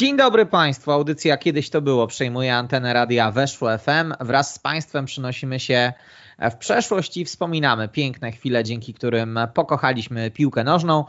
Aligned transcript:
Dzień 0.00 0.16
dobry 0.16 0.46
Państwu, 0.46 0.90
audycja 0.90 1.36
Kiedyś 1.36 1.70
to 1.70 1.82
było 1.82 2.06
przejmuje 2.06 2.56
antenę 2.56 2.92
radia 2.92 3.30
Weszło 3.30 3.78
FM. 3.78 4.14
Wraz 4.20 4.54
z 4.54 4.58
Państwem 4.58 5.04
przynosimy 5.04 5.60
się 5.60 5.92
w 6.50 6.54
przeszłość 6.54 7.16
i 7.16 7.24
wspominamy 7.24 7.88
piękne 7.88 8.32
chwile, 8.32 8.64
dzięki 8.64 8.94
którym 8.94 9.38
pokochaliśmy 9.54 10.30
piłkę 10.30 10.64
nożną, 10.64 11.04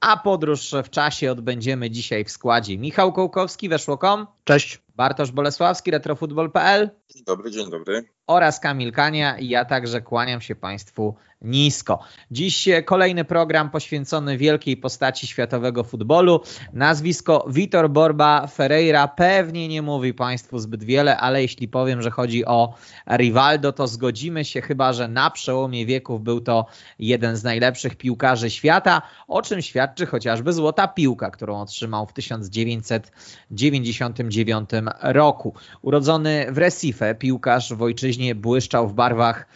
a 0.00 0.16
podróż 0.16 0.74
w 0.84 0.90
czasie 0.90 1.32
odbędziemy 1.32 1.90
dzisiaj 1.90 2.24
w 2.24 2.30
składzie 2.30 2.78
Michał 2.78 3.12
Kołkowski, 3.12 3.68
Weszło.com. 3.68 4.26
Cześć. 4.44 4.82
Bartosz 4.96 5.32
Bolesławski, 5.32 5.90
retrofutbol.pl. 5.90 6.90
Dzień 7.14 7.24
dobry, 7.24 7.50
dzień 7.50 7.70
dobry. 7.70 8.04
Oraz 8.26 8.60
Kamil 8.60 8.92
Kania 8.92 9.38
i 9.38 9.48
ja 9.48 9.64
także 9.64 10.00
kłaniam 10.00 10.40
się 10.40 10.54
Państwu 10.54 11.14
nisko. 11.44 11.98
Dziś 12.30 12.68
kolejny 12.84 13.24
program 13.24 13.70
poświęcony 13.70 14.38
wielkiej 14.38 14.76
postaci 14.76 15.26
światowego 15.26 15.84
futbolu. 15.84 16.40
Nazwisko 16.72 17.46
Vitor 17.50 17.90
Borba 17.90 18.46
Ferreira 18.46 19.08
pewnie 19.08 19.68
nie 19.68 19.82
mówi 19.82 20.14
Państwu 20.14 20.58
zbyt 20.58 20.84
wiele, 20.84 21.18
ale 21.18 21.42
jeśli 21.42 21.68
powiem, 21.68 22.02
że 22.02 22.10
chodzi 22.10 22.44
o 22.44 22.74
Rivaldo, 23.16 23.72
to 23.72 23.86
zgodzimy 23.86 24.44
się 24.44 24.60
chyba, 24.60 24.92
że 24.92 25.08
na 25.08 25.30
przełomie 25.30 25.86
wieków 25.86 26.22
był 26.22 26.40
to 26.40 26.66
jeden 26.98 27.36
z 27.36 27.44
najlepszych 27.44 27.96
piłkarzy 27.96 28.50
świata, 28.50 29.02
o 29.28 29.42
czym 29.42 29.62
świadczy 29.62 30.06
chociażby 30.06 30.52
złota 30.52 30.88
piłka, 30.88 31.30
którą 31.30 31.60
otrzymał 31.60 32.06
w 32.06 32.12
1999 32.12 34.70
roku. 35.00 35.54
Urodzony 35.82 36.46
w 36.50 36.58
Recife, 36.58 37.14
piłkarz 37.14 37.72
w 37.72 37.82
ojczyźnie 37.82 38.34
błyszczał 38.34 38.88
w 38.88 38.94
barwach 38.94 39.46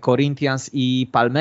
Corinthians 0.00 0.70
i 0.72 1.08
Palmeiras, 1.12 1.37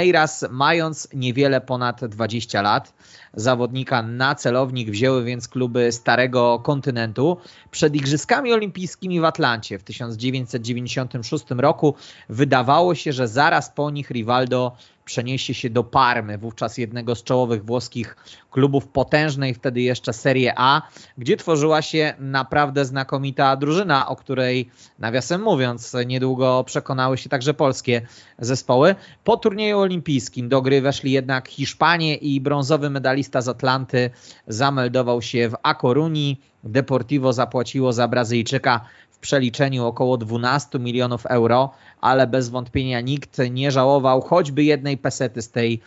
mając 0.49 1.07
niewiele 1.13 1.61
ponad 1.61 2.05
20 2.05 2.61
lat. 2.61 2.93
Zawodnika 3.33 4.01
na 4.01 4.35
celownik 4.35 4.91
wzięły 4.91 5.23
więc 5.23 5.47
kluby 5.47 5.91
Starego 5.91 6.59
Kontynentu. 6.59 7.37
Przed 7.71 7.95
Igrzyskami 7.95 8.53
Olimpijskimi 8.53 9.19
w 9.19 9.25
Atlancie 9.25 9.79
w 9.79 9.83
1996 9.83 11.45
roku 11.49 11.95
wydawało 12.29 12.95
się, 12.95 13.13
że 13.13 13.27
zaraz 13.27 13.69
po 13.69 13.89
nich 13.91 14.09
Rivaldo 14.09 14.75
przeniesie 15.07 15.53
się 15.53 15.69
do 15.69 15.83
Parmy, 15.83 16.37
wówczas 16.37 16.77
jednego 16.77 17.15
z 17.15 17.23
czołowych 17.23 17.65
włoskich 17.65 18.15
klubów 18.51 18.87
potężnej 18.87 19.53
wtedy 19.53 19.81
jeszcze 19.81 20.13
Serie 20.13 20.53
A, 20.57 20.81
gdzie 21.17 21.37
tworzyła 21.37 21.81
się 21.81 22.13
naprawdę 22.19 22.85
znakomita 22.85 23.55
drużyna, 23.55 24.07
o 24.07 24.15
której 24.15 24.69
nawiasem 24.99 25.41
mówiąc 25.41 25.95
niedługo 26.05 26.63
przekonały 26.63 27.17
się 27.17 27.29
także 27.29 27.53
polskie 27.53 28.01
zespoły. 28.39 28.95
Po 29.23 29.37
turnieju 29.37 29.79
olimpijskim 29.79 30.49
do 30.49 30.61
gry 30.61 30.81
weszli 30.81 31.11
jednak 31.11 31.47
Hiszpanie 31.47 32.15
i 32.15 32.41
brązowy 32.41 32.89
medalista 32.89 33.41
z 33.41 33.47
Atlanty 33.47 34.09
zameldował 34.47 35.21
się 35.21 35.49
w 35.49 35.55
A 35.63 35.75
Coruni. 35.75 36.41
Deportivo 36.63 37.33
zapłaciło 37.33 37.93
za 37.93 38.07
Brazylijczyka 38.07 38.81
w 39.17 39.19
przeliczeniu 39.19 39.85
około 39.85 40.17
12 40.17 40.79
milionów 40.79 41.25
euro, 41.25 41.71
ale 42.01 42.27
bez 42.27 42.49
wątpienia 42.49 43.01
nikt 43.01 43.37
nie 43.51 43.71
żałował 43.71 44.21
choćby 44.21 44.63
jednej 44.63 44.97
pesety 44.97 45.41
z 45.41 45.51
tej 45.51 45.81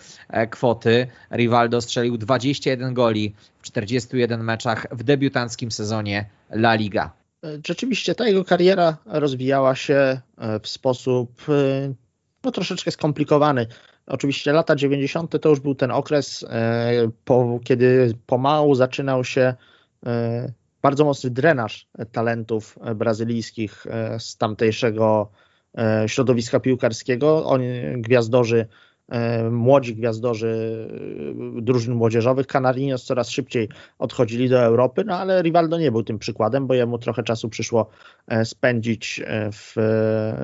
kwoty. 0.50 1.06
Rivaldo 1.32 1.80
strzelił 1.80 2.18
21 2.18 2.94
goli 2.94 3.34
w 3.58 3.62
41 3.62 4.44
meczach 4.44 4.86
w 4.90 5.02
debiutanckim 5.02 5.70
sezonie 5.70 6.30
La 6.50 6.74
Liga. 6.74 7.10
Rzeczywiście 7.66 8.14
ta 8.14 8.26
jego 8.26 8.44
kariera 8.44 8.96
rozwijała 9.06 9.74
się 9.74 10.20
w 10.62 10.68
sposób 10.68 11.42
no, 12.44 12.50
troszeczkę 12.50 12.90
skomplikowany. 12.90 13.66
Oczywiście 14.06 14.52
lata 14.52 14.76
90. 14.76 15.40
to 15.42 15.48
już 15.48 15.60
był 15.60 15.74
ten 15.74 15.90
okres, 15.90 16.44
po, 17.24 17.60
kiedy 17.64 18.14
pomału 18.26 18.74
zaczynał 18.74 19.24
się 19.24 19.54
bardzo 20.82 21.04
mocny 21.04 21.30
drenaż 21.30 21.88
talentów 22.12 22.78
brazylijskich 22.94 23.86
z 24.18 24.36
tamtejszego 24.36 25.30
środowiska 26.06 26.60
piłkarskiego. 26.60 27.46
Oni, 27.46 27.66
gwiazdorzy, 27.96 28.66
młodzi 29.50 29.94
gwiazdorzy 29.94 30.88
drużyn 31.62 31.94
młodzieżowych 31.94 32.46
Canarinos 32.46 33.04
coraz 33.04 33.30
szybciej 33.30 33.68
odchodzili 33.98 34.48
do 34.48 34.60
Europy, 34.60 35.04
no 35.06 35.18
ale 35.18 35.42
Rivaldo 35.42 35.78
nie 35.78 35.92
był 35.92 36.02
tym 36.02 36.18
przykładem, 36.18 36.66
bo 36.66 36.74
jemu 36.74 36.98
trochę 36.98 37.22
czasu 37.22 37.48
przyszło 37.48 37.90
spędzić 38.44 39.22
w, 39.52 39.74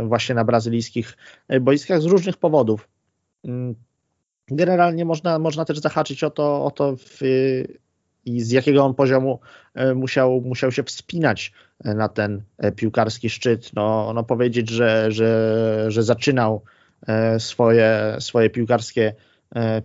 właśnie 0.08 0.34
na 0.34 0.44
brazylijskich 0.44 1.16
boiskach 1.60 2.02
z 2.02 2.04
różnych 2.04 2.36
powodów. 2.36 2.88
Generalnie 4.48 5.04
można, 5.04 5.38
można 5.38 5.64
też 5.64 5.78
zahaczyć 5.78 6.24
o 6.24 6.30
to, 6.30 6.64
o 6.64 6.70
to 6.70 6.96
w, 6.96 7.20
i 8.26 8.40
z 8.40 8.50
jakiego 8.50 8.84
on 8.84 8.94
poziomu 8.94 9.40
musiał, 9.94 10.40
musiał 10.40 10.72
się 10.72 10.82
wspinać 10.82 11.52
na 11.84 12.08
ten 12.08 12.42
piłkarski 12.76 13.30
szczyt. 13.30 13.70
No, 13.74 14.12
no 14.14 14.24
powiedzieć, 14.24 14.70
że, 14.70 15.12
że, 15.12 15.84
że 15.88 16.02
zaczynał 16.02 16.62
swoje, 17.38 18.16
swoje 18.18 18.50
piłkarskie 18.50 19.14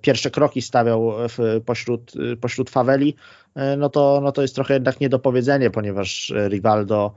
pierwsze 0.01 0.31
kroki 0.31 0.61
stawiał 0.61 1.11
w, 1.29 1.61
pośród, 1.65 2.11
pośród 2.41 2.69
faweli, 2.69 3.15
no 3.77 3.89
to, 3.89 4.19
no 4.23 4.31
to 4.31 4.41
jest 4.41 4.55
trochę 4.55 4.73
jednak 4.73 4.99
niedopowiedzenie, 4.99 5.69
ponieważ 5.69 6.33
Rivaldo 6.49 7.13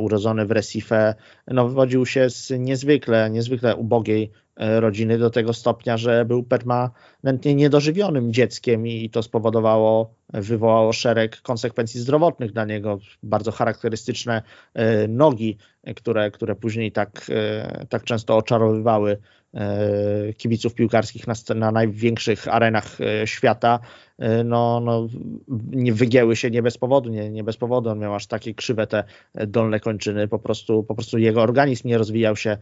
urodzony 0.00 0.46
w 0.46 0.50
Recife, 0.50 1.14
no 1.46 1.68
wywodził 1.68 2.06
się 2.06 2.30
z 2.30 2.50
niezwykle, 2.58 3.30
niezwykle 3.30 3.76
ubogiej 3.76 4.30
rodziny 4.56 5.18
do 5.18 5.30
tego 5.30 5.52
stopnia, 5.52 5.96
że 5.96 6.24
był 6.24 6.42
permanentnie 6.42 7.54
niedożywionym 7.54 8.32
dzieckiem 8.32 8.86
i 8.86 9.10
to 9.10 9.22
spowodowało, 9.22 10.14
wywołało 10.32 10.92
szereg 10.92 11.40
konsekwencji 11.42 12.00
zdrowotnych 12.00 12.52
dla 12.52 12.64
niego. 12.64 12.98
Bardzo 13.22 13.52
charakterystyczne 13.52 14.42
nogi, 15.08 15.56
które, 15.96 16.30
które 16.30 16.54
później 16.56 16.92
tak, 16.92 17.30
tak 17.88 18.04
często 18.04 18.36
oczarowywały 18.36 19.18
kibiców 20.36 20.74
piłkarskich 20.74 21.26
na, 21.26 21.34
na 21.54 21.72
największych 21.72 22.48
arenach 22.48 22.98
świata, 23.24 23.80
no, 24.44 24.80
no, 24.80 25.08
nie 25.70 25.92
wygięły 25.92 26.36
się 26.36 26.50
nie 26.50 26.62
bez 26.62 26.78
powodu, 26.78 27.10
nie, 27.10 27.30
nie 27.30 27.44
bez 27.44 27.56
powodu, 27.56 27.90
on 27.90 27.98
miał 27.98 28.14
aż 28.14 28.26
takie 28.26 28.54
krzywe 28.54 28.86
te 28.86 29.04
dolne 29.34 29.80
kończyny, 29.80 30.28
po 30.28 30.38
prostu, 30.38 30.82
po 30.82 30.94
prostu 30.94 31.18
jego 31.18 31.42
organizm 31.42 31.88
nie 31.88 31.98
rozwijał 31.98 32.36
się, 32.36 32.58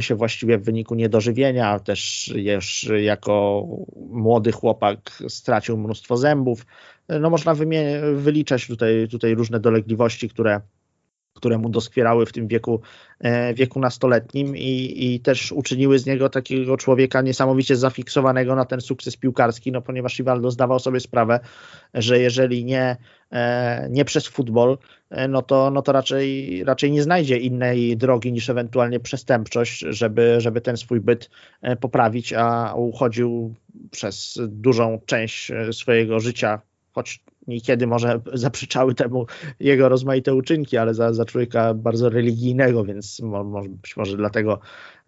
się 0.00 0.14
właściwie 0.14 0.58
w 0.58 0.64
wyniku 0.64 0.94
niedożywienia, 0.94 1.78
też 1.78 2.32
już 2.36 2.90
jako 3.00 3.66
młody 4.10 4.52
chłopak 4.52 5.22
stracił 5.28 5.78
mnóstwo 5.78 6.16
zębów, 6.16 6.66
no 7.08 7.30
można 7.30 7.54
wyliczać 8.14 8.66
tutaj, 8.66 9.08
tutaj 9.10 9.34
różne 9.34 9.60
dolegliwości, 9.60 10.28
które 10.28 10.60
które 11.34 11.58
mu 11.58 11.68
doskwierały 11.68 12.26
w 12.26 12.32
tym 12.32 12.48
wieku, 12.48 12.80
wieku 13.54 13.80
nastoletnim 13.80 14.56
i, 14.56 14.94
i 14.96 15.20
też 15.20 15.52
uczyniły 15.52 15.98
z 15.98 16.06
niego 16.06 16.28
takiego 16.28 16.76
człowieka 16.76 17.22
niesamowicie 17.22 17.76
zafiksowanego 17.76 18.54
na 18.54 18.64
ten 18.64 18.80
sukces 18.80 19.16
piłkarski, 19.16 19.72
no 19.72 19.82
ponieważ 19.82 20.18
Rivaldo 20.18 20.50
zdawał 20.50 20.78
sobie 20.78 21.00
sprawę, 21.00 21.40
że 21.94 22.18
jeżeli 22.18 22.64
nie, 22.64 22.96
nie 23.90 24.04
przez 24.04 24.26
futbol, 24.26 24.78
no 25.28 25.42
to, 25.42 25.70
no 25.70 25.82
to 25.82 25.92
raczej, 25.92 26.64
raczej 26.64 26.92
nie 26.92 27.02
znajdzie 27.02 27.36
innej 27.36 27.96
drogi 27.96 28.32
niż 28.32 28.50
ewentualnie 28.50 29.00
przestępczość, 29.00 29.78
żeby, 29.88 30.40
żeby 30.40 30.60
ten 30.60 30.76
swój 30.76 31.00
byt 31.00 31.30
poprawić, 31.80 32.32
a 32.32 32.74
uchodził 32.74 33.54
przez 33.90 34.38
dużą 34.48 35.00
część 35.06 35.52
swojego 35.72 36.20
życia, 36.20 36.60
choć 36.94 37.24
niekiedy 37.46 37.86
może 37.86 38.20
zaprzeczały 38.32 38.94
temu 38.94 39.26
jego 39.60 39.88
rozmaite 39.88 40.34
uczynki, 40.34 40.76
ale 40.76 40.94
za, 40.94 41.12
za 41.12 41.24
człowieka 41.24 41.74
bardzo 41.74 42.08
religijnego, 42.08 42.84
więc 42.84 43.20
może, 43.20 43.68
być 43.68 43.96
może 43.96 44.16
dlatego 44.16 44.60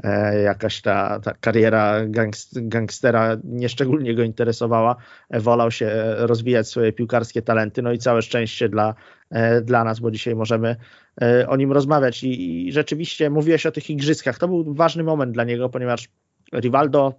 e, 0.04 0.42
jakaś 0.42 0.80
ta, 0.80 1.20
ta 1.20 1.34
kariera 1.40 2.06
gangst, 2.06 2.68
gangstera 2.68 3.36
nieszczególnie 3.44 4.14
go 4.14 4.22
interesowała. 4.22 4.96
Wolał 5.30 5.70
się 5.70 5.90
rozwijać 6.16 6.68
swoje 6.68 6.92
piłkarskie 6.92 7.42
talenty, 7.42 7.82
no 7.82 7.92
i 7.92 7.98
całe 7.98 8.22
szczęście 8.22 8.68
dla, 8.68 8.94
e, 9.30 9.60
dla 9.60 9.84
nas, 9.84 10.00
bo 10.00 10.10
dzisiaj 10.10 10.34
możemy 10.34 10.76
e, 11.22 11.48
o 11.48 11.56
nim 11.56 11.72
rozmawiać. 11.72 12.24
I, 12.24 12.66
I 12.68 12.72
rzeczywiście 12.72 13.30
mówiłeś 13.30 13.66
o 13.66 13.72
tych 13.72 13.90
igrzyskach. 13.90 14.38
To 14.38 14.48
był 14.48 14.74
ważny 14.74 15.02
moment 15.02 15.32
dla 15.32 15.44
niego, 15.44 15.68
ponieważ 15.68 16.08
Rivaldo 16.54 17.14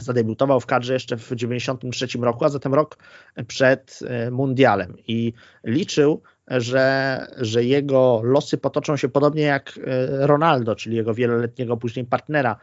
zadebiutował 0.00 0.60
w 0.60 0.66
kadrze 0.66 0.92
jeszcze 0.92 1.16
w 1.16 1.22
1993 1.22 2.18
roku, 2.18 2.44
a 2.44 2.48
zatem 2.48 2.74
rok 2.74 2.98
przed 3.46 3.98
mundialem. 4.30 4.96
I 5.08 5.32
liczył 5.64 6.22
że, 6.50 7.26
że 7.36 7.64
jego 7.64 8.20
losy 8.24 8.58
potoczą 8.58 8.96
się 8.96 9.08
podobnie 9.08 9.42
jak 9.42 9.78
Ronaldo, 10.08 10.74
czyli 10.74 10.96
jego 10.96 11.14
wieloletniego 11.14 11.76
później 11.76 12.04
partnera 12.04 12.56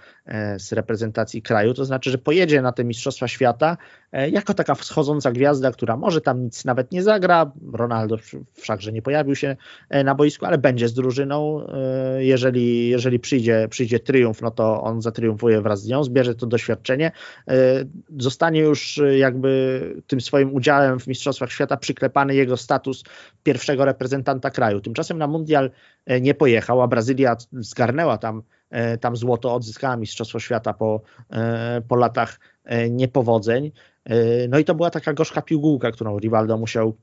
z 0.58 0.72
reprezentacji 0.72 1.42
kraju. 1.42 1.74
To 1.74 1.86
znaczy, 1.86 2.12
że 2.12 2.18
pojedzie 2.18 2.62
na 2.62 2.72
te 2.72 2.84
Mistrzostwa 2.84 3.28
Świata 3.28 3.78
jako 4.32 4.54
taka 4.54 4.76
wschodząca 4.76 5.32
gwiazda, 5.32 5.72
która 5.72 5.98
może 5.98 6.22
tam 6.22 6.44
nic 6.44 6.66
nawet 6.66 6.92
nie 6.92 7.04
zagra. 7.04 7.52
Ronaldo 7.74 8.18
wszakże 8.54 8.92
nie 8.92 9.02
pojawił 9.02 9.36
się 9.36 9.56
na 10.04 10.16
boisku, 10.16 10.46
ale 10.46 10.58
będzie 10.58 10.88
z 10.88 10.94
drużyną. 10.94 11.68
Jeżeli, 12.18 12.90
jeżeli 12.90 13.20
przyjdzie, 13.20 13.68
przyjdzie 13.70 14.00
triumf, 14.00 14.42
no 14.42 14.52
to 14.52 14.82
on 14.82 15.02
zatriumfuje 15.02 15.62
wraz 15.62 15.82
z 15.82 15.88
nią, 15.88 16.04
zbierze 16.04 16.36
to 16.36 16.46
doświadczenie, 16.46 17.12
zostanie 18.18 18.60
już 18.60 19.02
jakby 19.18 19.82
tym 20.08 20.22
swoim 20.22 20.54
udziałem 20.54 21.00
w 21.00 21.08
Mistrzostwach 21.08 21.52
Świata 21.52 21.78
przyklepany 21.78 22.36
jego 22.36 22.58
status 22.58 23.04
pierwszego 23.44 23.75
reprezentanta 23.84 24.50
kraju. 24.52 24.82
Tymczasem 24.82 25.18
na 25.18 25.28
mundial 25.28 25.72
e, 26.06 26.22
nie 26.22 26.34
pojechał, 26.34 26.82
a 26.82 26.88
Brazylia 26.88 27.36
zgarnęła 27.52 28.18
tam, 28.18 28.44
e, 28.70 28.98
tam 28.98 29.16
złoto, 29.16 29.54
odzyskała 29.54 29.98
Mistrzostwo 29.98 30.40
Świata 30.40 30.74
po, 30.74 31.02
e, 31.30 31.82
po 31.88 31.96
latach 31.96 32.40
niepowodzeń. 32.90 33.72
No 34.50 34.60
i 34.60 34.66
to 34.66 34.76
była 34.76 34.90
taka 34.90 35.14
gorzka 35.14 35.42
piłgółka, 35.42 35.92
którą 35.92 36.20
Rivaldo 36.20 36.58
musiał 36.58 36.96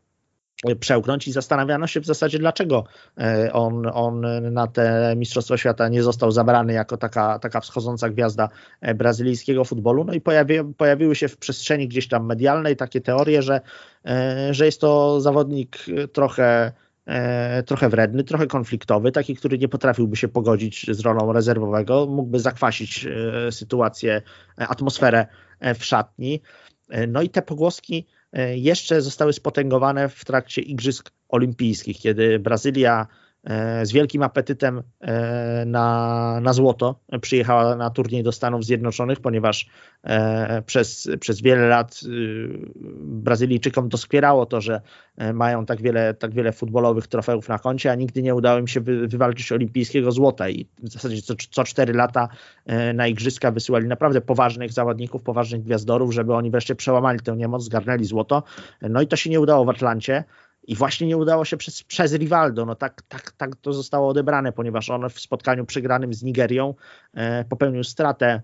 przełknąć 0.80 1.28
i 1.28 1.32
zastanawiano 1.32 1.86
się 1.86 2.00
w 2.00 2.06
zasadzie, 2.06 2.38
dlaczego 2.38 2.84
e, 3.18 3.52
on, 3.52 3.86
on 3.92 4.26
na 4.52 4.66
te 4.66 5.14
Mistrzostwa 5.16 5.56
Świata 5.56 5.88
nie 5.88 6.02
został 6.02 6.30
zabrany 6.30 6.72
jako 6.72 6.96
taka, 6.96 7.38
taka 7.38 7.60
wschodząca 7.60 8.08
gwiazda 8.08 8.48
e, 8.80 8.94
brazylijskiego 8.94 9.64
futbolu. 9.64 10.04
No 10.04 10.12
i 10.12 10.20
pojawi, 10.20 10.54
pojawiły 10.76 11.14
się 11.14 11.28
w 11.28 11.36
przestrzeni 11.36 11.88
gdzieś 11.88 12.08
tam 12.08 12.26
medialnej 12.26 12.76
takie 12.76 13.00
teorie, 13.00 13.42
że, 13.42 13.60
e, 14.06 14.54
że 14.54 14.66
jest 14.66 14.80
to 14.80 15.20
zawodnik 15.20 15.78
trochę 16.12 16.72
trochę 17.66 17.88
wredny, 17.88 18.24
trochę 18.24 18.46
konfliktowy, 18.46 19.12
taki, 19.12 19.36
który 19.36 19.58
nie 19.58 19.68
potrafiłby 19.68 20.16
się 20.16 20.28
pogodzić 20.28 20.86
z 20.90 21.00
rolą 21.00 21.32
rezerwowego, 21.32 22.06
mógłby 22.06 22.40
zakwasić 22.40 23.08
sytuację, 23.50 24.22
atmosferę 24.56 25.26
w 25.78 25.84
szatni. 25.84 26.42
No 27.08 27.22
i 27.22 27.28
te 27.28 27.42
pogłoski 27.42 28.06
jeszcze 28.54 29.02
zostały 29.02 29.32
spotęgowane 29.32 30.08
w 30.08 30.24
trakcie 30.24 30.62
Igrzysk 30.62 31.10
Olimpijskich, 31.28 31.98
kiedy 31.98 32.38
Brazylia 32.38 33.06
E, 33.10 33.21
z 33.82 33.92
wielkim 33.92 34.22
apetytem 34.22 34.82
e, 35.00 35.64
na, 35.66 36.38
na 36.42 36.52
złoto 36.52 37.00
przyjechała 37.20 37.76
na 37.76 37.90
turniej 37.90 38.22
do 38.22 38.32
Stanów 38.32 38.64
Zjednoczonych, 38.64 39.20
ponieważ 39.20 39.66
e, 40.04 40.62
przez, 40.62 41.08
przez 41.20 41.40
wiele 41.40 41.68
lat 41.68 42.00
Brazylijczykom 43.00 43.88
doskwierało 43.88 44.46
to, 44.46 44.60
że 44.60 44.80
mają 45.34 45.66
tak 45.66 45.82
wiele, 45.82 46.14
tak 46.14 46.34
wiele 46.34 46.52
futbolowych 46.52 47.06
trofeów 47.06 47.48
na 47.48 47.58
koncie, 47.58 47.90
a 47.90 47.94
nigdy 47.94 48.22
nie 48.22 48.34
udało 48.34 48.58
im 48.58 48.66
się 48.66 48.80
wy, 48.80 49.08
wywalczyć 49.08 49.52
olimpijskiego 49.52 50.12
złota 50.12 50.48
i 50.48 50.68
w 50.82 50.88
zasadzie 50.88 51.22
co, 51.22 51.34
co 51.50 51.64
4 51.64 51.92
lata 51.92 52.28
na 52.94 53.06
igrzyska 53.06 53.50
wysyłali 53.50 53.88
naprawdę 53.88 54.20
poważnych 54.20 54.72
zawodników, 54.72 55.22
poważnych 55.22 55.62
gwiazdorów, 55.62 56.14
żeby 56.14 56.34
oni 56.34 56.50
wreszcie 56.50 56.74
przełamali 56.74 57.20
tę 57.20 57.36
niemoc, 57.36 57.62
zgarnęli 57.62 58.04
złoto. 58.04 58.42
No 58.82 59.02
i 59.02 59.06
to 59.06 59.16
się 59.16 59.30
nie 59.30 59.40
udało 59.40 59.64
w 59.64 59.68
Atlancie. 59.68 60.24
I 60.64 60.76
właśnie 60.76 61.06
nie 61.06 61.16
udało 61.16 61.44
się 61.44 61.56
przez, 61.56 61.82
przez 61.82 62.14
Rivaldo. 62.14 62.66
No 62.66 62.74
tak, 62.74 63.02
tak, 63.02 63.30
tak 63.32 63.56
to 63.56 63.72
zostało 63.72 64.08
odebrane, 64.08 64.52
ponieważ 64.52 64.90
on 64.90 65.10
w 65.10 65.20
spotkaniu 65.20 65.66
przegranym 65.66 66.14
z 66.14 66.22
Nigerią 66.22 66.74
e, 67.14 67.44
popełnił 67.44 67.84
stratę 67.84 68.42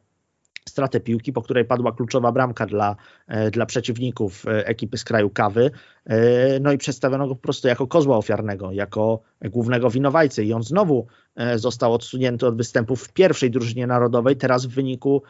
stratę 0.69 1.01
piłki, 1.01 1.33
po 1.33 1.43
której 1.43 1.65
padła 1.65 1.93
kluczowa 1.93 2.33
bramka 2.33 2.67
dla, 2.67 2.97
e, 3.27 3.51
dla 3.51 3.67
przeciwników 3.67 4.47
e, 4.47 4.67
ekipy 4.67 4.99
z 4.99 5.05
kraju 5.05 5.31
kawy. 5.31 5.71
E, 6.07 6.61
no 6.61 6.73
i 6.73 6.79
przedstawiono 6.79 7.29
go 7.29 7.35
po 7.35 7.43
prostu 7.43 7.69
jako 7.69 7.87
kozła 7.87 8.17
ofiarnego, 8.17 8.73
jako 8.73 9.21
głównego 9.45 9.91
winowajcę 9.91 10.45
i 10.45 10.53
on 10.53 10.63
znowu 10.63 11.07
został 11.57 11.95
odsunięty 11.95 12.47
od 12.47 12.57
występów 12.57 13.03
w 13.03 13.13
pierwszej 13.13 13.51
drużynie 13.51 13.87
narodowej, 13.87 14.37
teraz 14.37 14.67
w 14.67 14.75
wyniku 14.75 15.23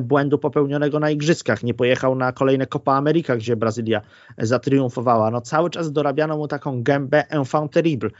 błędu 0.00 0.38
popełnionego 0.38 1.00
na 1.00 1.10
igrzyskach. 1.10 1.62
Nie 1.62 1.74
pojechał 1.74 2.14
na 2.14 2.32
kolejne 2.32 2.66
Copa 2.66 2.92
America, 2.92 3.36
gdzie 3.36 3.56
Brazylia 3.56 4.00
zatriumfowała. 4.38 5.30
No 5.30 5.40
cały 5.40 5.70
czas 5.70 5.92
dorabiano 5.92 6.36
mu 6.36 6.48
taką 6.48 6.82
gębę 6.82 7.28
enfant 7.30 7.72
terrible 7.72 8.10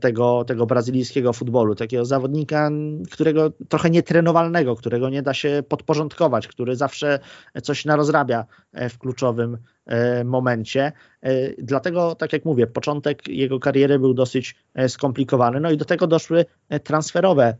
tego, 0.00 0.44
tego 0.44 0.66
brazylijskiego 0.66 1.32
futbolu, 1.32 1.74
takiego 1.74 2.04
zawodnika, 2.04 2.70
którego 3.10 3.52
trochę 3.68 3.90
nietrenowalnego, 3.90 4.76
którego 4.76 5.08
nie 5.10 5.22
da 5.22 5.34
się 5.34 5.62
podporządkować, 5.68 6.15
który 6.48 6.76
zawsze 6.76 7.18
coś 7.62 7.84
narozrabia 7.84 8.44
w 8.72 8.98
kluczowym 8.98 9.58
E, 9.86 10.24
momencie. 10.24 10.92
E, 11.22 11.32
dlatego, 11.58 12.14
tak 12.14 12.32
jak 12.32 12.44
mówię, 12.44 12.66
początek 12.66 13.28
jego 13.28 13.60
kariery 13.60 13.98
był 13.98 14.14
dosyć 14.14 14.54
e, 14.74 14.88
skomplikowany. 14.88 15.60
No 15.60 15.70
i 15.70 15.76
do 15.76 15.84
tego 15.84 16.06
doszły 16.06 16.44
transferowe 16.84 17.56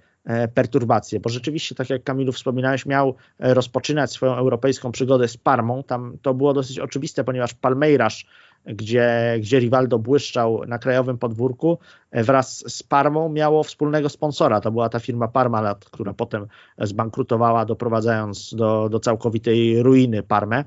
perturbacje, 0.54 1.20
bo 1.20 1.28
rzeczywiście, 1.28 1.74
tak 1.74 1.90
jak 1.90 2.02
Kamilu 2.02 2.32
wspominałeś, 2.32 2.86
miał 2.86 3.14
rozpoczynać 3.38 4.12
swoją 4.12 4.34
europejską 4.36 4.92
przygodę 4.92 5.28
z 5.28 5.36
Parmą. 5.36 5.82
Tam 5.82 6.18
to 6.22 6.34
było 6.34 6.54
dosyć 6.54 6.78
oczywiste, 6.78 7.24
ponieważ 7.24 7.54
Palmeiras, 7.54 8.24
gdzie, 8.66 9.36
gdzie 9.40 9.58
Rivaldo 9.58 9.98
błyszczał 9.98 10.64
na 10.66 10.78
krajowym 10.78 11.18
podwórku, 11.18 11.78
wraz 12.12 12.64
z 12.72 12.82
Parmą 12.82 13.28
miało 13.28 13.62
wspólnego 13.62 14.08
sponsora. 14.08 14.60
To 14.60 14.72
była 14.72 14.88
ta 14.88 15.00
firma 15.00 15.28
Parmalat, 15.28 15.84
która 15.84 16.14
potem 16.14 16.46
zbankrutowała, 16.78 17.64
doprowadzając 17.64 18.54
do, 18.54 18.88
do 18.88 19.00
całkowitej 19.00 19.82
ruiny 19.82 20.22
Parmę. 20.22 20.64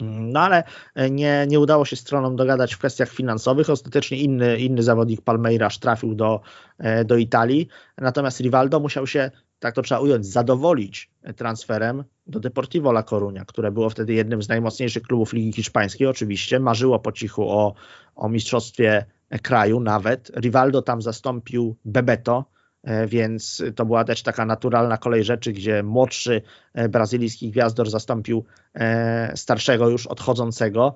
No 0.00 0.40
ale 0.40 0.64
e, 0.94 1.10
nie, 1.10 1.46
nie 1.48 1.60
udało 1.60 1.84
się 1.84 1.96
stronom 1.96 2.36
dogadać 2.36 2.74
w 2.74 2.78
kwestiach 2.78 3.08
finansowych. 3.08 3.70
Ostatecznie 3.70 4.18
inny, 4.18 4.58
inny 4.58 4.82
zawodnik 4.82 5.22
Palmeiras 5.22 5.78
trafił 5.78 6.14
do, 6.14 6.40
e, 6.78 7.04
do 7.04 7.16
Italii, 7.16 7.68
natomiast 7.96 8.40
Rivaldo 8.40 8.80
musiał 8.80 9.06
się, 9.06 9.30
tak 9.58 9.74
to 9.74 9.82
trzeba 9.82 10.00
ująć, 10.00 10.26
zadowolić 10.26 11.10
transferem 11.36 12.04
do 12.28 12.40
Deportivo 12.40 12.90
La 12.90 13.02
Coruña, 13.02 13.44
które 13.46 13.72
było 13.72 13.90
wtedy 13.90 14.12
jednym 14.12 14.42
z 14.42 14.48
najmocniejszych 14.48 15.02
klubów 15.02 15.32
Ligi 15.32 15.52
Hiszpańskiej. 15.52 16.06
Oczywiście 16.06 16.60
marzyło 16.60 16.98
po 16.98 17.12
cichu 17.12 17.50
o, 17.50 17.74
o 18.16 18.28
mistrzostwie 18.28 19.04
kraju 19.42 19.80
nawet. 19.80 20.30
Rivaldo 20.36 20.82
tam 20.82 21.02
zastąpił 21.02 21.76
Bebeto, 21.84 22.44
E, 22.82 23.06
więc 23.06 23.62
to 23.76 23.86
była 23.86 24.04
też 24.04 24.22
taka 24.22 24.44
naturalna 24.44 24.98
kolej 24.98 25.24
rzeczy, 25.24 25.52
gdzie 25.52 25.82
młodszy 25.82 26.42
e, 26.74 26.88
brazylijski 26.88 27.50
gwiazdor 27.50 27.90
zastąpił 27.90 28.44
e, 28.74 29.36
starszego 29.36 29.88
już 29.88 30.06
odchodzącego 30.06 30.94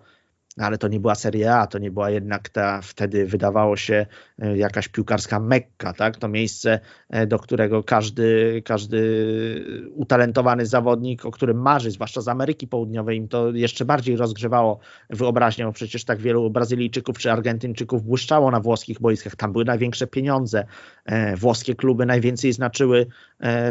ale 0.58 0.78
to 0.78 0.88
nie 0.88 1.00
była 1.00 1.14
Serie 1.14 1.54
A, 1.54 1.66
to 1.66 1.78
nie 1.78 1.90
była 1.90 2.10
jednak 2.10 2.48
ta 2.48 2.80
wtedy 2.82 3.26
wydawało 3.26 3.76
się 3.76 4.06
e, 4.38 4.56
jakaś 4.56 4.88
piłkarska 4.88 5.40
mekka, 5.40 5.92
tak? 5.92 6.16
To 6.16 6.28
miejsce, 6.28 6.80
e, 7.10 7.26
do 7.26 7.38
którego 7.38 7.82
każdy, 7.82 8.62
każdy 8.64 9.00
utalentowany 9.94 10.66
zawodnik, 10.66 11.24
o 11.24 11.30
którym 11.30 11.62
marzy, 11.62 11.90
zwłaszcza 11.90 12.20
z 12.20 12.28
Ameryki 12.28 12.68
Południowej, 12.68 13.18
im 13.18 13.28
to 13.28 13.50
jeszcze 13.50 13.84
bardziej 13.84 14.16
rozgrzewało 14.16 14.78
wyobraźnię, 15.10 15.64
bo 15.64 15.72
przecież 15.72 16.04
tak 16.04 16.20
wielu 16.20 16.50
Brazylijczyków 16.50 17.18
czy 17.18 17.32
Argentyńczyków 17.32 18.02
błyszczało 18.02 18.50
na 18.50 18.60
włoskich 18.60 19.00
boiskach, 19.00 19.36
tam 19.36 19.52
były 19.52 19.64
największe 19.64 20.06
pieniądze, 20.06 20.64
e, 21.04 21.36
włoskie 21.36 21.74
kluby 21.74 22.06
najwięcej 22.06 22.52
znaczyły 22.52 23.06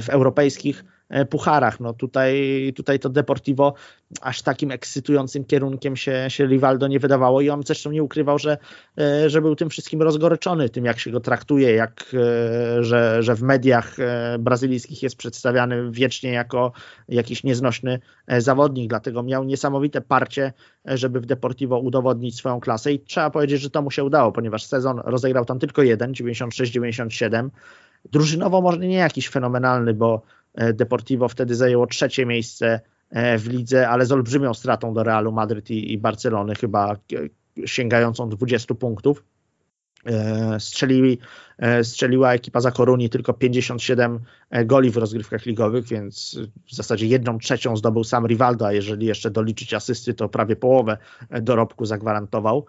w 0.02 0.10
europejskich 0.10 0.84
pucharach. 1.30 1.80
No 1.80 1.94
tutaj, 1.94 2.74
tutaj 2.76 3.00
to 3.00 3.10
Deportivo 3.10 3.74
aż 4.22 4.42
takim 4.42 4.72
ekscytującym 4.72 5.46
kierunkiem 5.46 5.96
się, 5.96 6.26
się 6.30 6.46
Rivaldo 6.46 6.88
nie 6.88 7.00
wydawało 7.00 7.42
i 7.42 7.50
on 7.50 7.64
zresztą 7.64 7.92
nie 7.92 8.04
ukrywał, 8.04 8.40
że, 8.40 8.58
e, 8.98 9.30
że 9.30 9.42
był 9.42 9.56
tym 9.56 9.70
wszystkim 9.70 10.02
rozgoryczony, 10.02 10.70
tym 10.70 10.86
jak 10.86 11.00
się 11.00 11.12
go 11.12 11.20
traktuje, 11.20 11.72
jak, 11.72 12.06
e, 12.14 12.84
że, 12.84 13.24
że 13.24 13.36
w 13.36 13.42
mediach 13.42 13.96
brazylijskich 14.40 15.04
jest 15.04 15.16
przedstawiany 15.16 15.92
wiecznie 15.92 16.32
jako 16.32 16.72
jakiś 17.10 17.44
nieznośny 17.44 18.00
zawodnik, 18.38 18.90
dlatego 18.90 19.24
miał 19.24 19.44
niesamowite 19.44 20.02
parcie, 20.02 20.54
żeby 20.86 21.20
w 21.20 21.26
Deportivo 21.26 21.80
udowodnić 21.80 22.38
swoją 22.38 22.60
klasę. 22.60 22.94
I 22.94 23.00
trzeba 23.00 23.30
powiedzieć, 23.30 23.62
że 23.62 23.70
to 23.70 23.82
mu 23.82 23.92
się 23.92 24.04
udało, 24.04 24.32
ponieważ 24.32 24.64
sezon 24.66 25.02
rozegrał 25.06 25.46
tam 25.46 25.60
tylko 25.60 25.84
jeden, 25.84 26.12
96-97, 26.12 27.50
drużynowo 28.12 28.62
może 28.62 28.78
nie 28.78 28.96
jakiś 28.96 29.30
fenomenalny, 29.30 29.94
bo 29.94 30.22
E, 30.22 30.41
Deportivo 30.56 31.28
wtedy 31.28 31.56
zajęło 31.56 31.88
trzecie 31.88 32.26
miejsce 32.26 32.80
e, 33.10 33.38
w 33.38 33.48
lidze, 33.48 33.90
ale 33.90 34.06
z 34.06 34.12
olbrzymią 34.12 34.54
stratą 34.54 34.94
do 34.94 35.04
Realu 35.04 35.32
Madryt 35.32 35.70
i, 35.70 35.94
i 35.94 35.98
Barcelony, 35.98 36.56
chyba 36.56 36.98
sięgającą 37.66 38.30
20 38.30 38.76
punktów. 38.76 39.24
E, 40.06 40.60
strzeli, 40.60 41.18
strzeliła 41.84 42.34
ekipa 42.34 42.62
za 42.62 42.72
Koruni 42.72 43.10
tylko 43.10 43.34
57 43.34 44.20
goli 44.66 44.92
w 44.92 44.98
rozgrywkach 44.98 45.46
ligowych, 45.46 45.86
więc 45.86 46.40
w 46.68 46.76
zasadzie 46.76 47.08
jedną 47.08 47.40
trzecią 47.40 47.78
zdobył 47.78 48.04
sam 48.04 48.28
Rivaldo, 48.28 48.68
a 48.68 48.74
jeżeli 48.74 49.06
jeszcze 49.06 49.32
doliczyć 49.32 49.74
asysty, 49.74 50.14
to 50.14 50.30
prawie 50.30 50.56
połowę 50.56 50.98
dorobku 51.42 51.86
zagwarantował. 51.86 52.66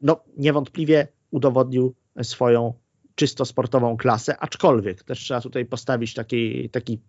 No, 0.00 0.24
niewątpliwie 0.36 1.08
udowodnił 1.30 1.94
swoją 2.22 2.74
czysto 3.14 3.44
sportową 3.44 3.96
klasę, 3.96 4.36
aczkolwiek 4.40 5.02
też 5.02 5.18
trzeba 5.18 5.40
tutaj 5.40 5.64
postawić 5.64 6.14
taki, 6.14 6.70
taki, 6.70 7.00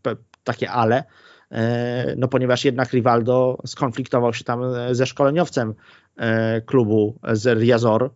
takie 0.43 0.71
ale, 0.71 1.03
e, 1.51 2.15
no 2.17 2.27
ponieważ 2.27 2.65
jednak 2.65 2.93
Rivaldo 2.93 3.57
skonfliktował 3.65 4.33
się 4.33 4.43
tam 4.43 4.61
ze 4.91 5.05
szkoleniowcem 5.05 5.69
e, 5.69 5.73
klubu 6.65 7.19
z 7.31 7.59
Riazor, 7.59 8.09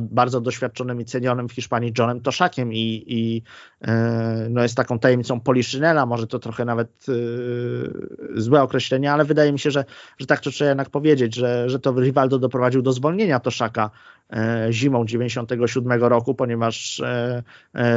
bardzo 0.00 0.40
doświadczonym 0.40 1.00
i 1.00 1.04
cenionym 1.04 1.48
w 1.48 1.52
Hiszpanii 1.52 1.92
Johnem 1.98 2.20
Toszakiem 2.20 2.72
i, 2.72 3.04
i 3.06 3.42
e, 3.80 4.46
no 4.50 4.62
jest 4.62 4.76
taką 4.76 4.98
tajemnicą 4.98 5.40
Poliszynela, 5.40 6.06
może 6.06 6.26
to 6.26 6.38
trochę 6.38 6.64
nawet 6.64 7.06
złe 8.34 8.62
określenie, 8.62 9.12
ale 9.12 9.24
wydaje 9.24 9.52
mi 9.52 9.58
się, 9.58 9.70
że, 9.70 9.84
że 10.18 10.26
tak 10.26 10.40
to 10.40 10.50
trzeba 10.50 10.68
jednak 10.68 10.90
powiedzieć, 10.90 11.34
że, 11.34 11.70
że 11.70 11.78
to 11.78 11.90
Rivaldo 12.00 12.38
doprowadził 12.38 12.82
do 12.82 12.92
zwolnienia 12.92 13.40
Toszaka 13.40 13.90
zimą 14.70 15.04
97 15.04 16.02
roku, 16.02 16.34
ponieważ 16.34 17.02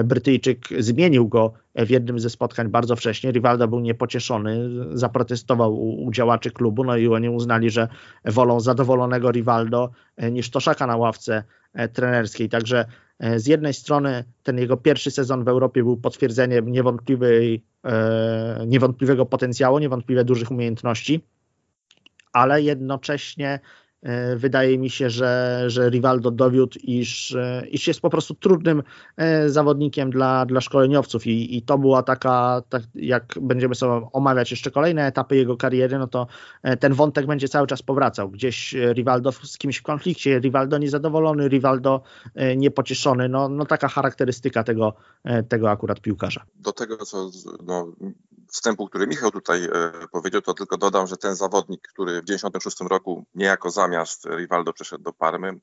Brytyjczyk 0.04 0.68
zmienił 0.80 1.28
go 1.28 1.54
w 1.76 1.90
jednym 1.90 2.20
ze 2.20 2.30
spotkań 2.30 2.68
bardzo 2.68 2.96
wcześnie. 2.96 3.32
Rivaldo 3.32 3.68
był 3.68 3.80
niepocieszony, 3.80 4.70
zaprotestował 4.94 5.74
u, 5.74 6.06
u 6.06 6.12
działaczy 6.12 6.52
klubu, 6.52 6.84
no 6.84 6.98
i 6.98 7.08
oni 7.08 7.30
uznali, 7.30 7.70
że 7.70 7.88
wolą 8.26 8.60
zadowolonego 8.60 9.29
Rivaldo 9.32 9.90
e, 10.18 10.32
niż 10.32 10.50
Toszaka 10.50 10.88
na 10.88 10.98
ławce 10.98 11.44
e, 11.74 11.88
trenerskiej. 11.88 12.50
Także 12.50 12.86
e, 13.20 13.40
z 13.40 13.48
jednej 13.48 13.74
strony 13.74 14.24
ten 14.44 14.58
jego 14.58 14.78
pierwszy 14.78 15.12
sezon 15.12 15.44
w 15.44 15.48
Europie 15.48 15.84
był 15.84 15.98
potwierdzeniem 15.98 16.72
niewątpliwej, 16.72 17.64
niewątpliwego 18.68 19.26
potencjału, 19.26 19.80
niewątpliwie 19.80 20.24
dużych 20.24 20.52
umiejętności, 20.52 21.22
ale 22.34 22.62
jednocześnie 22.62 23.60
wydaje 24.36 24.78
mi 24.78 24.90
się, 24.90 25.10
że, 25.10 25.64
że 25.68 25.90
Rivaldo 25.90 26.32
dowiódł, 26.32 26.80
iż, 26.84 27.36
e, 27.36 27.64
iż 27.72 27.88
jest 27.88 28.02
po 28.02 28.10
prostu 28.10 28.34
trudnym 28.34 28.84
e, 29.18 29.50
zawodnikiem 29.50 30.10
dla, 30.10 30.46
dla 30.46 30.62
szkoleniowców 30.62 31.28
i, 31.28 31.58
i 31.58 31.62
to 31.62 31.78
była 31.78 32.04
taka, 32.04 32.62
tak 32.70 32.84
jak 32.96 33.34
będziemy 33.42 33.76
sobie 33.76 34.08
omawiać 34.14 34.52
jeszcze 34.52 34.72
kolejne 34.72 35.08
etapy 35.08 35.36
jego 35.36 35.58
kariery, 35.58 35.98
no 35.98 36.08
to 36.08 36.28
ten 36.80 36.94
wątek 36.94 37.26
będzie 37.26 37.48
cały 37.48 37.68
czas 37.68 37.82
powracał. 37.82 38.30
Gdzieś 38.30 38.76
Rivaldo 38.94 39.32
z 39.32 39.58
kimś 39.58 39.78
w 39.78 39.84
konflikcie, 39.84 40.40
Rivaldo 40.40 40.78
niezadowolony, 40.78 41.48
Rivaldo 41.48 42.02
niepocieszony, 42.58 43.30
no, 43.30 43.50
no 43.50 43.66
taka 43.66 43.88
charakterystyka 43.88 44.64
tego, 44.64 44.94
tego 45.50 45.70
akurat 45.70 46.02
piłkarza. 46.02 46.44
Do 46.56 46.72
tego, 46.72 46.98
co 46.98 47.30
no, 47.64 47.92
wstępu, 48.48 48.88
który 48.88 49.08
Michał 49.08 49.32
tutaj 49.32 49.70
powiedział, 50.12 50.42
to 50.42 50.54
tylko 50.54 50.78
dodam, 50.78 51.08
że 51.08 51.18
ten 51.18 51.36
zawodnik, 51.36 51.88
który 51.88 52.22
w 52.22 52.26
1996 52.26 52.90
roku 52.90 53.26
niejako 53.36 53.70
zamiast 53.70 53.89
zamiast 53.90 54.26
Rivaldo 54.26 54.74
przeszedł 54.74 55.04
do 55.04 55.14
Parmy. 55.14 55.60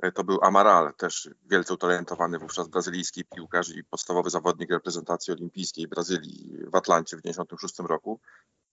E, 0.00 0.12
to 0.12 0.24
był 0.24 0.38
Amaral, 0.42 0.94
też 0.94 1.30
wielce 1.50 1.74
utalentowany 1.74 2.38
wówczas 2.38 2.68
brazylijski 2.68 3.24
piłkarz 3.24 3.68
i 3.68 3.84
podstawowy 3.84 4.30
zawodnik 4.30 4.70
reprezentacji 4.70 5.32
olimpijskiej 5.32 5.88
Brazylii 5.88 6.58
w 6.72 6.74
Atlancie 6.74 7.16
w 7.16 7.22
1996 7.22 7.88
roku, 7.88 8.20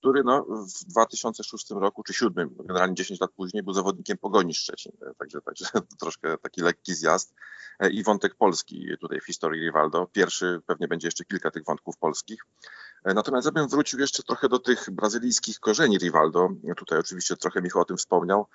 który 0.04 0.24
no, 0.24 0.46
w 0.46 0.86
2006 0.86 1.70
roku 1.70 2.04
czy 2.04 2.14
2007, 2.14 2.56
generalnie 2.68 2.96
10 2.96 3.20
lat 3.20 3.32
później, 3.32 3.64
był 3.64 3.74
zawodnikiem 3.74 4.18
Pogoni 4.18 4.54
Szczecin. 4.54 4.92
E, 5.02 5.14
także, 5.16 5.42
także 5.42 5.66
troszkę 6.02 6.38
taki 6.38 6.62
lekki 6.62 6.96
zjazd. 6.96 7.34
E, 7.80 7.90
I 7.90 8.04
wątek 8.04 8.36
polski 8.36 8.88
tutaj 9.02 9.22
w 9.22 9.26
historii 9.26 9.62
Rivaldo. 9.62 10.08
Pierwszy, 10.12 10.62
pewnie 10.66 10.88
będzie 10.88 11.08
jeszcze 11.08 11.26
kilka 11.26 11.52
tych 11.52 11.64
wątków 11.66 11.98
polskich. 11.98 12.46
E, 13.04 13.14
natomiast 13.14 13.46
ja 13.46 13.52
bym 13.52 13.68
wrócił 13.68 14.00
jeszcze 14.00 14.24
trochę 14.24 14.50
do 14.50 14.60
tych 14.60 14.90
brazylijskich 14.92 15.60
korzeni 15.60 15.98
Rivaldo. 15.98 16.50
Tutaj 16.78 17.00
oczywiście 17.00 17.38
trochę 17.38 17.62
Michał 17.62 17.82
o 17.82 17.86
tym 17.86 17.98
wspomniał, 17.98 18.48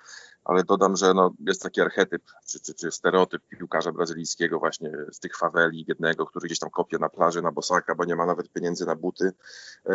ale 0.43 0.63
dodam, 0.63 0.95
że 0.95 1.13
no, 1.13 1.33
jest 1.39 1.61
taki 1.61 1.81
archetyp 1.81 2.23
czy, 2.47 2.59
czy, 2.59 2.73
czy 2.73 2.91
stereotyp 2.91 3.41
piłkarza 3.47 3.91
brazylijskiego 3.91 4.59
właśnie 4.59 4.91
z 5.11 5.19
tych 5.19 5.37
faweli 5.37 5.85
jednego, 5.87 6.25
który 6.25 6.45
gdzieś 6.45 6.59
tam 6.59 6.69
kopie 6.69 6.97
na 6.97 7.09
plaży 7.09 7.41
na 7.41 7.51
bosaka, 7.51 7.95
bo 7.95 8.05
nie 8.05 8.15
ma 8.15 8.25
nawet 8.25 8.53
pieniędzy 8.53 8.85
na 8.85 8.95
buty 8.95 9.33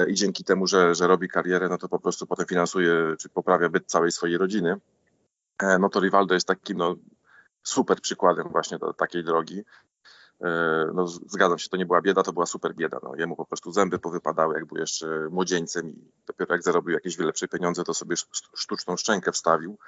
i 0.08 0.14
dzięki 0.14 0.44
temu, 0.44 0.66
że, 0.66 0.94
że 0.94 1.06
robi 1.06 1.28
karierę, 1.28 1.43
no 1.44 1.78
to 1.78 1.88
po 1.88 1.98
prostu 1.98 2.26
potem 2.26 2.46
finansuje 2.46 3.16
czy 3.18 3.28
poprawia 3.28 3.68
byt 3.68 3.86
całej 3.86 4.12
swojej 4.12 4.38
rodziny. 4.38 4.76
E, 5.58 5.78
no 5.78 5.88
to 5.88 6.00
Rivaldo 6.00 6.34
jest 6.34 6.46
takim 6.46 6.78
no, 6.78 6.96
super 7.62 8.00
przykładem 8.00 8.48
właśnie 8.48 8.78
do 8.78 8.92
takiej 8.92 9.24
drogi. 9.24 9.64
E, 10.40 10.90
no, 10.94 11.06
zgadzam 11.06 11.58
się, 11.58 11.68
to 11.68 11.76
nie 11.76 11.86
była 11.86 12.02
bieda, 12.02 12.22
to 12.22 12.32
była 12.32 12.46
super 12.46 12.74
bieda. 12.74 12.98
No, 13.02 13.12
jemu 13.16 13.36
po 13.36 13.46
prostu 13.46 13.72
zęby 13.72 13.98
powypadały, 13.98 14.54
jak 14.54 14.66
był 14.66 14.76
jeszcze 14.76 15.28
młodzieńcem 15.30 15.88
i 15.88 16.10
dopiero 16.26 16.54
jak 16.54 16.62
zarobił 16.62 16.94
jakieś 16.94 17.18
lepsze 17.18 17.48
pieniądze, 17.48 17.84
to 17.84 17.94
sobie 17.94 18.16
sztuczną 18.54 18.96
szczękę 18.96 19.32
wstawił. 19.32 19.78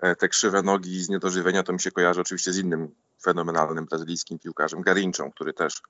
E, 0.00 0.16
te 0.16 0.28
krzywe 0.28 0.62
nogi 0.62 1.02
z 1.02 1.08
niedożywienia 1.08 1.62
to 1.62 1.72
mi 1.72 1.80
się 1.80 1.90
kojarzy 1.90 2.20
oczywiście 2.20 2.52
z 2.52 2.58
innym 2.58 2.94
fenomenalnym 3.22 3.84
brazylijskim 3.84 4.38
piłkarzem, 4.38 4.82
Garinczą, 4.82 5.30
który 5.30 5.52
też 5.52 5.82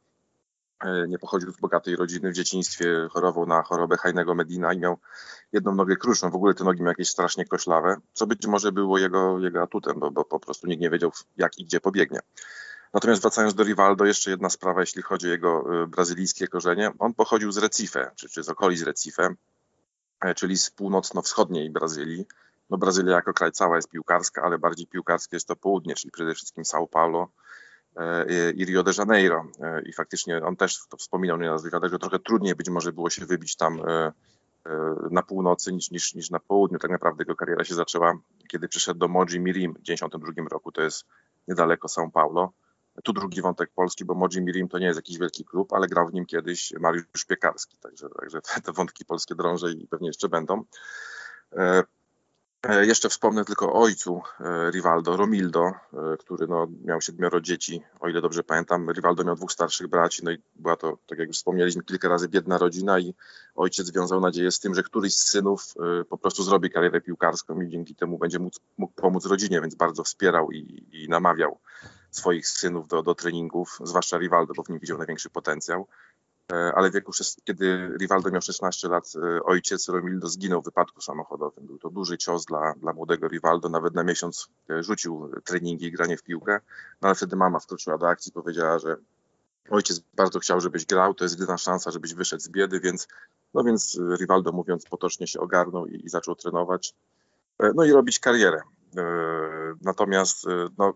nie 1.08 1.18
pochodził 1.18 1.52
z 1.52 1.61
bogatej 1.61 1.97
rodziny, 1.97 2.30
w 2.30 2.35
dzieciństwie 2.35 3.08
chorował 3.11 3.47
na 3.47 3.62
chorobę 3.62 3.97
Hajnego 3.97 4.35
Medina 4.35 4.73
i 4.73 4.78
miał 4.78 4.99
jedną 5.52 5.75
nogę 5.75 5.97
kruszną. 5.97 6.30
W 6.30 6.35
ogóle 6.35 6.54
te 6.54 6.64
nogi 6.64 6.82
miał 6.82 6.88
jakieś 6.88 7.08
strasznie 7.08 7.44
koślawe, 7.44 7.97
co 8.12 8.26
być 8.26 8.47
może 8.47 8.73
było 8.73 8.99
jego, 8.99 9.38
jego 9.38 9.62
atutem, 9.62 10.00
bo, 10.00 10.11
bo 10.11 10.25
po 10.25 10.40
prostu 10.40 10.66
nikt 10.66 10.80
nie 10.80 10.90
wiedział 10.90 11.12
jak 11.37 11.58
i 11.58 11.64
gdzie 11.64 11.80
pobiegnie. 11.80 12.20
Natomiast 12.92 13.23
wracając 13.23 13.54
do 13.54 13.64
Rivaldo, 13.64 14.04
jeszcze 14.04 14.30
jedna 14.30 14.50
sprawa, 14.50 14.80
jeśli 14.80 15.02
chodzi 15.02 15.26
o 15.26 15.30
jego 15.30 15.82
y, 15.82 15.87
brazylijskie 15.87 16.49
korzenie. 16.49 16.92
On 16.99 17.14
pochodził 17.14 17.52
z 17.52 17.58
Recife, 17.58 18.11
czy, 18.16 18.28
czy 18.28 18.42
z 18.42 18.49
okolic 18.49 18.82
Recife, 18.82 19.35
e, 20.20 20.35
czyli 20.35 20.56
z 20.56 20.70
północno-wschodniej 20.70 21.70
Brazylii. 21.70 22.26
No 22.70 22.78
Brazylia 22.78 23.16
jako 23.16 23.32
kraj 23.32 23.52
cała 23.52 23.76
jest 23.76 23.88
piłkarska, 23.88 24.42
ale 24.42 24.58
bardziej 24.58 24.87
piłkarskie 24.87 25.37
jest 25.37 25.49
to 25.49 25.56
południe, 25.56 25.94
czyli 25.94 26.11
przede 26.11 26.35
wszystkim 26.35 26.64
São 26.64 26.88
Paulo 26.88 27.23
e, 27.23 27.58
i 28.55 28.64
Rio 28.64 28.83
de 28.83 28.93
Janeiro. 28.99 29.47
E, 29.61 29.83
I 29.83 29.93
faktycznie 29.93 30.45
on 30.45 30.57
też 30.57 30.87
to 30.88 30.97
wspominał 30.97 31.37
nie 31.37 31.47
na 31.47 31.59
wywiadach, 31.59 31.90
że 31.90 31.99
trochę 31.99 32.19
trudniej 32.19 32.55
być 32.55 32.69
może 32.71 32.93
było 32.93 33.11
się 33.11 33.26
wybić 33.26 33.57
tam 33.57 33.83
na 35.11 35.23
północy 35.23 35.73
niż, 35.73 35.90
niż, 35.90 36.14
niż 36.14 36.31
na 36.31 36.40
południu. 36.40 36.78
Tak 36.78 36.90
naprawdę 36.90 37.23
jego 37.23 37.37
kariera 37.37 37.64
się 37.64 37.75
zaczęła, 37.75 38.19
kiedy 38.49 38.69
przyszedł 38.69 39.00
do 39.00 39.09
Moji 39.09 39.40
Mirim 39.40 39.73
w 39.73 39.81
1992 39.81 40.49
roku, 40.49 40.73
to 40.73 40.83
jest 40.83 41.07
niedaleko 41.49 41.88
São 41.88 42.11
Paulo. 42.11 42.52
Tu 43.05 43.12
drugi 43.12 43.43
wątek 43.43 43.71
polski, 43.75 44.05
bo 44.05 44.14
Moji 44.14 44.43
Mirim 44.43 44.69
to 44.69 44.78
nie 44.78 44.87
jest 44.87 44.99
jakiś 44.99 45.19
wielki 45.19 45.45
klub, 45.45 45.73
ale 45.73 45.87
grał 45.87 46.09
w 46.09 46.14
nim 46.14 46.26
kiedyś 46.26 46.73
Mariusz 46.81 47.25
Piekarski, 47.28 47.76
także, 47.78 48.09
także 48.09 48.40
te, 48.40 48.61
te 48.61 48.73
wątki 48.73 49.05
polskie 49.05 49.35
drąże 49.35 49.73
i 49.73 49.87
pewnie 49.87 50.09
jeszcze 50.09 50.28
będą. 50.28 50.64
E, 52.67 52.71
e, 52.71 52.87
jeszcze 52.87 53.09
wspomnę 53.09 53.45
tylko 53.45 53.73
o 53.73 53.83
ojcu 53.83 54.23
e, 54.41 54.71
Rivaldo, 54.71 55.17
Romildo, 55.17 55.73
który 56.19 56.47
no, 56.47 56.67
miał 56.85 57.00
siedmioro 57.00 57.41
dzieci, 57.41 57.83
o 58.00 58.09
ile 58.09 58.21
dobrze 58.21 58.45
pamiętam. 58.45 58.91
Rivaldo 58.91 59.25
miał 59.25 59.35
dwóch 59.35 59.53
starszych 59.53 59.87
braci, 59.87 60.25
no 60.25 60.31
i 60.31 60.38
była 60.57 60.77
to, 60.77 60.99
tak 61.07 61.19
jak 61.19 61.29
już 61.29 61.37
wspomnieliśmy, 61.37 61.83
kilka 61.83 62.09
razy 62.09 62.29
biedna 62.29 62.59
rodzina 62.59 62.99
i 62.99 63.15
ojciec 63.55 63.91
wiązał 63.91 64.21
nadzieję 64.21 64.50
z 64.50 64.61
tym, 64.61 64.75
że 64.75 64.83
któryś 64.83 65.15
z 65.15 65.29
synów 65.31 65.75
po 66.09 66.19
prostu 66.19 66.43
zrobi 66.43 66.71
karierę 66.71 67.00
piłkarską 67.00 67.61
i 67.61 67.69
dzięki 67.69 67.95
temu 67.95 68.19
będzie 68.19 68.38
mógł, 68.38 68.57
mógł 68.79 68.93
pomóc 68.95 69.27
rodzinie, 69.27 69.61
więc 69.61 69.75
bardzo 69.75 70.05
wspierał 70.05 70.53
i, 70.53 70.87
i 70.93 71.09
namawiał 71.09 71.59
swoich 72.11 72.49
synów 72.49 72.88
do, 72.88 73.03
do 73.03 73.15
treningów, 73.15 73.79
zwłaszcza 73.85 74.19
Rivaldo, 74.19 74.55
bo 74.57 74.62
w 74.62 74.69
nim 74.69 74.79
widział 74.79 74.99
największy 74.99 75.31
potencjał. 75.31 75.87
E, 76.52 76.73
ale 76.75 76.90
w 76.90 76.95
wieku, 76.95 77.12
kiedy 77.45 77.90
Rivaldo 78.00 78.31
miał 78.31 78.43
16 78.43 78.88
lat, 78.88 79.12
e, 79.17 79.43
ojciec 79.43 79.88
Romildo 79.88 80.28
zginął 80.28 80.62
w 80.62 80.64
wypadku 80.64 81.00
samochodowym. 81.00 81.67
Był 81.67 81.78
to 81.78 81.90
duży 81.90 82.19
cios 82.19 82.45
dla, 82.45 82.75
dla 82.75 82.93
młodego 82.93 83.28
Rivaldo. 83.28 83.69
Nawet 83.69 83.95
na 83.95 84.05
miesiąc 84.05 84.49
e, 84.71 84.83
rzucił 84.83 85.31
treningi 85.45 85.87
i 85.87 85.93
granie 85.93 86.17
w 86.17 86.23
piłkę. 86.23 86.61
No 87.02 87.09
ale 87.09 87.14
wtedy 87.14 87.37
mama 87.37 87.59
wkroczyła 87.61 87.99
do 87.99 88.09
akcji, 88.09 88.33
powiedziała, 88.33 88.78
że 88.78 88.97
ojciec 89.71 90.00
bardzo 90.14 90.38
chciał, 90.38 90.61
żebyś 90.61 90.87
grał, 90.87 91.14
to 91.14 91.25
jest 91.25 91.40
jedyna 91.40 91.59
szansa, 91.59 91.90
żebyś 91.90 92.14
wyszedł 92.14 92.43
z 92.43 92.49
biedy, 92.49 92.81
więc, 92.81 93.09
no 93.55 93.64
więc 93.64 93.99
Rivaldo, 94.21 94.52
mówiąc 94.52 94.85
potocznie, 94.85 95.26
się 95.26 95.40
ogarnął 95.40 95.87
i, 95.87 96.05
i 96.05 96.09
zaczął 96.09 96.35
trenować. 96.35 96.95
No 97.75 97.85
i 97.85 97.93
robić 97.93 98.19
karierę. 98.19 98.61
Natomiast 99.81 100.47
no, 100.78 100.95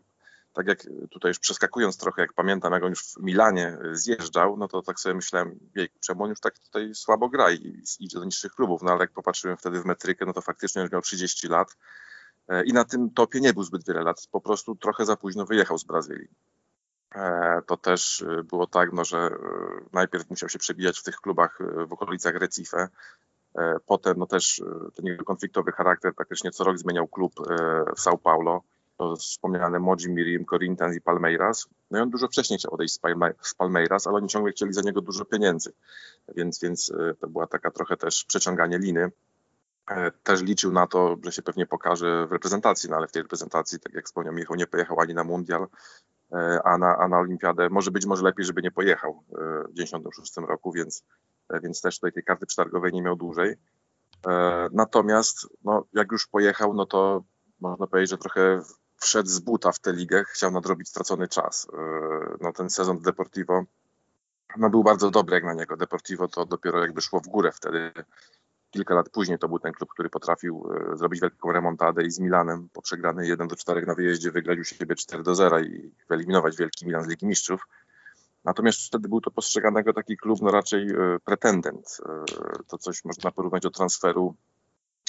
tak 0.52 0.66
jak 0.66 0.87
tutaj 1.11 1.30
już 1.30 1.38
przeskakując 1.38 1.99
trochę, 1.99 2.23
jak 2.23 2.32
pamiętam, 2.32 2.73
jak 2.73 2.82
on 2.82 2.90
już 2.90 3.04
w 3.04 3.23
Milanie 3.23 3.78
zjeżdżał, 3.92 4.56
no 4.56 4.68
to 4.68 4.82
tak 4.82 5.00
sobie 5.00 5.14
myślałem, 5.14 5.59
jej, 5.75 5.88
czemu 6.00 6.25
on 6.25 6.30
już 6.30 6.40
tak 6.40 6.59
tutaj 6.59 6.94
słabo 6.94 7.28
gra 7.28 7.52
i 7.52 7.82
idzie 8.00 8.18
do 8.18 8.25
niższych 8.25 8.52
klubów, 8.52 8.82
no 8.82 8.92
ale 8.92 9.00
jak 9.00 9.12
popatrzyłem 9.12 9.56
wtedy 9.56 9.80
w 9.80 9.85
metrykę, 9.85 10.26
no 10.26 10.32
to 10.32 10.40
faktycznie 10.40 10.82
już 10.82 10.90
miał 10.90 11.00
30 11.00 11.49
lat 11.49 11.76
e, 12.49 12.64
i 12.64 12.73
na 12.73 12.85
tym 12.85 13.11
topie 13.11 13.40
nie 13.40 13.52
był 13.52 13.62
zbyt 13.62 13.87
wiele 13.87 14.02
lat, 14.02 14.26
po 14.30 14.40
prostu 14.40 14.75
trochę 14.75 15.06
za 15.06 15.16
późno 15.16 15.47
wyjechał 15.47 15.78
z 15.78 15.85
Brazylii. 15.85 16.28
E, 17.14 17.62
to 17.66 17.76
też 17.76 18.23
e, 18.23 18.44
było 18.44 18.66
tak, 18.66 18.92
no, 18.92 19.04
że 19.04 19.30
najpierw 19.92 20.30
musiał 20.30 20.49
się 20.49 20.59
przebijać 20.59 20.99
w 20.99 21.02
tych 21.02 21.16
klubach 21.16 21.59
w 21.88 21.92
okolicach 21.92 22.35
Recife, 22.35 22.88
potem 23.87 24.18
no 24.18 24.26
też 24.26 24.62
ten 24.97 25.06
jego 25.06 25.25
konfliktowy 25.25 25.73
charakter 25.73 26.14
praktycznie 26.14 26.50
co 26.50 26.64
rok 26.64 26.78
zmieniał 26.78 27.09
klub 27.09 27.32
w 27.97 28.00
São 28.00 28.18
Paulo, 28.18 28.62
to 29.02 29.16
wspomniane 29.16 29.78
Moji, 29.78 30.11
Miriam, 30.11 30.44
Corinthians 30.44 30.97
i 30.97 31.00
Palmeiras. 31.00 31.68
No 31.90 31.99
i 31.99 32.02
on 32.02 32.11
dużo 32.11 32.28
wcześniej 32.28 32.59
chciał 32.59 32.75
odejść 32.75 33.00
z 33.40 33.54
Palmeiras, 33.54 34.06
ale 34.06 34.16
oni 34.16 34.28
ciągle 34.28 34.52
chcieli 34.52 34.73
za 34.73 34.80
niego 34.80 35.00
dużo 35.00 35.25
pieniędzy, 35.25 35.73
więc, 36.37 36.61
więc 36.61 36.90
e, 36.90 37.14
to 37.14 37.28
była 37.28 37.47
taka 37.47 37.71
trochę 37.71 37.97
też 37.97 38.25
przeciąganie 38.25 38.78
liny. 38.78 39.11
E, 39.90 40.11
też 40.11 40.42
liczył 40.42 40.73
na 40.73 40.87
to, 40.87 41.16
że 41.25 41.32
się 41.32 41.42
pewnie 41.42 41.66
pokaże 41.66 42.26
w 42.26 42.32
reprezentacji, 42.32 42.90
no 42.90 42.97
ale 42.97 43.09
w 43.09 43.12
tej 43.12 43.23
reprezentacji, 43.23 43.80
tak 43.80 43.94
jak 43.94 44.06
wspomniał 44.06 44.35
Michał, 44.35 44.56
nie 44.56 44.66
pojechał 44.66 45.00
ani 45.00 45.14
na 45.14 45.25
mundial, 45.25 45.66
e, 46.32 46.61
a 46.64 46.78
na, 46.78 46.97
a 46.97 47.09
na 47.09 47.18
olimpiadę 47.18 47.68
może 47.71 47.90
być 47.90 48.06
może 48.06 48.23
lepiej, 48.23 48.44
żeby 48.44 48.62
nie 48.62 48.71
pojechał 48.71 49.23
w 49.28 49.75
1996 49.76 50.37
roku, 50.37 50.73
więc, 50.73 51.04
więc 51.62 51.80
też 51.80 51.94
tutaj 51.97 52.12
tej 52.12 52.25
karty 52.25 52.47
przetargowej 52.47 52.92
nie 52.92 53.02
miał 53.02 53.16
dłużej. 53.16 53.56
Natomiast 54.73 55.49
no, 55.64 55.85
jak 55.92 56.12
już 56.12 56.26
pojechał, 56.26 56.75
no 56.75 56.87
to 56.87 57.25
można 57.62 57.87
powiedzieć, 57.87 58.11
że 58.11 58.18
trochę 58.18 58.62
wszedł 59.02 59.28
z 59.28 59.38
buta 59.38 59.73
w 59.73 59.78
tę 59.78 59.92
ligę, 59.92 60.25
chciał 60.25 60.50
nadrobić 60.50 60.88
stracony 60.88 61.28
czas. 61.28 61.68
No 62.40 62.52
ten 62.52 62.71
sezon 62.71 62.99
Deportivo 62.99 63.64
no, 64.56 64.71
był 64.71 64.85
bardzo 64.85 65.11
dobry 65.11 65.35
jak 65.35 65.44
na 65.44 65.54
niego. 65.54 65.76
Deportivo 65.76 66.28
to 66.28 66.47
dopiero 66.47 66.80
jakby 66.80 67.00
szło 67.00 67.21
w 67.21 67.28
górę 67.28 67.52
wtedy. 67.52 67.92
Kilka 68.71 68.94
lat 68.94 69.09
później 69.09 69.38
to 69.38 69.49
był 69.49 69.59
ten 69.59 69.73
klub, 69.73 69.90
który 69.90 70.11
potrafił 70.11 70.68
zrobić 70.94 71.21
wielką 71.21 71.52
remontadę 71.52 72.04
i 72.04 72.11
z 72.11 72.18
Milanem 72.18 72.68
po 72.73 72.82
przegranej 72.82 73.28
1 73.28 73.49
do 73.49 73.56
4 73.56 73.87
na 73.87 73.94
wyjeździe 73.94 74.30
wygrać 74.30 74.59
u 74.59 74.64
siebie 74.64 74.97
4 74.97 75.23
do 75.23 75.35
0 75.35 75.61
i 75.61 75.94
wyeliminować 76.09 76.56
Wielki 76.56 76.87
Milan 76.87 77.04
z 77.04 77.09
Ligi 77.09 77.26
Mistrzów. 77.26 77.66
Natomiast 78.44 78.87
wtedy 78.87 79.09
był 79.09 79.21
to 79.21 79.30
postrzegany 79.30 79.80
jako 79.80 79.92
taki 79.92 80.16
klub 80.16 80.38
no 80.42 80.50
raczej 80.50 80.87
pretendent. 81.25 81.99
To 82.68 82.78
coś 82.78 83.04
można 83.04 83.30
porównać 83.30 83.62
do 83.62 83.71
transferu 83.71 84.35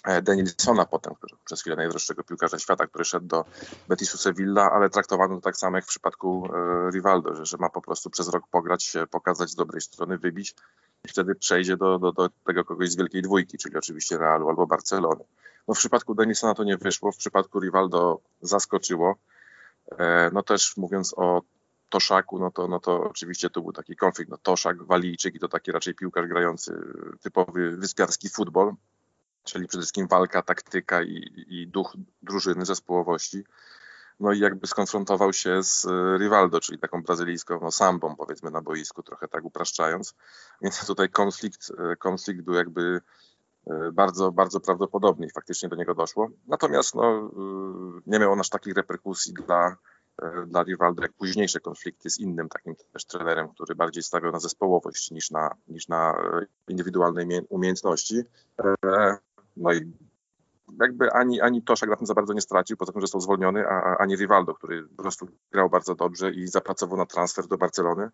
E, 0.03 0.22
Denilsona 0.22 0.86
potem, 0.86 1.15
który 1.15 1.36
przez 1.45 1.62
chwilę 1.62 1.75
najdroższego 1.75 2.24
piłkarza 2.24 2.60
świata, 2.60 2.88
który 2.88 3.05
szedł 3.05 3.27
do 3.27 3.45
Betisu 3.88 4.17
Sevilla, 4.17 4.72
ale 4.72 4.89
traktowano 4.89 5.36
to 5.36 5.41
tak 5.41 5.57
samo 5.57 5.77
jak 5.77 5.86
w 5.86 5.88
przypadku 5.88 6.50
e, 6.53 6.91
Rivaldo, 6.91 7.36
że, 7.36 7.45
że 7.45 7.57
ma 7.57 7.69
po 7.69 7.81
prostu 7.81 8.10
przez 8.10 8.29
rok 8.29 8.43
pograć 8.51 8.83
się, 8.83 9.07
pokazać 9.07 9.50
z 9.50 9.55
dobrej 9.55 9.81
strony, 9.81 10.17
wybić 10.17 10.55
i 11.05 11.10
wtedy 11.10 11.36
przejdzie 11.36 11.77
do, 11.77 12.00
do, 12.00 12.12
do 12.12 12.29
tego 12.45 12.65
kogoś 12.65 12.91
z 12.91 12.95
wielkiej 12.95 13.22
dwójki, 13.22 13.57
czyli 13.57 13.77
oczywiście 13.77 14.17
Realu 14.17 14.50
albo 14.50 14.67
Barcelony. 14.67 15.24
No 15.67 15.74
w 15.74 15.77
przypadku 15.77 16.15
Denilsona 16.15 16.53
to 16.53 16.63
nie 16.63 16.77
wyszło, 16.77 17.12
w 17.12 17.17
przypadku 17.17 17.60
Rivaldo 17.60 18.19
zaskoczyło. 18.41 19.15
E, 19.98 20.29
no 20.33 20.43
też 20.43 20.77
mówiąc 20.77 21.13
o 21.17 21.41
Toszaku, 21.89 22.39
no 22.39 22.51
to, 22.51 22.67
no 22.67 22.79
to 22.79 23.03
oczywiście 23.03 23.50
to 23.50 23.62
był 23.62 23.72
taki 23.72 23.95
konflikt. 23.95 24.31
No 24.31 24.38
Toszak, 24.38 24.83
Walijczyk 24.83 25.36
i 25.36 25.39
to 25.39 25.48
taki 25.48 25.72
raczej 25.72 25.95
piłkarz 25.95 26.27
grający 26.27 26.77
typowy 27.22 27.77
wyspiarski 27.77 28.29
futbol, 28.29 28.74
czyli 29.43 29.67
przede 29.67 29.81
wszystkim 29.81 30.07
walka, 30.07 30.41
taktyka 30.41 31.03
i, 31.03 31.45
i 31.47 31.67
duch 31.67 31.93
drużyny, 32.21 32.65
zespołowości. 32.65 33.43
No 34.19 34.31
i 34.31 34.39
jakby 34.39 34.67
skonfrontował 34.67 35.33
się 35.33 35.63
z 35.63 35.85
e, 35.85 36.17
Rivaldo, 36.17 36.59
czyli 36.59 36.79
taką 36.79 37.03
brazylijską 37.03 37.59
no, 37.62 37.71
sambą, 37.71 38.15
powiedzmy, 38.15 38.51
na 38.51 38.62
boisku, 38.62 39.03
trochę 39.03 39.27
tak 39.27 39.45
upraszczając. 39.45 40.15
Więc 40.62 40.88
tutaj 40.88 41.09
konflikt, 41.09 41.71
e, 41.77 41.95
konflikt 41.95 42.41
był 42.41 42.53
jakby 42.53 43.01
e, 43.67 43.91
bardzo, 43.91 44.31
bardzo 44.31 44.59
prawdopodobny 44.59 45.25
i 45.25 45.29
faktycznie 45.29 45.69
do 45.69 45.75
niego 45.75 45.95
doszło. 45.95 46.29
Natomiast 46.47 46.95
no, 46.95 47.31
nie 48.07 48.19
miał 48.19 48.31
on 48.31 48.39
aż 48.39 48.50
takich 48.50 48.75
reperkusji 48.75 49.33
dla, 49.33 49.77
dla 50.47 50.63
Rivaldo, 50.63 51.01
jak 51.01 51.13
późniejsze 51.13 51.59
konflikty 51.59 52.09
z 52.09 52.19
innym 52.19 52.50
takim 52.50 52.75
też 52.93 53.05
trenerem, 53.05 53.50
który 53.50 53.75
bardziej 53.75 54.03
stawiał 54.03 54.31
na 54.31 54.39
zespołowość 54.39 55.12
niż 55.12 55.31
na, 55.31 55.55
niż 55.67 55.88
na 55.88 56.15
indywidualne 56.67 57.25
umiejętności. 57.50 58.23
No 59.57 59.74
i 59.74 59.91
jakby 60.79 61.12
ani, 61.12 61.41
ani 61.41 61.63
Toszak 61.63 61.89
na 61.89 61.95
tym 61.95 62.07
za 62.07 62.13
bardzo 62.13 62.33
nie 62.33 62.41
stracił, 62.41 62.77
poza 62.77 62.91
tym, 62.91 63.01
że 63.01 63.07
został 63.07 63.22
zwolniony, 63.22 63.67
a, 63.67 63.98
ani 63.98 64.15
Rivaldo, 64.15 64.53
który 64.53 64.88
po 64.88 65.03
prostu 65.03 65.27
grał 65.51 65.69
bardzo 65.69 65.95
dobrze 65.95 66.31
i 66.31 66.48
zapracował 66.48 66.98
na 66.98 67.05
transfer 67.05 67.48
do 67.48 67.57
Barcelony. 67.57 68.10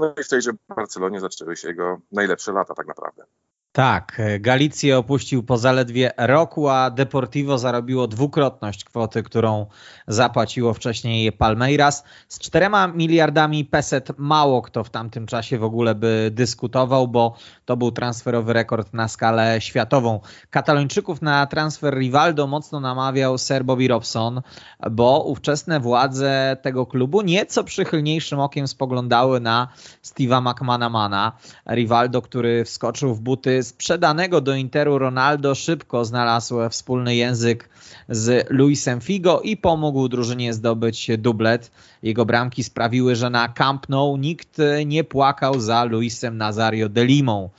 No 0.00 0.14
i 0.20 0.24
w 0.24 0.28
tejże 0.28 0.52
Barcelonie 0.76 1.20
zaczęły 1.20 1.56
się 1.56 1.68
jego 1.68 2.00
najlepsze 2.12 2.52
lata 2.52 2.74
tak 2.74 2.86
naprawdę. 2.86 3.24
Tak, 3.72 4.22
Galicję 4.40 4.98
opuścił 4.98 5.42
po 5.42 5.58
zaledwie 5.58 6.10
roku, 6.16 6.68
a 6.68 6.90
Deportivo 6.90 7.58
zarobiło 7.58 8.06
dwukrotność 8.06 8.84
kwoty, 8.84 9.22
którą 9.22 9.66
zapłaciło 10.08 10.74
wcześniej 10.74 11.32
Palmeiras. 11.32 12.04
Z 12.28 12.38
czterema 12.38 12.86
miliardami 12.88 13.64
peset 13.64 14.08
mało 14.18 14.62
kto 14.62 14.84
w 14.84 14.90
tamtym 14.90 15.26
czasie 15.26 15.58
w 15.58 15.64
ogóle 15.64 15.94
by 15.94 16.30
dyskutował, 16.34 17.08
bo 17.08 17.36
to 17.64 17.76
był 17.76 17.90
transferowy 17.90 18.52
rekord 18.52 18.94
na 18.94 19.08
skalę 19.08 19.60
światową. 19.60 20.20
Katalończyków 20.50 21.22
na 21.22 21.46
transfer 21.46 21.94
Rivaldo 21.98 22.46
mocno 22.46 22.80
namawiał 22.80 23.38
Sir 23.38 23.64
Bobby 23.64 23.88
Robson, 23.88 24.42
bo 24.90 25.24
ówczesne 25.24 25.80
władze 25.80 26.56
tego 26.62 26.86
klubu 26.86 27.22
nieco 27.22 27.64
przychylniejszym 27.64 28.40
okiem 28.40 28.68
spoglądały 28.68 29.40
na 29.40 29.68
Steve'a 30.04 30.52
McManamana. 30.52 31.32
Rivaldo, 31.70 32.22
który 32.22 32.64
wskoczył 32.64 33.14
w 33.14 33.20
buty 33.20 33.61
sprzedanego 33.62 34.40
do 34.40 34.54
Interu 34.54 34.98
Ronaldo 34.98 35.54
szybko 35.54 36.04
znalazł 36.04 36.54
wspólny 36.70 37.16
język 37.16 37.68
z 38.08 38.50
Luisem 38.50 39.00
Figo 39.00 39.40
i 39.40 39.56
pomógł 39.56 40.08
drużynie 40.08 40.54
zdobyć 40.54 41.10
dublet. 41.18 41.70
Jego 42.02 42.24
bramki 42.24 42.64
sprawiły, 42.64 43.16
że 43.16 43.30
na 43.30 43.48
Camp 43.48 43.88
Nou 43.88 44.16
nikt 44.16 44.56
nie 44.86 45.04
płakał 45.04 45.60
za 45.60 45.84
Luisem 45.84 46.36
Nazario 46.36 46.88
de 46.88 47.04
Limą. 47.04 47.50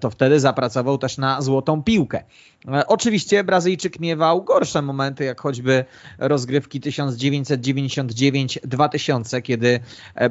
To 0.00 0.10
wtedy 0.10 0.40
zapracował 0.40 0.98
też 0.98 1.18
na 1.18 1.42
złotą 1.42 1.82
piłkę. 1.82 2.24
Oczywiście 2.86 3.44
Brazylijczyk 3.44 4.00
miewał 4.00 4.44
gorsze 4.44 4.82
momenty, 4.82 5.24
jak 5.24 5.40
choćby 5.40 5.84
rozgrywki 6.18 6.80
1999-2000, 6.80 9.42
kiedy 9.42 9.80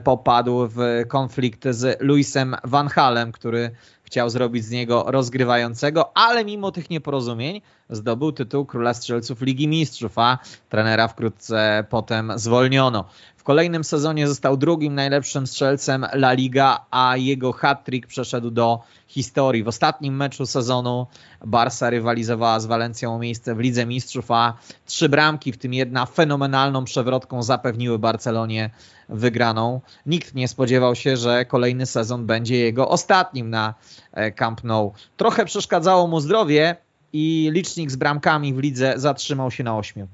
popadł 0.04 0.68
w 0.68 0.78
konflikt 1.08 1.68
z 1.70 2.02
Luisem 2.02 2.56
Van 2.64 2.88
Halem, 2.88 3.32
który 3.32 3.72
chciał 4.08 4.30
zrobić 4.30 4.66
z 4.66 4.72
niego 4.72 5.06
rozgrywającego, 5.08 6.18
ale 6.18 6.46
mimo 6.46 6.72
tych 6.72 6.90
nieporozumień 6.90 7.62
zdobył 7.90 8.32
tytuł 8.32 8.66
Króla 8.66 8.94
Strzelców 8.94 9.42
Ligi 9.42 9.68
Mistrzów, 9.68 10.20
a 10.20 10.38
trenera 10.70 11.08
wkrótce 11.08 11.86
potem 11.90 12.32
zwolniono. 12.36 13.06
Kolejnym 13.48 13.84
sezonie 13.84 14.28
został 14.28 14.58
drugim 14.58 14.96
najlepszym 14.96 15.48
strzelcem 15.48 16.06
La 16.14 16.34
Liga, 16.34 16.86
a 16.92 17.18
jego 17.18 17.54
hat-trick 17.54 18.08
przeszedł 18.08 18.52
do 18.52 18.80
historii. 19.08 19.64
W 19.64 19.68
ostatnim 19.68 20.16
meczu 20.16 20.46
sezonu 20.46 21.08
Barca 21.46 21.90
rywalizowała 21.90 22.60
z 22.60 22.66
Walencją 22.66 23.16
o 23.16 23.20
miejsce 23.20 23.56
w 23.56 23.60
Lidze 23.60 23.86
Mistrzów, 23.86 24.32
a 24.32 24.54
trzy 24.86 25.10
bramki, 25.10 25.52
w 25.52 25.58
tym 25.58 25.74
jedna 25.74 26.06
fenomenalną 26.06 26.84
przewrotką 26.84 27.44
zapewniły 27.44 28.00
Barcelonie 28.00 28.70
wygraną. 29.10 29.82
Nikt 30.06 30.36
nie 30.36 30.48
spodziewał 30.48 30.96
się, 30.96 31.18
że 31.18 31.46
kolejny 31.46 31.86
sezon 31.86 32.26
będzie 32.26 32.58
jego 32.58 32.90
ostatnim 32.90 33.50
na 33.50 33.74
e, 34.14 34.32
Camp 34.32 34.64
Nou. 34.64 34.94
Trochę 35.18 35.46
przeszkadzało 35.46 36.08
mu 36.08 36.20
zdrowie 36.20 36.76
i 37.14 37.50
licznik 37.54 37.92
z 37.92 37.96
bramkami 37.96 38.54
w 38.54 38.60
lidze 38.60 38.94
zatrzymał 38.98 39.52
się 39.52 39.64
na 39.64 39.78
ośmiu. 39.78 40.08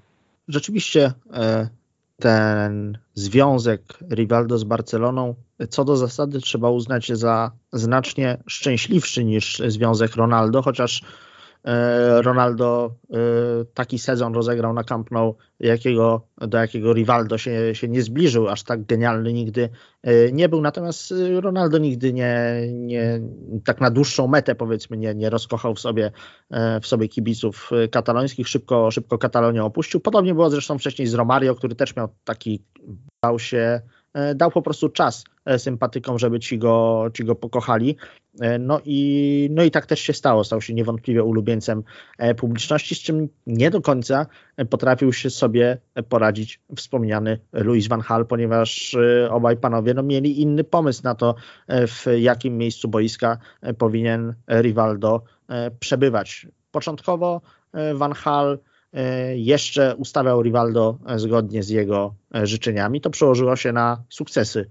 Rzeczywiście 0.47 1.13
e, 1.33 1.82
ten 2.19 2.97
związek 3.13 3.99
Rivaldo 4.11 4.57
z 4.57 4.63
Barceloną 4.63 5.35
co 5.69 5.85
do 5.85 5.97
zasady 5.97 6.39
trzeba 6.39 6.69
uznać 6.69 7.07
za 7.07 7.51
znacznie 7.73 8.43
szczęśliwszy 8.47 9.23
niż 9.23 9.61
związek 9.67 10.15
Ronaldo, 10.15 10.61
chociaż 10.61 11.03
Ronaldo 12.21 12.95
e, 13.11 13.17
taki 13.73 13.99
sezon 13.99 14.33
rozegrał 14.33 14.73
na 14.73 14.83
Camp 14.83 15.11
Nou, 15.11 15.35
jakiego, 15.59 16.27
do 16.37 16.57
jakiego 16.57 16.93
Rivaldo 16.93 17.37
się, 17.37 17.75
się 17.75 17.87
nie 17.87 18.01
zbliżył, 18.01 18.47
aż 18.49 18.63
tak 18.63 18.85
genialny 18.85 19.33
nigdy 19.33 19.69
e, 20.03 20.31
nie 20.31 20.49
był. 20.49 20.61
Natomiast 20.61 21.13
Ronaldo 21.41 21.77
nigdy 21.77 22.13
nie, 22.13 22.61
nie 22.71 23.21
tak 23.65 23.81
na 23.81 23.91
dłuższą 23.91 24.27
metę 24.27 24.55
powiedzmy 24.55 24.97
nie, 24.97 25.15
nie 25.15 25.29
rozkochał 25.29 25.75
w 25.75 25.79
sobie, 25.79 26.11
w 26.81 26.87
sobie 26.87 27.07
kibiców 27.07 27.69
katalońskich. 27.91 28.47
Szybko, 28.47 28.91
szybko 28.91 29.17
Katalonię 29.17 29.63
opuścił. 29.63 29.99
Podobnie 29.99 30.33
było 30.33 30.49
zresztą 30.49 30.77
wcześniej 30.77 31.07
z 31.07 31.13
Romario, 31.13 31.55
który 31.55 31.75
też 31.75 31.95
miał 31.95 32.09
taki, 32.23 32.63
dał 33.23 33.39
się 33.39 33.81
E, 34.02 34.02
dał 34.35 34.51
po 34.51 34.61
prostu 34.61 34.89
czas 34.89 35.23
e, 35.45 35.59
sympatykom, 35.59 36.19
żeby 36.19 36.39
ci 36.39 36.57
go, 36.57 37.05
ci 37.13 37.23
go 37.23 37.35
pokochali. 37.35 37.97
E, 38.39 38.59
no 38.59 38.79
i, 38.85 39.49
no 39.51 39.63
i 39.63 39.71
tak 39.71 39.85
też 39.85 39.99
się 39.99 40.13
stało. 40.13 40.43
Stał 40.43 40.61
się 40.61 40.73
niewątpliwie 40.73 41.23
ulubieńcem 41.23 41.83
publiczności, 42.37 42.95
z 42.95 42.99
czym 42.99 43.29
nie 43.47 43.71
do 43.71 43.81
końca 43.81 44.25
potrafił 44.69 45.13
się 45.13 45.29
sobie 45.29 45.77
poradzić 46.09 46.61
wspomniany 46.75 47.39
Louis 47.53 47.87
van 47.87 48.01
Hal, 48.01 48.25
ponieważ 48.25 48.95
obaj 49.29 49.57
panowie 49.57 49.93
no, 49.93 50.03
mieli 50.03 50.41
inny 50.41 50.63
pomysł 50.63 51.01
na 51.03 51.15
to, 51.15 51.35
w 51.69 52.05
jakim 52.19 52.57
miejscu 52.57 52.87
boiska 52.87 53.37
powinien 53.77 54.33
Rivaldo 54.61 55.23
przebywać. 55.79 56.47
Początkowo 56.71 57.41
Van 57.93 58.13
Hal 58.13 58.57
E, 58.57 58.72
jeszcze 59.35 59.95
ustawiał 59.95 60.41
Rivaldo 60.41 60.97
e, 61.07 61.19
zgodnie 61.19 61.63
z 61.63 61.69
jego 61.69 62.15
e, 62.35 62.47
życzeniami. 62.47 63.01
To 63.01 63.09
przełożyło 63.09 63.55
się 63.55 63.71
na 63.71 64.03
sukcesy 64.09 64.69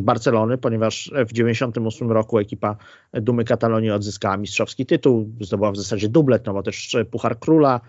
Barcelony, 0.00 0.58
ponieważ 0.58 1.04
w 1.04 1.32
1998 1.32 2.12
roku 2.12 2.38
ekipa 2.38 2.76
Dumy 3.12 3.44
Katalonii 3.44 3.90
odzyskała 3.90 4.36
mistrzowski 4.36 4.86
tytuł, 4.86 5.30
zdobyła 5.40 5.72
w 5.72 5.76
zasadzie 5.76 6.08
dublet, 6.08 6.46
no 6.46 6.52
bo 6.52 6.62
też 6.62 6.96
Puchar 7.10 7.38
Króla, 7.38 7.80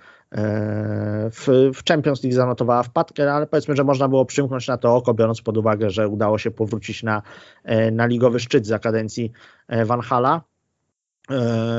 w, 1.32 1.72
w 1.74 1.84
Champions 1.88 2.24
League 2.24 2.36
zanotowała 2.36 2.84
wpadkę, 2.84 3.34
ale 3.34 3.48
powiedzmy, 3.48 3.76
że 3.76 3.84
można 3.84 4.08
było 4.08 4.26
przymknąć 4.26 4.68
na 4.68 4.78
to 4.78 4.96
oko, 4.96 5.14
biorąc 5.14 5.42
pod 5.42 5.58
uwagę, 5.58 5.90
że 5.90 6.08
udało 6.08 6.38
się 6.38 6.52
powrócić 6.52 7.04
na, 7.04 7.22
na 7.92 8.06
ligowy 8.06 8.40
szczyt 8.40 8.68
za 8.68 8.80
kadencji 8.80 9.32
Van 9.86 10.02
Hala. 10.02 10.42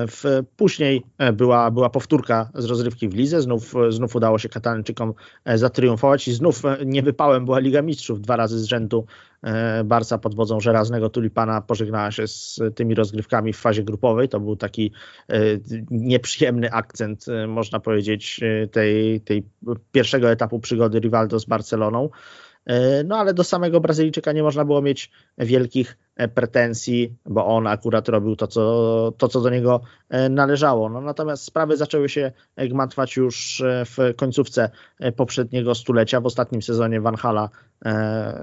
W, 0.08 0.42
później 0.56 1.02
była, 1.32 1.70
była 1.70 1.90
powtórka 1.90 2.50
z 2.54 2.64
rozrywki 2.64 3.08
w 3.08 3.14
lidze, 3.14 3.42
znów, 3.42 3.74
znów 3.88 4.16
udało 4.16 4.38
się 4.38 4.48
Katalańczykom 4.48 5.14
zatriumfować 5.54 6.28
i 6.28 6.32
znów 6.32 6.62
niewypałem 6.86 7.44
była 7.44 7.58
Liga 7.58 7.82
Mistrzów. 7.82 8.20
Dwa 8.20 8.36
razy 8.36 8.58
z 8.58 8.64
rzędu 8.64 9.06
Barca 9.84 10.18
pod 10.18 10.34
wodzą 10.34 10.60
żelaznego 10.60 11.10
tulipana 11.10 11.60
pożegnała 11.60 12.10
się 12.10 12.26
z 12.26 12.60
tymi 12.74 12.94
rozgrywkami 12.94 13.52
w 13.52 13.58
fazie 13.58 13.84
grupowej. 13.84 14.28
To 14.28 14.40
był 14.40 14.56
taki 14.56 14.92
nieprzyjemny 15.90 16.72
akcent, 16.72 17.26
można 17.48 17.80
powiedzieć, 17.80 18.40
tej, 18.72 19.20
tej 19.20 19.46
pierwszego 19.92 20.30
etapu 20.30 20.60
przygody 20.60 21.00
Rivaldo 21.00 21.38
z 21.38 21.44
Barceloną. 21.44 22.10
E, 22.66 23.04
no 23.04 23.16
ale 23.16 23.34
do 23.34 23.44
samego 23.44 23.80
Brazylijczyka 23.80 24.32
nie 24.32 24.42
można 24.42 24.64
było 24.64 24.82
mieć 24.82 25.10
wielkich 25.38 25.98
e, 26.16 26.28
pretensji, 26.28 27.14
bo 27.26 27.46
on 27.46 27.66
akurat 27.66 28.08
robił 28.08 28.36
to, 28.36 28.46
co, 28.46 29.12
to, 29.18 29.28
co 29.28 29.40
do 29.40 29.50
niego 29.50 29.80
e, 30.08 30.28
należało. 30.28 30.88
No, 30.88 31.00
natomiast 31.00 31.44
sprawy 31.44 31.76
zaczęły 31.76 32.08
się 32.08 32.32
gmatwać 32.56 33.16
już 33.16 33.62
w 33.66 34.14
końcówce 34.16 34.70
poprzedniego 35.16 35.74
stulecia, 35.74 36.20
w 36.20 36.26
ostatnim 36.26 36.62
sezonie 36.62 37.00
Van 37.00 37.16
Hala 37.16 37.48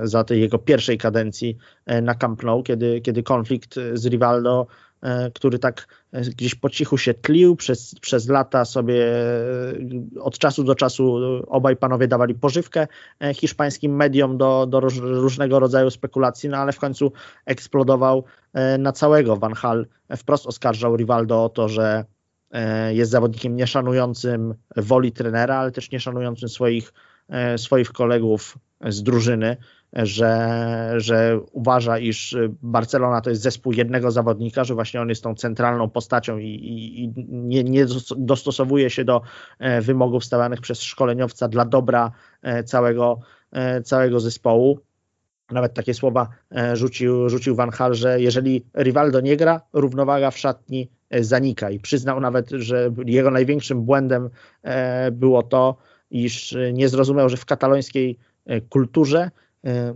za 0.02 0.24
tej 0.24 0.42
jego 0.42 0.58
pierwszej 0.58 0.98
kadencji 0.98 1.58
na 2.02 2.16
Camp 2.16 2.44
Nou, 2.44 2.64
kiedy, 2.64 3.02
kiedy 3.02 3.24
konflikt 3.24 3.76
z 3.94 4.06
Rivaldo 4.06 4.68
który 5.34 5.60
tak 5.60 5.88
e, 6.12 6.22
gdzieś 6.22 6.56
po 6.56 6.70
cichu 6.70 6.98
się 6.98 7.14
tlił, 7.14 7.56
przez, 7.56 7.96
przez 8.00 8.30
lata 8.30 8.66
sobie 8.66 9.06
e, 9.06 10.22
od 10.22 10.38
czasu 10.38 10.64
do 10.64 10.76
czasu 10.76 11.18
obaj 11.48 11.76
panowie 11.76 12.08
dawali 12.08 12.36
pożywkę 12.36 12.88
hiszpańskim 13.34 13.96
mediom 13.96 14.38
do, 14.38 14.66
do 14.70 14.80
różnego 14.80 15.60
rodzaju 15.60 15.90
spekulacji, 15.90 16.50
no 16.50 16.58
ale 16.58 16.72
w 16.72 16.80
końcu 16.80 17.12
eksplodował 17.46 18.24
na 18.80 18.92
całego. 18.92 19.38
Van 19.38 19.54
Hal 19.54 19.88
wprost 20.18 20.48
oskarżał 20.48 20.96
Rivaldo 20.96 21.44
o 21.44 21.50
to, 21.50 21.70
że 21.70 22.06
jest 22.90 23.12
zawodnikiem 23.12 23.56
nieszanującym 23.56 24.54
woli 24.78 25.12
trenera, 25.12 25.56
ale 25.56 25.72
też 25.72 25.92
nieszanującym 25.92 26.50
swoich, 26.50 26.94
swoich 27.58 27.92
kolegów 27.92 28.58
z 28.82 29.04
drużyny 29.04 29.58
że, 29.94 30.94
że 30.98 31.40
uważa, 31.52 31.98
iż 31.98 32.38
Barcelona 32.62 33.22
to 33.22 33.30
jest 33.30 33.42
zespół 33.42 33.74
jednego 33.74 34.12
zawodnika, 34.12 34.64
że 34.64 34.74
właśnie 34.74 35.02
on 35.02 35.10
jest 35.10 35.24
tą 35.24 35.36
centralną 35.36 35.90
postacią 35.90 36.38
i, 36.38 36.46
i, 36.46 37.04
i 37.04 37.14
nie, 37.28 37.64
nie, 37.64 37.86
dostosowuje 38.18 38.90
się 38.90 39.06
do 39.06 39.22
e, 39.60 39.82
wymogów 39.82 40.26
stawianych 40.26 40.62
przez 40.62 40.82
szkoleniowca 40.82 41.48
dla 41.48 41.66
dobra 41.66 42.12
e, 42.42 42.64
całego, 42.64 43.20
e, 43.52 43.82
całego 43.82 44.20
zespołu. 44.20 44.80
Nawet 45.52 45.74
takie 45.74 45.94
słowa 45.94 46.30
rzucił, 46.74 47.30
rzucił 47.30 47.56
Van 47.56 47.72
Hal, 47.72 47.94
że 47.94 48.22
jeżeli 48.22 48.66
Rivaldo 48.78 49.22
nie 49.22 49.38
gra, 49.38 49.62
równowaga 49.74 50.32
w 50.32 50.38
szatni 50.38 50.90
zanika 51.12 51.70
i 51.70 51.80
przyznał 51.80 52.20
nawet, 52.20 52.50
że 52.50 52.92
jego 53.06 53.32
największym 53.32 53.82
błędem 53.82 54.30
było 55.12 55.44
to, 55.44 55.78
iż 56.12 56.56
nie 56.74 56.90
zrozumiał, 56.90 57.30
że 57.30 57.38
w 57.38 57.46
katalońskiej 57.46 58.18
kulturze 58.70 59.20
E, 59.20 59.32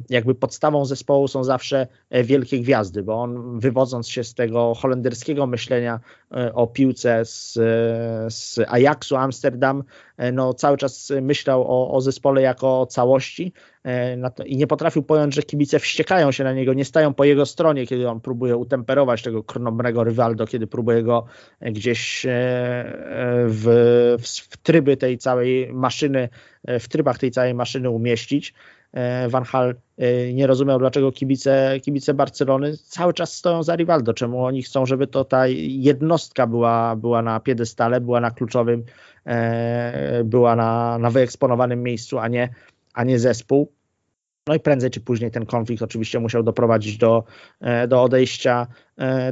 jakby 0.09 0.35
podstawą 0.35 0.85
zespołu 0.85 1.27
są 1.27 1.43
zawsze 1.43 1.87
e, 2.09 2.23
wielkie 2.23 2.59
gwiazdy, 2.59 3.03
bo 3.03 3.21
on 3.21 3.59
wywodząc 3.59 4.09
się 4.09 4.23
z 4.23 4.33
tego 4.33 4.73
holenderskiego 4.73 5.47
myślenia 5.47 5.99
e, 6.31 6.53
o 6.53 6.67
piłce 6.67 7.25
z, 7.25 7.53
z 8.33 8.59
Ajaxu 8.67 9.15
Amsterdam, 9.15 9.83
no 10.33 10.53
cały 10.53 10.77
czas 10.77 11.13
myślał 11.21 11.61
o, 11.67 11.91
o 11.91 12.01
zespole 12.01 12.41
jako 12.41 12.81
o 12.81 12.85
całości 12.85 13.53
i 14.45 14.57
nie 14.57 14.67
potrafił 14.67 15.03
pojąć, 15.03 15.35
że 15.35 15.43
kibice 15.43 15.79
wściekają 15.79 16.31
się 16.31 16.43
na 16.43 16.53
niego, 16.53 16.73
nie 16.73 16.85
stają 16.85 17.13
po 17.13 17.23
jego 17.23 17.45
stronie, 17.45 17.87
kiedy 17.87 18.09
on 18.09 18.21
próbuje 18.21 18.57
utemperować 18.57 19.21
tego 19.21 19.43
kronomnego 19.43 20.03
Rivaldo, 20.03 20.47
kiedy 20.47 20.67
próbuje 20.67 21.03
go 21.03 21.25
gdzieś 21.61 22.25
w, 23.45 24.15
w, 24.19 24.47
w 24.49 24.57
tryby 24.57 24.97
tej 24.97 25.17
całej 25.17 25.73
maszyny, 25.73 26.29
w 26.79 26.87
trybach 26.87 27.17
tej 27.17 27.31
całej 27.31 27.53
maszyny 27.53 27.89
umieścić. 27.89 28.53
E, 28.93 29.29
Van 29.29 29.43
Hal 29.43 29.75
e, 29.97 30.33
nie 30.33 30.47
rozumiał, 30.47 30.79
dlaczego 30.79 31.11
kibice, 31.11 31.79
kibice 31.81 32.13
Barcelony 32.13 32.77
cały 32.77 33.13
czas 33.13 33.33
stoją 33.33 33.63
za 33.63 33.75
Rivaldo, 33.75 34.13
czemu 34.13 34.45
oni 34.45 34.63
chcą, 34.63 34.85
żeby 34.85 35.07
to 35.07 35.25
ta 35.25 35.47
jednostka 35.47 36.47
była, 36.47 36.95
była 36.95 37.21
na 37.21 37.39
piedestale, 37.39 38.01
była 38.01 38.21
na 38.21 38.31
kluczowym, 38.31 38.83
e, 39.25 40.23
była 40.23 40.55
na, 40.55 40.97
na 40.97 41.09
wyeksponowanym 41.09 41.83
miejscu, 41.83 42.19
a 42.19 42.27
nie, 42.27 42.49
a 42.93 43.03
nie 43.03 43.19
zespół. 43.19 43.71
No 44.47 44.55
i 44.55 44.59
prędzej 44.59 44.89
czy 44.89 45.01
później 45.01 45.31
ten 45.31 45.45
konflikt 45.45 45.83
oczywiście 45.83 46.19
musiał 46.19 46.43
doprowadzić 46.43 46.97
do, 46.97 47.23
do 47.87 48.03
odejścia 48.03 48.67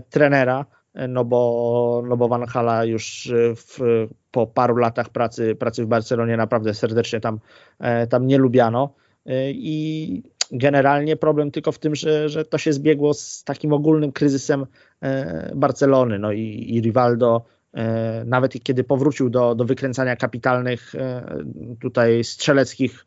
trenera, 0.10 0.66
no 1.10 1.26
bo, 1.26 2.04
no 2.08 2.18
bo 2.18 2.28
Van 2.28 2.46
Hala 2.48 2.86
już 2.86 3.32
w, 3.56 3.80
po 4.32 4.48
paru 4.48 4.76
latach 4.76 5.10
pracy, 5.10 5.56
pracy 5.56 5.86
w 5.86 5.88
Barcelonie 5.88 6.38
naprawdę 6.38 6.74
serdecznie 6.74 7.20
tam, 7.20 7.40
tam 8.10 8.28
nie 8.28 8.38
lubiano. 8.38 8.94
E, 9.26 9.52
i 9.52 10.24
generalnie 10.52 11.16
problem 11.16 11.52
tylko 11.52 11.72
w 11.72 11.80
tym, 11.80 11.96
że, 11.96 12.30
że 12.30 12.46
to 12.46 12.58
się 12.58 12.74
zbiegło 12.74 13.14
z 13.14 13.44
takim 13.44 13.74
ogólnym 13.74 14.12
kryzysem 14.12 14.66
e, 15.02 15.52
Barcelony. 15.56 16.20
No 16.20 16.32
i, 16.32 16.66
i 16.70 16.82
Rivaldo 16.82 17.46
e, 17.74 18.24
nawet 18.26 18.64
kiedy 18.64 18.84
powrócił 18.84 19.30
do, 19.30 19.56
do 19.56 19.66
wykręcania 19.66 20.16
kapitalnych 20.16 20.94
tutaj 21.82 22.24
strzeleckich 22.24 23.06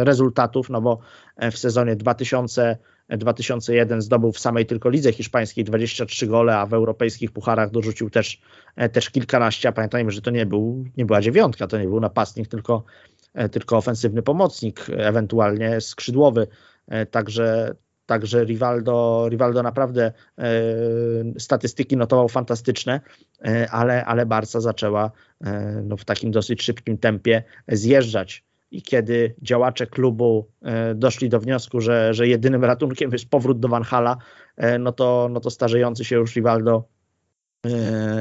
rezultatów, 0.00 0.70
no 0.70 0.80
bo 0.80 0.98
w 1.52 1.58
sezonie 1.58 1.96
2000 1.96 2.76
2001 3.18 4.02
zdobył 4.02 4.32
w 4.32 4.38
samej 4.38 4.66
tylko 4.66 4.90
lidze 4.90 5.12
hiszpańskiej 5.12 5.64
23 5.64 6.26
gole, 6.26 6.58
a 6.58 6.66
w 6.66 6.74
europejskich 6.74 7.30
pucharach 7.30 7.70
dorzucił 7.70 8.10
też, 8.10 8.40
też 8.92 9.10
kilkanaście. 9.10 9.68
A 9.68 9.72
pamiętajmy, 9.72 10.10
że 10.10 10.22
to 10.22 10.30
nie, 10.30 10.46
był, 10.46 10.84
nie 10.96 11.06
była 11.06 11.20
dziewiątka, 11.20 11.66
to 11.66 11.78
nie 11.78 11.86
był 11.86 12.00
napastnik, 12.00 12.48
tylko, 12.48 12.84
E, 13.34 13.48
tylko 13.48 13.76
ofensywny 13.76 14.22
pomocnik, 14.22 14.86
ewentualnie 14.96 15.80
skrzydłowy. 15.80 16.46
E, 16.88 17.06
także, 17.06 17.74
także 18.06 18.44
Rivaldo, 18.44 19.26
Rivaldo 19.30 19.62
naprawdę 19.62 20.12
e, 20.38 20.52
statystyki 21.38 21.96
notował 21.96 22.28
fantastyczne, 22.28 23.00
ale, 23.70 24.04
ale 24.04 24.26
Barca 24.26 24.60
zaczęła 24.60 25.10
no, 25.84 25.96
w 25.96 26.04
takim 26.04 26.30
dosyć 26.30 26.62
szybkim 26.62 26.98
tempie 26.98 27.42
zjeżdżać. 27.68 28.44
I 28.70 28.82
kiedy 28.82 29.34
działacze 29.42 29.86
klubu 29.86 30.48
doszli 30.94 31.28
do 31.28 31.40
wniosku, 31.40 31.80
że, 31.80 32.14
że 32.14 32.28
jedynym 32.28 32.64
ratunkiem 32.64 33.12
jest 33.12 33.30
powrót 33.30 33.60
do 33.60 33.68
Van 33.68 33.82
Hala, 33.82 34.16
no 34.78 34.92
to, 34.92 35.28
no 35.30 35.40
to 35.40 35.50
starzejący 35.50 36.04
się 36.04 36.16
już 36.16 36.34
Rivaldo 36.36 36.84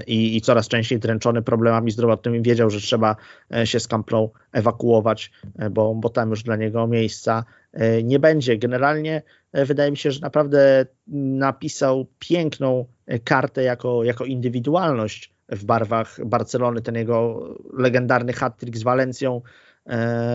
i, 0.08 0.38
i, 0.38 0.42
coraz 0.42 0.68
częściej 0.68 1.00
dręczony 1.00 1.42
problemami 1.42 1.92
zdrowotnymi 1.92 2.42
wiedział, 2.42 2.70
że 2.70 2.80
trzeba 2.80 3.16
e, 3.56 3.68
się 3.68 3.80
z 3.80 3.88
Nou 3.92 4.32
ewakuować, 4.52 5.32
e, 5.60 5.70
bo, 5.70 5.96
bo 5.96 6.10
tam 6.10 6.30
już 6.30 6.44
dla 6.44 6.56
niego 6.56 6.88
miejsca 6.88 7.46
e, 7.74 8.04
nie 8.04 8.20
będzie. 8.20 8.58
Generalnie 8.58 9.22
wydaje 9.54 9.92
mi 9.92 9.98
się, 9.98 10.12
że 10.12 10.20
naprawdę 10.22 10.86
napisał 11.08 12.08
piękną 12.20 12.86
kartę 13.24 13.64
jako, 13.64 14.04
jako 14.04 14.26
indywidualność 14.26 15.34
w 15.50 15.66
barwach 15.66 16.26
Barcelony. 16.26 16.82
Ten 16.82 16.96
jego 16.96 17.50
legendarny 17.74 18.34
hat-trick 18.34 18.78
z 18.78 18.84
Walencją 18.84 19.42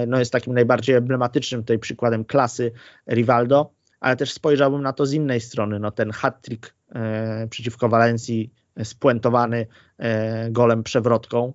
no 0.07 0.19
jest 0.19 0.33
takim 0.33 0.55
najbardziej 0.55 0.97
emblematycznym 0.97 1.61
tutaj 1.61 1.79
przykładem 1.79 2.25
klasy 2.25 2.73
Rivaldo, 3.11 3.71
ale 4.01 4.17
też 4.17 4.33
spojrzałbym 4.33 4.83
na 4.83 4.93
to 4.93 5.07
z 5.07 5.13
innej 5.13 5.41
strony. 5.41 5.79
No 5.79 5.91
ten 5.91 6.11
hat-trick 6.11 6.75
przeciwko 7.51 7.89
Walencji 7.89 8.51
spuentowany 8.83 9.67
e, 9.99 10.51
golem 10.51 10.83
przewrotką. 10.83 11.53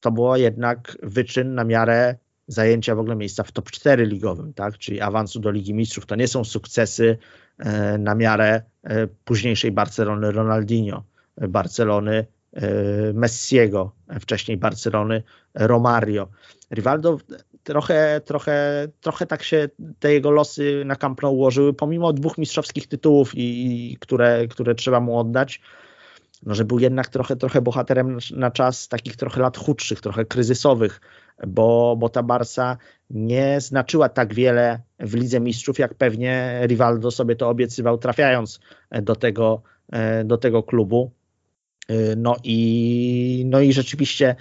To 0.00 0.12
było 0.12 0.36
jednak 0.36 0.96
wyczyn 1.02 1.54
na 1.54 1.64
miarę 1.64 2.16
zajęcia 2.46 2.94
w 2.94 2.98
ogóle 2.98 3.16
miejsca 3.16 3.42
w 3.42 3.52
top 3.52 3.70
4 3.70 4.06
ligowym, 4.06 4.54
tak? 4.54 4.78
czyli 4.78 5.00
awansu 5.00 5.40
do 5.40 5.50
Ligi 5.50 5.74
Mistrzów. 5.74 6.06
To 6.06 6.16
nie 6.16 6.28
są 6.28 6.44
sukcesy 6.44 7.18
e, 7.58 7.98
na 7.98 8.14
miarę 8.14 8.62
e, 8.84 9.06
późniejszej 9.06 9.72
Barcelony 9.72 10.32
Ronaldinho, 10.32 11.04
Barcelony 11.48 12.26
Messiego, 13.14 13.92
wcześniej 14.20 14.56
Barcelony 14.56 15.22
Romario. 15.54 16.28
Rivaldo 16.72 17.18
trochę, 17.62 18.20
trochę, 18.24 18.88
trochę 19.00 19.26
tak 19.26 19.42
się 19.42 19.68
te 19.98 20.12
jego 20.12 20.30
losy 20.30 20.82
na 20.86 20.96
Camp 20.96 21.22
Nou 21.22 21.34
ułożyły, 21.34 21.74
pomimo 21.74 22.12
dwóch 22.12 22.38
mistrzowskich 22.38 22.86
tytułów, 22.86 23.34
i, 23.34 23.92
i 23.92 23.96
które, 23.96 24.48
które 24.48 24.74
trzeba 24.74 25.00
mu 25.00 25.18
oddać 25.18 25.60
no, 26.42 26.54
że 26.54 26.64
był 26.64 26.78
jednak 26.78 27.08
trochę, 27.08 27.36
trochę 27.36 27.62
bohaterem 27.62 28.18
na 28.36 28.50
czas 28.50 28.88
takich 28.88 29.16
trochę 29.16 29.40
lat 29.40 29.56
chudszych, 29.56 30.00
trochę 30.00 30.24
kryzysowych, 30.24 31.00
bo, 31.46 31.96
bo 31.98 32.08
ta 32.08 32.22
Barca 32.22 32.76
nie 33.10 33.60
znaczyła 33.60 34.08
tak 34.08 34.34
wiele 34.34 34.80
w 35.00 35.14
Lidze 35.14 35.40
Mistrzów, 35.40 35.78
jak 35.78 35.94
pewnie 35.94 36.60
Rivaldo 36.66 37.10
sobie 37.10 37.36
to 37.36 37.48
obiecywał, 37.48 37.98
trafiając 37.98 38.60
do 39.02 39.16
tego, 39.16 39.62
do 40.24 40.38
tego 40.38 40.62
klubu. 40.62 41.10
No 42.16 42.36
i, 42.44 43.44
no 43.46 43.60
i 43.60 43.72
rzeczywiście 43.72 44.36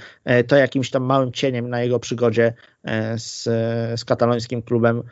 to 0.47 0.55
jakimś 0.55 0.89
tam 0.89 1.03
małym 1.03 1.31
cieniem 1.31 1.69
na 1.69 1.81
jego 1.81 1.99
przygodzie 1.99 2.53
z, 3.17 3.43
z 3.99 4.05
katalońskim 4.05 4.61
klubem 4.61 5.03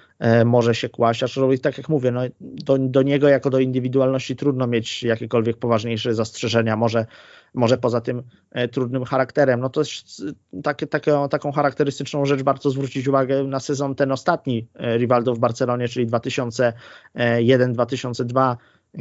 może 0.45 0.75
się 0.75 0.89
kłaść, 0.89 1.23
aczkolwiek 1.23 1.61
tak 1.61 1.77
jak 1.77 1.89
mówię, 1.89 2.11
no 2.11 2.21
do, 2.41 2.77
do 2.77 3.01
niego 3.01 3.27
jako 3.27 3.49
do 3.49 3.59
indywidualności 3.59 4.35
trudno 4.35 4.67
mieć 4.67 5.03
jakiekolwiek 5.03 5.57
poważniejsze 5.57 6.13
zastrzeżenia, 6.13 6.75
może, 6.75 7.05
może 7.53 7.77
poza 7.77 8.01
tym 8.01 8.23
trudnym 8.71 9.03
charakterem. 9.03 9.59
No 9.59 9.69
to 9.69 9.81
jest 9.81 10.23
takie, 10.63 10.87
takie, 10.87 11.11
taką 11.29 11.51
charakterystyczną 11.51 12.25
rzecz 12.25 12.41
warto 12.41 12.69
zwrócić 12.69 13.07
uwagę 13.07 13.43
na 13.43 13.59
sezon 13.59 13.95
ten 13.95 14.11
ostatni 14.11 14.67
Rivaldo 14.97 15.33
w 15.33 15.39
Barcelonie, 15.39 15.87
czyli 15.87 16.07
2001-2002, 16.07 18.55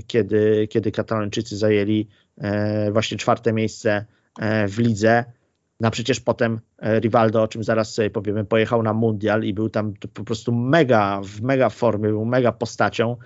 kiedy, 0.07 0.69
kiedy 0.71 0.93
Katalończycy 0.93 1.57
zajęli 1.57 2.09
właśnie 2.93 3.19
czwarte 3.19 3.53
miejsce 3.53 4.05
w 4.69 4.79
lidze. 4.79 5.25
No 5.81 5.91
przecież 5.91 6.21
potem 6.21 6.61
Rivaldo, 7.01 7.43
o 7.43 7.49
czym 7.49 7.65
zaraz 7.65 7.95
sobie 7.95 8.11
powiemy, 8.11 8.45
pojechał 8.45 8.83
na 8.83 8.93
mundial 8.93 9.43
i 9.43 9.55
był 9.55 9.71
tam 9.71 9.95
po 10.15 10.25
prostu 10.25 10.53
mega, 10.53 11.21
w 11.25 11.41
mega 11.41 11.69
formie, 11.69 12.09
był 12.09 12.25
mega 12.25 12.53
postacią. 12.53 13.17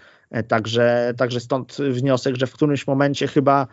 Także, 0.49 1.15
także 1.17 1.41
stąd 1.41 1.77
wniosek, 1.77 2.37
że 2.37 2.47
w 2.47 2.53
którymś 2.53 2.87
momencie 2.87 3.27
chyba, 3.27 3.67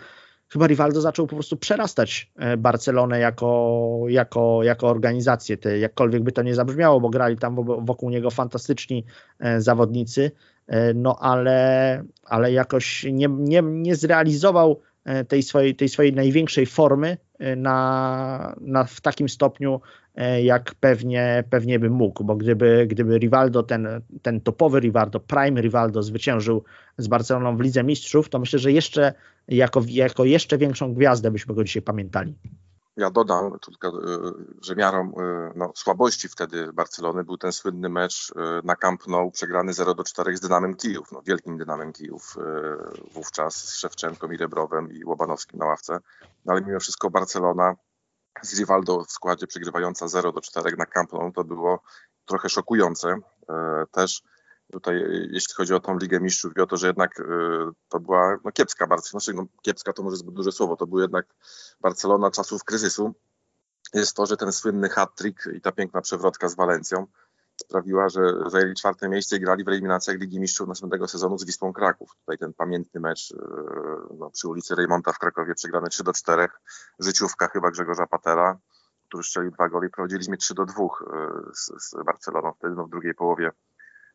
chyba 0.50 0.68
Rivaldo 0.68 1.02
zaczął 1.02 1.28
po 1.28 1.36
prostu 1.36 1.58
przerastać 1.58 2.32
Barcelonę 2.58 3.20
jako, 3.20 4.02
jako, 4.08 4.64
jako 4.64 4.88
organizację. 4.88 5.58
Te, 5.58 5.80
jakkolwiek 5.80 6.24
by 6.24 6.32
to 6.32 6.44
nie 6.44 6.56
zabrzmiało, 6.56 7.00
bo 7.00 7.10
grali 7.10 7.38
tam 7.38 7.56
wokół 7.86 8.10
niego 8.10 8.32
fantastyczni 8.32 9.06
zawodnicy, 9.58 10.32
no 10.96 11.18
ale, 11.20 12.04
ale 12.24 12.52
jakoś 12.52 13.04
nie, 13.04 13.28
nie, 13.28 13.62
nie 13.62 13.96
zrealizował 13.96 14.82
tej 15.28 15.44
swojej, 15.44 15.76
tej 15.76 15.90
swojej 15.90 16.14
największej 16.14 16.66
formy 16.66 17.18
na, 17.58 18.56
na, 18.62 18.84
w 18.84 19.02
takim 19.02 19.30
stopniu, 19.30 19.82
jak 20.44 20.76
pewnie, 20.80 21.44
pewnie 21.50 21.80
by 21.80 21.90
mógł, 21.90 22.24
bo 22.24 22.36
gdyby, 22.36 22.88
gdyby 22.90 23.18
Rivaldo, 23.18 23.64
ten, 23.64 23.88
ten 24.22 24.42
topowy 24.42 24.80
Rivaldo, 24.80 25.20
prime 25.20 25.62
Rivaldo 25.62 26.04
zwyciężył 26.04 26.64
z 26.98 27.08
Barceloną 27.08 27.58
w 27.58 27.62
Lidze 27.62 27.84
Mistrzów, 27.84 28.30
to 28.30 28.40
myślę, 28.40 28.60
że 28.60 28.72
jeszcze 28.72 29.14
jako, 29.48 29.82
jako 29.88 30.26
jeszcze 30.26 30.58
większą 30.58 30.94
gwiazdę 30.94 31.32
byśmy 31.32 31.56
go 31.56 31.64
dzisiaj 31.64 31.82
pamiętali. 31.82 32.38
Ja 32.98 33.12
dodam 33.12 33.60
tylko, 33.60 34.02
że 34.62 34.76
miarą 34.76 35.12
no, 35.56 35.72
słabości 35.76 36.30
wtedy 36.30 36.74
Barcelony 36.74 37.24
był 37.24 37.38
ten 37.38 37.52
słynny 37.52 37.90
mecz 37.90 38.34
na 38.64 38.76
Camp 38.76 39.08
Nou 39.08 39.32
przegrany 39.32 39.74
0 39.74 39.94
do 39.94 40.04
4 40.04 40.38
z 40.38 40.40
Dynamem 40.40 40.76
Kijów, 40.76 41.12
no, 41.12 41.22
wielkim 41.26 41.58
Dynamem 41.58 41.94
Kijów 41.94 42.36
wówczas 43.14 43.56
z 43.56 43.76
Szewczenką 43.76 44.32
i 44.32 44.38
Rebrowem 44.38 44.92
i 44.92 45.06
Łobanowskim 45.06 45.60
na 45.60 45.66
ławce. 45.66 46.00
No, 46.46 46.54
ale 46.54 46.62
mimo 46.62 46.80
wszystko 46.80 47.10
Barcelona 47.10 47.76
z 48.42 48.60
Rivaldo 48.60 49.04
w 49.04 49.12
składzie 49.12 49.48
przegrywająca 49.48 50.08
0 50.08 50.32
do 50.32 50.42
4 50.42 50.78
na 50.78 50.86
Camp 50.86 51.14
Nou 51.14 51.32
to 51.32 51.44
było 51.44 51.84
trochę 52.26 52.50
szokujące. 52.50 53.16
Też 53.92 54.22
tutaj, 54.72 55.04
jeśli 55.32 55.54
chodzi 55.54 55.74
o 55.74 55.80
tą 55.80 55.98
Ligę 55.98 56.20
Mistrzów 56.20 56.58
i 56.58 56.62
o 56.62 56.66
to, 56.66 56.78
że 56.78 56.88
jednak 56.88 57.22
to 57.90 58.00
była 58.00 58.38
no, 58.44 58.52
kiepska 58.52 58.88
Barcelona, 58.88 59.24
znaczy, 59.24 59.34
no, 59.38 59.46
kiepska 59.62 59.94
to 59.94 60.04
może 60.04 60.18
zbyt 60.18 60.34
duże 60.34 60.52
słowo, 60.52 60.76
to 60.76 60.88
był 60.88 61.00
jednak 61.00 61.26
Barcelona 61.82 62.32
czasów 62.32 62.64
kryzysu, 62.64 63.14
jest 63.94 64.16
to, 64.16 64.26
że 64.26 64.38
ten 64.38 64.52
słynny 64.52 64.90
hat-trick 64.90 65.50
i 65.54 65.62
ta 65.62 65.72
piękna 65.72 66.02
przewrotka 66.02 66.50
z 66.50 66.56
Walencją 66.56 67.08
sprawiła, 67.62 68.10
że 68.10 68.22
zajęli 68.48 68.76
czwarte 68.76 69.10
miejsce 69.10 69.36
i 69.36 69.40
grali 69.40 69.64
w 69.64 69.68
eliminacjach 69.68 70.18
Ligi 70.18 70.40
Mistrzów 70.40 70.68
następnego 70.68 71.08
sezonu 71.08 71.38
z 71.38 71.46
Wisłą 71.46 71.74
Kraków. 71.74 72.16
Tutaj 72.20 72.38
ten 72.38 72.54
pamiętny 72.54 73.00
mecz 73.00 73.34
no, 74.18 74.30
przy 74.32 74.48
ulicy 74.48 74.76
Reymonta 74.76 75.14
w 75.14 75.20
Krakowie 75.20 75.56
przegrany 75.56 75.90
3 75.90 76.04
do 76.04 76.14
4, 76.14 76.48
życiówka 77.00 77.48
chyba 77.48 77.72
Grzegorza 77.72 78.08
Patera, 78.08 78.58
który 79.08 79.24
strzelił 79.24 79.52
dwa 79.52 79.70
goli, 79.70 79.90
prowadziliśmy 79.90 80.38
3 80.38 80.54
do 80.54 80.66
2 80.66 80.84
z, 81.54 81.66
z 81.66 82.04
Barceloną. 82.06 82.54
Wtedy 82.54 82.76
no, 82.76 82.86
w 82.86 82.90
drugiej 82.90 83.16
połowie 83.16 83.52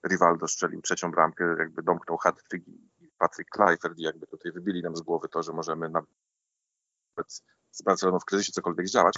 Rivaldo 0.09 0.49
strzelił 0.49 0.83
trzecią 0.83 1.11
bramkę, 1.11 1.57
jakby 1.59 1.83
domknął 1.83 2.17
hat-trick 2.17 2.69
i 2.69 3.11
Patrick 3.19 3.51
Kluivert 3.51 3.99
i 3.99 4.03
jakby 4.03 4.27
tutaj 4.27 4.53
wybili 4.53 4.83
nam 4.83 4.97
z 4.97 5.01
głowy 5.01 5.29
to, 5.29 5.43
że 5.43 5.53
możemy 5.53 5.89
nawet 5.89 6.11
z 7.71 7.83
Barceloną 7.83 8.19
w 8.19 8.25
kryzysie 8.25 8.53
cokolwiek 8.53 8.87
działać, 8.87 9.15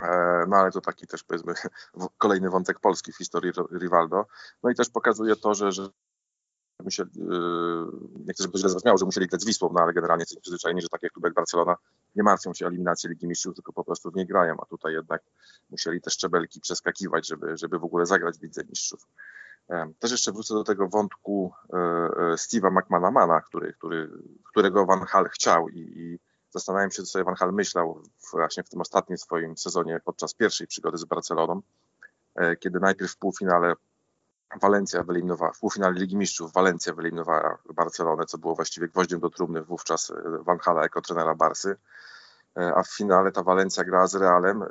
no 0.49 0.57
ale 0.57 0.71
to 0.71 0.81
taki 0.81 1.07
też 1.07 1.25
powiedzmy 1.25 1.55
kolejny 2.18 2.51
wątek 2.51 2.81
polski 2.81 3.12
w 3.12 3.16
historii 3.16 3.53
Rivaldo. 3.81 4.27
No 4.62 4.71
i 4.71 4.75
też 4.75 4.90
pokazuje 4.90 5.37
to, 5.37 5.55
że, 5.55 5.73
że 5.73 5.88
musieli, 6.85 7.11
nie 8.27 8.33
chcę, 8.33 8.42
żeby 8.42 8.53
to 8.53 8.59
źle 8.59 8.68
zabrzmiało, 8.68 8.99
że 8.99 9.05
musieli 9.05 9.27
grać 9.27 9.42
z 9.42 9.47
Wisłą, 9.47 9.71
no 9.73 9.81
ale 9.81 9.92
generalnie 9.92 10.23
jesteśmy 10.23 10.40
przyzwyczajeni, 10.40 10.83
że 10.83 10.88
takie 10.88 11.11
kluby 11.11 11.29
jak 11.29 11.35
Barcelona 11.35 11.77
nie 12.14 12.23
martwią 12.23 12.55
się 12.55 12.64
o 12.64 12.68
eliminację 12.68 13.11
Ligi 13.11 13.27
Mistrzów, 13.27 13.55
tylko 13.55 13.73
po 13.73 13.85
prostu 13.85 14.11
w 14.11 14.14
niej 14.14 14.27
grają, 14.27 14.57
a 14.62 14.66
tutaj 14.66 14.92
jednak 14.92 15.23
musieli 15.71 16.01
te 16.01 16.11
szczebelki 16.11 16.61
przeskakiwać, 16.61 17.29
żeby, 17.29 17.57
żeby 17.57 17.79
w 17.79 17.85
ogóle 17.85 18.07
zagrać 18.07 18.38
w 18.38 18.42
Lidze 18.42 18.64
Mistrzów. 18.64 19.07
Też 19.98 20.11
jeszcze 20.11 20.32
wrócę 20.32 20.54
do 20.54 20.64
tego 20.64 20.88
wątku 20.88 21.52
Steve'a 22.35 22.70
McManamana, 22.70 23.40
który, 23.40 23.72
który, 23.72 24.11
którego 24.50 24.87
Van 24.87 25.04
Hal 25.04 25.28
chciał 25.28 25.68
i, 25.68 25.78
i 25.78 26.18
zastanawiam 26.50 26.90
się, 26.90 27.02
co 27.02 27.06
sobie 27.06 27.24
Van 27.24 27.35
Hal 27.35 27.52
myślał 27.52 28.02
właśnie 28.32 28.62
w 28.62 28.68
tym 28.68 28.80
ostatnim 28.80 29.18
swoim 29.18 29.56
sezonie 29.56 30.00
podczas 30.04 30.35
pierwszej 30.35 30.66
przygody 30.66 30.98
z 30.98 31.04
Barceloną, 31.04 31.62
kiedy 32.61 32.80
najpierw 32.80 33.12
w 33.12 33.16
półfinale 33.16 33.74
Walencja 34.61 35.02
wyeliminowała, 35.02 35.52
w 35.52 35.58
półfinale 35.58 35.94
Ligi 36.00 36.16
Mistrzów 36.16 36.52
Walencja 36.52 36.94
wyeliminowała 36.94 37.58
Barcelonę, 37.74 38.24
co 38.24 38.38
było 38.38 38.54
właściwie 38.54 38.88
gwoździem 38.88 39.20
do 39.20 39.30
trumny 39.30 39.62
wówczas 39.62 40.12
Van 40.40 40.58
Hala 40.58 40.82
jako 40.82 41.00
trenera 41.00 41.35
Barsy, 41.35 41.76
a 42.54 42.82
w 42.82 42.88
finale 42.88 43.32
ta 43.32 43.42
Walencja 43.42 43.84
grała 43.84 44.06
z 44.06 44.14
Realem, 44.14 44.64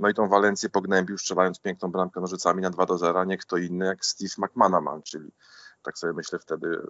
no 0.00 0.08
i 0.08 0.14
tą 0.14 0.28
Walencję 0.28 0.68
pognębił, 0.68 1.18
strzelając 1.18 1.60
piękną 1.60 1.92
bramkę 1.92 2.20
nożycami 2.20 2.62
na 2.62 2.70
2 2.70 2.86
do 2.86 2.98
0, 2.98 3.24
nie 3.24 3.38
kto 3.38 3.56
inny 3.56 3.86
jak 3.86 4.04
Steve 4.04 4.34
McManaman, 4.38 5.02
czyli 5.02 5.32
tak 5.82 5.98
sobie 5.98 6.12
myślę 6.12 6.38
wtedy, 6.38 6.82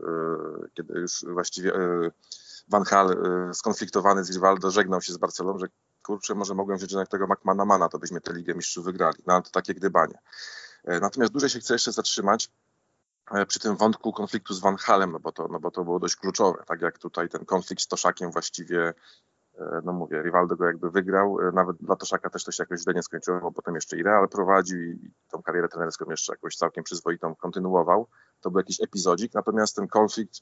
kiedy 0.74 1.00
już 1.00 1.24
właściwie 1.33 1.72
Van 2.68 2.85
Hal 2.85 3.16
skonfliktowany 3.53 4.24
z 4.24 4.31
Rivaldo 4.31 4.70
żegnał 4.70 5.00
się 5.00 5.12
z 5.12 5.16
Barceloną, 5.16 5.59
że 5.59 5.66
kurczę, 6.03 6.35
może 6.35 6.55
mogłem 6.55 6.79
wziąć 6.79 6.92
jednak 6.92 7.09
tego 7.09 7.26
McManamana, 7.26 7.88
to 7.88 7.98
byśmy 7.98 8.20
tę 8.20 8.33
Ligę 8.33 8.55
Mistrzów 8.55 8.85
wygrali. 8.85 9.18
No 9.26 9.35
ale 9.35 9.42
to 9.42 9.50
takie 9.50 9.74
gdybanie. 9.74 10.18
Natomiast 10.85 11.33
dłużej 11.33 11.50
się 11.50 11.61
chcę 11.61 11.74
jeszcze 11.74 11.92
zatrzymać 11.92 12.50
przy 13.48 13.61
tym 13.61 13.76
wątku 13.76 14.12
konfliktu 14.12 14.55
z 14.55 14.61
Van 14.61 14.76
Halem, 14.76 15.12
no 15.12 15.20
bo 15.20 15.33
to, 15.33 15.48
no 15.48 15.61
bo 15.61 15.70
to 15.70 15.85
było 15.85 15.98
dość 15.98 16.16
kluczowe. 16.16 16.64
Tak 16.66 16.81
jak 16.81 16.98
tutaj 16.98 17.29
ten 17.29 17.44
konflikt 17.44 17.83
z 17.83 17.88
Toszakiem 17.88 18.31
właściwie, 18.31 18.94
no 19.85 19.92
mówię, 19.92 20.23
Rivaldo 20.23 20.57
go 20.57 20.66
jakby 20.66 20.90
wygrał. 20.90 21.38
Nawet 21.53 21.77
dla 21.77 21.96
Toszaka 21.96 22.31
też 22.31 22.44
to 22.44 22.53
się 22.53 22.62
jakoś 22.62 22.81
źle 22.81 22.94
nie 22.94 23.03
skończyło, 23.03 23.40
bo 23.40 23.53
potem 23.53 23.75
jeszcze 23.75 23.96
i 23.96 24.03
Real 24.03 24.29
prowadził 24.29 24.79
i 24.79 25.12
tą 25.31 25.42
karierę 25.42 25.68
trenerską 25.68 26.11
jeszcze 26.11 26.33
jakoś 26.33 26.57
całkiem 26.57 26.85
przyzwoitą 26.85 27.35
kontynuował. 27.35 28.07
To 28.40 28.51
był 28.51 28.61
jakiś 28.61 28.81
epizodzik, 28.81 29.35
natomiast 29.35 29.77
ten 29.77 29.88
konflikt 29.88 30.40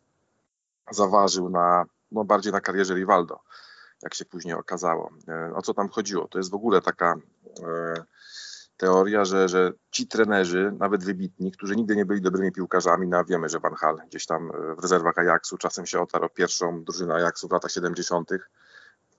zaważył 0.90 1.48
na, 1.48 1.84
no 2.12 2.24
bardziej 2.24 2.52
na 2.52 2.60
karierze 2.60 2.94
Rivaldo, 2.94 3.40
jak 4.02 4.14
się 4.14 4.24
później 4.24 4.54
okazało. 4.54 5.10
O 5.54 5.62
co 5.62 5.74
tam 5.74 5.88
chodziło? 5.88 6.28
To 6.28 6.38
jest 6.38 6.50
w 6.50 6.54
ogóle 6.54 6.80
taka 6.80 7.14
teoria, 8.76 9.24
że, 9.24 9.48
że 9.48 9.72
ci 9.90 10.08
trenerzy, 10.08 10.72
nawet 10.78 11.04
wybitni, 11.04 11.52
którzy 11.52 11.76
nigdy 11.76 11.96
nie 11.96 12.06
byli 12.06 12.20
dobrymi 12.20 12.52
piłkarzami, 12.52 13.08
no 13.08 13.24
wiemy, 13.24 13.48
że 13.48 13.60
Van 13.60 13.74
Hal 13.74 13.96
gdzieś 14.06 14.26
tam 14.26 14.52
w 14.78 14.82
rezerwach 14.82 15.18
Ajaxu 15.18 15.58
czasem 15.58 15.86
się 15.86 16.00
otarł 16.00 16.28
pierwszą 16.28 16.84
drużynę 16.84 17.14
Ajaxu 17.14 17.48
w 17.48 17.52
latach 17.52 17.70
70., 17.70 18.30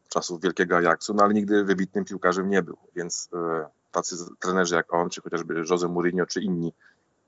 czasów 0.10 0.41
wielkiego 0.41 0.78
Ajaxu, 0.78 1.13
no 1.13 1.24
ale 1.24 1.34
nigdy 1.34 1.63
wybitnym 1.63 2.06
piłkarzem 2.06 2.50
nie 2.50 2.63
był, 2.63 2.78
więc 2.95 3.30
tacy 3.91 4.15
trenerzy 4.39 4.76
jak 4.76 4.93
on, 4.93 5.10
czy 5.10 5.22
chociażby 5.22 5.63
Jose 5.69 5.88
Mourinho, 5.88 6.26
czy 6.26 6.41
inni, 6.41 6.74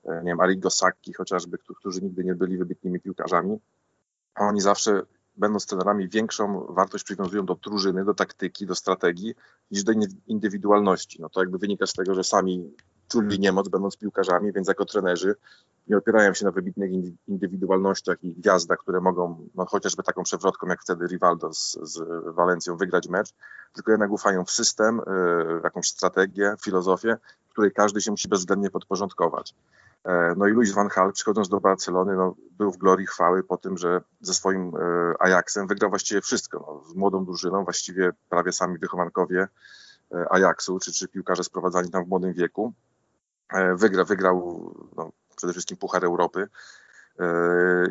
nie 0.06 0.26
wiem, 0.26 0.39
Arrigo 0.39 0.70
Sacchi 0.70 1.13
chociażby, 1.13 1.58
którzy 1.58 2.02
nigdy 2.02 2.24
nie 2.24 2.36
byli 2.36 2.58
wybitnymi 2.58 3.00
piłkarzami, 3.00 3.60
oni 4.36 4.62
zawsze 4.62 5.02
będąc 5.38 5.65
trenerami, 5.65 6.10
większą 6.10 6.65
wartość 6.70 7.04
przywiązują 7.04 7.46
do 7.46 7.56
drużyny, 7.56 8.06
do 8.06 8.13
taktyki, 8.13 8.65
do 8.65 8.76
strategii, 8.76 9.36
niż 9.72 9.84
do 9.84 9.91
indywidualności. 10.28 11.22
No 11.22 11.30
to 11.30 11.39
jakby 11.39 11.58
wynika 11.58 11.88
z 11.88 11.94
tego, 11.94 12.15
że 12.15 12.24
sami 12.24 12.74
czuli 13.12 13.39
niemoc, 13.39 13.69
będąc 13.69 13.97
piłkarzami, 13.97 14.54
więc 14.54 14.67
jako 14.67 14.86
trenerzy 14.86 15.36
nie 15.88 15.97
opierają 15.97 16.34
się 16.34 16.45
na 16.45 16.52
wybitnych 16.52 16.91
indywidualnościach 17.28 18.24
i 18.24 18.34
gwiazdach, 18.34 18.80
które 18.80 19.02
mogą, 19.02 19.47
no 19.56 19.65
chociażby 19.65 20.04
taką 20.04 20.24
przewrotką, 20.24 20.67
jak 20.67 20.82
wtedy 20.82 21.08
Rivaldo 21.08 21.54
z, 21.54 21.78
z 21.82 22.00
Walencją, 22.36 22.78
wygrać 22.78 23.10
mecz, 23.10 23.34
tylko 23.74 23.91
jednak 23.91 24.12
ufają 24.12 24.45
w 24.45 24.52
system, 24.52 25.02
w 25.60 25.63
jakąś 25.63 25.88
strategię, 25.88 26.56
filozofię, 26.63 27.17
której 27.50 27.71
każdy 27.71 28.02
się 28.02 28.12
musi 28.12 28.28
bezwzględnie 28.28 28.69
podporządkować. 28.69 29.56
No 30.38 30.47
i 30.47 30.52
Luis 30.52 30.74
van 30.74 30.89
Hal 30.89 31.13
przychodząc 31.13 31.50
do 31.50 31.60
Barcelony 31.60 32.15
no, 32.15 32.36
był 32.58 32.71
w 32.71 32.78
glorii 32.78 33.08
chwały 33.08 33.43
po 33.43 33.58
tym, 33.58 33.78
że 33.78 34.02
ze 34.21 34.34
swoim 34.34 34.71
Ajaxem 35.19 35.67
wygrał 35.67 35.89
właściwie 35.89 36.21
wszystko. 36.21 36.65
No, 36.67 36.93
z 36.93 36.95
młodą 36.95 37.26
drużyną, 37.26 37.63
właściwie 37.63 38.12
prawie 38.30 38.52
sami 38.52 38.78
wychowankowie 38.78 39.47
Ajaxu, 40.30 40.80
czy, 40.80 40.93
czy 40.93 41.08
piłkarze 41.08 41.43
sprowadzani 41.43 41.91
tam 41.91 42.06
w 42.06 42.08
młodym 42.08 42.34
wieku. 42.34 42.74
Wygra, 43.75 44.03
wygrał 44.03 44.71
no, 44.97 45.11
przede 45.35 45.53
wszystkim 45.53 45.77
Puchar 45.77 46.05
Europy. 46.05 46.47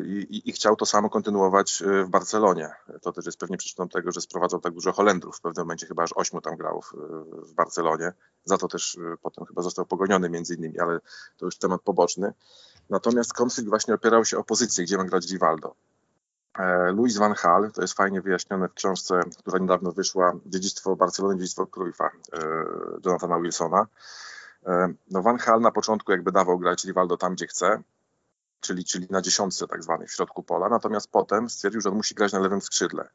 i, 0.05 0.41
i, 0.49 0.51
chciał 0.51 0.75
to 0.75 0.85
samo 0.85 1.09
kontynuować 1.09 1.83
w 2.05 2.09
Barcelonie. 2.09 2.69
To 3.01 3.11
też 3.11 3.25
jest 3.25 3.39
pewnie 3.39 3.57
przyczyną 3.57 3.89
tego, 3.89 4.11
że 4.11 4.21
sprowadzał 4.21 4.59
tak 4.59 4.73
dużo 4.73 4.91
Holendrów. 4.91 5.37
W 5.37 5.41
pewnym 5.41 5.65
momencie 5.65 5.87
chyba 5.87 6.03
aż 6.03 6.13
ośmiu 6.15 6.41
tam 6.41 6.55
grał 6.55 6.81
w, 6.81 6.93
w 7.49 7.53
Barcelonie. 7.53 8.13
Za 8.45 8.57
to 8.57 8.67
też 8.67 8.97
potem 9.21 9.45
chyba 9.45 9.61
został 9.61 9.85
pogoniony 9.85 10.29
między 10.29 10.55
innymi, 10.55 10.79
ale 10.79 10.99
to 11.37 11.45
już 11.45 11.57
temat 11.57 11.81
poboczny. 11.81 12.33
Natomiast 12.89 13.33
konflikt 13.33 13.69
właśnie 13.69 13.93
opierał 13.93 14.25
się 14.25 14.37
o 14.37 14.43
pozycję, 14.43 14.83
gdzie 14.83 14.97
ma 14.97 15.03
grać 15.03 15.31
Rivaldo. 15.31 15.75
E, 16.59 16.91
Louis 16.91 17.17
van 17.17 17.33
Gaal, 17.43 17.71
to 17.71 17.81
jest 17.81 17.93
fajnie 17.93 18.21
wyjaśnione 18.21 18.67
w 18.67 18.73
książce, 18.73 19.21
która 19.37 19.59
niedawno 19.59 19.91
wyszła, 19.91 20.33
Dziedzictwo 20.45 20.95
Barcelony, 20.95 21.35
Dziedzictwo 21.35 21.67
Cruyffa, 21.67 22.07
e, 22.07 22.39
Jonathana 23.05 23.39
Wilsona. 23.39 23.87
E, 24.65 24.93
no 25.11 25.21
Van 25.21 25.37
Gaal 25.37 25.61
na 25.61 25.71
początku 25.71 26.11
jakby 26.11 26.31
dawał 26.31 26.59
grać 26.59 26.85
Rivaldo 26.85 27.17
tam, 27.17 27.33
gdzie 27.33 27.47
chce, 27.47 27.81
czyli, 28.61 28.85
czyli 28.85 29.07
na 29.09 29.21
dziesiątce 29.21 29.67
tak 29.67 29.83
zwanej, 29.83 30.07
w 30.07 30.11
środku 30.11 30.43
pola, 30.43 30.69
natomiast 30.69 31.11
potem 31.11 31.49
stwierdził, 31.49 31.81
że 31.81 31.89
on 31.89 31.95
musi 31.95 32.15
grać 32.15 32.33
na 32.33 32.39
lewym 32.39 32.61
skrzydle. 32.61 33.09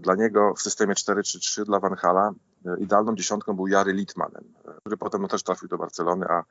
Dla 0.00 0.14
niego 0.14 0.54
w 0.54 0.62
systemie 0.62 0.94
4-3-3 0.94 1.64
dla 1.64 1.80
Van 1.80 1.94
Hala 1.94 2.32
idealną 2.78 3.14
dziesiątką 3.14 3.56
był 3.56 3.66
Jary 3.66 3.92
Litmanen, 3.92 4.44
który 4.80 4.96
potem 4.96 5.22
no, 5.22 5.28
też 5.28 5.42
trafił 5.42 5.68
do 5.68 5.78
Barcelony, 5.78 6.26
a, 6.28 6.44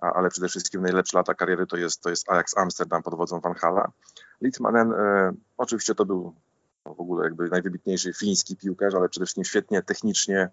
a, 0.00 0.12
ale 0.12 0.28
przede 0.28 0.48
wszystkim 0.48 0.82
najlepsze 0.82 1.16
lata 1.18 1.34
kariery 1.34 1.66
to 1.66 1.76
jest, 1.76 2.02
to 2.02 2.10
jest 2.10 2.30
Ajax 2.30 2.56
Amsterdam 2.56 3.02
pod 3.02 3.14
wodzą 3.14 3.40
Van 3.40 3.54
Hala. 3.54 3.90
Litmanen 4.40 4.92
e, 4.92 5.32
oczywiście 5.56 5.94
to 5.94 6.04
był 6.04 6.34
w 6.84 7.00
ogóle 7.00 7.24
jakby 7.24 7.48
najwybitniejszy 7.48 8.12
fiński 8.12 8.56
piłkarz, 8.56 8.94
ale 8.94 9.08
przede 9.08 9.26
wszystkim 9.26 9.44
świetnie 9.44 9.82
technicznie 9.82 10.48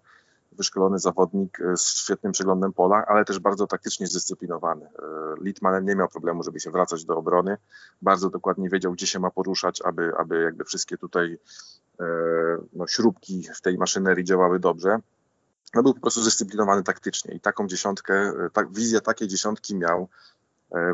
wyszkolony 0.56 0.98
zawodnik 0.98 1.60
e, 1.60 1.76
z 1.76 1.96
świetnym 1.96 2.32
przeglądem 2.32 2.72
pola, 2.72 3.04
ale 3.06 3.24
też 3.24 3.38
bardzo 3.38 3.66
taktycznie 3.66 4.06
zdyscyplinowany. 4.06 4.84
E, 4.84 4.90
Litmanen 5.40 5.84
nie 5.84 5.96
miał 5.96 6.08
problemu, 6.08 6.42
żeby 6.42 6.60
się 6.60 6.70
wracać 6.70 7.04
do 7.04 7.16
obrony. 7.16 7.56
Bardzo 8.02 8.30
dokładnie 8.30 8.68
wiedział, 8.68 8.92
gdzie 8.92 9.06
się 9.06 9.18
ma 9.18 9.30
poruszać, 9.30 9.82
aby, 9.84 10.12
aby 10.18 10.42
jakby 10.42 10.64
wszystkie 10.64 10.98
tutaj 10.98 11.38
e, 12.00 12.04
no, 12.72 12.86
śrubki 12.86 13.48
w 13.54 13.60
tej 13.60 13.78
maszynerii 13.78 14.24
działały 14.24 14.58
dobrze. 14.58 14.98
No, 15.74 15.82
był 15.82 15.94
po 15.94 16.00
prostu 16.00 16.22
zdyscyplinowany 16.22 16.82
taktycznie 16.82 17.34
i 17.34 17.40
taką 17.40 17.66
dziesiątkę, 17.66 18.32
tak, 18.52 18.72
wizję 18.72 19.00
takiej 19.00 19.28
dziesiątki 19.28 19.76
miał 19.76 20.08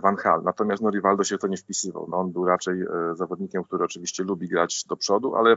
Van 0.03 0.17
Hal. 0.17 0.43
Natomiast 0.43 0.83
no, 0.83 0.91
Rivaldo 0.91 1.25
się 1.25 1.37
w 1.37 1.41
to 1.41 1.47
nie 1.47 1.57
wpisywał. 1.57 2.07
No, 2.11 2.17
on 2.17 2.33
był 2.33 2.47
raczej 2.47 2.85
zawodnikiem, 3.15 3.65
który 3.65 3.85
oczywiście 3.85 4.25
lubi 4.25 4.49
grać 4.49 4.85
do 4.85 4.97
przodu, 4.97 5.37
ale 5.37 5.57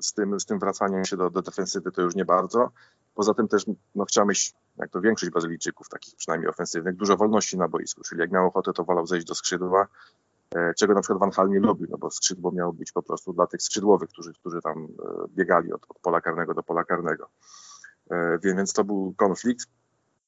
z 0.00 0.12
tym, 0.12 0.40
z 0.40 0.46
tym 0.46 0.58
wracaniem 0.58 1.04
się 1.04 1.16
do, 1.16 1.30
do 1.30 1.42
defensywy 1.42 1.92
to 1.92 2.02
już 2.02 2.14
nie 2.14 2.24
bardzo. 2.24 2.70
Poza 3.14 3.34
tym 3.34 3.48
też 3.48 3.66
no, 3.94 4.04
chciał 4.04 4.26
mieć, 4.26 4.54
jak 4.76 4.90
to 4.90 5.00
większość 5.00 5.32
Bazylijczyków, 5.32 5.88
takich 5.88 6.16
przynajmniej 6.16 6.50
ofensywnych, 6.50 6.96
dużo 6.96 7.16
wolności 7.16 7.58
na 7.58 7.68
boisku, 7.68 8.02
czyli 8.02 8.20
jak 8.20 8.30
miał 8.30 8.46
ochotę, 8.46 8.72
to 8.72 8.84
wolał 8.84 9.06
zejść 9.06 9.26
do 9.26 9.34
skrzydła, 9.34 9.86
e, 10.54 10.74
czego 10.74 10.94
na 10.94 11.00
przykład 11.00 11.20
Van 11.20 11.30
Hal 11.30 11.48
nie 11.48 11.60
lubił, 11.60 11.86
no 11.90 11.98
bo 11.98 12.10
skrzydło 12.10 12.52
miało 12.52 12.72
być 12.72 12.92
po 12.92 13.02
prostu 13.02 13.32
dla 13.32 13.46
tych 13.46 13.62
skrzydłowych, 13.62 14.08
którzy, 14.08 14.32
którzy 14.32 14.60
tam 14.60 14.78
e, 14.84 14.88
biegali 15.28 15.72
od, 15.72 15.86
od 15.88 15.98
pola 15.98 16.20
karnego 16.20 16.54
do 16.54 16.62
pola 16.62 16.84
karnego. 16.84 17.28
E, 18.10 18.38
więc 18.42 18.72
to 18.72 18.84
był 18.84 19.14
konflikt. 19.16 19.66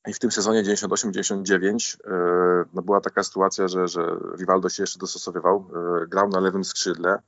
I 0.07 0.13
w 0.13 0.19
tym 0.19 0.31
sezonie 0.31 0.63
98-99 0.63 1.97
no 2.75 2.83
była 2.83 3.01
taka 3.01 3.23
sytuacja, 3.23 3.69
że, 3.69 3.89
że 3.89 4.17
Rivaldo 4.39 4.69
się 4.69 4.83
jeszcze 4.83 4.99
dostosowywał, 4.99 5.71
grał 6.09 6.29
na 6.29 6.41
lewym 6.41 6.65
skrzydle, 6.65 7.23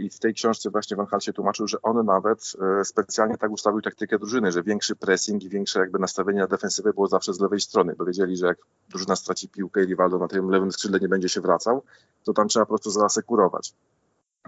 I 0.00 0.10
w 0.10 0.18
tej 0.18 0.34
książce 0.34 0.70
właśnie 0.70 0.96
Van 0.96 1.06
Hal 1.06 1.20
się 1.20 1.32
tłumaczył, 1.32 1.68
że 1.68 1.82
on 1.82 2.06
nawet 2.06 2.52
e, 2.80 2.84
specjalnie 2.84 3.36
tak 3.36 3.50
ustawił 3.50 3.82
taktykę 3.82 4.18
drużyny, 4.18 4.52
że 4.52 4.62
większy 4.62 4.96
pressing 4.96 5.42
i 5.42 5.48
większe 5.48 5.80
jakby 5.80 5.98
nastawienie 5.98 6.40
na 6.40 6.46
defensywę 6.46 6.92
było 6.92 7.06
zawsze 7.06 7.34
z 7.34 7.40
lewej 7.40 7.60
strony, 7.60 7.94
bo 7.98 8.04
wiedzieli, 8.04 8.36
że 8.36 8.46
jak 8.46 8.58
drużyna 8.88 9.16
straci 9.16 9.48
piłkę 9.48 9.82
i 9.82 9.86
Rivaldo 9.86 10.18
na 10.18 10.28
tym 10.28 10.50
lewym 10.50 10.72
skrzydle 10.72 11.00
nie 11.00 11.08
będzie 11.08 11.28
się 11.28 11.40
wracał, 11.40 11.82
to 12.24 12.32
tam 12.32 12.48
trzeba 12.48 12.66
po 12.66 12.68
prostu 12.68 12.90
zaasekurować. 12.90 13.74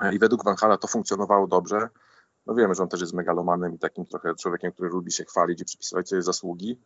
E, 0.03 0.15
I 0.15 0.19
według 0.19 0.45
Van 0.45 0.57
Hala 0.57 0.79
to 0.79 0.89
funkcjonowało 0.89 1.47
dobrze. 1.47 1.89
No 2.47 2.55
wiemy, 2.55 2.75
że 2.75 2.83
on 2.83 2.89
też 2.89 3.01
jest 3.01 3.13
megalomanem 3.13 3.75
i 3.75 3.79
takim 3.79 4.07
trochę 4.07 4.35
człowiekiem, 4.35 4.73
który 4.73 4.89
lubi 4.89 5.13
się 5.13 5.25
chwalić 5.25 5.61
i 5.61 5.65
przypisywać 5.65 6.09
sobie 6.09 6.23
zasługi. 6.23 6.79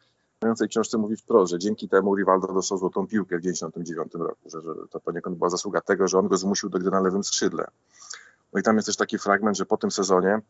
No 0.43 0.55
w 0.55 0.59
tej 0.59 0.69
książce 0.69 0.99
mówi 0.99 1.17
wprost, 1.17 1.51
że 1.51 1.59
dzięki 1.59 1.89
temu 1.89 2.17
Rivaldo 2.17 2.47
dostał 2.47 2.79
złotą 2.79 3.07
piłkę 3.07 3.39
w 3.39 3.43
1999 3.43 4.29
roku, 4.29 4.51
że, 4.51 4.63
że 4.63 4.89
to 4.91 5.01
poniekąd 5.01 5.37
była 5.37 5.51
zasługa 5.51 5.81
tego, 5.81 6.09
że 6.09 6.19
on 6.19 6.29
go 6.29 6.37
zmusił 6.37 6.69
do 6.69 6.79
gry 6.79 6.91
na 6.91 7.01
lewym 7.01 7.25
skrzydle. 7.25 7.67
No 8.53 8.61
i 8.61 8.63
tam 8.63 8.77
jest 8.77 8.87
też 8.87 8.97
taki 8.97 9.19
fragment, 9.19 9.57
że 9.57 9.67
po 9.67 9.77
tym 9.77 9.91
sezonie 9.91 10.41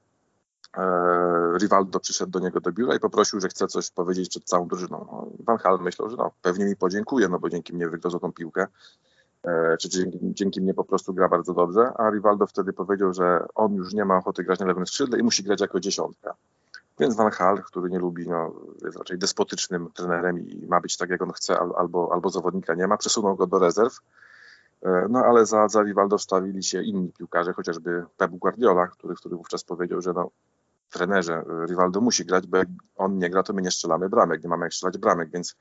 e, 0.77 1.59
Rivaldo 1.59 2.01
przyszedł 2.01 2.31
do 2.31 2.39
niego 2.39 2.61
do 2.61 2.73
biura 2.73 2.95
i 2.97 3.01
poprosił, 3.01 3.41
że 3.41 3.49
chce 3.49 3.67
coś 3.67 3.91
powiedzieć 3.91 4.29
przed 4.29 4.45
całą 4.45 4.69
drużyną. 4.69 5.07
No, 5.13 5.31
Van 5.45 5.59
Hal 5.59 5.79
myślał, 5.81 6.11
że 6.11 6.17
no, 6.17 6.33
pewnie 6.43 6.65
mi 6.65 6.77
podziękuje, 6.77 7.29
no 7.29 7.39
bo 7.39 7.51
dzięki 7.51 7.75
mnie 7.75 7.89
wygrał 7.89 8.21
tą 8.21 8.33
piłkę, 8.33 8.67
e, 9.45 9.77
czy 9.77 9.89
dzięki, 9.89 10.19
dzięki 10.23 10.61
mnie 10.61 10.75
po 10.75 10.85
prostu 10.85 11.15
gra 11.15 11.29
bardzo 11.29 11.55
dobrze, 11.55 11.93
a 11.97 12.11
Rivaldo 12.11 12.47
wtedy 12.47 12.73
powiedział, 12.73 13.15
że 13.15 13.47
on 13.55 13.75
już 13.75 13.93
nie 13.93 14.05
ma 14.05 14.17
ochoty 14.17 14.45
grać 14.45 14.61
na 14.61 14.67
lewym 14.67 14.87
skrzydle 14.87 15.19
i 15.19 15.23
musi 15.23 15.43
grać 15.43 15.61
jako 15.61 15.81
dziesiątka. 15.81 16.35
Więc 16.99 17.17
Van 17.17 17.31
Hal, 17.31 17.63
który 17.63 17.91
nie 17.91 17.99
lubi, 17.99 18.29
no, 18.29 18.53
jest 18.85 18.99
raczej 18.99 19.19
despotycznym 19.19 19.91
trenerem 19.95 20.39
i 20.39 20.67
ma 20.67 20.81
być 20.81 20.97
tak, 20.97 21.11
jak 21.11 21.23
on 21.23 21.33
chce, 21.33 21.59
albo, 21.59 22.11
albo 22.13 22.31
zawodnika 22.31 22.75
nie 22.75 22.87
ma, 22.87 22.97
przesunął 22.97 23.37
go 23.37 23.47
do 23.47 23.59
rezerw 23.59 24.01
no 25.09 25.18
ale 25.18 25.46
za, 25.46 25.68
za 25.68 25.83
Rivaldo 25.83 26.18
wstawili 26.18 26.62
się 26.62 26.83
inni 26.83 27.12
piłkarze, 27.12 27.53
chociażby 27.53 28.05
Pep 28.16 28.31
Guardiola, 28.31 28.87
który, 28.87 29.14
który 29.14 29.37
wówczas 29.37 29.64
powiedział, 29.64 30.01
że 30.01 30.12
no, 30.12 30.31
trenerze, 30.90 31.35
e, 31.35 31.66
Rivaldo 31.66 32.01
musi 32.01 32.25
grać, 32.25 32.46
bo 32.46 32.57
jak 32.57 32.68
on 32.96 33.18
nie 33.18 33.31
gra, 33.31 33.42
to 33.42 33.53
my 33.53 33.62
nie 33.62 33.70
strzelamy 33.70 34.09
bramek, 34.09 34.42
nie 34.42 34.49
mamy 34.49 34.66
jak 34.66 34.75
strzelać 34.75 34.99
bramek, 34.99 35.31
więc, 35.31 35.57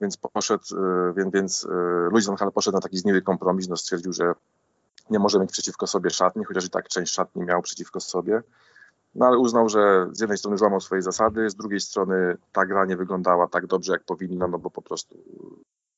więc 0.00 0.16
poszedł, 0.16 0.64
e, 0.76 1.12
więc, 1.16 1.32
więc 1.34 1.66
Luis 2.10 2.26
van 2.26 2.36
Gaal 2.36 2.52
poszedł 2.52 2.74
na 2.74 2.80
taki 2.80 2.98
zniły 2.98 3.22
kompromis, 3.22 3.68
no 3.68 3.76
stwierdził, 3.76 4.12
że 4.12 4.32
nie 5.10 5.18
może 5.18 5.38
mieć 5.38 5.52
przeciwko 5.52 5.86
sobie 5.86 6.10
szatni, 6.10 6.44
chociaż 6.44 6.64
i 6.64 6.70
tak 6.70 6.88
część 6.88 7.12
szatni 7.12 7.42
miał 7.42 7.62
przeciwko 7.62 8.00
sobie, 8.00 8.42
no 9.14 9.26
ale 9.26 9.38
uznał, 9.38 9.68
że 9.68 10.08
z 10.12 10.20
jednej 10.20 10.38
strony 10.38 10.58
złamał 10.58 10.80
swoje 10.80 11.02
zasady, 11.02 11.50
z 11.50 11.54
drugiej 11.54 11.80
strony 11.80 12.36
ta 12.52 12.66
gra 12.66 12.84
nie 12.84 12.96
wyglądała 12.96 13.48
tak 13.48 13.66
dobrze, 13.66 13.92
jak 13.92 14.04
powinna, 14.04 14.48
no 14.48 14.58
bo 14.58 14.70
po 14.70 14.82
prostu 14.82 15.18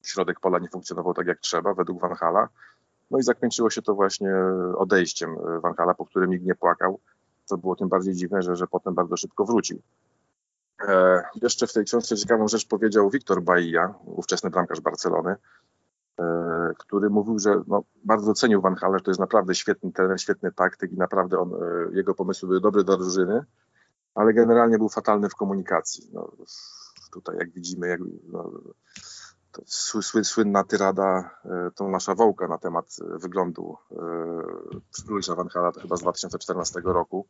środek 0.08 0.40
pola 0.40 0.58
nie 0.58 0.68
funkcjonował 0.68 1.14
tak 1.14 1.26
jak 1.26 1.38
trzeba, 1.38 1.74
według 1.74 2.00
Van 2.00 2.14
Hala. 2.14 2.48
No 3.10 3.18
i 3.18 3.22
zakończyło 3.22 3.70
się 3.70 3.82
to 3.82 3.94
właśnie 3.94 4.34
odejściem 4.76 5.36
Van 5.62 5.74
Hala, 5.74 5.94
po 5.94 6.06
którym 6.06 6.30
nikt 6.30 6.44
nie 6.44 6.54
płakał. 6.54 7.00
To 7.48 7.58
było 7.58 7.76
tym 7.76 7.88
bardziej 7.88 8.14
dziwne, 8.14 8.42
że, 8.42 8.56
że 8.56 8.66
potem 8.66 8.94
bardzo 8.94 9.16
szybko 9.16 9.44
wrócił. 9.44 9.82
E, 10.88 11.22
jeszcze 11.42 11.66
w 11.66 11.72
tej 11.72 11.84
książce 11.84 12.16
ciekawą 12.16 12.48
rzecz 12.48 12.66
powiedział 12.66 13.10
Wiktor 13.10 13.42
Bailla, 13.42 13.94
ówczesny 14.04 14.50
bramkarz 14.50 14.80
Barcelony, 14.80 15.36
e, 16.18 16.24
który 16.78 17.10
mówił, 17.10 17.38
że 17.38 17.62
no, 17.66 17.84
bardzo 18.04 18.34
cenił 18.34 18.60
Van 18.60 18.74
Hala, 18.74 18.98
że 18.98 19.04
to 19.04 19.10
jest 19.10 19.20
naprawdę 19.20 19.54
świetny 19.54 19.92
trener, 19.92 20.20
świetny 20.20 20.52
taktyk 20.52 20.92
i 20.92 20.96
naprawdę 20.96 21.38
on, 21.38 21.54
e, 21.54 21.96
jego 21.96 22.14
pomysły 22.14 22.48
były 22.48 22.60
dobre 22.60 22.84
dla 22.84 22.96
drużyny, 22.96 23.44
ale 24.14 24.34
generalnie 24.34 24.78
był 24.78 24.88
fatalny 24.88 25.28
w 25.28 25.34
komunikacji. 25.34 26.10
No, 26.12 26.32
tutaj 27.12 27.36
jak 27.36 27.50
widzimy, 27.50 27.88
jak, 27.88 28.00
no, 28.32 28.50
słynna 30.22 30.64
tyrada 30.64 31.30
e, 31.44 31.70
Tomasza 31.74 32.14
Wołka 32.14 32.48
na 32.48 32.58
temat 32.58 32.96
e, 33.00 33.18
wyglądu 33.18 33.76
Luisa 35.08 35.32
e, 35.32 35.36
Van 35.36 35.48
Hala, 35.48 35.72
to 35.72 35.80
chyba 35.80 35.96
z 35.96 36.00
2014 36.00 36.80
roku, 36.84 37.26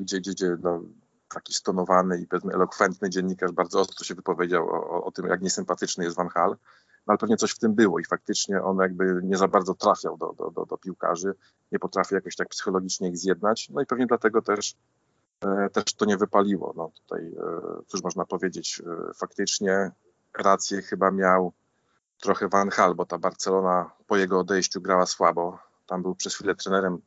gdzie, 0.00 0.20
gdzie, 0.20 0.30
gdzie 0.30 0.56
no, 0.62 0.82
taki 1.28 1.54
stonowany 1.54 2.20
i 2.20 2.26
powiedzmy 2.26 2.52
elokwentny 2.52 3.10
dziennikarz 3.10 3.52
bardzo 3.52 3.80
ostro 3.80 4.04
się 4.04 4.14
wypowiedział 4.14 4.68
o, 4.68 5.04
o 5.04 5.10
tym, 5.10 5.26
jak 5.26 5.42
niesympatyczny 5.42 6.04
jest 6.04 6.16
Van 6.16 6.28
Hal. 6.28 6.50
No, 7.06 7.10
ale 7.10 7.18
pewnie 7.18 7.36
coś 7.36 7.50
w 7.50 7.58
tym 7.58 7.74
było 7.74 7.98
i 7.98 8.04
faktycznie 8.04 8.62
on 8.62 8.78
jakby 8.78 9.20
nie 9.22 9.36
za 9.36 9.48
bardzo 9.48 9.74
trafiał 9.74 10.16
do, 10.16 10.32
do, 10.32 10.50
do, 10.50 10.66
do 10.66 10.78
piłkarzy, 10.78 11.34
nie 11.72 11.78
potrafił 11.78 12.14
jakoś 12.14 12.36
tak 12.36 12.48
psychologicznie 12.48 13.08
ich 13.08 13.18
zjednać, 13.18 13.68
no 13.70 13.80
i 13.80 13.86
pewnie 13.86 14.06
dlatego 14.06 14.42
też 14.42 14.74
też 15.72 15.84
to 15.96 16.04
nie 16.04 16.16
wypaliło. 16.16 16.72
No 16.76 16.90
tutaj, 16.94 17.32
cóż 17.86 18.02
można 18.02 18.24
powiedzieć, 18.24 18.82
faktycznie 19.14 19.90
rację 20.38 20.82
chyba 20.82 21.10
miał 21.10 21.52
trochę 22.20 22.48
Van 22.48 22.70
Hal, 22.70 22.94
bo 22.94 23.06
ta 23.06 23.18
Barcelona 23.18 23.90
po 24.06 24.16
jego 24.16 24.38
odejściu 24.38 24.80
grała 24.80 25.06
słabo. 25.06 25.58
Tam 25.86 26.02
był 26.02 26.14
przez 26.14 26.34
chwilę 26.34 26.54
trenerem 26.54 27.00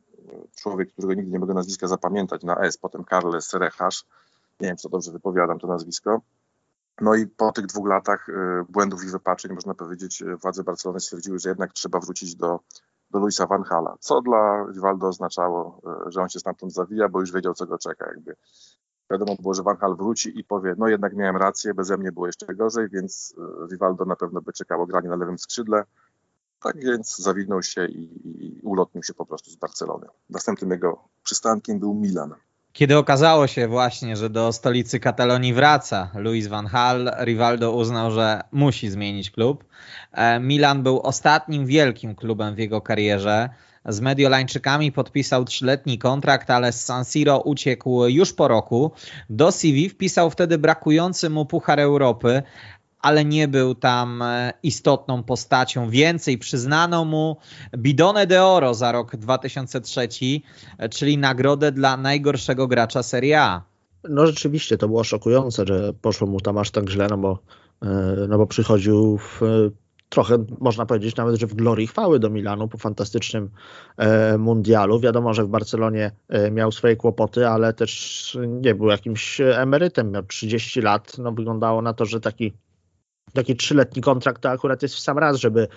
człowiek, 0.56 0.92
którego 0.92 1.14
nigdy 1.14 1.30
nie 1.30 1.38
mogę 1.38 1.54
nazwiska 1.54 1.86
zapamiętać, 1.86 2.42
na 2.42 2.56
S, 2.56 2.76
potem 2.76 3.04
Carles 3.04 3.54
Rechasz. 3.54 4.04
Nie 4.60 4.68
wiem, 4.68 4.76
co 4.76 4.88
dobrze 4.88 5.12
wypowiadam 5.12 5.58
to 5.58 5.66
nazwisko. 5.66 6.20
No 7.00 7.14
i 7.14 7.26
po 7.26 7.52
tych 7.52 7.66
dwóch 7.66 7.88
latach 7.88 8.28
y, 8.28 8.32
błędów 8.68 9.04
i 9.04 9.06
wypaczeń, 9.06 9.52
można 9.52 9.74
powiedzieć, 9.74 10.24
władze 10.42 10.64
Barcelony 10.64 11.00
stwierdziły, 11.00 11.38
że 11.38 11.48
jednak 11.48 11.72
trzeba 11.72 12.00
wrócić 12.00 12.34
do, 12.36 12.60
do 13.10 13.18
Luisa 13.18 13.46
Van 13.46 13.62
Hala, 13.62 13.96
co 14.00 14.20
dla 14.20 14.66
Rivaldo 14.72 15.06
oznaczało, 15.06 15.80
y, 16.06 16.12
że 16.12 16.22
on 16.22 16.28
się 16.28 16.40
stamtąd 16.40 16.72
zawija, 16.72 17.08
bo 17.08 17.20
już 17.20 17.32
wiedział, 17.32 17.54
co 17.54 17.66
go 17.66 17.78
czeka. 17.78 18.06
Jakby 18.06 18.36
Wiadomo 19.10 19.36
było, 19.40 19.54
że 19.54 19.62
Van 19.62 19.76
Hal 19.76 19.96
wróci 19.96 20.38
i 20.38 20.44
powie, 20.44 20.74
no 20.78 20.88
jednak 20.88 21.16
miałem 21.16 21.36
rację, 21.36 21.74
beze 21.74 21.96
mnie 21.96 22.12
było 22.12 22.26
jeszcze 22.26 22.54
gorzej, 22.54 22.88
więc 22.88 23.34
e, 23.38 23.66
Rivaldo 23.70 24.04
na 24.04 24.16
pewno 24.16 24.40
by 24.40 24.52
czekało 24.52 24.86
granie 24.86 25.08
na 25.08 25.16
lewym 25.16 25.38
skrzydle. 25.38 25.84
Tak 26.62 26.76
więc 26.76 27.16
zawinął 27.16 27.62
się 27.62 27.86
i, 27.86 28.02
i 28.24 28.60
ulotnił 28.62 29.02
się 29.02 29.14
po 29.14 29.26
prostu 29.26 29.50
z 29.50 29.56
Barcelony. 29.56 30.06
Następnym 30.30 30.70
jego 30.70 30.98
przystankiem 31.22 31.78
był 31.78 31.94
Milan. 31.94 32.34
Kiedy 32.72 32.96
okazało 32.96 33.46
się 33.46 33.68
właśnie, 33.68 34.16
że 34.16 34.30
do 34.30 34.52
stolicy 34.52 35.00
Katalonii 35.00 35.54
wraca 35.54 36.10
Luis 36.14 36.46
van 36.46 36.66
Hal, 36.66 37.10
Rivaldo 37.24 37.72
uznał, 37.72 38.10
że 38.10 38.40
musi 38.52 38.90
zmienić 38.90 39.30
klub. 39.30 39.64
E, 40.12 40.40
Milan 40.40 40.82
był 40.82 41.00
ostatnim 41.00 41.66
wielkim 41.66 42.14
klubem 42.14 42.54
w 42.54 42.58
jego 42.58 42.80
karierze. 42.80 43.48
Z 43.84 44.00
Mediolańczykami 44.00 44.92
podpisał 44.92 45.44
trzyletni 45.44 45.98
kontrakt, 45.98 46.50
ale 46.50 46.72
z 46.72 46.84
San 46.84 47.04
Siro 47.04 47.38
uciekł 47.38 48.06
już 48.06 48.32
po 48.32 48.48
roku. 48.48 48.92
Do 49.30 49.52
CV 49.52 49.88
wpisał 49.88 50.30
wtedy 50.30 50.58
brakujący 50.58 51.30
mu 51.30 51.46
Puchar 51.46 51.80
Europy, 51.80 52.42
ale 53.00 53.24
nie 53.24 53.48
był 53.48 53.74
tam 53.74 54.22
e, 54.22 54.52
istotną 54.62 55.22
postacią. 55.22 55.90
Więcej 55.90 56.38
przyznano 56.38 57.04
mu 57.04 57.36
Bidone 57.76 58.26
de 58.26 58.44
Oro 58.44 58.74
za 58.74 58.92
rok 58.92 59.16
2003, 59.16 60.08
e, 60.78 60.88
czyli 60.88 61.18
nagrodę 61.18 61.72
dla 61.72 61.96
najgorszego 61.96 62.68
gracza 62.68 63.02
Serie 63.02 63.40
A. 63.40 63.62
No 64.08 64.26
rzeczywiście 64.26 64.78
to 64.78 64.88
było 64.88 65.04
szokujące, 65.04 65.66
że 65.66 65.92
poszło 65.92 66.26
mu 66.26 66.40
tam 66.40 66.58
aż 66.58 66.70
tak 66.70 66.90
źle, 66.90 67.06
no 67.10 67.18
bo, 67.18 67.38
e, 67.82 67.86
no 68.28 68.38
bo 68.38 68.46
przychodził 68.46 69.18
w, 69.18 69.40
trochę 70.08 70.44
można 70.60 70.86
powiedzieć 70.86 71.16
nawet, 71.16 71.36
że 71.36 71.46
w 71.46 71.54
glorii 71.54 71.86
chwały 71.86 72.18
do 72.18 72.30
Milanu 72.30 72.68
po 72.68 72.78
fantastycznym 72.78 73.50
mundialu. 74.38 75.00
Wiadomo, 75.00 75.34
że 75.34 75.44
w 75.44 75.48
Barcelonie 75.48 76.10
miał 76.52 76.72
swoje 76.72 76.96
kłopoty, 76.96 77.48
ale 77.48 77.72
też 77.72 78.38
nie 78.48 78.74
był 78.74 78.86
jakimś 78.86 79.40
emerytem, 79.40 80.10
miał 80.10 80.22
30 80.22 80.80
lat. 80.80 81.18
No 81.18 81.32
wyglądało 81.32 81.82
na 81.82 81.94
to, 81.94 82.04
że 82.04 82.20
taki 82.20 82.52
taki 83.32 83.56
trzyletni 83.56 84.02
kontrakt 84.02 84.42
to 84.42 84.50
akurat 84.50 84.82
jest 84.82 84.94
w 84.94 84.98
sam 84.98 85.18
raz, 85.18 85.36
żeby 85.36 85.68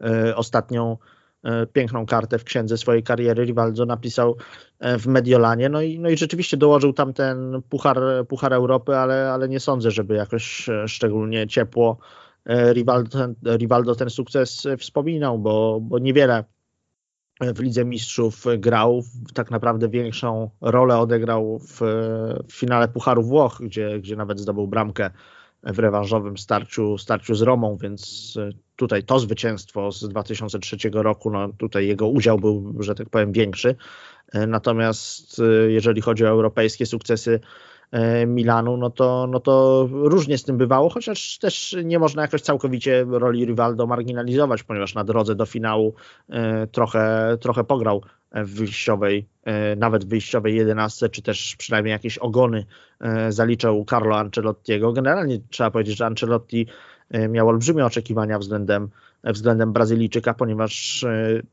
e, 0.00 0.36
ostatnią 0.36 0.96
e, 1.44 1.66
piękną 1.66 2.06
kartę 2.06 2.38
w 2.38 2.44
księdze 2.44 2.76
swojej 2.76 3.02
kariery 3.02 3.44
Rivaldo 3.44 3.86
napisał 3.86 4.36
e, 4.78 4.98
w 4.98 5.06
Mediolanie, 5.06 5.68
no 5.68 5.82
i, 5.82 5.98
no 5.98 6.08
i 6.08 6.16
rzeczywiście 6.16 6.56
dołożył 6.56 6.92
tam 6.92 7.12
ten 7.12 7.62
puchar, 7.68 7.98
puchar 8.28 8.52
Europy, 8.52 8.96
ale, 8.96 9.32
ale 9.32 9.48
nie 9.48 9.60
sądzę, 9.60 9.90
żeby 9.90 10.14
jakoś 10.14 10.68
szczególnie 10.86 11.46
ciepło 11.46 11.98
Rivaldo 12.46 13.10
ten, 13.10 13.34
Rivaldo 13.56 13.94
ten 13.94 14.10
sukces 14.10 14.66
wspominał, 14.78 15.38
bo, 15.38 15.80
bo 15.82 15.98
niewiele 15.98 16.44
w 17.40 17.60
Lidze 17.60 17.84
Mistrzów 17.84 18.44
grał, 18.58 19.02
tak 19.34 19.50
naprawdę 19.50 19.88
większą 19.88 20.50
rolę 20.60 20.98
odegrał 20.98 21.58
w, 21.58 21.80
w 22.48 22.52
finale 22.52 22.88
Pucharu 22.88 23.22
Włoch, 23.22 23.58
gdzie, 23.62 24.00
gdzie 24.00 24.16
nawet 24.16 24.40
zdobył 24.40 24.66
bramkę 24.66 25.10
w 25.62 25.78
rewanżowym 25.78 26.38
starciu, 26.38 26.98
starciu 26.98 27.34
z 27.34 27.42
Romą, 27.42 27.76
więc 27.76 28.34
e, 28.40 28.50
tutaj 28.76 29.02
to 29.02 29.18
zwycięstwo 29.18 29.92
z 29.92 30.08
2003 30.08 30.76
roku, 30.92 31.30
no 31.30 31.48
tutaj 31.58 31.86
jego 31.86 32.08
udział 32.08 32.38
był, 32.38 32.74
że 32.78 32.94
tak 32.94 33.08
powiem, 33.08 33.32
większy. 33.32 33.76
E, 34.32 34.46
natomiast 34.46 35.40
e, 35.40 35.70
jeżeli 35.70 36.00
chodzi 36.00 36.24
o 36.24 36.28
europejskie 36.28 36.86
sukcesy 36.86 37.40
Milanu, 38.26 38.76
no 38.76 38.90
to, 38.90 39.26
no 39.30 39.40
to 39.40 39.86
różnie 39.90 40.38
z 40.38 40.44
tym 40.44 40.56
bywało, 40.56 40.90
chociaż 40.90 41.38
też 41.38 41.76
nie 41.84 41.98
można 41.98 42.22
jakoś 42.22 42.42
całkowicie 42.42 43.06
roli 43.10 43.44
Rivaldo 43.46 43.86
marginalizować, 43.86 44.62
ponieważ 44.62 44.94
na 44.94 45.04
drodze 45.04 45.34
do 45.34 45.46
finału 45.46 45.94
trochę, 46.72 47.36
trochę 47.40 47.64
pograł 47.64 48.02
w 48.32 48.54
wyjściowej, 48.54 49.28
e, 49.44 49.76
nawet 49.76 50.04
wyjściowej 50.04 50.56
11, 50.56 51.08
czy 51.08 51.22
też 51.22 51.56
przynajmniej 51.58 51.92
jakieś 51.92 52.18
ogony 52.18 52.66
e, 53.00 53.32
zaliczał 53.32 53.84
Carlo 53.90 54.18
Ancelottiego. 54.18 54.92
Generalnie 54.92 55.38
trzeba 55.50 55.70
powiedzieć, 55.70 55.96
że 55.96 56.06
Ancelotti 56.06 56.66
e, 57.10 57.28
miał 57.28 57.48
olbrzymie 57.48 57.86
oczekiwania 57.86 58.38
względem, 58.38 58.88
względem 59.24 59.72
Brazylijczyka, 59.72 60.34
ponieważ 60.34 61.04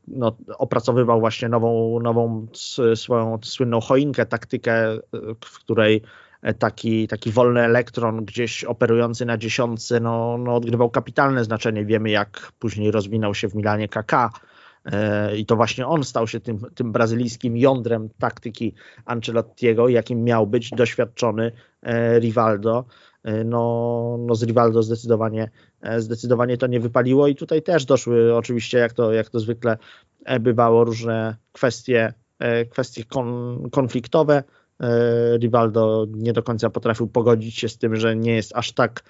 no, 0.08 0.36
opracowywał 0.58 1.20
właśnie 1.20 1.48
nową, 1.48 2.00
nową 2.00 2.46
swoją 2.94 3.38
słynną 3.42 3.80
choinkę, 3.80 4.26
taktykę, 4.26 4.98
w 5.44 5.58
której 5.58 6.02
taki, 6.58 7.08
taki 7.08 7.30
wolny 7.30 7.60
elektron 7.60 8.24
gdzieś 8.24 8.64
operujący 8.64 9.26
na 9.26 9.38
dziesiątce 9.38 10.00
no, 10.00 10.38
no, 10.38 10.54
odgrywał 10.54 10.90
kapitalne 10.90 11.44
znaczenie. 11.44 11.84
Wiemy 11.84 12.10
jak 12.10 12.52
później 12.58 12.90
rozwinął 12.90 13.34
się 13.34 13.48
w 13.48 13.54
Milanie 13.54 13.88
KK, 13.88 14.30
E, 14.92 15.36
I 15.36 15.46
to 15.46 15.56
właśnie 15.56 15.86
on 15.86 16.04
stał 16.04 16.26
się 16.26 16.40
tym, 16.40 16.58
tym 16.74 16.92
brazylijskim 16.92 17.56
jądrem 17.56 18.08
taktyki 18.18 18.74
Ancelottiego, 19.04 19.88
jakim 19.88 20.24
miał 20.24 20.46
być 20.46 20.70
doświadczony 20.70 21.52
e, 21.82 22.18
Rivaldo. 22.18 22.84
E, 23.24 23.44
no, 23.44 24.16
no 24.26 24.34
z 24.34 24.42
Rivaldo 24.42 24.82
zdecydowanie, 24.82 25.50
zdecydowanie 25.98 26.56
to 26.56 26.66
nie 26.66 26.80
wypaliło 26.80 27.28
i 27.28 27.34
tutaj 27.34 27.62
też 27.62 27.84
doszły 27.84 28.36
oczywiście, 28.36 28.78
jak 28.78 28.92
to, 28.92 29.12
jak 29.12 29.28
to 29.28 29.40
zwykle 29.40 29.78
bywało, 30.40 30.84
różne 30.84 31.36
kwestie, 31.52 32.12
kwestie 32.70 33.04
kon, 33.04 33.58
konfliktowe. 33.70 34.42
Rivaldo 35.40 36.06
nie 36.10 36.32
do 36.32 36.42
końca 36.42 36.70
potrafił 36.70 37.06
pogodzić 37.06 37.58
się 37.58 37.68
z 37.68 37.78
tym, 37.78 37.96
że 37.96 38.16
nie 38.16 38.34
jest 38.34 38.52
aż 38.56 38.72
tak 38.72 39.02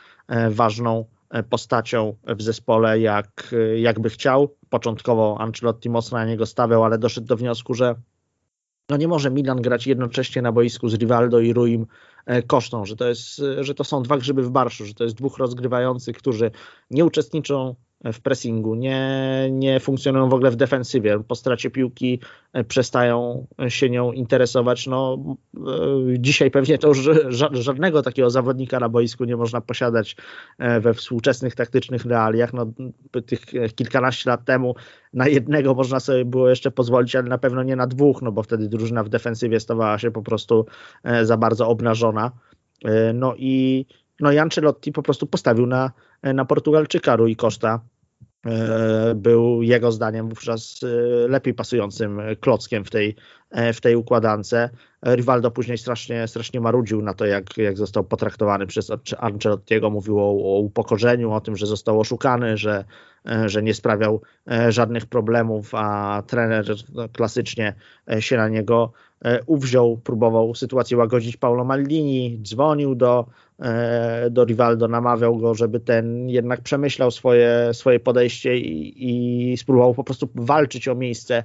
ważną 0.50 1.04
postacią 1.50 2.16
w 2.26 2.42
zespole, 2.42 3.00
jak, 3.00 3.54
jak 3.76 4.00
by 4.00 4.10
chciał. 4.10 4.54
Początkowo 4.70 5.36
Ancelotti 5.40 5.90
mocno 5.90 6.18
na 6.18 6.24
niego 6.24 6.46
stawiał, 6.46 6.84
ale 6.84 6.98
doszedł 6.98 7.26
do 7.26 7.36
wniosku, 7.36 7.74
że 7.74 7.94
no 8.90 8.96
nie 8.96 9.08
może 9.08 9.30
Milan 9.30 9.62
grać 9.62 9.86
jednocześnie 9.86 10.42
na 10.42 10.52
boisku 10.52 10.88
z 10.88 10.94
Rivaldo 10.94 11.40
i 11.40 11.52
Ruim 11.52 11.86
e, 12.26 12.42
kosztą, 12.42 12.84
że 12.84 12.96
to, 12.96 13.08
jest, 13.08 13.42
że 13.60 13.74
to 13.74 13.84
są 13.84 14.02
dwa 14.02 14.18
grzyby 14.18 14.42
w 14.42 14.50
barszu, 14.50 14.84
że 14.84 14.94
to 14.94 15.04
jest 15.04 15.16
dwóch 15.16 15.38
rozgrywających, 15.38 16.16
którzy 16.16 16.50
nie 16.90 17.04
uczestniczą 17.04 17.74
w 18.04 18.20
pressingu, 18.20 18.74
nie, 18.74 19.48
nie 19.52 19.80
funkcjonują 19.80 20.28
w 20.28 20.34
ogóle 20.34 20.50
w 20.50 20.56
defensywie. 20.56 21.20
Po 21.28 21.34
stracie 21.34 21.70
piłki 21.70 22.20
e, 22.52 22.64
przestają 22.64 23.46
się 23.68 23.90
nią 23.90 24.12
interesować. 24.12 24.86
No, 24.86 25.24
e, 25.56 25.60
dzisiaj 26.18 26.50
pewnie 26.50 26.78
to 26.78 26.88
już 26.88 27.08
żadnego 27.52 28.02
takiego 28.02 28.30
zawodnika 28.30 28.80
na 28.80 28.88
boisku 28.88 29.24
nie 29.24 29.36
można 29.36 29.60
posiadać 29.60 30.16
e, 30.58 30.80
we 30.80 30.94
współczesnych 30.94 31.54
taktycznych 31.54 32.04
realiach. 32.04 32.52
No, 32.52 32.66
tych 33.26 33.40
kilkanaście 33.74 34.30
lat 34.30 34.44
temu 34.44 34.74
na 35.12 35.28
jednego 35.28 35.74
można 35.74 36.00
sobie 36.00 36.24
było 36.24 36.48
jeszcze 36.48 36.70
pozwolić, 36.70 37.16
ale 37.16 37.28
na 37.28 37.38
pewno 37.38 37.62
nie 37.62 37.76
na 37.76 37.86
dwóch, 37.86 38.22
no 38.22 38.32
bo 38.32 38.42
wtedy 38.42 38.68
drużyna 38.68 39.04
w 39.04 39.08
defensywie 39.08 39.60
stawała 39.60 39.98
się 39.98 40.10
po 40.10 40.22
prostu 40.22 40.66
za 41.22 41.36
bardzo 41.36 41.68
obnażona. 41.68 42.30
No 43.14 43.34
i 43.36 43.86
no 44.20 44.32
i 44.32 44.38
Ancelotti 44.38 44.92
po 44.92 45.02
prostu 45.02 45.26
postawił 45.26 45.66
na, 45.66 45.92
na 46.22 46.44
Portugalczyka 46.44 47.16
Rui 47.16 47.36
Costa. 47.36 47.80
E, 48.46 49.14
był 49.14 49.62
jego 49.62 49.92
zdaniem 49.92 50.28
wówczas 50.28 50.80
e, 50.82 51.28
lepiej 51.28 51.54
pasującym 51.54 52.20
klockiem 52.40 52.84
w 52.84 52.90
tej, 52.90 53.16
e, 53.50 53.72
w 53.72 53.80
tej 53.80 53.96
układance. 53.96 54.54
Rivaldo 55.06 55.50
później 55.50 55.78
strasznie, 55.78 56.28
strasznie 56.28 56.60
marudził 56.60 57.02
na 57.02 57.14
to, 57.14 57.26
jak, 57.26 57.56
jak 57.56 57.76
został 57.76 58.04
potraktowany 58.04 58.66
przez 58.66 58.90
Ancelottiego. 59.18 59.90
Mówił 59.90 60.20
o, 60.20 60.30
o 60.30 60.58
upokorzeniu, 60.58 61.32
o 61.32 61.40
tym, 61.40 61.56
że 61.56 61.66
został 61.66 62.00
oszukany, 62.00 62.56
że, 62.56 62.84
że 63.46 63.62
nie 63.62 63.74
sprawiał 63.74 64.22
żadnych 64.68 65.06
problemów, 65.06 65.74
a 65.74 66.22
trener 66.26 66.66
klasycznie 67.12 67.74
się 68.18 68.36
na 68.36 68.48
niego 68.48 68.92
uwziął, 69.46 69.96
próbował 69.96 70.54
sytuację 70.54 70.96
łagodzić 70.96 71.36
Paulo 71.36 71.64
Maldini, 71.64 72.40
dzwonił 72.42 72.94
do, 72.94 73.26
do 74.30 74.44
Rivaldo, 74.44 74.88
namawiał 74.88 75.36
go, 75.36 75.54
żeby 75.54 75.80
ten 75.80 76.28
jednak 76.28 76.60
przemyślał 76.60 77.10
swoje, 77.10 77.70
swoje 77.72 78.00
podejście 78.00 78.56
i, 78.58 79.52
i 79.52 79.56
spróbował 79.56 79.94
po 79.94 80.04
prostu 80.04 80.28
walczyć 80.34 80.88
o 80.88 80.94
miejsce 80.94 81.42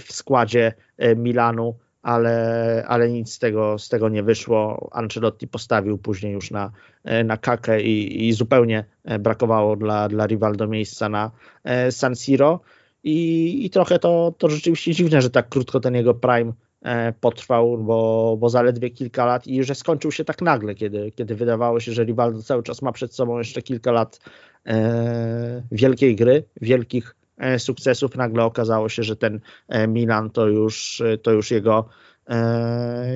w 0.00 0.12
składzie 0.12 0.72
Milanu 1.16 1.74
ale, 2.02 2.84
ale 2.88 3.10
nic 3.10 3.32
z 3.32 3.38
tego, 3.38 3.78
z 3.78 3.88
tego 3.88 4.08
nie 4.08 4.22
wyszło. 4.22 4.88
Ancelotti 4.92 5.48
postawił 5.48 5.98
później 5.98 6.32
już 6.32 6.50
na, 6.50 6.70
na 7.24 7.36
kakę 7.36 7.82
i, 7.82 8.28
i 8.28 8.32
zupełnie 8.32 8.84
brakowało 9.20 9.76
dla, 9.76 10.08
dla 10.08 10.26
Rivaldo 10.26 10.66
miejsca 10.66 11.08
na 11.08 11.30
e, 11.64 11.92
San 11.92 12.16
Siro. 12.16 12.60
I, 13.04 13.66
i 13.66 13.70
trochę 13.70 13.98
to, 13.98 14.34
to 14.38 14.48
rzeczywiście 14.48 14.94
dziwne, 14.94 15.22
że 15.22 15.30
tak 15.30 15.48
krótko 15.48 15.80
ten 15.80 15.94
jego 15.94 16.14
prime 16.14 16.50
e, 16.50 16.54
potrwał, 17.20 17.78
bo, 17.78 18.36
bo 18.40 18.48
zaledwie 18.48 18.90
kilka 18.90 19.26
lat 19.26 19.46
i 19.46 19.64
że 19.64 19.74
skończył 19.74 20.12
się 20.12 20.24
tak 20.24 20.42
nagle, 20.42 20.74
kiedy, 20.74 21.12
kiedy 21.12 21.34
wydawało 21.34 21.80
się, 21.80 21.92
że 21.92 22.04
Rivaldo 22.04 22.42
cały 22.42 22.62
czas 22.62 22.82
ma 22.82 22.92
przed 22.92 23.14
sobą 23.14 23.38
jeszcze 23.38 23.62
kilka 23.62 23.92
lat 23.92 24.20
e, 24.66 25.62
wielkiej 25.70 26.16
gry, 26.16 26.44
wielkich 26.60 27.14
E, 27.38 27.58
sukcesów, 27.58 28.16
nagle 28.16 28.44
okazało 28.44 28.88
się, 28.88 29.02
że 29.02 29.16
ten 29.16 29.40
e, 29.68 29.88
Milan 29.88 30.30
to 30.30 30.46
już, 30.46 31.00
e, 31.00 31.18
to 31.18 31.30
już 31.32 31.50
jego, 31.50 31.88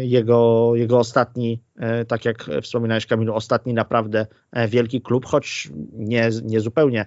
jego, 0.01 0.71
jego 0.75 0.99
ostatni, 0.99 1.63
tak 2.09 2.25
jak 2.25 2.47
wspominałeś 2.63 3.07
Kamilu, 3.07 3.35
ostatni 3.35 3.75
naprawdę 3.75 4.27
wielki 4.69 5.01
klub, 5.01 5.27
choć 5.27 5.71
nie, 5.93 6.31
nie 6.45 6.61
zupełnie 6.61 7.07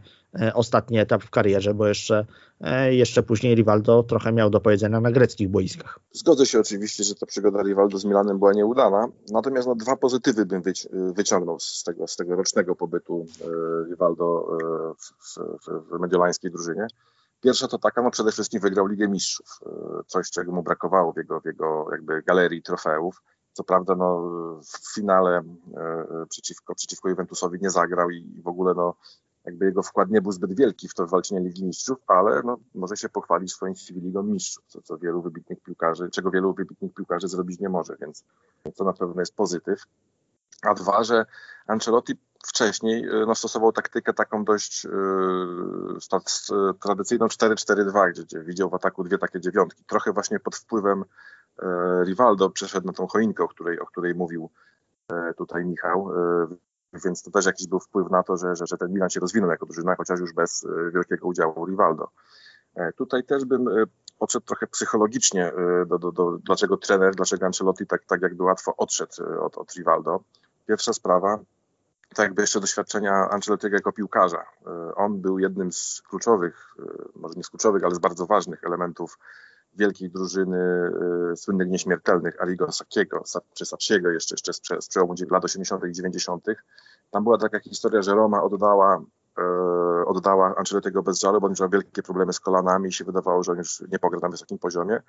ostatni 0.53 0.99
etap 0.99 1.23
w 1.23 1.29
karierze, 1.29 1.73
bo 1.73 1.87
jeszcze, 1.87 2.25
jeszcze 2.89 3.23
później 3.23 3.55
Rivaldo 3.55 4.03
trochę 4.03 4.31
miał 4.31 4.49
do 4.49 4.59
powiedzenia 4.59 5.01
na 5.01 5.11
greckich 5.11 5.49
boiskach. 5.49 5.99
Zgodzę 6.11 6.45
się 6.45 6.59
oczywiście, 6.59 7.03
że 7.03 7.15
ta 7.15 7.25
przygoda 7.25 7.61
Rivaldo 7.63 7.97
z 7.97 8.05
Milanem 8.05 8.39
była 8.39 8.53
nieudana, 8.53 9.07
natomiast 9.31 9.67
no, 9.67 9.75
dwa 9.75 9.95
pozytywy 9.95 10.45
bym 10.45 10.61
wyci 10.61 10.87
wyciągnął 10.91 11.59
z 11.59 11.83
tego, 11.83 12.07
z 12.07 12.15
tego 12.15 12.35
rocznego 12.35 12.75
pobytu 12.75 13.25
Rivaldo 13.89 14.57
w, 14.97 15.37
w, 15.37 15.95
w 15.95 15.99
mediolańskiej 15.99 16.51
drużynie. 16.51 16.87
Pierwsza 17.41 17.67
to 17.67 17.77
taka, 17.77 18.01
no 18.01 18.11
przede 18.11 18.31
wszystkim 18.31 18.61
wygrał 18.61 18.87
Ligę 18.87 19.07
Mistrzów, 19.07 19.59
coś 20.07 20.29
czego 20.29 20.51
mu 20.51 20.63
brakowało 20.63 21.13
w 21.13 21.17
jego, 21.17 21.41
w 21.41 21.45
jego 21.45 21.87
jakby 21.91 22.21
galerii 22.21 22.61
trofeów. 22.61 23.21
Co 23.53 23.63
prawda 23.63 23.95
no, 23.95 24.19
w 24.61 24.93
finale 24.93 25.43
przeciwko, 26.29 26.75
przeciwko 26.75 27.09
Juventusowi 27.09 27.59
nie 27.61 27.69
zagrał 27.69 28.09
i 28.09 28.41
w 28.41 28.47
ogóle 28.47 28.73
no, 28.73 28.95
jakby 29.45 29.65
jego 29.65 29.83
wkład 29.83 30.09
nie 30.09 30.21
był 30.21 30.31
zbyt 30.31 30.57
wielki 30.57 30.87
w 30.87 30.93
to 30.93 31.07
walczenie 31.07 31.41
Ligi 31.41 31.65
Mistrzów, 31.65 31.97
ale 32.07 32.41
no, 32.43 32.57
może 32.75 32.97
się 32.97 33.09
pochwalić 33.09 33.53
swoim 33.53 33.73
Ligą 33.91 34.23
Mistrzów, 34.23 34.65
co, 34.67 34.81
co 34.81 34.97
wielu 34.97 35.21
wybitnych 35.21 35.61
piłkarzy, 35.61 36.09
czego 36.09 36.31
wielu 36.31 36.53
wybitnych 36.53 36.93
piłkarzy 36.93 37.27
zrobić 37.27 37.59
nie 37.59 37.69
może, 37.69 37.97
więc 38.01 38.23
to 38.75 38.83
na 38.83 38.93
pewno 38.93 39.21
jest 39.21 39.35
pozytyw. 39.35 39.83
A 40.61 40.73
dwa, 40.73 41.03
że 41.03 41.25
Ancelotti 41.67 42.13
wcześniej 42.47 43.07
e, 43.07 43.25
no, 43.27 43.35
stosował 43.35 43.71
taktykę 43.71 44.13
taką 44.13 44.45
dość 44.45 44.83
yy, 44.83 46.73
tradycyjną 46.81 47.25
4-4-2, 47.25 48.09
gdzie, 48.11 48.23
gdzie, 48.23 48.43
widział 48.43 48.69
w 48.69 48.73
ataku 48.73 49.03
dwie 49.03 49.17
takie 49.17 49.41
dziewiątki. 49.41 49.83
Trochę 49.87 50.13
właśnie 50.13 50.39
pod 50.39 50.55
wpływem 50.55 51.03
Rivaldo 52.05 52.49
przeszedł 52.49 52.87
na 52.87 52.93
tą 52.93 53.07
choinkę, 53.07 53.43
o 53.43 53.47
której, 53.47 53.79
o 53.79 53.85
której 53.85 54.15
mówił 54.15 54.49
tutaj 55.37 55.65
Michał 55.65 56.11
więc 57.03 57.23
to 57.23 57.31
też 57.31 57.45
jakiś 57.45 57.67
był 57.67 57.79
wpływ 57.79 58.11
na 58.11 58.23
to, 58.23 58.37
że, 58.37 58.55
że, 58.55 58.67
że 58.67 58.77
ten 58.77 58.93
Milan 58.93 59.09
się 59.09 59.19
rozwinął 59.19 59.49
jako 59.49 59.65
drużyna, 59.65 59.95
chociaż 59.95 60.19
już 60.19 60.33
bez 60.33 60.63
e, 60.63 60.91
wielkiego 60.91 61.27
udziału 61.27 61.65
Rivaldo. 61.65 62.09
E, 62.75 62.93
tutaj 62.93 63.23
też 63.23 63.45
bym 63.45 63.67
e, 63.67 63.83
podszedł 64.19 64.45
trochę 64.45 64.67
psychologicznie 64.67 65.51
do, 65.87 65.99
do, 65.99 66.11
do 66.11 66.37
dlaczego 66.37 66.77
trener, 66.77 67.15
dlaczego 67.15 67.45
Ancelotti 67.45 67.87
tak, 67.87 68.05
tak 68.05 68.21
jakby 68.21 68.43
łatwo 68.43 68.75
odszedł 68.77 69.11
od, 69.41 69.57
od 69.57 69.75
Rivaldo. 69.75 70.19
Pierwsza 70.67 70.93
sprawa, 70.93 71.39
to 72.15 72.23
jakby 72.23 72.41
jeszcze 72.41 72.59
doświadczenia 72.59 73.29
Ancelottiego 73.29 73.75
jako 73.75 73.91
piłkarza. 73.91 74.45
On 74.95 75.21
był 75.21 75.39
jednym 75.39 75.71
z 75.71 76.01
kluczowych, 76.09 76.75
może 77.15 77.35
nie 77.37 77.43
z 77.43 77.49
kluczowych, 77.49 77.83
ale 77.83 77.95
z 77.95 77.99
bardzo 77.99 78.25
ważnych 78.25 78.63
elementów 78.63 79.19
wielkiej 79.73 80.09
drużyny 80.09 80.91
y, 81.33 81.35
słynnych 81.37 81.69
nieśmiertelnych 81.69 82.41
Arigo 82.41 82.71
Sakiego, 82.71 83.23
czy 83.53 83.65
Saciego 83.65 84.09
jeszcze, 84.09 84.33
jeszcze 84.33 84.53
z, 84.53 84.61
z 84.85 84.87
przełomu 84.87 85.13
lat 85.31 85.45
80. 85.45 85.83
i 85.85 85.91
90. 85.91 86.45
Tam 87.11 87.23
była 87.23 87.37
taka 87.37 87.59
historia, 87.59 88.01
że 88.01 88.15
Roma 88.15 88.43
oddała 88.43 89.01
oddała 90.05 90.55
Ancelottiego 90.55 91.03
bez 91.03 91.19
żalu, 91.19 91.41
bo 91.41 91.47
on 91.47 91.53
miał 91.59 91.69
wielkie 91.69 92.03
problemy 92.03 92.33
z 92.33 92.39
kolanami 92.39 92.89
i 92.89 92.93
się 92.93 93.05
wydawało, 93.05 93.43
że 93.43 93.51
on 93.51 93.57
już 93.57 93.83
nie 93.91 93.99
pogra 93.99 94.19
na 94.19 94.29
wysokim 94.29 94.59
poziomie. 94.59 95.01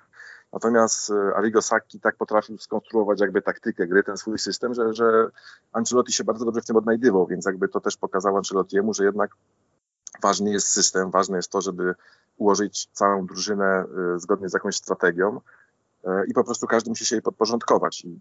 Natomiast 0.53 1.09
y, 1.09 1.35
Arrigo 1.35 1.61
Sacchi 1.61 1.99
tak 1.99 2.15
potrafił 2.15 2.57
skonstruować 2.57 3.21
jakby 3.21 3.41
taktykę 3.41 3.87
gry, 3.87 4.03
ten 4.03 4.17
swój 4.17 4.39
system, 4.39 4.73
że, 4.73 4.93
że 4.93 5.29
Ancelotti 5.71 6.13
się 6.13 6.23
bardzo 6.23 6.45
dobrze 6.45 6.61
w 6.61 6.65
tym 6.65 6.75
odnajdywał, 6.75 7.27
więc 7.27 7.45
jakby 7.45 7.67
to 7.67 7.79
też 7.79 7.97
pokazało 7.97 8.37
Ancelottiemu, 8.37 8.93
że 8.93 9.05
jednak 9.05 9.31
ważny 10.21 10.51
jest 10.51 10.67
system, 10.67 11.11
ważne 11.11 11.37
jest 11.37 11.51
to, 11.51 11.61
żeby 11.61 11.95
ułożyć 12.37 12.89
całą 12.93 13.25
drużynę 13.25 13.85
y, 14.15 14.19
zgodnie 14.19 14.49
z 14.49 14.53
jakąś 14.53 14.75
strategią 14.75 15.41
y, 16.05 16.09
i 16.27 16.33
po 16.33 16.43
prostu 16.43 16.67
każdy 16.67 16.89
musi 16.89 17.05
się 17.05 17.15
jej 17.15 17.23
podporządkować. 17.23 18.05
I 18.05 18.19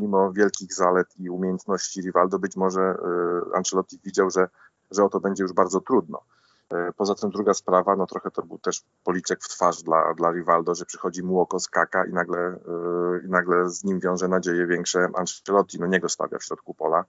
mimo 0.00 0.32
wielkich 0.32 0.74
zalet 0.74 1.08
i 1.18 1.30
umiejętności 1.30 2.00
Rivaldo, 2.00 2.38
być 2.38 2.56
może 2.56 2.94
Ancelotti 3.54 4.00
widział, 4.04 4.30
że, 4.30 4.48
że 4.90 5.04
o 5.04 5.08
to 5.08 5.20
będzie 5.20 5.42
już 5.42 5.52
bardzo 5.52 5.80
trudno. 5.80 6.22
Poza 6.96 7.14
tym 7.14 7.30
druga 7.30 7.54
sprawa, 7.54 7.96
no 7.96 8.06
trochę 8.06 8.30
to 8.30 8.42
był 8.42 8.58
też 8.58 8.84
policzek 9.04 9.42
w 9.42 9.48
twarz 9.48 9.82
dla, 9.82 10.14
dla 10.14 10.30
Rivaldo, 10.30 10.74
że 10.74 10.84
przychodzi 10.84 11.22
Muoko 11.22 11.60
z 11.60 11.68
Kaka 11.68 12.04
i 12.04 12.12
nagle, 12.12 12.58
i 13.26 13.28
nagle 13.28 13.70
z 13.70 13.84
nim 13.84 14.00
wiąże 14.00 14.28
nadzieje 14.28 14.66
większe 14.66 15.08
Ancelotti, 15.14 15.80
no 15.80 15.86
nie 15.86 16.00
go 16.00 16.08
stawia 16.08 16.38
w 16.38 16.44
środku 16.44 16.74
pola. 16.74 17.04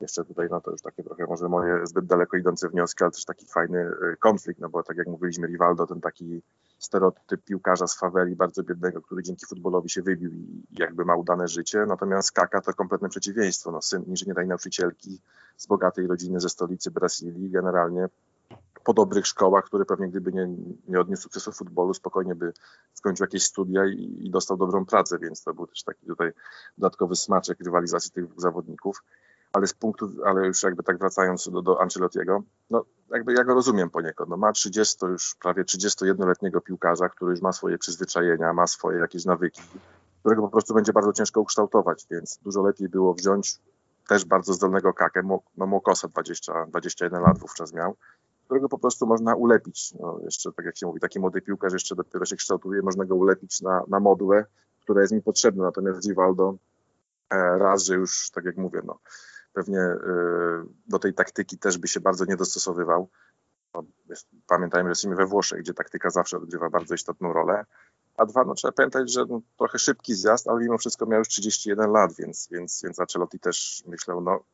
Jeszcze 0.00 0.24
tutaj, 0.24 0.48
no 0.50 0.60
to 0.60 0.70
już 0.70 0.82
takie 0.82 1.02
trochę 1.02 1.26
może 1.26 1.48
moje 1.48 1.86
zbyt 1.86 2.06
daleko 2.06 2.36
idące 2.36 2.68
wnioski, 2.68 3.04
ale 3.04 3.10
też 3.10 3.24
taki 3.24 3.46
fajny 3.46 3.78
y, 3.78 4.16
konflikt, 4.20 4.60
no 4.60 4.68
bo 4.68 4.82
tak 4.82 4.96
jak 4.96 5.06
mówiliśmy, 5.06 5.46
Rivaldo, 5.46 5.86
ten 5.86 6.00
taki 6.00 6.42
stereotyp 6.78 7.44
piłkarza 7.44 7.86
z 7.86 7.98
faweli, 7.98 8.36
bardzo 8.36 8.62
biednego, 8.62 9.02
który 9.02 9.22
dzięki 9.22 9.46
futbolowi 9.46 9.90
się 9.90 10.02
wybił 10.02 10.32
i 10.32 10.62
jakby 10.70 11.04
ma 11.04 11.16
udane 11.16 11.48
życie, 11.48 11.86
natomiast 11.86 12.32
Kaka 12.32 12.60
to 12.60 12.72
kompletne 12.72 13.08
przeciwieństwo, 13.08 13.70
no 13.70 13.82
syn 13.82 14.02
inżyniernej 14.02 14.46
nauczycielki 14.46 15.20
z 15.56 15.66
bogatej 15.66 16.06
rodziny 16.06 16.40
ze 16.40 16.48
stolicy 16.48 16.90
Brazylii, 16.90 17.50
generalnie 17.50 18.08
po 18.84 18.94
dobrych 18.94 19.26
szkołach, 19.26 19.64
który 19.64 19.84
pewnie 19.84 20.08
gdyby 20.08 20.32
nie, 20.32 20.48
nie 20.88 21.00
odniósł 21.00 21.22
sukcesu 21.22 21.52
w 21.52 21.56
futbolu, 21.56 21.94
spokojnie 21.94 22.34
by 22.34 22.52
skończył 22.94 23.24
jakieś 23.24 23.42
studia 23.42 23.86
i, 23.86 24.26
i 24.26 24.30
dostał 24.30 24.56
dobrą 24.56 24.86
pracę, 24.86 25.18
więc 25.18 25.42
to 25.42 25.54
był 25.54 25.66
też 25.66 25.82
taki 25.82 26.06
tutaj 26.06 26.32
dodatkowy 26.78 27.16
smaczek 27.16 27.60
rywalizacji 27.60 28.10
tych 28.10 28.26
dwóch 28.26 28.40
zawodników 28.40 29.02
ale 29.54 29.66
z 29.66 29.74
punktu, 29.74 30.10
ale 30.24 30.46
już 30.46 30.62
jakby 30.62 30.82
tak 30.82 30.98
wracając 30.98 31.48
do, 31.48 31.62
do 31.62 31.80
Ancelottiego, 31.80 32.42
no 32.70 32.84
jakby 33.10 33.32
ja 33.32 33.44
go 33.44 33.54
rozumiem 33.54 33.90
poniekąd. 33.90 34.30
No, 34.30 34.36
ma 34.36 34.52
30, 34.52 35.06
już 35.06 35.36
prawie 35.40 35.64
31-letniego 35.64 36.60
piłkarza, 36.60 37.08
który 37.08 37.30
już 37.30 37.42
ma 37.42 37.52
swoje 37.52 37.78
przyzwyczajenia, 37.78 38.52
ma 38.52 38.66
swoje 38.66 38.98
jakieś 38.98 39.24
nawyki, 39.24 39.62
którego 40.20 40.42
po 40.42 40.48
prostu 40.48 40.74
będzie 40.74 40.92
bardzo 40.92 41.12
ciężko 41.12 41.40
ukształtować, 41.40 42.06
więc 42.10 42.38
dużo 42.42 42.62
lepiej 42.62 42.88
było 42.88 43.14
wziąć 43.14 43.58
też 44.08 44.24
bardzo 44.24 44.52
zdolnego 44.52 44.92
kakę, 44.92 45.22
no 45.56 45.66
Mokosa 45.66 46.08
20, 46.08 46.66
21 46.66 47.22
lat 47.22 47.38
wówczas 47.38 47.72
miał, 47.72 47.96
którego 48.44 48.68
po 48.68 48.78
prostu 48.78 49.06
można 49.06 49.34
ulepić. 49.34 49.94
No, 50.00 50.20
jeszcze 50.24 50.52
tak 50.52 50.66
jak 50.66 50.76
się 50.76 50.86
mówi, 50.86 51.00
taki 51.00 51.20
młody 51.20 51.42
piłkarz 51.42 51.72
jeszcze 51.72 51.96
dopiero 51.96 52.24
się 52.24 52.36
kształtuje, 52.36 52.82
można 52.82 53.04
go 53.04 53.14
ulepić 53.14 53.60
na, 53.60 53.82
na 53.88 54.00
modułę, 54.00 54.44
która 54.80 55.00
jest 55.00 55.12
mi 55.12 55.22
potrzebna, 55.22 55.64
natomiast 55.64 56.00
Givaldo 56.00 56.56
e, 57.30 57.36
raz, 57.58 57.84
że 57.84 57.94
już 57.94 58.30
tak 58.30 58.44
jak 58.44 58.56
mówię, 58.56 58.80
no, 58.84 58.98
pewnie 59.54 59.80
y, 59.80 59.98
do 60.86 60.98
tej 60.98 61.14
taktyki 61.14 61.58
też 61.58 61.78
by 61.78 61.88
się 61.88 62.00
bardzo 62.00 62.24
nie 62.24 62.36
dostosowywał. 62.36 63.08
Pamiętajmy, 64.46 64.88
że 64.88 64.90
jesteśmy 64.90 65.16
we 65.16 65.26
Włoszech, 65.26 65.60
gdzie 65.60 65.74
taktyka 65.74 66.10
zawsze 66.10 66.36
odgrywa 66.36 66.70
bardzo 66.70 66.94
istotną 66.94 67.32
rolę. 67.32 67.64
A 68.16 68.26
dwa, 68.26 68.44
no 68.44 68.54
trzeba 68.54 68.72
pamiętać, 68.72 69.12
że 69.12 69.24
no, 69.28 69.40
trochę 69.58 69.78
szybki 69.78 70.14
zjazd, 70.14 70.48
ale 70.48 70.60
mimo 70.60 70.78
wszystko 70.78 71.06
miał 71.06 71.18
już 71.18 71.28
31 71.28 71.90
lat, 71.90 72.12
więc, 72.18 72.48
więc, 72.50 72.82
więc 72.84 73.00
Ancelotti 73.00 73.38
też 73.38 73.84
myślał, 73.86 74.20
no 74.20 74.44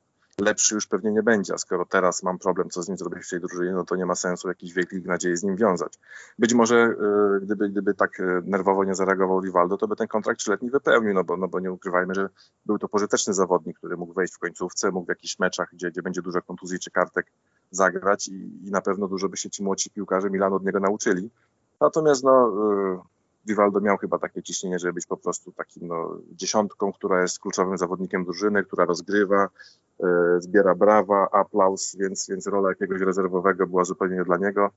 lepszy 0.41 0.75
już 0.75 0.87
pewnie 0.87 1.13
nie 1.13 1.23
będzie, 1.23 1.55
a 1.55 1.59
skoro 1.59 1.87
teraz 1.87 2.23
mam 2.23 2.39
problem, 2.39 2.71
co 2.71 2.83
z 2.83 2.89
nim 2.89 2.99
zrobić 2.99 3.27
w 3.27 3.31
tej 3.31 3.41
drużynie, 3.41 3.73
no 3.73 3.85
to 3.85 3.97
nie 3.97 4.07
ma 4.07 4.15
sensu 4.15 4.49
jakichś 4.49 4.73
wielkich 4.73 5.07
nadziei 5.07 5.37
z 5.37 5.43
nim 5.43 5.57
wiązać. 5.57 5.99
Być 6.39 6.55
może 6.55 6.95
y, 7.37 7.41
gdyby, 7.41 7.69
gdyby 7.69 7.95
tak 7.95 8.21
y, 8.21 8.43
nerwowo 8.45 8.85
nie 8.85 8.95
zareagował 8.95 9.41
Rivaldo, 9.41 9.77
to 9.77 9.89
by 9.89 9.97
ten 9.97 10.09
kontrakt 10.09 10.41
trzyletni 10.41 10.71
wypełnił, 10.71 11.15
no 11.15 11.25
bo, 11.25 11.37
no 11.37 11.49
bo 11.49 11.61
nie 11.61 11.73
ukrywajmy, 11.73 12.15
że 12.15 12.29
był 12.67 12.79
to 12.79 12.89
pożyteczny 12.89 13.35
zawodnik, 13.35 13.79
który 13.79 13.97
mógł 13.97 14.13
wejść 14.13 14.35
w 14.35 14.39
końcówce, 14.39 14.91
mógł 14.91 15.07
w 15.07 15.09
jakichś 15.09 15.39
meczach, 15.39 15.69
gdzie, 15.73 15.91
gdzie 15.91 16.03
będzie 16.03 16.23
dużo 16.23 16.43
kontuzji 16.43 16.79
czy 16.79 16.91
kartek 16.91 17.27
zagrać 17.71 18.29
i, 18.29 18.67
i 18.67 18.71
na 18.71 18.81
pewno 18.81 19.09
dużo 19.09 19.29
by 19.29 19.37
się 19.37 19.51
ci 19.51 19.63
młodsi 19.63 19.91
piłkarze 19.91 20.31
Milanu 20.31 20.57
od 20.57 20.65
niego 20.65 20.81
nauczyli. 20.81 21.31
Natomiast 21.81 22.25
no, 22.25 22.53
y, 22.95 23.20
Vivaldo 23.47 23.81
miał 23.81 23.97
chyba 23.97 24.19
takie 24.19 24.43
ciśnienie, 24.43 24.79
żeby 24.79 24.93
być 24.93 25.07
po 25.07 25.17
prostu 25.17 25.53
takim 25.53 25.89
no, 25.89 26.19
dziesiątką, 26.33 26.93
która 26.93 27.23
jest 27.23 27.39
kluczowym 27.39 27.79
zawodnikiem 27.79 28.25
drużyny, 28.25 28.65
która 28.65 28.85
rozgrywa, 28.85 29.49
e, 30.01 30.07
zbiera 30.41 30.75
brawa, 30.75 31.29
aplauz, 31.33 31.97
więc, 31.97 32.27
więc 32.29 32.47
rola 32.47 32.69
jakiegoś 32.69 33.01
rezerwowego 33.01 33.67
była 33.67 33.85
zupełnie 33.85 34.25
dla 34.25 34.37
niego. 34.37 34.71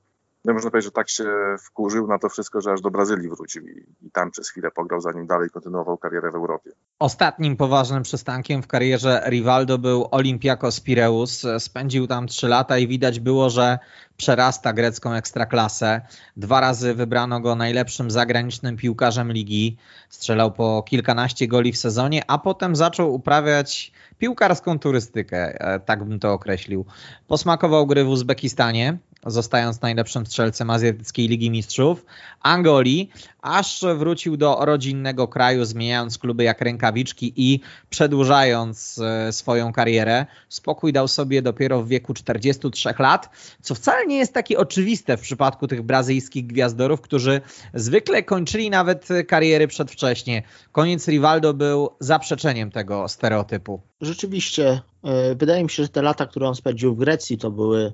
No 0.44 0.52
można 0.52 0.70
powiedzieć, 0.70 0.84
że 0.84 0.92
tak 0.92 1.10
się 1.10 1.24
wkurzył 1.66 2.06
na 2.06 2.18
to 2.18 2.28
wszystko, 2.28 2.60
że 2.60 2.72
aż 2.72 2.80
do 2.80 2.90
Brazylii 2.90 3.28
wrócił 3.28 3.68
i, 3.68 3.86
i, 4.02 4.10
tam 4.10 4.30
przez 4.30 4.50
chwilę 4.50 4.70
pograł, 4.70 5.00
zanim 5.00 5.26
dalej 5.26 5.50
kontynuował 5.50 5.98
karierę 5.98 6.30
w 6.30 6.34
Europie. 6.34 6.70
Ostatnim 6.98 7.56
poważnym 7.56 8.02
przystankiem 8.02 8.62
w 8.62 8.66
karierze 8.66 9.24
Rivaldo 9.28 9.78
był 9.78 10.08
Olympiakos 10.10 10.80
Pireus. 10.80 11.46
Spędził 11.58 12.06
tam 12.06 12.26
trzy 12.26 12.48
lata 12.48 12.78
i 12.78 12.88
widać 12.88 13.20
było, 13.20 13.50
że 13.50 13.78
przerasta 14.16 14.72
grecką 14.72 15.12
ekstraklasę. 15.12 16.00
Dwa 16.36 16.60
razy 16.60 16.94
wybrano 16.94 17.40
go 17.40 17.54
najlepszym 17.54 18.10
zagranicznym 18.10 18.76
piłkarzem 18.76 19.32
ligi. 19.32 19.76
Strzelał 20.08 20.52
po 20.52 20.82
kilkanaście 20.82 21.48
goli 21.48 21.72
w 21.72 21.78
sezonie, 21.78 22.22
a 22.26 22.38
potem 22.38 22.76
zaczął 22.76 23.14
uprawiać 23.14 23.92
piłkarską 24.18 24.78
turystykę, 24.78 25.60
e, 25.60 25.80
tak 25.80 26.04
bym 26.04 26.18
to 26.18 26.32
określił. 26.32 26.84
Posmakował 27.28 27.86
gry 27.86 28.04
w 28.04 28.08
Uzbekistanie, 28.08 28.98
zostając 29.26 29.80
najlepszym 29.80 30.26
strzelcem 30.26 30.70
Azjatyckiej 30.70 31.28
Ligi 31.28 31.50
Mistrzów, 31.50 32.04
Angolii, 32.40 33.10
aż 33.42 33.84
wrócił 33.96 34.36
do 34.36 34.58
rodzinnego 34.60 35.28
kraju, 35.28 35.64
zmieniając 35.64 36.18
kluby 36.18 36.44
jak 36.44 36.60
rękawiczki 36.60 37.32
i 37.36 37.60
przedłużając 37.90 38.98
e, 38.98 39.32
swoją 39.32 39.72
karierę. 39.72 40.26
Spokój 40.48 40.92
dał 40.92 41.08
sobie 41.08 41.42
dopiero 41.42 41.82
w 41.82 41.88
wieku 41.88 42.14
43 42.14 42.94
lat, 42.98 43.30
co 43.62 43.74
wcale 43.74 44.06
nie 44.06 44.16
jest 44.16 44.34
takie 44.34 44.58
oczywiste 44.58 45.16
w 45.16 45.20
przypadku 45.20 45.66
tych 45.66 45.82
brazylijskich 45.82 46.46
gwiazdorów, 46.46 47.00
którzy 47.00 47.40
zwykle 47.74 48.22
kończyli 48.22 48.70
nawet 48.70 49.08
kariery 49.28 49.68
przedwcześnie. 49.68 50.42
Koniec 50.72 51.08
Rivaldo 51.08 51.54
był 51.54 51.90
zaprzeczeniem 52.00 52.70
tego 52.70 53.08
stereotypu. 53.08 53.80
Rzeczywiście, 54.00 54.80
e, 55.04 55.34
wydaje 55.34 55.62
mi 55.62 55.70
się, 55.70 55.82
że 55.82 55.88
te 55.88 56.02
lata, 56.02 56.26
które 56.26 56.48
on 56.48 56.54
spędził 56.54 56.94
w 56.94 56.98
Grecji, 56.98 57.38
to 57.38 57.50
były 57.50 57.92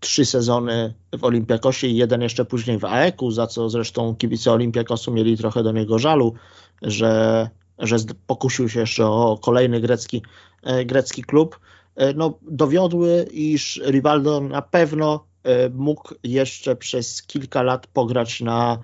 trzy 0.00 0.24
sezony 0.24 0.94
w 1.18 1.24
Olimpiakosie 1.24 1.86
i 1.86 1.96
jeden 1.96 2.22
jeszcze 2.22 2.44
później 2.44 2.78
w 2.78 2.84
AEK-u, 2.84 3.30
za 3.30 3.46
co 3.46 3.70
zresztą 3.70 4.16
kibice 4.16 4.52
Olimpiakosu 4.52 5.12
mieli 5.12 5.36
trochę 5.36 5.62
do 5.62 5.72
niego 5.72 5.98
żalu, 5.98 6.34
że, 6.82 7.48
że 7.78 7.96
pokusił 8.26 8.68
się 8.68 8.80
jeszcze 8.80 9.06
o 9.06 9.38
kolejny 9.42 9.80
grecki, 9.80 10.22
e, 10.62 10.84
grecki 10.84 11.22
klub. 11.22 11.60
No, 12.14 12.38
dowiodły, 12.42 13.28
iż 13.32 13.80
Rivaldo 13.86 14.40
na 14.40 14.62
pewno 14.62 15.26
e, 15.42 15.68
mógł 15.68 16.14
jeszcze 16.24 16.76
przez 16.76 17.22
kilka 17.22 17.62
lat 17.62 17.86
pograć 17.86 18.40
na, 18.40 18.78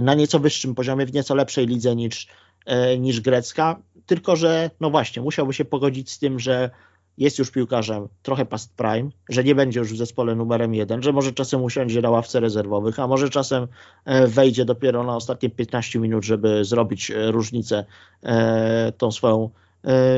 na 0.00 0.14
nieco 0.14 0.38
wyższym 0.38 0.74
poziomie, 0.74 1.06
w 1.06 1.14
nieco 1.14 1.34
lepszej 1.34 1.66
lidze 1.66 1.96
niż, 1.96 2.26
e, 2.66 2.98
niż 2.98 3.20
grecka, 3.20 3.82
tylko 4.06 4.36
że 4.36 4.70
no 4.80 4.90
właśnie, 4.90 5.22
musiałby 5.22 5.52
się 5.52 5.64
pogodzić 5.64 6.10
z 6.10 6.18
tym, 6.18 6.40
że 6.40 6.70
jest 7.18 7.38
już 7.38 7.50
piłkarzem 7.50 8.08
trochę 8.22 8.46
past 8.46 8.76
prime, 8.76 9.10
że 9.28 9.44
nie 9.44 9.54
będzie 9.54 9.80
już 9.80 9.92
w 9.92 9.96
zespole 9.96 10.34
numerem 10.34 10.74
jeden, 10.74 11.02
że 11.02 11.12
może 11.12 11.32
czasem 11.32 11.62
usiądzie 11.62 12.02
na 12.02 12.10
ławce 12.10 12.40
rezerwowych, 12.40 13.00
a 13.00 13.06
może 13.06 13.30
czasem 13.30 13.66
e, 14.04 14.26
wejdzie 14.26 14.64
dopiero 14.64 15.04
na 15.04 15.16
ostatnie 15.16 15.50
15 15.50 15.98
minut, 15.98 16.24
żeby 16.24 16.64
zrobić 16.64 17.10
e, 17.10 17.30
różnicę 17.30 17.84
e, 18.22 18.92
tą 18.98 19.12
swoją 19.12 19.50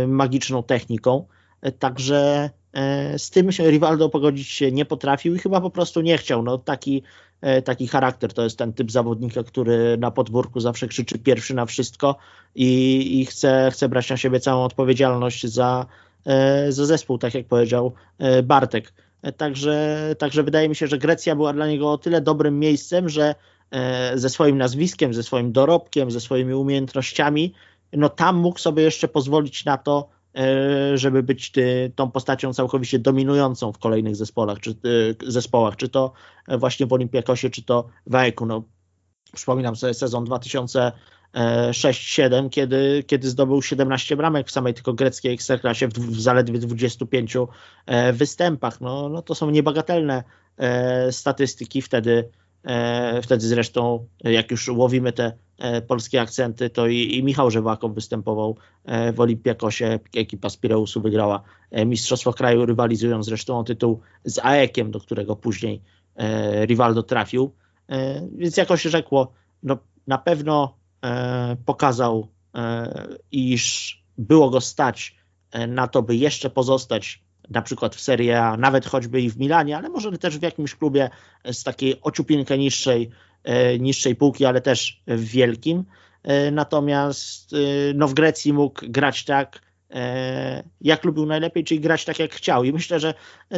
magiczną 0.06 0.62
techniką. 0.62 1.26
Także 1.78 2.50
z 3.16 3.30
tym 3.30 3.52
się 3.52 3.70
Rivaldo 3.70 4.08
pogodzić 4.08 4.48
się 4.48 4.72
nie 4.72 4.84
potrafił 4.84 5.34
i 5.34 5.38
chyba 5.38 5.60
po 5.60 5.70
prostu 5.70 6.00
nie 6.00 6.18
chciał. 6.18 6.42
No, 6.42 6.58
taki, 6.58 7.02
taki 7.64 7.86
charakter 7.86 8.32
to 8.32 8.44
jest 8.44 8.58
ten 8.58 8.72
typ 8.72 8.90
zawodnika, 8.90 9.42
który 9.42 9.96
na 9.98 10.10
podwórku 10.10 10.60
zawsze 10.60 10.88
krzyczy 10.88 11.18
pierwszy 11.18 11.54
na 11.54 11.66
wszystko 11.66 12.16
i, 12.54 13.20
i 13.20 13.26
chce, 13.26 13.70
chce 13.72 13.88
brać 13.88 14.10
na 14.10 14.16
siebie 14.16 14.40
całą 14.40 14.64
odpowiedzialność 14.64 15.46
za, 15.46 15.86
za 16.68 16.86
zespół, 16.86 17.18
tak 17.18 17.34
jak 17.34 17.46
powiedział 17.46 17.92
e, 18.18 18.42
Bartek. 18.42 18.92
E, 19.22 19.32
także, 19.32 19.98
także 20.18 20.42
wydaje 20.42 20.68
mi 20.68 20.76
się, 20.76 20.86
że 20.86 20.98
Grecja 20.98 21.36
była 21.36 21.52
dla 21.52 21.66
niego 21.66 21.92
o 21.92 21.98
tyle 21.98 22.20
dobrym 22.20 22.58
miejscem, 22.58 23.08
że 23.08 23.34
ze 24.14 24.30
swoim 24.30 24.58
nazwiskiem, 24.58 25.14
ze 25.14 25.22
swoim 25.22 25.52
dorobkiem, 25.52 26.10
ze 26.10 26.20
swoimi 26.20 26.54
umiejętnościami, 26.54 27.54
no 27.92 28.08
tam 28.08 28.36
mógł 28.36 28.58
sobie 28.58 28.82
jeszcze 28.82 29.08
pozwolić 29.08 29.64
na 29.64 29.78
to, 29.78 30.08
żeby 30.94 31.22
być 31.22 31.52
tą 31.94 32.10
postacią 32.10 32.54
całkowicie 32.54 32.98
dominującą 32.98 33.72
w 33.72 33.78
kolejnych 33.78 34.16
zespołach, 34.16 34.60
czy, 34.60 34.74
zespołach, 35.26 35.76
czy 35.76 35.88
to 35.88 36.12
właśnie 36.58 36.86
w 36.86 36.92
Olimpiakosie, 36.92 37.50
czy 37.50 37.62
to 37.62 37.88
w 38.06 38.14
AEK-u. 38.14 38.46
No, 38.46 38.62
przypominam 39.34 39.76
sobie 39.76 39.94
sezon 39.94 40.24
2000 40.24 40.92
6-7, 41.34 42.50
kiedy, 42.50 43.04
kiedy 43.06 43.28
zdobył 43.28 43.62
17 43.62 44.16
bramek 44.16 44.48
w 44.48 44.50
samej 44.50 44.74
tylko 44.74 44.94
greckiej 44.94 45.34
ekstraklasie 45.34 45.88
w, 45.88 45.92
w 45.92 46.20
zaledwie 46.20 46.58
25 46.58 47.36
e, 47.86 48.12
występach. 48.12 48.80
No, 48.80 49.08
no 49.08 49.22
to 49.22 49.34
są 49.34 49.50
niebagatelne 49.50 50.24
e, 50.56 51.12
statystyki. 51.12 51.82
Wtedy, 51.82 52.28
e, 52.64 53.22
wtedy 53.22 53.46
zresztą, 53.46 54.06
jak 54.24 54.50
już 54.50 54.68
łowimy 54.68 55.12
te 55.12 55.32
polskie 55.86 56.20
akcenty, 56.20 56.70
to 56.70 56.86
i, 56.86 57.16
i 57.16 57.22
Michał 57.22 57.50
Żewakow 57.50 57.94
występował 57.94 58.56
w 59.12 59.20
Olimpiakosie. 59.20 59.98
Ekipa 60.16 60.50
z 60.50 60.56
Pireusu 60.56 61.00
wygrała 61.00 61.42
Mistrzostwo 61.86 62.32
Kraju, 62.32 62.66
rywalizując 62.66 63.26
zresztą 63.26 63.58
o 63.58 63.64
tytuł 63.64 64.00
z 64.24 64.38
AEK-iem, 64.38 64.90
do 64.90 65.00
którego 65.00 65.36
później 65.36 65.82
Rivaldo 66.64 67.02
trafił. 67.02 67.52
Więc 68.32 68.56
jakoś 68.56 68.82
rzekło, 68.82 69.32
no, 69.62 69.78
na 70.06 70.18
pewno 70.18 70.77
E, 70.77 70.77
pokazał, 71.64 72.28
e, 72.54 72.92
iż 73.32 73.96
było 74.18 74.50
go 74.50 74.60
stać 74.60 75.16
e, 75.50 75.66
na 75.66 75.88
to, 75.88 76.02
by 76.02 76.16
jeszcze 76.16 76.50
pozostać 76.50 77.22
na 77.50 77.62
przykład 77.62 77.96
w 77.96 78.00
Serie 78.00 78.42
A, 78.42 78.56
nawet 78.56 78.86
choćby 78.86 79.20
i 79.20 79.30
w 79.30 79.38
Milanie, 79.38 79.76
ale 79.76 79.88
może 79.88 80.18
też 80.18 80.38
w 80.38 80.42
jakimś 80.42 80.74
klubie 80.74 81.10
z 81.52 81.64
takiej 81.64 82.00
ociupinkę 82.02 82.58
niższej, 82.58 83.10
niższej 83.80 84.16
półki, 84.16 84.44
ale 84.44 84.60
też 84.60 85.02
w 85.06 85.24
wielkim. 85.24 85.84
Natomiast 86.52 87.54
no, 87.94 88.08
w 88.08 88.14
Grecji 88.14 88.52
mógł 88.52 88.80
grać 88.88 89.24
tak, 89.24 89.60
jak 90.80 91.04
lubił 91.04 91.26
najlepiej, 91.26 91.64
czyli 91.64 91.80
grać 91.80 92.04
tak 92.04 92.18
jak 92.18 92.32
chciał. 92.32 92.64
I 92.64 92.72
myślę, 92.72 93.00
że 93.00 93.14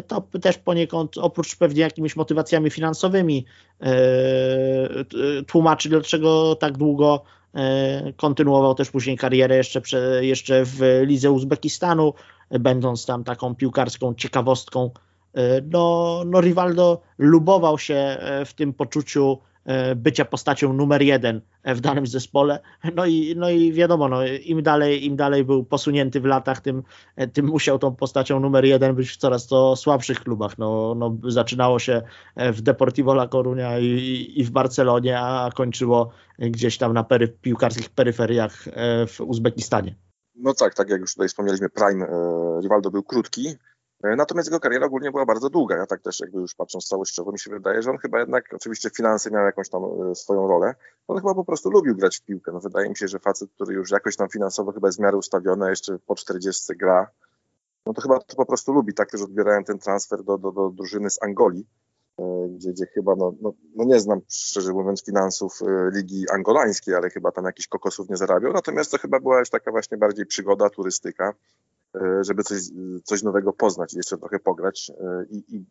to 0.06 0.20
też 0.42 0.58
poniekąd, 0.58 1.18
oprócz 1.18 1.56
pewnie 1.56 1.82
jakimiś 1.82 2.16
motywacjami 2.16 2.70
finansowymi, 2.70 3.46
tłumaczy, 5.46 5.88
dlaczego 5.88 6.56
tak 6.56 6.78
długo 6.78 7.22
kontynuował 8.16 8.74
też 8.74 8.90
później 8.90 9.16
karierę 9.16 9.56
jeszcze, 9.56 9.82
jeszcze 10.20 10.64
w 10.64 11.02
lidze 11.06 11.30
Uzbekistanu, 11.30 12.14
będąc 12.50 13.06
tam 13.06 13.24
taką 13.24 13.54
piłkarską 13.54 14.14
ciekawostką. 14.14 14.90
No, 15.70 16.22
no 16.26 16.40
Rivaldo 16.40 17.00
lubował 17.18 17.78
się 17.78 18.18
w 18.46 18.52
tym 18.54 18.72
poczuciu 18.72 19.38
E, 19.38 19.49
bycia 19.96 20.24
postacią 20.24 20.72
numer 20.72 21.02
jeden 21.02 21.40
w 21.64 21.80
danym 21.80 22.06
zespole. 22.06 22.61
No 22.94 23.06
i, 23.06 23.34
no 23.36 23.50
i 23.50 23.72
wiadomo, 23.72 24.08
no, 24.08 24.26
im, 24.26 24.62
dalej, 24.62 25.06
im 25.06 25.16
dalej 25.16 25.44
był 25.44 25.64
posunięty 25.64 26.20
w 26.20 26.24
latach, 26.24 26.61
tym, 26.61 26.82
e, 27.16 27.28
tym 27.28 27.46
musiał 27.46 27.78
tą 27.78 27.96
postacią 27.96 28.40
numer 28.40 28.64
jeden 28.64 28.94
być 28.94 29.11
w 29.11 29.16
coraz 29.16 29.46
to 29.46 29.76
słabszych 29.76 30.20
klubach. 30.20 30.58
No, 30.58 30.94
no, 30.94 31.16
zaczynało 31.28 31.78
się 31.78 32.02
e, 32.36 32.52
w 32.52 32.62
Deportivo 32.62 33.12
La 33.12 33.26
Coruña 33.26 33.80
i, 33.80 34.40
i 34.40 34.44
w 34.44 34.50
Barcelonie, 34.50 35.20
a 35.20 35.50
kończyło 35.54 36.11
gdzieś 36.38 36.78
tam 36.78 36.92
na 36.92 37.04
pery, 37.04 37.28
piłkarskich 37.28 37.90
peryferiach 37.90 38.64
w 39.08 39.20
Uzbekistanie. 39.20 39.94
No 40.34 40.54
tak, 40.54 40.74
tak 40.74 40.90
jak 40.90 41.00
już 41.00 41.14
tutaj 41.14 41.28
wspomnieliśmy, 41.28 41.68
Prime 41.68 42.06
Rivaldo 42.62 42.90
był 42.90 43.02
krótki, 43.02 43.48
E, 43.48 43.69
natomiast 44.03 44.48
jego 44.48 44.61
kariera 44.61 44.86
ogólnie 44.86 45.11
była 45.11 45.26
bardzo 45.26 45.51
długa. 45.51 45.76
Ja 45.76 45.86
tak 45.86 46.01
też 46.01 46.20
jakby 46.20 46.40
już 46.40 46.55
patrząc 46.55 46.84
całościowo 46.86 47.32
mi 47.32 47.38
się 47.38 47.51
wydaje, 47.51 47.82
że 47.82 47.90
on 47.90 47.98
chyba 47.98 48.20
jednak, 48.20 48.44
oczywiście 48.55 48.90
finanse 48.90 49.30
miał 49.30 49.44
jakąś 49.44 49.68
tam 49.68 49.82
e, 49.84 50.14
swoją 50.14 50.48
rolę, 50.48 50.74
on 51.09 51.16
chyba 51.18 51.34
po 51.34 51.44
prostu 51.44 51.70
lubił 51.70 51.96
grać 51.96 52.18
w 52.18 52.22
piłkę. 52.22 52.53
No 52.53 52.61
wydaje 52.61 52.88
mi 52.88 52.96
się, 52.96 53.09
że 53.09 53.18
facet, 53.18 53.51
który 53.55 53.74
już 53.74 53.90
jakoś 53.90 54.16
tam 54.16 54.28
finansowo 54.28 54.72
chyba 54.72 54.88
jest 54.88 54.98
w 54.98 55.03
miarę 55.03 55.16
ustawiony, 55.16 55.70
jeszcze 55.70 55.98
po 55.98 56.14
40 56.14 56.76
gra, 56.76 57.11
no 57.86 57.92
to 57.92 58.03
chyba 58.03 58.18
to 58.18 58.36
po 58.36 58.46
prostu 58.46 58.72
lubi. 58.72 58.94
Tak 58.94 59.11
też 59.11 59.22
odbierałem 59.22 59.64
ten 59.64 59.78
transfer 59.78 60.24
do, 60.24 60.38
do, 60.38 60.53
do 60.53 60.70
drużyny 60.70 61.11
z 61.11 61.22
Angolii, 61.22 61.66
e, 62.18 62.48
gdzie, 62.48 62.72
gdzie 62.72 62.86
chyba, 62.86 63.14
no, 63.16 63.32
no, 63.40 63.53
no, 63.76 63.84
nie 63.84 64.01
znam 64.01 64.20
szczerze 64.28 64.72
mówiąc 64.72 65.05
finansów 65.05 65.61
ligi 65.92 66.30
angolańskiej, 66.30 66.94
ale 66.94 67.11
chyba 67.11 67.32
tam 67.32 67.44
jakichś 67.44 67.68
kokosów 67.68 68.09
nie 68.09 68.16
zarabiał. 68.16 68.53
Natomiast 68.53 68.90
to 68.90 68.98
chyba 68.98 69.20
była 69.20 69.38
już 69.38 69.51
taka 69.51 69.70
właśnie 69.70 69.96
bardziej 69.96 70.26
przygoda, 70.26 70.70
turystyka. 70.70 71.34
E, 71.97 72.24
żeby 72.24 72.43
coś, 72.43 72.59
coś 73.05 73.22
nowego 73.22 73.53
poznać, 73.53 73.95
jeszcze 73.95 74.18
trochę 74.18 74.38
pograć 74.38 74.93
e, 75.01 75.24
i, 75.30 75.57
i 75.57 75.64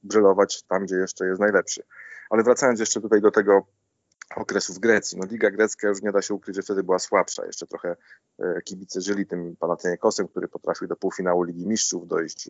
tam, 0.68 0.86
gdzie 0.86 0.96
jeszcze 0.96 1.26
jest 1.28 1.42
najlepszy. 1.42 1.84
Ale 2.30 2.44
wracając 2.44 2.80
jeszcze 2.80 3.02
tutaj 3.02 3.22
do 3.22 3.32
tego 3.32 3.68
okresu 4.36 4.74
w 4.74 4.80
Grecji. 4.80 5.18
No, 5.18 5.26
Liga 5.32 5.52
grecka 5.52 5.88
już 5.88 6.02
nie 6.02 6.12
da 6.12 6.22
się 6.22 6.34
ukryć, 6.34 6.56
że 6.56 6.62
wtedy 6.62 6.84
była 6.84 7.00
słabsza. 7.00 7.46
Jeszcze 7.46 7.68
trochę 7.68 7.96
e, 8.40 8.62
kibice 8.62 9.02
żyli 9.02 9.28
tym 9.28 9.56
Panathinaikosem, 9.60 10.28
który 10.28 10.48
potrafił 10.48 10.88
do 10.88 10.96
półfinału 10.96 11.44
Ligi 11.44 11.68
Mistrzów 11.68 12.08
dojść, 12.08 12.50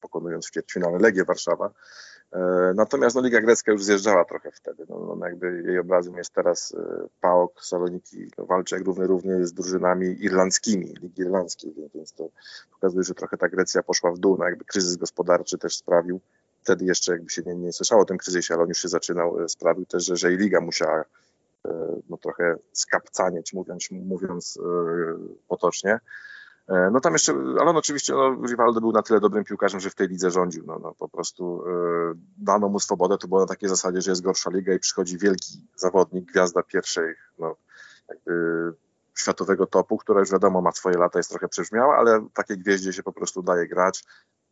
pokonując 0.00 0.46
w 0.46 0.50
ćwierćfinale 0.50 0.98
Legię 0.98 1.24
Warszawa. 1.24 1.74
E, 2.34 2.72
natomiast 2.74 3.16
no, 3.16 3.22
Liga 3.22 3.40
Grecka 3.40 3.72
już 3.72 3.84
zjeżdżała 3.84 4.24
trochę 4.24 4.50
wtedy. 4.50 4.86
No, 4.88 5.16
no, 5.18 5.26
jakby 5.26 5.62
jej 5.66 5.78
obrazem 5.78 6.16
jest 6.16 6.32
teraz 6.32 6.74
e, 6.74 7.08
PAOK, 7.20 7.64
Saloniki 7.64 8.30
no, 8.38 8.46
walczy 8.46 8.74
jak 8.74 8.84
równy 8.84 9.06
równy 9.06 9.46
z 9.46 9.52
drużynami 9.52 10.06
irlandzkimi, 10.24 10.94
Ligi 11.02 11.22
Irlandzkiej, 11.22 11.74
więc 11.94 12.12
to 12.12 12.28
pokazuje, 12.72 13.04
że 13.04 13.14
trochę 13.14 13.36
ta 13.36 13.48
Grecja 13.48 13.82
poszła 13.82 14.12
w 14.12 14.18
dół. 14.18 14.36
No, 14.38 14.44
jakby 14.44 14.64
kryzys 14.64 14.96
gospodarczy 14.96 15.58
też 15.58 15.76
sprawił, 15.76 16.20
wtedy 16.62 16.84
jeszcze 16.84 17.12
jakby 17.12 17.30
się 17.30 17.42
nie, 17.46 17.54
nie 17.54 17.72
słyszało 17.72 18.02
o 18.02 18.04
tym 18.04 18.18
kryzysie, 18.18 18.54
ale 18.54 18.62
on 18.62 18.68
już 18.68 18.78
się 18.78 18.88
zaczynał, 18.88 19.40
e, 19.40 19.48
sprawił 19.48 19.86
też, 19.86 20.04
że, 20.04 20.16
że 20.16 20.32
i 20.32 20.36
Liga 20.36 20.60
musiała 20.60 21.04
no, 22.08 22.16
trochę 22.16 22.56
skapcanieć, 22.72 23.52
mówiąc, 23.52 23.88
mówiąc 23.90 24.58
potocznie. 25.48 25.98
E, 26.68 26.90
no 26.92 27.00
tam 27.00 27.12
jeszcze, 27.12 27.32
ale 27.32 27.70
on 27.70 27.76
oczywiście, 27.76 28.12
no, 28.12 28.46
Rivaldo 28.48 28.80
był 28.80 28.92
na 28.92 29.02
tyle 29.02 29.20
dobrym 29.20 29.44
piłkarzem, 29.44 29.80
że 29.80 29.90
w 29.90 29.94
tej 29.94 30.08
lidze 30.08 30.30
rządził. 30.30 30.64
No, 30.66 30.78
no 30.78 30.94
po 30.98 31.08
prostu 31.08 31.64
e, 31.66 32.14
dano 32.38 32.68
mu 32.68 32.80
swobodę, 32.80 33.18
to 33.18 33.28
było 33.28 33.40
na 33.40 33.46
takiej 33.46 33.68
zasadzie, 33.68 34.00
że 34.00 34.10
jest 34.10 34.22
gorsza 34.22 34.50
liga 34.50 34.74
i 34.74 34.78
przychodzi 34.78 35.18
wielki 35.18 35.68
zawodnik, 35.76 36.24
gwiazda 36.24 36.62
pierwszej, 36.62 37.14
no, 37.38 37.56
jakby 38.08 38.32
światowego 39.18 39.66
topu, 39.66 39.96
która 39.96 40.20
już 40.20 40.30
wiadomo 40.30 40.60
ma 40.60 40.72
swoje 40.72 40.98
lata, 40.98 41.18
jest 41.18 41.30
trochę 41.30 41.48
przebrzmiała, 41.48 41.96
ale 41.96 42.26
takiej 42.34 42.58
gwieździe 42.58 42.92
się 42.92 43.02
po 43.02 43.12
prostu 43.12 43.42
daje 43.42 43.68
grać, 43.68 44.04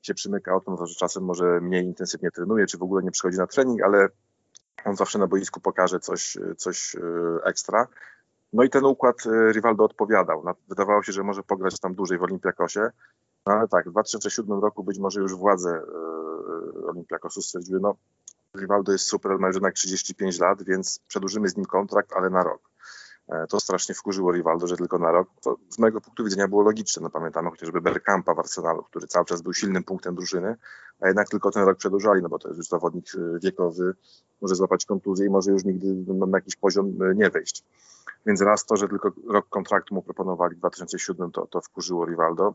się 0.02 0.14
przymyka 0.14 0.56
o 0.56 0.60
tym, 0.60 0.76
że 0.86 0.94
czasem 0.94 1.24
może 1.24 1.60
mniej 1.60 1.84
intensywnie 1.84 2.30
trenuje, 2.30 2.66
czy 2.66 2.78
w 2.78 2.82
ogóle 2.82 3.02
nie 3.02 3.10
przychodzi 3.10 3.38
na 3.38 3.46
trening, 3.46 3.82
ale 3.82 4.08
on 4.84 4.96
zawsze 4.96 5.18
na 5.18 5.26
boisku 5.26 5.60
pokaże 5.60 6.00
coś, 6.00 6.38
coś 6.56 6.96
e, 6.96 7.00
ekstra. 7.44 7.86
No 8.52 8.62
i 8.62 8.70
ten 8.70 8.84
układ 8.84 9.26
y, 9.26 9.52
Rivaldo 9.52 9.84
odpowiadał. 9.84 10.44
Wydawało 10.68 11.02
się, 11.02 11.12
że 11.12 11.22
może 11.22 11.42
pograć 11.42 11.80
tam 11.80 11.94
dłużej 11.94 12.18
w 12.18 12.22
Olimpiakosie, 12.22 12.90
no 13.46 13.52
ale 13.52 13.68
tak, 13.68 13.88
w 13.88 13.90
2007 13.90 14.60
roku 14.60 14.84
być 14.84 14.98
może 14.98 15.20
już 15.20 15.34
władze 15.34 15.70
y, 15.70 16.86
Olimpiakosu 16.86 17.42
stwierdziły, 17.42 17.80
no 17.80 17.96
Rivaldo 18.56 18.92
jest 18.92 19.04
super, 19.04 19.38
ma 19.38 19.46
już 19.46 19.56
jednak 19.56 19.74
35 19.74 20.38
lat, 20.38 20.62
więc 20.62 21.00
przedłużymy 21.08 21.48
z 21.48 21.56
nim 21.56 21.66
kontrakt, 21.66 22.12
ale 22.12 22.30
na 22.30 22.42
rok. 22.44 22.71
E, 23.28 23.46
to 23.46 23.60
strasznie 23.60 23.94
wkurzyło 23.94 24.32
Rivaldo, 24.32 24.66
że 24.66 24.76
tylko 24.76 24.98
na 24.98 25.12
rok. 25.12 25.28
To 25.42 25.56
z 25.68 25.78
mojego 25.78 26.00
punktu 26.00 26.24
widzenia 26.24 26.48
było 26.48 26.62
logiczne. 26.62 27.02
No, 27.02 27.10
pamiętamy 27.10 27.50
chociażby 27.50 27.80
Bergkampa 27.80 28.34
w 28.34 28.38
Arsenalu, 28.38 28.82
który 28.82 29.06
cały 29.06 29.24
czas 29.24 29.42
był 29.42 29.54
silnym 29.54 29.84
punktem 29.84 30.14
drużyny, 30.14 30.56
a 31.00 31.06
jednak 31.06 31.28
tylko 31.28 31.50
ten 31.50 31.64
rok 31.64 31.78
przedłużali, 31.78 32.22
no 32.22 32.28
bo 32.28 32.38
to 32.38 32.48
jest 32.48 32.58
już 32.58 32.68
zawodnik 32.68 33.14
y, 33.14 33.38
wiekowy, 33.42 33.94
może 34.40 34.54
złapać 34.54 34.86
kontuzję 34.86 35.26
i 35.26 35.30
może 35.30 35.50
już 35.50 35.64
nigdy 35.64 36.14
na 36.14 36.38
jakiś 36.38 36.56
poziom 36.56 36.98
nie 37.14 37.30
wejść. 37.30 37.64
Więc 38.26 38.42
raz 38.42 38.66
to, 38.66 38.76
że 38.76 38.88
tylko 38.88 39.12
rok 39.28 39.48
kontraktu 39.48 39.94
mu 39.94 40.02
proponowali 40.02 40.56
w 40.56 40.58
2007, 40.58 41.30
to, 41.30 41.46
to 41.46 41.60
wkurzyło 41.60 42.06
Rivaldo. 42.06 42.54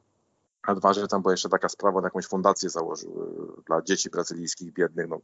a 0.62 0.76
dwa, 0.76 0.94
że 0.94 1.08
tam 1.08 1.22
była 1.22 1.34
jeszcze 1.34 1.50
taka 1.50 1.70
sprawa, 1.70 2.02
na 2.02 2.08
jakąś 2.08 2.28
fundację 2.28 2.70
założył 2.70 3.12
dla 3.66 3.82
dzieci 3.82 4.10
brazylijskich 4.10 4.74
biednych, 4.74 5.08
no, 5.10 5.20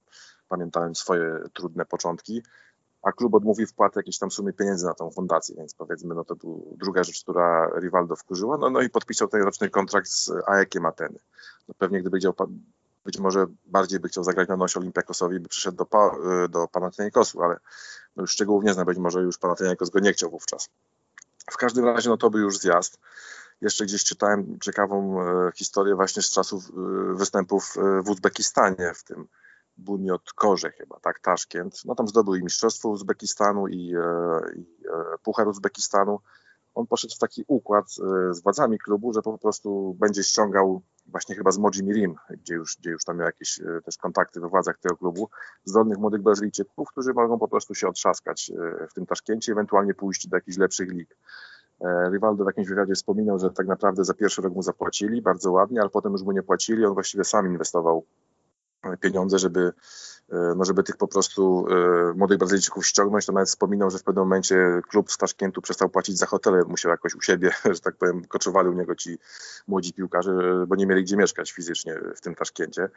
pamiętałem 0.48 0.96
swoje 0.96 1.40
trudne 1.54 1.86
początki, 1.86 2.44
a 3.04 3.12
klub 3.12 3.34
odmówił 3.34 3.68
wpłaty 3.68 4.00
jakiejś 4.00 4.18
tam 4.18 4.32
sumy 4.32 4.54
pieniędzy 4.54 4.86
na 4.86 4.94
tą 4.94 5.12
fundację, 5.12 5.56
więc 5.56 5.74
powiedzmy, 5.74 6.16
no 6.16 6.26
to 6.26 6.36
tu 6.36 6.76
druga 6.78 7.04
rzecz, 7.04 7.24
która 7.24 7.70
Rivaldo 7.80 8.16
wkurzyła, 8.16 8.58
no, 8.58 8.70
no 8.70 8.82
i 8.82 8.90
podpisał 8.90 9.28
ten 9.28 9.42
roczny 9.42 9.70
kontrakt 9.70 10.10
z 10.10 10.32
AEK 10.48 10.76
Ateny. 10.86 11.20
No 11.68 11.76
pewnie 11.78 12.02
gdyby 12.02 12.18
chciał, 12.18 12.34
być 13.06 13.20
może 13.20 13.46
bardziej 13.66 14.00
by 14.00 14.08
chciał 14.08 14.24
zagrać 14.24 14.50
na 14.50 14.58
nosie 14.58 14.80
Olimpiakosowi, 14.80 15.40
by 15.40 15.50
przyszedł 15.50 15.78
do, 15.78 16.12
do 16.50 16.68
Panathinaikosu, 16.68 17.42
ale 17.42 17.60
no 18.16 18.24
już 18.24 18.32
szczegółów 18.32 18.64
nie 18.64 18.74
znam, 18.74 18.86
być 18.86 18.98
może 18.98 19.22
już 19.22 19.38
Panathinaikos 19.38 19.90
go 19.90 20.00
nie 20.00 20.14
chciał 20.14 20.30
wówczas. 20.30 20.70
W 21.52 21.58
każdym 21.58 21.86
razie, 21.86 22.10
no 22.10 22.18
to 22.18 22.30
był 22.30 22.42
już 22.42 22.58
zjazd. 22.58 23.00
Jeszcze 23.62 23.86
gdzieś 23.86 24.04
czytałem 24.04 24.60
ciekawą 24.60 25.22
e, 25.22 25.52
historię 25.56 25.96
właśnie 25.96 26.22
z 26.22 26.30
czasów 26.30 26.64
e, 26.70 27.14
występów 27.14 27.74
e, 27.78 28.02
w 28.02 28.10
Uzbekistanie, 28.10 28.94
w 28.96 29.04
tym 29.04 29.28
Buniot 29.78 30.34
Korze 30.34 30.72
chyba, 30.72 31.00
tak, 31.00 31.20
Taszkent. 31.20 31.86
No 31.86 31.96
tam 31.96 32.08
zdobył 32.08 32.36
i 32.36 32.44
Mistrzostwo 32.44 32.90
Uzbekistanu 32.90 33.68
i, 33.68 33.94
i 34.56 34.66
Puchar 35.24 35.48
Uzbekistanu. 35.48 36.20
On 36.74 36.88
poszedł 36.88 37.16
w 37.16 37.20
taki 37.20 37.44
układ 37.48 37.86
z 38.32 38.44
władzami 38.44 38.80
klubu, 38.80 39.14
że 39.14 39.22
po 39.22 39.38
prostu 39.38 39.96
będzie 40.00 40.24
ściągał 40.24 40.82
właśnie 41.06 41.36
chyba 41.36 41.52
z 41.52 41.58
Moji 41.58 41.84
Mirim, 41.84 42.16
gdzie 42.30 42.54
już, 42.54 42.78
gdzie 42.80 42.90
już 42.90 43.04
tam 43.04 43.18
miał 43.18 43.26
jakieś 43.26 43.60
też 43.86 43.98
kontakty 43.98 44.40
we 44.40 44.48
władzach 44.48 44.80
tego 44.80 44.98
klubu, 44.98 45.30
zdolnych 45.66 45.98
młodych 45.98 46.22
Brazylijczyków, 46.22 46.88
którzy 46.92 47.14
mogą 47.14 47.40
po 47.40 47.48
prostu 47.48 47.76
się 47.76 47.88
otrzaskać 47.88 48.52
w 48.90 48.94
tym 48.94 49.06
Taszkencie, 49.06 49.52
ewentualnie 49.52 49.94
pójść 49.94 50.28
do 50.28 50.38
jakichś 50.38 50.58
lepszych 50.58 50.92
lig. 50.92 51.18
E, 51.82 52.10
Rivaldo 52.10 52.44
w 52.44 52.48
jakimś 52.48 52.68
wywiadzie 52.68 52.94
wspominał, 52.94 53.40
że 53.40 53.50
tak 53.50 53.68
naprawdę 53.68 54.04
za 54.04 54.14
pierwszy 54.14 54.42
rok 54.42 54.54
mu 54.54 54.62
zapłacili 54.62 55.22
bardzo 55.22 55.52
ładnie, 55.52 55.82
ale 55.82 55.90
potem 55.90 56.12
już 56.12 56.22
mu 56.22 56.32
nie 56.32 56.44
płacili. 56.44 56.86
On 56.86 56.94
właściwie 56.94 57.24
sam 57.24 57.48
inwestował 57.48 58.06
pieniądze, 59.00 59.40
żeby, 59.40 59.74
e, 60.32 60.54
no 60.58 60.66
żeby 60.66 60.84
tych 60.84 60.98
po 60.98 61.08
prostu 61.08 61.66
e, 61.70 62.14
młodych 62.14 62.38
Brazylijczyków 62.38 62.88
ściągnąć. 62.88 63.26
To 63.26 63.32
nawet 63.32 63.50
wspominał, 63.50 63.92
że 63.92 64.00
w 64.00 64.04
pewnym 64.04 64.24
momencie 64.24 64.82
klub 64.90 65.12
z 65.12 65.18
Taszkentu 65.18 65.62
przestał 65.62 65.90
płacić 65.90 66.18
za 66.18 66.26
hotele, 66.26 66.64
musiał 66.64 66.92
jakoś 66.92 67.16
u 67.16 67.22
siebie, 67.22 67.52
że 67.76 67.80
tak 67.80 67.96
powiem, 67.96 68.26
koczowali 68.26 68.70
u 68.70 68.74
niego 68.74 68.96
ci 68.96 69.18
młodzi 69.68 69.94
piłkarze, 69.94 70.66
bo 70.68 70.76
nie 70.76 70.88
mieli 70.88 71.04
gdzie 71.04 71.18
mieszkać 71.18 71.52
fizycznie 71.52 72.00
w 72.16 72.22
tym 72.22 72.36
Taszkencie, 72.36 72.90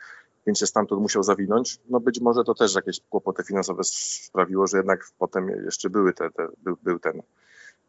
więc 0.47 0.59
się 0.59 0.67
stamtąd 0.67 1.03
musiał 1.03 1.23
zawinąć. 1.23 1.81
No 1.89 2.01
być 2.01 2.21
może 2.21 2.45
to 2.45 2.55
też 2.55 2.75
jakieś 2.75 3.01
kłopoty 3.11 3.45
finansowe 3.45 3.83
sprawiło, 3.85 4.67
że 4.67 4.77
jednak 4.77 5.05
potem 5.19 5.49
jeszcze 5.49 5.91
były 5.91 6.13
te, 6.13 6.31
te 6.31 6.49
był, 6.63 6.77
był 6.83 6.99
ten 6.99 7.23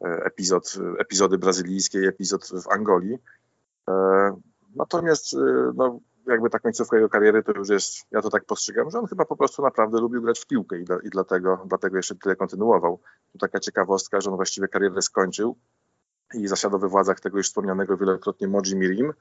E, 0.02 0.26
epizod, 0.26 0.78
epizody 1.00 1.38
brazylijskie 1.38 2.00
epizod 2.00 2.50
w 2.64 2.68
Angolii. 2.68 3.18
Natomiast 4.76 5.36
no, 5.76 6.00
jakby 6.28 6.49
ta 6.49 6.59
końcówka 6.59 6.95
jego 6.95 7.09
kariery 7.09 7.43
to 7.43 7.51
już 7.51 7.69
jest, 7.69 8.05
ja 8.11 8.21
to 8.21 8.30
tak 8.30 8.45
postrzegam, 8.45 8.89
że 8.89 8.99
on 8.99 9.07
chyba 9.07 9.25
po 9.25 9.38
prostu 9.38 9.61
naprawdę 9.61 9.99
lubił 9.99 10.21
grać 10.21 10.39
w 10.39 10.47
piłkę 10.47 10.80
i, 10.80 10.84
dla, 10.84 10.97
i 11.03 11.09
dlatego, 11.09 11.63
dlatego 11.65 11.97
jeszcze 11.97 12.15
tyle 12.15 12.36
kontynuował. 12.36 12.99
Tu 13.32 13.38
taka 13.38 13.59
ciekawostka, 13.59 14.21
że 14.21 14.30
on 14.30 14.36
właściwie 14.36 14.67
karierę 14.67 15.01
skończył 15.01 15.57
i 16.34 16.47
zasiadał 16.47 16.80
we 16.80 16.88
władzach 16.88 17.19
tego 17.19 17.38
już 17.38 17.47
wspomnianego 17.47 17.97
wielokrotnie 17.97 18.47
Moji 18.47 18.75
Mirim, 18.75 19.13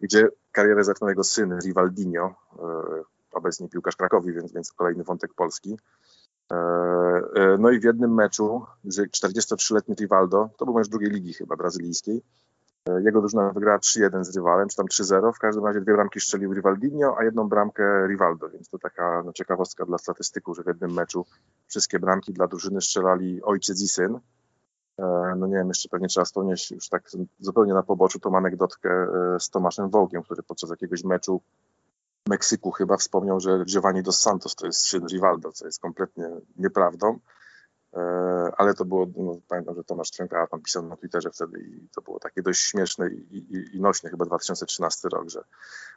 gdzie 0.00 0.28
karierę 0.52 0.84
zaczynał 0.84 1.08
jego 1.08 1.24
syn 1.24 1.58
Rivaldinho, 1.58 2.34
obecnie 3.32 3.68
piłkarz 3.68 3.96
Krakowi, 3.96 4.32
więc, 4.32 4.52
więc 4.52 4.72
kolejny 4.72 5.04
wątek 5.04 5.34
polski. 5.34 5.78
E, 6.50 6.56
e, 7.34 7.58
no 7.58 7.70
i 7.70 7.80
w 7.80 7.84
jednym 7.84 8.14
meczu, 8.14 8.66
że 8.84 9.02
43-letni 9.02 9.94
Rivaldo, 9.94 10.50
to 10.56 10.64
był 10.64 10.74
mecz 10.74 10.88
drugiej 10.88 11.10
ligi 11.10 11.34
chyba 11.34 11.56
brazylijskiej, 11.56 12.16
e, 12.18 12.22
jego 13.04 13.20
drużyna 13.20 13.52
wygrała 13.52 13.78
3-1 13.78 14.24
z 14.24 14.36
rywalem, 14.36 14.68
czy 14.68 14.76
tam 14.76 14.86
3-0. 14.86 15.32
W 15.32 15.38
każdym 15.38 15.66
razie 15.66 15.80
dwie 15.80 15.92
bramki 15.92 16.20
strzelił 16.20 16.54
Rivaldinho, 16.54 17.16
a 17.18 17.24
jedną 17.24 17.48
bramkę 17.48 18.06
Rivaldo, 18.08 18.48
więc 18.48 18.68
to 18.68 18.78
taka 18.78 19.22
no, 19.24 19.32
ciekawostka 19.32 19.86
dla 19.86 19.98
statystyków, 19.98 20.56
że 20.56 20.62
w 20.62 20.66
jednym 20.66 20.92
meczu 20.92 21.26
wszystkie 21.66 21.98
bramki 21.98 22.32
dla 22.32 22.46
drużyny 22.46 22.80
strzelali 22.80 23.42
ojciec 23.42 23.82
i 23.82 23.88
syn. 23.88 24.18
No 25.36 25.46
nie 25.46 25.54
wiem, 25.54 25.68
jeszcze 25.68 25.88
pewnie 25.88 26.08
trzeba 26.08 26.24
wspomnieć 26.24 26.70
już 26.70 26.88
tak 26.88 27.10
zupełnie 27.38 27.74
na 27.74 27.82
poboczu 27.82 28.18
tą 28.18 28.36
anegdotkę 28.36 29.06
z 29.38 29.50
Tomaszem 29.50 29.90
Wołgiem, 29.90 30.22
który 30.22 30.42
podczas 30.42 30.70
jakiegoś 30.70 31.04
meczu 31.04 31.40
Meksyku 32.28 32.70
chyba 32.70 32.96
wspomniał, 32.96 33.40
że 33.40 33.64
Giovanni 33.64 34.02
dos 34.02 34.20
Santos 34.20 34.54
to 34.54 34.66
jest 34.66 34.80
syn 34.80 35.06
Rivaldo, 35.06 35.52
co 35.52 35.66
jest 35.66 35.80
kompletnie 35.80 36.28
nieprawdą. 36.56 37.18
E, 37.94 38.52
ale 38.56 38.74
to 38.74 38.84
było, 38.84 39.06
no, 39.16 39.36
pamiętam, 39.48 39.74
że 39.74 39.84
Tomasz 39.84 40.10
Tręka 40.10 40.46
tam 40.46 40.62
pisał 40.62 40.82
na 40.82 40.96
Twitterze 40.96 41.30
wtedy 41.30 41.60
i 41.60 41.88
to 41.94 42.02
było 42.02 42.18
takie 42.18 42.42
dość 42.42 42.60
śmieszne 42.60 43.08
i, 43.08 43.36
i, 43.36 43.76
i 43.76 43.80
nośne, 43.80 44.10
chyba 44.10 44.24
2013 44.24 45.08
rok, 45.08 45.30
że 45.30 45.44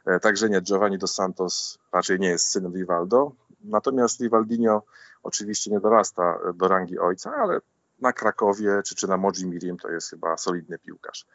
e, 0.06 0.20
także 0.20 0.48
nie, 0.48 0.60
Giovanni 0.60 0.98
dos 0.98 1.14
Santos 1.14 1.78
raczej 1.92 2.20
nie 2.20 2.28
jest 2.28 2.46
synem 2.46 2.72
Rivaldo, 2.74 3.32
natomiast 3.64 4.20
Rivaldinho 4.20 4.82
oczywiście 5.22 5.70
nie 5.70 5.80
dorasta 5.80 6.38
do 6.54 6.68
rangi 6.68 6.98
ojca, 6.98 7.34
ale 7.34 7.60
na 8.00 8.12
Krakowie 8.12 8.82
czy, 8.84 8.94
czy 8.94 9.08
na 9.08 9.16
Moji 9.16 9.46
Mirim 9.46 9.76
to 9.76 9.90
jest 9.90 10.10
chyba 10.10 10.36
solidny 10.36 10.78
piłkarz. 10.78 11.26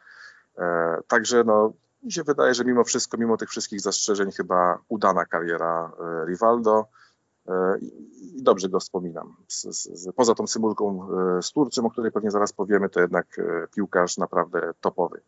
E, 0.58 0.96
także 1.08 1.44
no, 1.44 1.72
mi 2.02 2.12
się 2.12 2.22
wydaje, 2.22 2.54
że 2.54 2.64
mimo 2.64 2.84
wszystko, 2.84 3.16
mimo 3.16 3.36
tych 3.36 3.50
wszystkich 3.50 3.80
zastrzeżeń, 3.80 4.32
chyba 4.32 4.78
udana 4.88 5.24
kariera 5.24 5.92
Rivaldo 6.26 6.86
i 7.80 8.42
dobrze 8.42 8.68
go 8.68 8.80
wspominam. 8.80 9.36
Poza 10.16 10.34
tą 10.34 10.46
symulką 10.46 11.08
e, 11.38 11.42
z 11.42 11.52
Turcją, 11.52 11.86
o 11.86 11.90
której 11.90 12.12
pewnie 12.12 12.30
zaraz 12.30 12.52
powiemy, 12.52 12.88
to 12.88 13.00
jednak 13.00 13.40
piłkarz 13.74 14.18
naprawdę 14.18 14.72
topowy. 14.80 15.20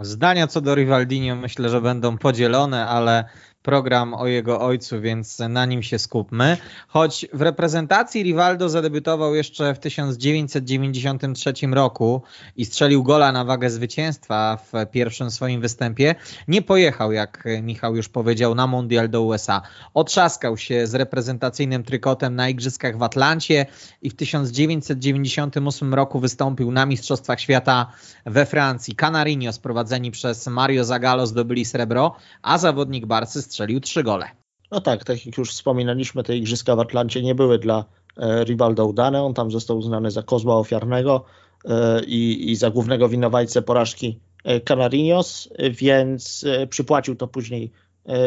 Zdania 0.00 0.46
co 0.46 0.60
do 0.60 0.74
Rivaldinho 0.74 1.36
myślę, 1.36 1.68
że 1.68 1.80
będą 1.80 2.18
podzielone, 2.18 2.86
ale 2.86 3.24
program 3.62 4.14
o 4.14 4.26
jego 4.26 4.60
ojcu, 4.60 5.00
więc 5.00 5.38
na 5.38 5.66
nim 5.66 5.82
się 5.82 5.98
skupmy. 5.98 6.56
Choć 6.88 7.26
w 7.32 7.42
reprezentacji 7.42 8.22
Rivaldo 8.22 8.68
zadebiutował 8.68 9.34
jeszcze 9.34 9.74
w 9.74 9.78
1993 9.78 11.52
roku 11.72 12.22
i 12.56 12.64
strzelił 12.64 13.02
gola 13.02 13.32
na 13.32 13.44
wagę 13.44 13.70
zwycięstwa 13.70 14.58
w 14.72 14.86
pierwszym 14.90 15.30
swoim 15.30 15.60
występie, 15.60 16.14
nie 16.48 16.62
pojechał, 16.62 17.12
jak 17.12 17.44
Michał 17.62 17.96
już 17.96 18.08
powiedział, 18.08 18.54
na 18.54 18.66
Mundial 18.66 19.08
do 19.08 19.22
USA. 19.22 19.62
Otrzaskał 19.94 20.56
się 20.56 20.86
z 20.86 20.94
reprezentacyjnym 20.94 21.84
trykotem 21.84 22.36
na 22.36 22.48
Igrzyskach 22.48 22.98
w 22.98 23.02
Atlancie 23.02 23.66
i 24.02 24.10
w 24.10 24.16
1998 24.16 25.94
roku 25.94 26.20
wystąpił 26.20 26.72
na 26.72 26.86
Mistrzostwach 26.86 27.40
Świata 27.40 27.92
we 28.24 28.46
Francji. 28.46 28.96
Canarinho 28.96 29.52
sprowadzeni 29.52 30.10
przez 30.10 30.46
Mario 30.46 30.84
Zagallo 30.84 31.26
zdobyli 31.26 31.64
srebro, 31.64 32.16
a 32.42 32.58
zawodnik 32.58 33.06
Barcy 33.06 33.42
strzelił 33.50 33.80
trzy 33.80 34.02
gole. 34.02 34.26
No 34.70 34.80
tak, 34.80 35.04
tak 35.04 35.26
jak 35.26 35.38
już 35.38 35.50
wspominaliśmy, 35.50 36.22
te 36.22 36.36
igrzyska 36.36 36.76
w 36.76 36.80
Atlancie 36.80 37.22
nie 37.22 37.34
były 37.34 37.58
dla 37.58 37.84
e, 38.16 38.44
Rivaldo 38.44 38.86
udane. 38.86 39.22
On 39.22 39.34
tam 39.34 39.50
został 39.50 39.78
uznany 39.78 40.10
za 40.10 40.22
kozła 40.22 40.56
ofiarnego 40.56 41.24
e, 41.64 42.04
i, 42.04 42.50
i 42.50 42.56
za 42.56 42.70
głównego 42.70 43.08
winowajcę 43.08 43.62
porażki 43.62 44.20
e, 44.44 44.60
Canarinos, 44.60 45.48
więc 45.70 46.44
przypłacił 46.70 47.16
to 47.16 47.28
później 47.28 47.72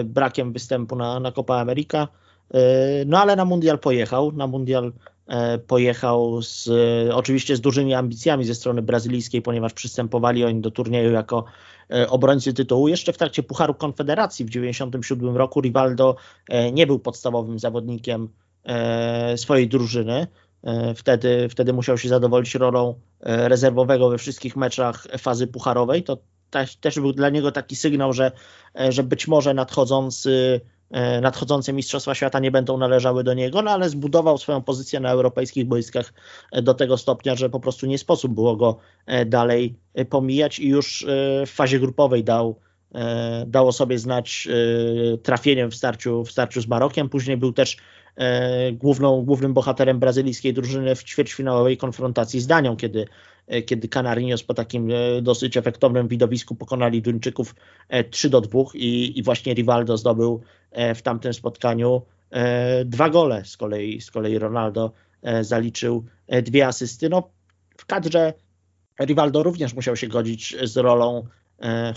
brakiem 0.06 0.54
występu 0.54 0.96
na, 0.96 1.20
na 1.20 1.32
Copa 1.32 1.56
America. 1.56 2.08
No 3.06 3.20
ale 3.20 3.36
na 3.36 3.46
mundial 3.46 3.80
pojechał. 3.80 4.32
Na 4.32 4.48
mundial 4.48 4.94
pojechał 5.68 6.42
z, 6.42 6.70
oczywiście 7.12 7.56
z 7.56 7.62
dużymi 7.62 7.94
ambicjami 7.94 8.46
ze 8.46 8.56
strony 8.56 8.82
brazylijskiej, 8.82 9.42
ponieważ 9.42 9.74
przystępowali 9.74 10.46
oni 10.46 10.62
do 10.62 10.72
turnieju 10.72 11.12
jako 11.12 11.46
E, 11.94 12.10
obrońcy 12.10 12.54
tytułu. 12.54 12.88
Jeszcze 12.88 13.14
w 13.14 13.18
trakcie 13.18 13.44
Pucharu 13.44 13.74
Konfederacji 13.74 14.46
w 14.46 14.48
1997 14.48 15.38
roku 15.38 15.62
Rivaldo 15.62 16.16
e, 16.50 16.72
nie 16.72 16.88
był 16.88 17.00
podstawowym 17.00 17.60
zawodnikiem 17.60 18.30
e, 18.64 19.38
swojej 19.38 19.68
drużyny. 19.68 20.28
Wtedy, 20.96 21.50
wtedy 21.50 21.74
musiał 21.74 21.98
się 21.98 22.10
zadowolić 22.10 22.56
rolą 22.56 23.00
rezerwowego 23.22 24.10
we 24.10 24.18
wszystkich 24.18 24.56
meczach 24.56 25.08
fazy 25.18 25.48
pucharowej. 25.48 26.04
To 26.04 26.18
też 26.82 27.00
był 27.00 27.14
dla 27.14 27.30
niego 27.30 27.52
taki 27.52 27.76
sygnał, 27.76 28.14
że, 28.14 28.32
że 28.90 29.04
być 29.04 29.28
może 29.28 29.54
nadchodzący 29.54 30.62
E, 30.83 30.83
nadchodzące 31.22 31.74
Mistrzostwa 31.74 32.16
Świata 32.16 32.40
nie 32.40 32.52
będą 32.52 32.78
należały 32.78 33.24
do 33.24 33.34
niego, 33.34 33.62
no 33.62 33.72
ale 33.72 33.90
zbudował 33.90 34.38
swoją 34.38 34.62
pozycję 34.62 35.00
na 35.00 35.12
europejskich 35.12 35.66
boiskach 35.66 36.14
e, 36.52 36.62
do 36.62 36.74
tego 36.74 36.98
stopnia, 36.98 37.36
że 37.36 37.50
po 37.50 37.60
prostu 37.60 37.86
nie 37.86 37.98
sposób 37.98 38.34
było 38.34 38.56
go 38.56 38.78
e, 39.06 39.26
dalej 39.26 39.76
pomijać 40.10 40.60
i 40.60 40.68
już 40.68 41.06
w 41.48 41.52
fazie 41.52 41.80
grupowej 41.80 42.24
dał, 42.24 42.60
dało 43.48 43.72
sobie 43.72 44.00
znać 44.00 44.48
trafieniem 45.24 45.72
w 45.72 45.76
starciu, 45.76 46.24
w 46.24 46.32
starciu 46.32 46.62
z 46.62 46.68
Marokiem. 46.68 47.10
Później 47.10 47.38
był 47.38 47.54
też 47.54 47.78
główną, 48.74 49.22
głównym 49.22 49.54
bohaterem 49.54 50.00
brazylijskiej 50.00 50.54
drużyny 50.54 50.96
w 50.96 51.04
ćwierćfinałowej 51.04 51.78
konfrontacji 51.78 52.40
z 52.40 52.48
Danią, 52.48 52.76
kiedy 52.76 53.06
E, 53.48 53.62
kiedy 53.62 53.88
Canarinos 53.88 54.44
po 54.44 54.54
takim 54.54 54.92
e, 54.92 55.22
dosyć 55.22 55.58
efektownym 55.58 56.08
widowisku 56.08 56.56
pokonali 56.56 57.02
Duńczyków 57.02 57.56
3 58.12 58.28
e, 58.28 58.32
do 58.32 58.42
2 58.42 58.60
i, 58.74 59.20
i 59.20 59.24
właśnie 59.24 59.54
Rivaldo 59.54 59.98
zdobył 59.98 60.42
w 60.96 61.02
tamtym 61.02 61.34
spotkaniu 61.34 62.02
dwa 62.86 63.10
gole. 63.10 63.46
Z 63.46 63.58
kolei, 63.58 64.02
z 64.02 64.12
kolei 64.12 64.40
Ronaldo 64.40 64.92
zaliczył 65.42 66.06
dwie 66.44 66.68
asysty. 66.68 67.10
No, 67.10 67.30
w 67.78 67.86
kadrze 67.86 68.34
Rivaldo 69.02 69.44
również 69.44 69.74
musiał 69.74 69.96
się 69.96 70.08
godzić 70.08 70.56
z 70.64 70.78
rolą 70.78 71.28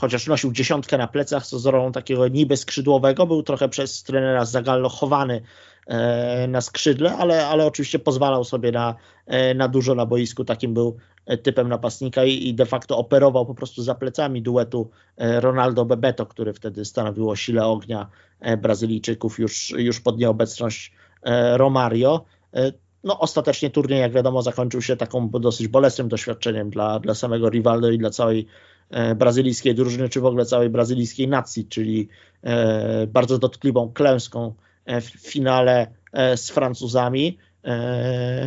chociaż 0.00 0.26
nosił 0.26 0.52
dziesiątkę 0.52 0.98
na 0.98 1.06
plecach, 1.06 1.46
co 1.46 1.58
z 1.58 1.66
rolą 1.66 1.92
takiego 1.92 2.28
niby 2.28 2.56
skrzydłowego, 2.56 3.26
był 3.26 3.42
trochę 3.42 3.68
przez 3.68 4.02
trenera 4.02 4.44
Zagallo 4.44 4.88
chowany 4.88 5.42
na 6.48 6.60
skrzydle, 6.60 7.16
ale, 7.16 7.46
ale 7.46 7.66
oczywiście 7.66 7.98
pozwalał 7.98 8.44
sobie 8.44 8.72
na, 8.72 8.94
na 9.54 9.68
dużo 9.68 9.94
na 9.94 10.06
boisku, 10.06 10.44
takim 10.44 10.74
był 10.74 10.96
typem 11.42 11.68
napastnika 11.68 12.24
i, 12.24 12.48
i 12.48 12.54
de 12.54 12.66
facto 12.66 12.98
operował 12.98 13.46
po 13.46 13.54
prostu 13.54 13.82
za 13.82 13.94
plecami 13.94 14.42
duetu 14.42 14.90
Ronaldo 15.16 15.84
Bebeto, 15.84 16.26
który 16.26 16.52
wtedy 16.52 16.84
stanowił 16.84 17.30
o 17.30 17.36
sile 17.36 17.66
ognia 17.66 18.08
Brazylijczyków 18.58 19.38
już, 19.38 19.70
już 19.70 20.00
pod 20.00 20.18
nieobecność 20.18 20.92
Romario. 21.56 22.24
No, 23.06 23.20
ostatecznie 23.20 23.70
turniej, 23.70 24.00
jak 24.00 24.12
wiadomo, 24.12 24.42
zakończył 24.42 24.82
się 24.82 24.96
taką 24.96 25.28
dosyć 25.30 25.68
bolesnym 25.68 26.08
doświadczeniem 26.08 26.70
dla, 26.70 27.00
dla 27.00 27.14
samego 27.14 27.50
Rivaldo 27.50 27.90
i 27.90 27.98
dla 27.98 28.10
całej 28.10 28.46
e, 28.90 29.14
brazylijskiej 29.14 29.74
drużyny, 29.74 30.08
czy 30.08 30.20
w 30.20 30.24
ogóle 30.24 30.44
całej 30.44 30.70
brazylijskiej 30.70 31.28
nacji, 31.28 31.66
czyli 31.66 32.08
e, 32.42 33.06
bardzo 33.06 33.38
dotkliwą 33.38 33.92
klęską 33.92 34.46
e, 34.46 34.65
w 34.86 35.30
finale 35.30 35.86
z 36.36 36.50
Francuzami. 36.50 37.38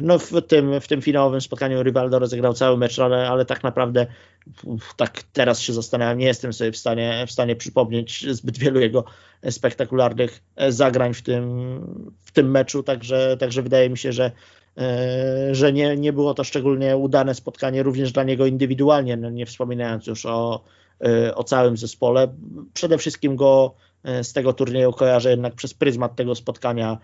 No 0.02 0.20
w 0.20 0.42
tym, 0.48 0.82
w 0.82 0.88
tym 0.88 1.02
finałowym 1.02 1.42
spotkaniu 1.42 1.84
Rivaldo 1.84 2.20
rozegrał 2.20 2.54
cały 2.54 2.78
mecz, 2.78 3.00
ale, 3.00 3.30
ale 3.30 3.46
tak 3.46 3.64
naprawdę 3.64 4.08
tak 4.98 5.24
teraz 5.24 5.60
się 5.60 5.74
zastanawiam, 5.74 6.18
nie 6.18 6.26
jestem 6.26 6.54
sobie 6.54 6.72
w 6.72 6.78
stanie, 6.78 7.24
w 7.28 7.32
stanie 7.32 7.56
przypomnieć 7.56 8.26
zbyt 8.32 8.58
wielu 8.58 8.80
jego 8.80 9.04
spektakularnych 9.50 10.42
zagrań 10.70 11.14
w 11.14 11.22
tym, 11.22 11.46
w 12.22 12.32
tym 12.32 12.52
meczu, 12.52 12.84
także, 12.84 13.38
także 13.40 13.62
wydaje 13.62 13.90
mi 13.90 13.98
się, 13.98 14.12
że, 14.12 14.32
że 15.52 15.74
nie, 15.74 15.98
nie 15.98 16.14
było 16.14 16.34
to 16.34 16.44
szczególnie 16.44 16.98
udane 16.98 17.36
spotkanie 17.36 17.84
również 17.84 18.12
dla 18.12 18.24
niego 18.24 18.46
indywidualnie, 18.46 19.18
no 19.18 19.30
nie 19.30 19.46
wspominając 19.46 20.08
już 20.08 20.26
o, 20.26 20.64
o 21.36 21.44
całym 21.44 21.78
zespole. 21.78 22.28
Przede 22.74 22.98
wszystkim 22.98 23.36
go 23.36 23.76
z 24.04 24.34
tego 24.34 24.54
turnieju 24.54 24.94
kojarzę 24.94 25.30
jednak 25.30 25.56
przez 25.56 25.74
pryzmat 25.74 26.16
tego 26.16 26.36
spotkania 26.36 26.98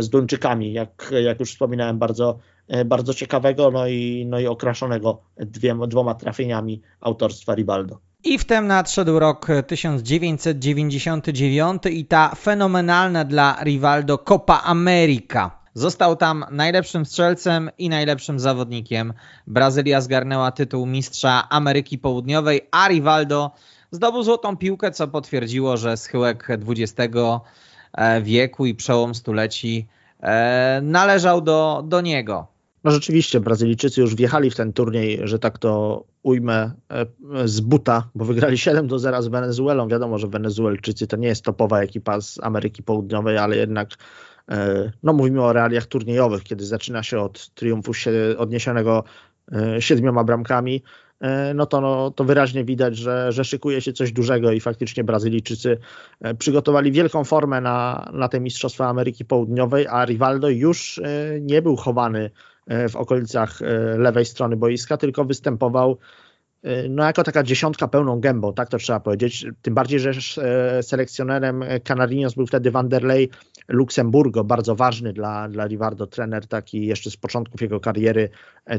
z 0.00 0.08
Duńczykami, 0.08 0.72
jak, 0.72 1.12
jak 1.24 1.40
już 1.40 1.50
wspominałem, 1.50 1.98
bardzo, 1.98 2.38
bardzo 2.84 3.14
ciekawego, 3.14 3.70
no 3.70 3.86
i, 3.86 4.26
no 4.28 4.40
i 4.40 4.46
okraszonego 4.46 5.22
dwiema, 5.36 5.86
dwoma 5.86 6.14
trafieniami 6.14 6.82
autorstwa 7.00 7.54
Ribaldo. 7.54 7.98
I 8.24 8.38
wtem 8.38 8.66
nadszedł 8.66 9.18
rok 9.18 9.46
1999 9.66 11.82
i 11.90 12.04
ta 12.04 12.34
fenomenalna 12.34 13.24
dla 13.24 13.56
Rivaldo 13.64 14.18
Copa 14.18 14.60
America. 14.64 15.50
Został 15.74 16.16
tam 16.16 16.44
najlepszym 16.50 17.06
strzelcem 17.06 17.70
i 17.78 17.88
najlepszym 17.88 18.40
zawodnikiem. 18.40 19.12
Brazylia 19.46 20.00
zgarnęła 20.00 20.52
tytuł 20.52 20.86
mistrza 20.86 21.48
Ameryki 21.50 21.98
Południowej, 21.98 22.60
a 22.70 22.88
Rivaldo 22.88 23.50
zdobył 23.92 24.22
złotą 24.22 24.56
piłkę, 24.56 24.90
co 24.90 25.08
potwierdziło, 25.08 25.76
że 25.76 25.96
schyłek 25.96 26.48
XX 26.68 27.16
e, 27.92 28.22
wieku 28.22 28.66
i 28.66 28.74
przełom 28.74 29.14
stuleci 29.14 29.86
e, 30.20 30.80
należał 30.82 31.40
do, 31.40 31.84
do 31.86 32.00
niego. 32.00 32.46
No 32.84 32.90
rzeczywiście, 32.90 33.40
Brazylijczycy 33.40 34.00
już 34.00 34.14
wjechali 34.14 34.50
w 34.50 34.56
ten 34.56 34.72
turniej, 34.72 35.20
że 35.24 35.38
tak 35.38 35.58
to 35.58 36.04
ujmę, 36.22 36.70
e, 36.90 37.06
z 37.48 37.60
buta, 37.60 38.08
bo 38.14 38.24
wygrali 38.24 38.58
7 38.58 38.86
do 38.86 38.98
0 38.98 39.22
z 39.22 39.28
Wenezuelą. 39.28 39.88
Wiadomo, 39.88 40.18
że 40.18 40.28
Wenezuelczycy 40.28 41.06
to 41.06 41.16
nie 41.16 41.28
jest 41.28 41.44
topowa 41.44 41.80
ekipa 41.80 42.20
z 42.20 42.38
Ameryki 42.42 42.82
Południowej, 42.82 43.38
ale 43.38 43.56
jednak 43.56 43.88
no 45.02 45.12
mówimy 45.12 45.42
o 45.42 45.52
realiach 45.52 45.86
turniejowych, 45.86 46.42
kiedy 46.42 46.64
zaczyna 46.64 47.02
się 47.02 47.20
od 47.20 47.54
triumfu 47.54 47.92
odniesionego 48.38 49.04
siedmioma 49.80 50.24
bramkami, 50.24 50.82
no 51.54 51.66
to, 51.66 51.80
no 51.80 52.10
to 52.10 52.24
wyraźnie 52.24 52.64
widać, 52.64 52.96
że, 52.96 53.32
że 53.32 53.44
szykuje 53.44 53.80
się 53.80 53.92
coś 53.92 54.12
dużego 54.12 54.52
i 54.52 54.60
faktycznie 54.60 55.04
Brazylijczycy 55.04 55.78
e, 56.20 56.34
przygotowali 56.34 56.92
wielką 56.92 57.24
formę 57.24 57.60
na, 57.60 58.10
na 58.12 58.28
te 58.28 58.40
Mistrzostwa 58.40 58.88
Ameryki 58.88 59.24
Południowej, 59.24 59.86
a 59.86 60.04
Rivaldo 60.04 60.48
już 60.48 60.98
e, 60.98 61.40
nie 61.40 61.62
był 61.62 61.76
chowany 61.76 62.30
w 62.88 62.96
okolicach 62.96 63.60
lewej 63.98 64.24
strony 64.24 64.56
boiska, 64.56 64.96
tylko 64.96 65.24
występował 65.24 65.98
no 66.88 67.04
jako 67.04 67.24
taka 67.24 67.42
dziesiątka 67.42 67.88
pełną 67.88 68.20
gębą, 68.20 68.54
tak 68.54 68.68
to 68.68 68.78
trzeba 68.78 69.00
powiedzieć. 69.00 69.46
Tym 69.62 69.74
bardziej, 69.74 70.00
że 70.00 70.12
selekcjonerem 70.82 71.64
Canarinos 71.84 72.34
był 72.34 72.46
wtedy 72.46 72.70
Wanderlei 72.70 73.28
Luksemburgo, 73.68 74.44
bardzo 74.44 74.74
ważny 74.74 75.12
dla, 75.12 75.48
dla 75.48 75.66
Rivaldo 75.66 76.06
trener, 76.06 76.46
taki 76.46 76.86
jeszcze 76.86 77.10
z 77.10 77.16
początków 77.16 77.60
jego 77.60 77.80
kariery, 77.80 78.30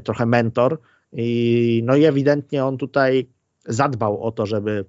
trochę 0.04 0.26
mentor. 0.26 0.80
I, 1.14 1.82
no 1.86 1.96
i 1.96 2.06
ewidentnie 2.06 2.66
on 2.66 2.78
tutaj 2.78 3.28
zadbał 3.66 4.24
o 4.24 4.32
to, 4.32 4.46
żeby, 4.46 4.86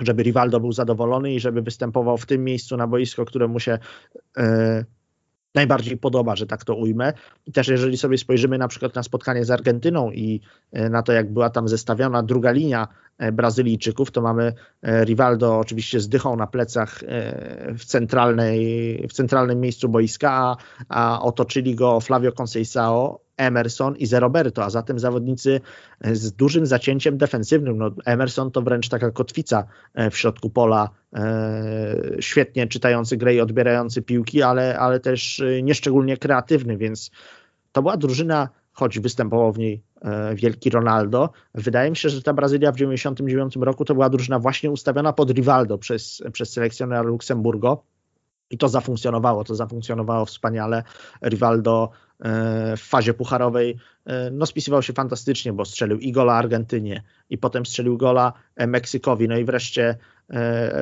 żeby 0.00 0.22
Rivaldo 0.22 0.60
był 0.60 0.72
zadowolony 0.72 1.34
i 1.34 1.40
żeby 1.40 1.62
występował 1.62 2.18
w 2.18 2.26
tym 2.26 2.44
miejscu 2.44 2.76
na 2.76 2.86
boisko, 2.86 3.24
które 3.24 3.48
mu 3.48 3.60
się 3.60 3.78
e, 4.36 4.84
najbardziej 5.54 5.96
podoba, 5.96 6.36
że 6.36 6.46
tak 6.46 6.64
to 6.64 6.74
ujmę. 6.74 7.12
I 7.46 7.52
też 7.52 7.68
jeżeli 7.68 7.98
sobie 7.98 8.18
spojrzymy 8.18 8.58
na 8.58 8.68
przykład 8.68 8.94
na 8.94 9.02
spotkanie 9.02 9.44
z 9.44 9.50
Argentyną 9.50 10.10
i 10.10 10.40
e, 10.72 10.90
na 10.90 11.02
to, 11.02 11.12
jak 11.12 11.32
była 11.32 11.50
tam 11.50 11.68
zestawiona 11.68 12.22
druga 12.22 12.50
linia 12.50 12.88
e, 13.18 13.32
Brazylijczyków, 13.32 14.10
to 14.10 14.20
mamy 14.20 14.52
e, 14.82 15.04
Rivaldo 15.04 15.58
oczywiście 15.58 16.00
z 16.00 16.08
dychą 16.08 16.36
na 16.36 16.46
plecach 16.46 17.00
w, 17.78 17.84
centralnej, 17.84 19.06
w 19.08 19.12
centralnym 19.12 19.60
miejscu 19.60 19.88
boiska, 19.88 20.32
a, 20.32 20.56
a 20.88 21.22
otoczyli 21.22 21.74
go 21.74 22.00
Flavio 22.00 22.32
Conceição, 22.32 23.18
Emerson 23.40 23.96
i 23.96 24.06
Ze 24.06 24.20
Roberto, 24.20 24.64
a 24.64 24.70
zatem 24.70 24.98
zawodnicy 24.98 25.60
z 26.12 26.32
dużym 26.32 26.66
zacięciem 26.66 27.18
defensywnym. 27.18 27.78
No, 27.78 27.90
Emerson 28.04 28.50
to 28.50 28.62
wręcz 28.62 28.88
taka 28.88 29.10
kotwica 29.10 29.64
w 30.10 30.16
środku 30.16 30.50
pola, 30.50 30.90
e, 31.14 31.96
świetnie 32.20 32.66
czytający 32.66 33.16
grę 33.16 33.34
i 33.34 33.40
odbierający 33.40 34.02
piłki, 34.02 34.42
ale, 34.42 34.78
ale 34.78 35.00
też 35.00 35.42
nieszczególnie 35.62 36.16
kreatywny, 36.16 36.76
więc 36.76 37.10
to 37.72 37.82
była 37.82 37.96
drużyna, 37.96 38.48
choć 38.72 38.98
występował 38.98 39.52
w 39.52 39.58
niej 39.58 39.82
e, 40.02 40.34
wielki 40.34 40.70
Ronaldo. 40.70 41.30
Wydaje 41.54 41.90
mi 41.90 41.96
się, 41.96 42.08
że 42.08 42.22
ta 42.22 42.32
Brazylia 42.32 42.72
w 42.72 42.74
1999 42.74 43.66
roku 43.66 43.84
to 43.84 43.94
była 43.94 44.10
drużyna 44.10 44.38
właśnie 44.38 44.70
ustawiona 44.70 45.12
pod 45.12 45.30
Rivaldo 45.30 45.78
przez, 45.78 46.22
przez 46.32 46.52
selekcjonera 46.52 47.02
Luksemburgo. 47.02 47.82
I 48.50 48.58
to 48.58 48.68
zafunkcjonowało, 48.68 49.44
to 49.44 49.54
zafunkcjonowało 49.54 50.26
wspaniale. 50.26 50.82
Rivaldo 51.22 51.90
e, 51.92 52.09
w 52.76 52.80
fazie 52.80 53.14
pucharowej 53.14 53.76
e, 54.06 54.30
no, 54.30 54.46
spisywał 54.46 54.82
się 54.82 54.92
fantastycznie, 54.92 55.52
bo 55.52 55.64
strzelił 55.64 55.98
i 55.98 56.12
gola 56.12 56.32
Argentynie, 56.32 57.02
i 57.30 57.38
potem 57.38 57.66
strzelił 57.66 57.96
gola 57.96 58.32
e, 58.56 58.66
Meksykowi. 58.66 59.28
No 59.28 59.38
i 59.38 59.44
wreszcie 59.44 59.96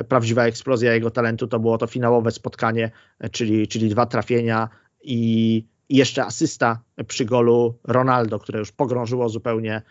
prawdziwa 0.07 0.43
eksplozja 0.43 0.93
jego 0.93 1.11
talentu 1.11 1.47
to 1.47 1.59
było 1.59 1.77
to 1.77 1.87
finałowe 1.87 2.31
spotkanie, 2.31 2.91
czyli, 3.31 3.67
czyli 3.67 3.89
dwa 3.89 4.05
trafienia 4.05 4.69
i, 5.01 5.65
i 5.89 5.97
jeszcze 5.97 6.25
asysta 6.25 6.79
przy 7.07 7.25
golu 7.25 7.79
Ronaldo, 7.83 8.39
które 8.39 8.59
już 8.59 8.71
pogrążyło 8.71 9.29
zupełnie 9.29 9.81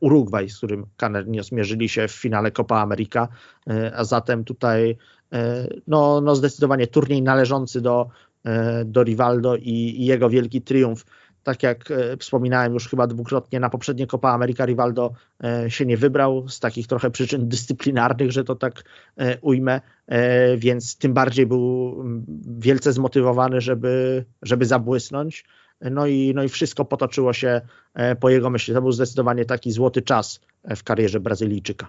Urugwaj, 0.00 0.48
z 0.48 0.56
którym 0.56 0.86
nie 1.26 1.42
zmierzyli 1.42 1.88
się 1.88 2.08
w 2.08 2.12
finale 2.12 2.50
Copa 2.50 2.76
America. 2.76 3.28
A 3.94 4.04
zatem 4.04 4.44
tutaj 4.44 4.96
E, 5.32 5.68
no, 5.86 6.20
no 6.20 6.34
zdecydowanie 6.34 6.86
turniej 6.86 7.22
należący 7.22 7.80
do, 7.80 8.08
e, 8.08 8.29
do 8.84 9.02
Rivaldo 9.04 9.56
i, 9.56 10.04
jego 10.04 10.30
wielki 10.30 10.62
triumf. 10.62 11.04
Tak 11.42 11.62
jak 11.62 11.90
e, 11.90 12.16
wspominałem 12.16 12.74
już 12.74 12.88
chyba 12.88 13.06
dwukrotnie 13.06 13.60
na 13.60 13.70
poprzednie 13.70 14.06
Copa 14.06 14.30
America, 14.30 14.66
Rivaldo 14.66 15.12
się 15.68 15.86
nie 15.86 15.96
wybrał 15.96 16.48
z 16.48 16.60
takich 16.60 16.86
trochę 16.86 17.10
przyczyn 17.10 17.48
dyscyplinarnych, 17.48 18.32
że 18.32 18.44
to 18.44 18.54
tak 18.54 18.84
ujmę, 19.40 19.80
więc 20.56 20.96
tym 20.96 21.14
bardziej 21.14 21.46
był 21.46 21.96
wielce 22.58 22.92
zmotywowany, 22.92 23.60
żeby, 23.60 24.24
żeby 24.42 24.66
zabłysnąć. 24.66 25.44
No 25.90 26.06
i, 26.06 26.32
no 26.34 26.42
i 26.42 26.48
wszystko 26.48 26.84
potoczyło 26.84 27.32
się 27.32 27.60
po 28.20 28.30
jego 28.30 28.50
myśli. 28.50 28.74
To 28.74 28.82
był 28.82 28.92
zdecydowanie 28.92 29.44
taki 29.44 29.72
złoty 29.72 30.02
czas 30.02 30.40
w 30.76 30.82
karierze 30.82 31.20
Brazylijczyka. 31.20 31.86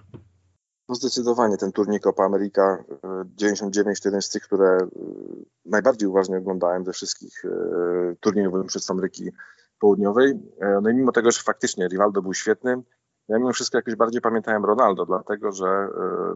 No 0.92 0.96
zdecydowanie 0.96 1.56
ten 1.56 1.72
turniej 1.72 2.00
Copa 2.00 2.24
America 2.24 2.84
99 3.24 4.00
to 4.00 4.08
jeden 4.08 4.22
z 4.22 4.28
tych, 4.28 4.42
które 4.42 4.66
e, 4.66 4.88
najbardziej 5.64 6.08
uważnie 6.08 6.38
oglądałem 6.38 6.84
ze 6.84 6.92
wszystkich 6.92 7.44
e, 7.44 7.48
turniejów 8.20 8.54
Mistrzostw 8.54 8.90
Ameryki 8.90 9.30
Południowej. 9.78 10.30
E, 10.60 10.80
no 10.82 10.90
i 10.90 10.94
mimo 10.94 11.12
tego, 11.12 11.30
że 11.30 11.42
faktycznie 11.42 11.88
Rivaldo 11.88 12.22
był 12.22 12.34
świetny, 12.34 12.82
ja 13.28 13.38
mimo 13.38 13.52
wszystko 13.52 13.78
jakoś 13.78 13.94
bardziej 13.94 14.20
pamiętałem 14.20 14.64
Ronaldo, 14.64 15.06
dlatego 15.06 15.52
że 15.52 15.88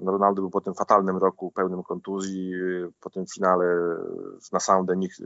no 0.03 0.13
Ronaldo 0.13 0.43
był 0.43 0.51
po 0.51 0.61
tym 0.61 0.75
fatalnym 0.75 1.17
roku 1.17 1.51
pełnym 1.51 1.83
kontuzji, 1.83 2.53
po 3.01 3.11
tym 3.11 3.27
finale 3.27 3.67
na 4.53 4.61
Saint-Denis, 4.61 5.23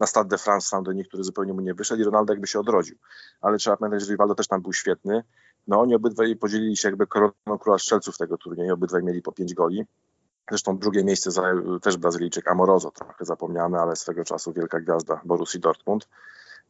na 0.00 0.06
Stade 0.06 0.28
de 0.28 0.38
France 0.38 0.68
Saint-Denis, 0.68 1.08
który 1.08 1.24
zupełnie 1.24 1.52
mu 1.52 1.60
nie 1.60 1.74
wyszedł 1.74 2.02
i 2.02 2.04
Ronaldo 2.04 2.32
jakby 2.32 2.46
się 2.46 2.60
odrodził. 2.60 2.96
Ale 3.40 3.58
trzeba 3.58 3.76
pamiętać, 3.76 4.02
że 4.02 4.12
Rivaldo 4.12 4.34
też 4.34 4.48
tam 4.48 4.62
był 4.62 4.72
świetny. 4.72 5.24
No 5.68 5.80
oni 5.80 5.94
obydwaj 5.94 6.36
podzielili 6.36 6.76
się 6.76 6.88
jakby 6.88 7.06
koroną 7.06 7.58
króla 7.60 7.78
strzelców 7.78 8.18
tego 8.18 8.38
turnieju, 8.38 8.74
obydwaj 8.74 9.02
mieli 9.02 9.22
po 9.22 9.32
pięć 9.32 9.54
goli. 9.54 9.84
Zresztą 10.50 10.78
drugie 10.78 11.04
miejsce 11.04 11.30
zajął 11.30 11.80
też 11.80 11.96
Brazylijczyk 11.96 12.48
Amorozo, 12.48 12.90
trochę 12.90 13.24
zapomniany, 13.24 13.78
ale 13.78 13.96
swego 13.96 14.24
czasu 14.24 14.52
wielka 14.52 14.80
gwiazda 14.80 15.20
Borussii 15.24 15.60
Dortmund. 15.60 16.08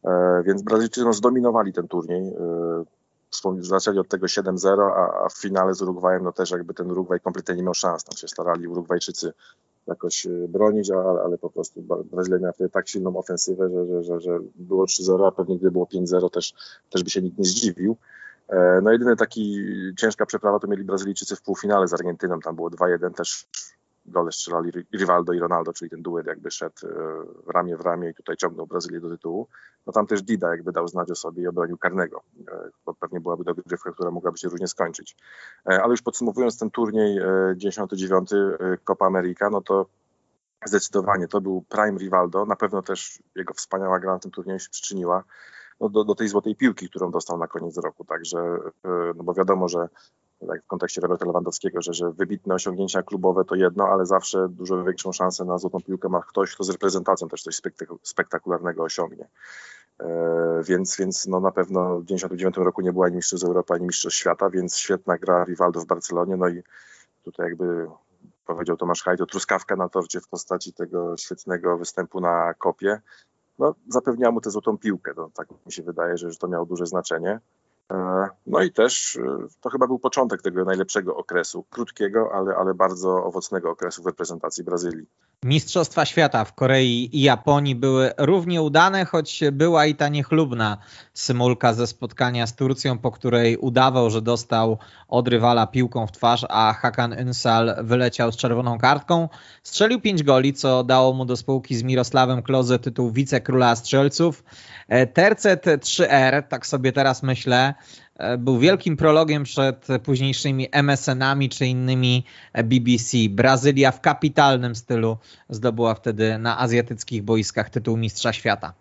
E, 0.05 0.43
więc 0.45 0.61
Brazylijczycy 0.61 1.05
no, 1.05 1.13
zdominowali 1.13 1.73
ten 1.73 1.87
turniej. 1.87 2.27
E, 2.27 2.83
zaczęli 3.59 3.99
od 3.99 4.07
tego 4.07 4.25
7-0, 4.25 4.81
a, 4.81 5.25
a, 5.25 5.29
w 5.29 5.33
finale 5.33 5.73
z 5.73 5.81
Urugwajem, 5.81 6.23
no 6.23 6.31
też 6.31 6.51
jakby 6.51 6.73
ten 6.73 6.91
Urugwaj 6.91 7.19
kompletnie 7.19 7.55
nie 7.55 7.63
miał 7.63 7.73
szans. 7.73 8.03
Tam 8.03 8.17
się 8.17 8.27
starali 8.27 8.67
Urugwajczycy 8.67 9.33
jakoś 9.87 10.25
y, 10.25 10.47
bronić, 10.49 10.91
ale, 10.91 11.21
ale 11.21 11.37
po 11.37 11.49
prostu 11.49 11.81
Brazylia 12.11 12.39
miała 12.39 12.53
wtedy 12.53 12.69
tak 12.69 12.87
silną 12.87 13.17
ofensywę, 13.17 13.69
że, 13.69 13.85
że, 13.85 14.03
że, 14.03 14.21
że 14.21 14.39
było 14.55 14.85
3-0, 14.85 15.27
a 15.27 15.31
pewnie 15.31 15.55
gdyby 15.55 15.71
było 15.71 15.85
5-0 15.85 16.29
też, 16.29 16.53
też 16.89 17.03
by 17.03 17.09
się 17.09 17.21
nikt 17.21 17.37
nie 17.37 17.45
zdziwił. 17.45 17.97
E, 18.49 18.81
no 18.83 18.91
jedyny 18.91 19.15
taki 19.15 19.65
ciężka 19.97 20.25
przeprawa 20.25 20.59
to 20.59 20.67
mieli 20.67 20.83
Brazylijczycy 20.83 21.35
w 21.35 21.41
półfinale 21.41 21.87
z 21.87 21.93
Argentyną, 21.93 22.39
tam 22.39 22.55
było 22.55 22.69
2-1 22.69 23.13
też 23.13 23.47
dole 24.05 24.31
strzelali 24.31 24.71
Rivaldo 24.93 25.33
i 25.33 25.39
Ronaldo, 25.39 25.73
czyli 25.73 25.91
ten 25.91 26.01
duet 26.01 26.27
jakby 26.27 26.51
szedł 26.51 26.87
e, 26.87 26.91
ramię 27.53 27.77
w 27.77 27.81
ramię 27.81 28.09
i 28.09 28.13
tutaj 28.13 28.37
ciągnął 28.37 28.67
Brazylię 28.67 28.99
do 28.99 29.09
tytułu. 29.09 29.47
No 29.87 29.93
tam 29.93 30.07
też 30.07 30.21
Dida 30.21 30.49
jakby 30.49 30.71
dał 30.71 30.87
znać 30.87 31.11
o 31.11 31.15
sobie 31.15 31.43
i 31.43 31.47
obronił 31.47 31.77
karnego, 31.77 32.21
e, 32.47 32.69
bo 32.85 32.93
pewnie 32.93 33.19
byłaby 33.19 33.43
dogrywka, 33.43 33.91
która 33.91 34.11
mogłaby 34.11 34.37
się 34.37 34.49
różnie 34.49 34.67
skończyć. 34.67 35.15
Ale 35.65 35.89
już 35.89 36.01
podsumowując 36.01 36.59
ten 36.59 36.71
turniej 36.71 37.19
99 37.55 38.29
Copa 38.83 39.05
America, 39.05 39.49
no 39.49 39.61
to 39.61 39.85
zdecydowanie 40.65 41.27
to 41.27 41.41
był 41.41 41.65
prime 41.69 41.97
Rivaldo, 41.97 42.45
na 42.45 42.55
pewno 42.55 42.81
też 42.81 43.19
jego 43.35 43.53
wspaniała 43.53 43.99
gra 43.99 44.13
na 44.13 44.19
tym 44.19 44.31
turnieju 44.31 44.59
się 44.59 44.69
przyczyniła 44.69 45.23
no, 45.81 45.89
do, 45.89 46.03
do 46.03 46.15
tej 46.15 46.27
złotej 46.27 46.55
piłki, 46.55 46.89
którą 46.89 47.11
dostał 47.11 47.37
na 47.37 47.47
koniec 47.47 47.77
roku. 47.77 48.05
Także, 48.05 48.39
e, 48.85 49.13
no 49.15 49.23
bo 49.23 49.33
wiadomo, 49.33 49.67
że 49.67 49.89
tak 50.47 50.63
w 50.63 50.67
kontekście 50.67 51.01
Roberta 51.01 51.25
Lewandowskiego, 51.25 51.81
że, 51.81 51.93
że 51.93 52.11
wybitne 52.11 52.55
osiągnięcia 52.55 53.03
klubowe 53.03 53.45
to 53.45 53.55
jedno, 53.55 53.87
ale 53.87 54.05
zawsze 54.05 54.47
dużo 54.49 54.83
większą 54.83 55.11
szansę 55.11 55.45
na 55.45 55.57
złotą 55.57 55.79
piłkę 55.81 56.09
ma 56.09 56.21
ktoś, 56.21 56.55
kto 56.55 56.63
z 56.63 56.69
reprezentacją 56.69 57.27
też 57.27 57.43
coś 57.43 57.61
spektakularnego 58.03 58.83
osiągnie. 58.83 59.27
E, 59.99 60.61
więc, 60.63 60.97
więc 60.97 61.27
no 61.27 61.39
na 61.39 61.51
pewno 61.51 61.81
w 61.99 62.05
1999 62.05 62.65
roku 62.65 62.81
nie 62.81 62.93
była 62.93 63.05
ani 63.05 63.15
mistrzostw 63.15 63.47
Europy, 63.47 63.73
ani 63.73 63.85
mistrzostw 63.85 64.19
świata, 64.19 64.49
więc 64.49 64.77
świetna 64.77 65.17
gra 65.17 65.43
Rivaldo 65.43 65.79
w 65.79 65.85
Barcelonie, 65.85 66.37
no 66.37 66.47
i 66.47 66.63
tutaj 67.23 67.47
jakby 67.47 67.87
powiedział 68.45 68.77
Tomasz 68.77 69.03
Hajto, 69.03 69.25
truskawka 69.25 69.75
na 69.75 69.89
torcie 69.89 70.21
w 70.21 70.27
postaci 70.27 70.73
tego 70.73 71.17
świetnego 71.17 71.77
występu 71.77 72.21
na 72.21 72.53
kopie 72.53 73.01
no, 73.61 73.75
zapewniała 73.87 74.31
mu 74.31 74.41
tę 74.41 74.51
złotą 74.51 74.77
piłkę. 74.77 75.13
No, 75.17 75.29
tak 75.33 75.47
mi 75.65 75.71
się 75.71 75.83
wydaje, 75.83 76.17
że, 76.17 76.31
że 76.31 76.37
to 76.37 76.47
miało 76.47 76.65
duże 76.65 76.85
znaczenie. 76.85 77.39
E, 77.91 78.27
no 78.47 78.61
i 78.61 78.71
też 78.71 79.15
e, 79.15 79.47
to 79.61 79.69
chyba 79.69 79.87
był 79.87 79.99
początek 79.99 80.41
tego 80.41 80.65
najlepszego 80.65 81.15
okresu, 81.15 81.65
krótkiego, 81.69 82.29
ale, 82.33 82.55
ale 82.55 82.73
bardzo 82.73 83.23
owocnego 83.23 83.71
okresu 83.71 84.03
w 84.03 84.05
reprezentacji 84.05 84.63
Brazylii. 84.63 85.07
Mistrzostwa 85.45 86.05
Świata 86.05 86.45
w 86.45 86.53
Korei 86.53 87.09
i 87.13 87.21
Japonii 87.21 87.75
były 87.75 88.11
równie 88.17 88.61
udane, 88.61 89.05
choć 89.05 89.43
była 89.51 89.85
i 89.85 89.95
ta 89.95 90.07
niechlubna 90.09 90.77
symulka 91.13 91.73
ze 91.73 91.87
spotkania 91.87 92.47
z 92.47 92.55
Turcją, 92.55 92.97
po 92.97 93.11
której 93.11 93.57
udawał, 93.57 94.09
że 94.09 94.21
dostał 94.21 94.77
od 95.07 95.27
rywala 95.27 95.67
piłką 95.67 96.07
w 96.07 96.11
twarz, 96.11 96.45
a 96.49 96.73
Hakan 96.73 97.13
Ünsal 97.13 97.75
wyleciał 97.83 98.31
z 98.31 98.37
czerwoną 98.37 98.77
kartką. 98.77 99.29
Strzelił 99.63 100.01
pięć 100.01 100.23
goli, 100.23 100.53
co 100.53 100.83
dało 100.83 101.13
mu 101.13 101.25
do 101.25 101.37
spółki 101.37 101.75
z 101.75 101.83
Mirosławem 101.83 102.41
Kloze 102.41 102.79
tytuł 102.79 103.11
wicekróla 103.11 103.75
strzelców. 103.75 104.43
E, 104.87 105.07
Tercet 105.07 105.65
3R, 105.65 106.43
tak 106.43 106.67
sobie 106.67 106.91
teraz 106.91 107.23
myślę, 107.23 107.73
był 108.37 108.59
wielkim 108.59 108.97
prologiem 108.97 109.43
przed 109.43 109.87
późniejszymi 110.03 110.67
MSN-ami 110.71 111.49
czy 111.49 111.65
innymi 111.65 112.25
BBC. 112.63 113.17
Brazylia 113.29 113.91
w 113.91 114.01
kapitalnym 114.01 114.75
stylu 114.75 115.17
zdobyła 115.49 115.95
wtedy 115.95 116.37
na 116.37 116.59
azjatyckich 116.59 117.23
boiskach 117.23 117.69
tytuł 117.69 117.97
Mistrza 117.97 118.33
Świata. 118.33 118.73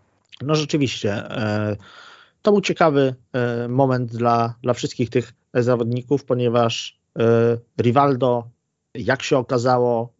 No 0.42 0.54
rzeczywiście. 0.54 1.12
E, 1.12 1.76
to 2.42 2.52
był 2.52 2.60
ciekawy 2.60 3.14
moment 3.68 4.10
dla, 4.10 4.54
dla 4.62 4.74
wszystkich 4.74 5.10
tych 5.10 5.32
zawodników, 5.54 6.24
ponieważ 6.24 7.00
Rivaldo 7.82 8.48
jak 8.94 9.22
się 9.22 9.38
okazało, 9.38 10.12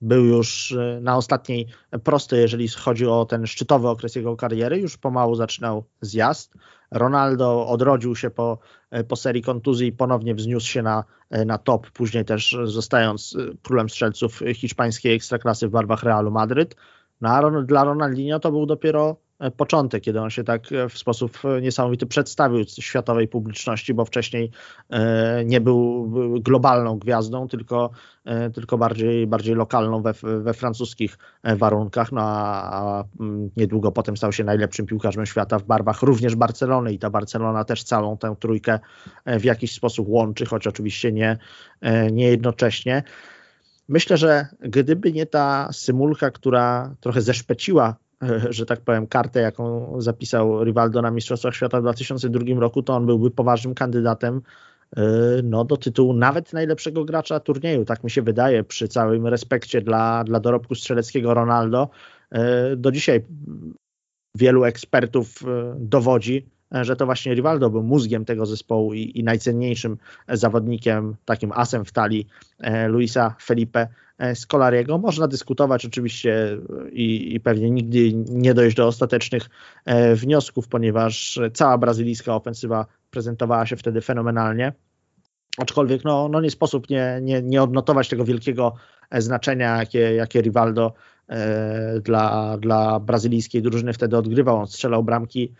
był 0.00 0.24
już 0.24 0.72
e, 0.72 1.00
na 1.00 1.16
ostatniej 1.16 1.66
prostej, 2.04 2.40
jeżeli 2.40 2.68
chodzi 2.68 3.06
o 3.06 3.24
ten 3.24 3.46
szczytowy 3.46 3.88
okres 3.88 4.16
jego 4.16 4.36
kariery, 4.36 4.78
już 4.78 4.96
pomału 4.96 5.34
zaczynał 5.34 5.84
zjazd. 6.00 6.54
Ronaldo 6.90 7.66
odrodził 7.66 8.16
się 8.16 8.30
po, 8.30 8.58
e, 8.90 9.04
po 9.04 9.16
serii 9.16 9.42
kontuzji 9.42 9.88
i 9.88 9.92
ponownie 9.92 10.34
wzniósł 10.34 10.66
się 10.66 10.82
na, 10.82 11.04
na 11.46 11.58
top, 11.58 11.90
później 11.90 12.24
też 12.24 12.56
zostając 12.64 13.36
królem 13.62 13.88
strzelców 13.88 14.42
hiszpańskiej 14.54 15.14
ekstraklasy 15.14 15.68
w 15.68 15.70
barwach 15.70 16.02
Realu 16.02 16.30
Madryt. 16.30 16.76
No 17.20 17.28
a 17.28 17.62
dla 17.62 17.84
Ronaldinho 17.84 18.40
to 18.40 18.50
był 18.50 18.66
dopiero 18.66 19.16
E, 19.16 19.23
początek, 19.50 20.02
kiedy 20.02 20.20
on 20.20 20.30
się 20.30 20.44
tak 20.44 20.72
e, 20.72 20.88
w 20.88 20.98
sposób 20.98 21.38
e, 21.44 21.60
niesamowity 21.60 22.06
przedstawił 22.06 22.64
światowej 22.64 23.28
publiczności, 23.28 23.94
bo 23.94 24.04
wcześniej 24.04 24.50
nie 25.44 25.60
był 25.60 26.10
globalną 26.40 26.98
gwiazdą, 26.98 27.48
tylko, 27.48 27.90
tylko 28.54 28.78
bardziej, 28.78 29.26
bardziej 29.26 29.54
lokalną 29.54 30.02
we, 30.02 30.12
we 30.40 30.54
francuskich 30.54 31.18
warunkach, 31.56 32.12
no 32.12 32.22
a 32.22 33.04
mm, 33.20 33.50
niedługo 33.56 33.92
potem 33.92 34.16
stał 34.16 34.32
się 34.32 34.44
najlepszym 34.44 34.86
piłkarzem 34.86 35.26
świata 35.26 35.58
w 35.58 35.64
barwach 35.64 36.02
również 36.02 36.36
Barcelony 36.36 36.92
i 36.92 36.98
ta 36.98 37.10
Barcelona 37.10 37.64
też 37.64 37.84
całą 37.84 38.16
tę 38.16 38.34
trójkę 38.40 38.78
w 39.26 39.44
jakiś 39.44 39.72
sposób 39.72 40.08
łączy, 40.08 40.46
choć 40.46 40.66
oczywiście 40.66 41.12
nie, 41.12 41.38
nie 42.12 42.28
jednocześnie. 42.28 43.02
Myślę, 43.88 44.16
że 44.16 44.46
gdyby 44.60 45.12
nie 45.12 45.26
ta 45.26 45.68
symulka, 45.72 46.30
która 46.30 46.94
trochę 47.00 47.22
zeszpeciła 47.22 47.96
że 48.50 48.66
tak 48.66 48.80
powiem, 48.80 49.06
kartę, 49.06 49.40
jaką 49.40 49.94
zapisał 50.00 50.64
Rivaldo 50.64 51.02
na 51.02 51.10
Mistrzostwach 51.10 51.54
Świata 51.54 51.78
w 51.78 51.82
2002 51.82 52.60
roku, 52.60 52.82
to 52.82 52.94
on 52.94 53.06
byłby 53.06 53.30
poważnym 53.30 53.74
kandydatem 53.74 54.42
e, 54.96 55.02
no, 55.42 55.64
do 55.64 55.76
tytułu 55.76 56.12
nawet 56.12 56.52
najlepszego 56.52 57.04
gracza 57.04 57.40
turnieju. 57.40 57.84
Tak 57.84 58.04
mi 58.04 58.10
się 58.10 58.22
wydaje, 58.22 58.64
przy 58.64 58.88
całym 58.88 59.26
respekcie 59.26 59.80
dla, 59.80 60.24
dla 60.24 60.40
dorobku 60.40 60.74
strzeleckiego 60.74 61.34
Ronaldo. 61.34 61.88
E, 62.30 62.76
do 62.76 62.92
dzisiaj 62.92 63.24
wielu 64.36 64.64
ekspertów 64.64 65.42
e, 65.42 65.74
dowodzi, 65.78 66.46
że 66.82 66.96
to 66.96 67.06
właśnie 67.06 67.34
Rivaldo 67.34 67.70
był 67.70 67.82
mózgiem 67.82 68.24
tego 68.24 68.46
zespołu 68.46 68.94
i, 68.94 69.18
i 69.18 69.24
najcenniejszym 69.24 69.96
zawodnikiem, 70.28 71.16
takim 71.24 71.52
asem 71.52 71.84
w 71.84 71.92
talii 71.92 72.26
Luisa 72.88 73.34
Felipe 73.42 73.88
Scolariego. 74.34 74.98
Można 74.98 75.28
dyskutować 75.28 75.86
oczywiście 75.86 76.58
i, 76.92 77.34
i, 77.34 77.40
pewnie 77.40 77.70
nigdy 77.70 78.12
nie 78.14 78.54
dojść 78.54 78.76
do 78.76 78.86
ostatecznych 78.86 79.50
e, 79.84 80.14
wniosków, 80.14 80.68
ponieważ 80.68 81.40
cała 81.54 81.78
brazylijska 81.78 82.34
ofensywa 82.34 82.86
prezentowała 83.10 83.66
się 83.66 83.76
wtedy 83.76 84.00
fenomenalnie. 84.00 84.72
Aczkolwiek 85.58 86.04
no, 86.04 86.28
no 86.28 86.40
nie 86.40 86.50
sposób 86.50 86.90
nie, 86.90 87.18
nie, 87.22 87.42
nie 87.42 87.62
odnotować 87.62 88.08
tego 88.08 88.24
wielkiego 88.24 88.74
e, 89.10 89.22
znaczenia, 89.22 89.76
jakie, 89.76 89.98
jakie 89.98 90.40
Rivaldo 90.40 90.92
e, 91.28 92.00
dla, 92.00 92.58
dla 92.58 93.00
brazylijskiej 93.00 93.62
drużyny 93.62 93.92
wtedy 93.92 94.16
odgrywał. 94.16 94.56
On 94.56 94.66
strzelał 94.66 95.04
bramki 95.04 95.52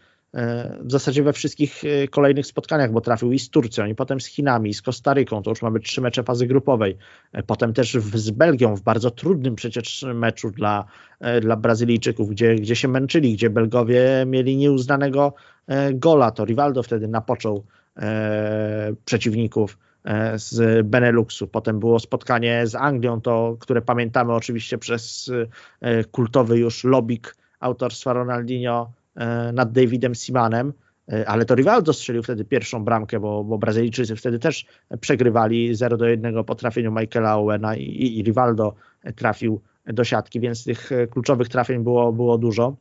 w 0.80 0.92
zasadzie 0.92 1.22
we 1.22 1.32
wszystkich 1.32 1.82
e, 1.84 2.08
kolejnych 2.08 2.46
spotkaniach, 2.46 2.92
bo 2.92 3.00
trafił 3.00 3.32
i 3.32 3.38
z 3.38 3.50
Turcją, 3.50 3.86
i 3.86 3.94
potem 3.94 4.20
z 4.20 4.26
Chinami, 4.26 4.70
i 4.70 4.74
z 4.74 4.82
Kostaryką, 4.82 5.42
to 5.42 5.50
już 5.50 5.62
mamy 5.62 5.80
trzy 5.80 6.00
mecze 6.00 6.22
fazy 6.22 6.46
grupowej, 6.46 6.96
e, 7.32 7.42
potem 7.42 7.72
też 7.72 7.94
z 8.14 8.30
Belgią 8.30 8.76
w 8.76 8.82
bardzo 8.82 9.10
trudnym 9.10 9.54
przecież 9.54 10.04
meczu 10.14 10.50
dla, 10.50 10.84
e, 11.20 11.40
dla 11.40 11.56
Brazylijczyków, 11.56 12.30
gdzie, 12.30 12.54
gdzie 12.54 12.76
się 12.76 12.88
męczyli, 12.88 13.34
gdzie 13.34 13.50
Belgowie 13.50 14.24
mieli 14.26 14.56
nieuznanego 14.56 15.34
gola, 15.92 16.30
to 16.30 16.44
Rivaldo 16.44 16.82
wtedy 16.82 17.08
napoczął 17.08 17.64
przeciwników 19.04 19.78
z 20.34 20.86
Beneluxu. 20.86 21.46
Potem 21.46 21.80
było 21.80 21.98
spotkanie 21.98 22.66
z 22.66 22.74
Anglią, 22.74 23.20
to, 23.20 23.56
które 23.60 23.82
pamiętamy 23.82 24.32
oczywiście 24.32 24.78
przez 24.78 25.30
kultowy 26.10 26.58
już 26.58 26.84
lobik 26.84 27.36
autorstwa 27.60 28.12
Ronaldinho 28.12 28.92
nad 29.52 29.72
Davidem 29.72 30.14
Simanem, 30.14 30.72
e, 31.12 31.28
ale 31.28 31.44
to 31.44 31.54
Rivaldo 31.54 31.92
strzelił 31.92 32.22
wtedy 32.22 32.44
pierwszą 32.44 32.84
bramkę, 32.84 33.20
bo, 33.20 33.44
bo 33.44 33.58
Brazylijczycy 33.58 34.16
wtedy 34.16 34.38
też 34.38 34.66
przegrywali 35.00 35.74
0 35.74 35.96
do 35.96 36.06
1 36.06 36.44
po 36.44 36.54
trafieniu 36.54 36.92
Michaela 36.92 37.36
Owena 37.36 37.76
i, 37.76 38.18
i 38.18 38.22
Rivaldo 38.22 38.74
trafił 39.16 39.60
do 39.86 40.04
siatki, 40.04 40.40
więc 40.40 40.64
tych 40.64 40.92
e, 40.92 41.06
kluczowych 41.06 41.48
trafień 41.48 41.82
było, 41.82 42.12
było 42.12 42.38
dużo. 42.38 42.76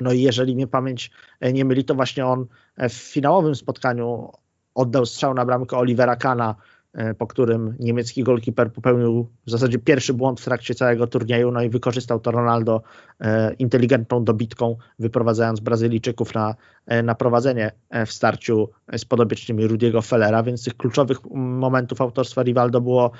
No 0.00 0.12
i 0.12 0.22
jeżeli 0.22 0.54
mnie 0.54 0.66
pamięć 0.66 1.10
nie 1.52 1.64
myli, 1.64 1.84
to 1.84 1.94
właśnie 1.94 2.26
on 2.26 2.46
w 2.78 2.92
finałowym 2.92 3.54
spotkaniu 3.54 4.32
oddał 4.74 5.06
strzał 5.06 5.34
na 5.34 5.46
bramkę 5.46 5.76
Olivera 5.76 6.16
Kana 6.16 6.54
E, 6.54 6.77
po 7.18 7.26
którym 7.26 7.76
niemiecki 7.78 8.22
golkiper 8.22 8.72
popełnił 8.72 9.28
w 9.46 9.50
zasadzie 9.50 9.78
pierwszy 9.78 10.14
błąd 10.14 10.40
w 10.40 10.44
trakcie 10.44 10.74
całego 10.74 11.06
turnieju, 11.06 11.50
no 11.50 11.62
i 11.62 11.68
wykorzystał 11.68 12.20
to 12.20 12.30
Ronaldo 12.30 12.82
e, 13.20 13.54
inteligentną 13.54 14.24
dobitką, 14.24 14.76
wyprowadzając 14.98 15.60
Brazylijczyków 15.60 16.34
na, 16.34 16.54
e, 16.86 17.02
na 17.02 17.14
prowadzenie 17.14 17.70
w 18.06 18.12
starciu 18.12 18.68
z 18.96 19.04
podobiecznymi 19.04 19.66
Rudiego 19.66 20.02
Fellera, 20.02 20.42
więc 20.42 20.64
tych 20.64 20.76
kluczowych 20.76 21.18
momentów 21.34 22.00
autorstwa 22.00 22.42
Rivaldo 22.42 22.80
było, 22.80 23.10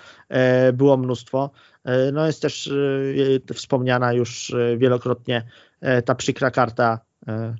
było 0.72 0.96
mnóstwo. 0.96 1.50
No 2.12 2.26
jest 2.26 2.42
też 2.42 2.70
wspomniana 3.54 4.12
już 4.12 4.54
wielokrotnie 4.78 5.44
ta 6.04 6.14
przykra 6.14 6.50
karta, 6.50 7.00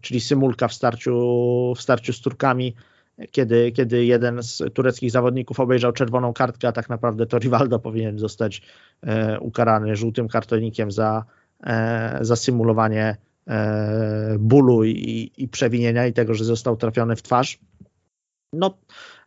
czyli 0.01 0.21
symulka 0.21 0.69
w 0.69 0.73
starciu, 0.73 1.75
w 1.77 1.83
starciu 1.83 2.13
z 2.13 2.21
Turkami, 2.21 2.75
kiedy, 3.31 3.73
kiedy 3.73 4.05
jeden 4.05 4.43
z 4.43 4.63
tureckich 4.75 5.11
zawodników 5.11 5.61
obejrzał 5.61 5.93
czerwoną 5.93 6.33
kartkę, 6.33 6.69
a 6.69 6.73
tak 6.73 6.89
naprawdę 6.89 7.27
to 7.27 7.39
Rivaldo 7.39 7.79
powinien 7.79 8.19
zostać 8.19 8.63
ukarany 9.41 9.97
żółtym 9.97 10.29
kartonikiem 10.29 10.91
za, 10.91 11.25
za 12.21 12.37
symulowanie 12.37 13.17
bólu 14.39 14.85
i, 14.85 15.33
i 15.37 15.49
przewinienia 15.49 16.07
i 16.07 16.13
tego, 16.13 16.35
że 16.35 16.45
został 16.45 16.77
trafiony 16.77 17.17
w 17.17 17.23
twarz. 17.23 17.59
No, 18.53 18.75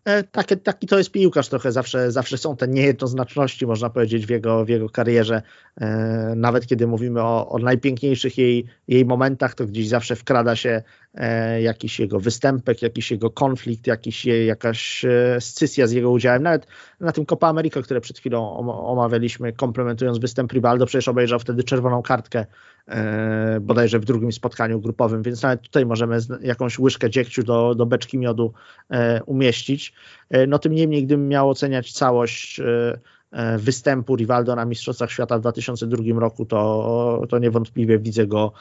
E, 0.06 0.24
taki, 0.24 0.58
taki 0.58 0.88
to 0.88 0.98
jest 0.98 1.12
piłkarz 1.12 1.50
trochę, 1.50 1.72
zawsze, 1.72 2.12
zawsze 2.12 2.38
są 2.38 2.58
te 2.58 2.68
niejednoznaczności, 2.68 3.68
można 3.68 3.90
powiedzieć, 3.90 4.26
w 4.26 4.30
jego, 4.30 4.66
w 4.66 4.70
jego 4.70 4.90
karierze. 4.90 5.42
E, 5.82 6.34
nawet 6.36 6.68
kiedy 6.68 6.88
mówimy 6.88 7.22
o, 7.22 7.50
o 7.50 7.60
najpiękniejszych 7.60 8.38
jej, 8.38 8.66
jej 8.88 9.06
momentach, 9.06 9.56
to 9.56 9.66
gdzieś 9.66 9.88
zawsze 9.88 10.16
wkrada 10.16 10.56
się 10.56 10.70
e, 10.70 11.11
jakiś 11.62 12.00
jego 12.00 12.20
występek, 12.20 12.82
jakiś 12.82 13.12
jego 13.12 13.30
konflikt, 13.30 13.88
jakiś, 13.88 14.26
jakaś 14.26 15.06
scysja 15.40 15.88
z 15.88 15.92
jego 15.92 16.12
udziałem. 16.12 16.44
Nawet 16.44 16.68
na 17.00 17.12
tym 17.12 17.26
Copa 17.26 17.48
America, 17.48 17.82
które 17.82 18.02
przed 18.02 18.20
chwilą 18.20 18.58
omawialiśmy, 18.88 19.54
komplementując 19.54 20.20
występ 20.20 20.54
Rivaldo, 20.54 20.86
przecież 20.86 21.08
obejrzał 21.08 21.40
wtedy 21.40 21.64
czerwoną 21.64 22.02
kartkę 22.02 22.46
bodajże 23.62 24.00
w 24.00 24.06
drugim 24.06 24.32
spotkaniu 24.32 24.82
grupowym, 24.82 25.22
więc 25.22 25.42
nawet 25.42 25.62
tutaj 25.62 25.86
możemy 25.86 26.18
jakąś 26.42 26.80
łyżkę 26.80 27.10
dziegciu 27.10 27.44
do, 27.44 27.76
do 27.76 27.86
beczki 27.86 28.18
miodu 28.18 28.54
umieścić. 29.26 29.94
E, 30.30 30.48
no 30.48 30.60
tym 30.60 30.74
niemniej, 30.74 31.06
gdybym 31.06 31.28
miał 31.28 31.50
oceniać 31.50 31.94
całość 31.94 32.60
e, 32.60 33.00
e, 33.32 33.58
występu 33.58 34.16
Rivaldo 34.16 34.56
na 34.56 34.66
Mistrzostwach 34.66 35.12
Świata 35.12 35.38
w 35.38 35.42
2002 35.42 36.20
roku, 36.20 36.46
to, 36.46 37.22
to 37.30 37.40
niewątpliwie 37.40 38.00
widzę 38.00 38.28
go 38.28 38.54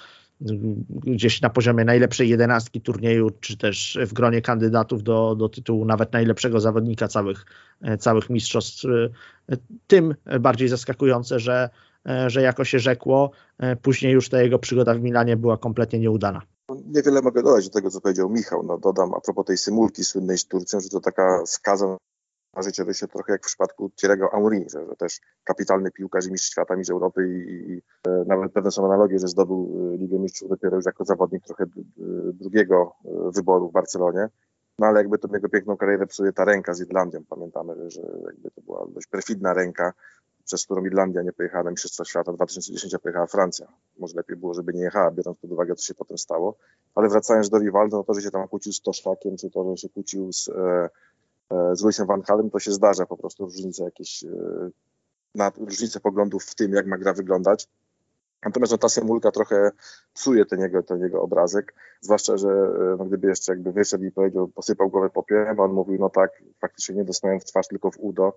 gdzieś 0.90 1.40
na 1.40 1.50
poziomie 1.50 1.84
najlepszej 1.84 2.28
jedenastki 2.28 2.80
turnieju, 2.80 3.30
czy 3.40 3.56
też 3.56 3.98
w 4.06 4.12
gronie 4.12 4.42
kandydatów 4.42 5.02
do, 5.02 5.34
do 5.34 5.48
tytułu 5.48 5.84
nawet 5.84 6.12
najlepszego 6.12 6.60
zawodnika 6.60 7.08
całych, 7.08 7.44
całych 7.98 8.30
mistrzostw. 8.30 8.84
Tym 9.86 10.14
bardziej 10.40 10.68
zaskakujące, 10.68 11.38
że, 11.38 11.70
że 12.26 12.42
jako 12.42 12.64
się 12.64 12.78
rzekło, 12.78 13.30
później 13.82 14.12
już 14.12 14.28
ta 14.28 14.42
jego 14.42 14.58
przygoda 14.58 14.94
w 14.94 15.00
Milanie 15.00 15.36
była 15.36 15.56
kompletnie 15.56 15.98
nieudana. 15.98 16.42
Niewiele 16.86 17.22
mogę 17.22 17.42
dodać 17.42 17.68
do 17.68 17.72
tego, 17.72 17.90
co 17.90 18.00
powiedział 18.00 18.30
Michał. 18.30 18.62
No, 18.62 18.78
dodam 18.78 19.14
a 19.14 19.20
propos 19.20 19.46
tej 19.46 19.56
symulki 19.56 20.04
słynnej 20.04 20.38
z 20.38 20.46
Turcją, 20.46 20.80
że 20.80 20.88
to 20.88 21.00
taka 21.00 21.42
skaza 21.46 21.96
na 22.54 22.62
życie 22.62 22.84
wyjście 22.84 23.08
trochę 23.08 23.32
jak 23.32 23.42
w 23.42 23.46
przypadku 23.46 23.90
Thierry'ego 24.02 24.30
Henry, 24.30 24.64
że, 24.68 24.86
że, 24.86 24.96
też 24.96 25.20
kapitalny 25.44 25.90
piłkarz 25.90 26.26
i 26.26 26.32
mistrz 26.32 26.50
świata, 26.50 26.76
mistrz 26.76 26.90
Europy 26.90 27.28
i, 27.28 27.72
i 27.72 27.82
e, 28.06 28.24
nawet 28.26 28.52
pewne 28.52 28.70
są 28.70 28.84
analogie, 28.84 29.18
że 29.18 29.28
zdobył 29.28 29.90
e, 29.94 29.96
Ligę 29.96 30.18
Mistrzów 30.18 30.48
dopiero 30.48 30.76
już 30.76 30.86
jako 30.86 31.04
zawodnik 31.04 31.44
trochę 31.44 31.64
drugiego 32.32 32.92
e, 33.04 33.08
wyboru 33.34 33.68
w 33.68 33.72
Barcelonie. 33.72 34.28
No 34.78 34.86
ale 34.86 35.00
jakby 35.00 35.18
to 35.18 35.28
jego 35.34 35.48
piękną 35.48 35.76
karierę 35.76 36.06
psuje 36.06 36.32
ta 36.32 36.44
ręka 36.44 36.74
z 36.74 36.80
Irlandią. 36.80 37.24
Pamiętamy, 37.28 37.90
że, 37.90 38.02
jakby 38.26 38.50
to 38.50 38.60
była 38.60 38.86
dość 38.94 39.06
perfidna 39.06 39.54
ręka 39.54 39.92
przez 40.50 40.64
którą 40.64 40.84
Irlandia 40.84 41.22
nie 41.22 41.32
pojechała 41.32 41.64
na 41.64 41.70
Mistrzostwa 41.70 42.04
Świata. 42.04 42.32
W 42.32 42.36
2010 42.36 42.94
pojechała 43.02 43.26
Francja. 43.26 43.66
Może 43.98 44.16
lepiej 44.16 44.36
było, 44.36 44.54
żeby 44.54 44.72
nie 44.72 44.82
jechała, 44.82 45.10
biorąc 45.10 45.38
pod 45.38 45.52
uwagę, 45.52 45.74
co 45.74 45.84
się 45.84 45.94
potem 45.94 46.18
stało. 46.18 46.56
Ale 46.94 47.08
wracając 47.08 47.50
do 47.50 47.58
Rivaldo, 47.58 47.96
no 47.96 48.04
to, 48.04 48.14
że 48.14 48.22
się 48.22 48.30
tam 48.30 48.48
kłócił 48.48 48.72
z 48.72 48.80
Tosztakiem, 48.80 49.36
czy 49.36 49.50
to, 49.50 49.70
że 49.70 49.76
się 49.76 49.88
kłócił 49.88 50.32
z, 50.32 50.48
e, 50.48 50.88
z 51.72 51.82
Luisem 51.82 52.06
Van 52.06 52.22
Halem, 52.22 52.50
to 52.50 52.58
się 52.58 52.72
zdarza 52.72 53.06
po 53.06 53.16
prostu 53.16 53.44
różnice 53.44 53.84
jakieś, 53.84 54.24
e, 54.24 54.28
na, 55.34 55.52
różnice 55.56 56.00
poglądów 56.00 56.44
w 56.44 56.54
tym, 56.54 56.72
jak 56.72 56.86
ma 56.86 56.98
gra 56.98 57.12
wyglądać. 57.12 57.68
Natomiast 58.44 58.72
no, 58.72 58.78
ta 58.78 58.88
symulka 58.88 59.30
trochę 59.30 59.70
psuje 60.14 60.44
ten 60.44 60.60
jego, 60.60 60.82
ten 60.82 61.00
jego 61.00 61.22
obrazek, 61.22 61.74
zwłaszcza, 62.00 62.36
że 62.36 62.48
e, 62.48 62.96
no, 62.98 63.04
gdyby 63.04 63.28
jeszcze 63.28 63.52
jakby 63.52 63.72
wyszedł 63.72 64.04
i 64.04 64.10
powiedział, 64.10 64.48
posypał 64.48 64.90
głowę 64.90 65.10
popiołem, 65.10 65.60
on 65.60 65.72
mówił, 65.72 65.98
no 66.00 66.10
tak, 66.10 66.42
faktycznie 66.60 66.94
nie 66.94 67.04
dostałem 67.04 67.40
w 67.40 67.44
twarz, 67.44 67.68
tylko 67.68 67.90
w 67.90 67.98
udo, 67.98 68.32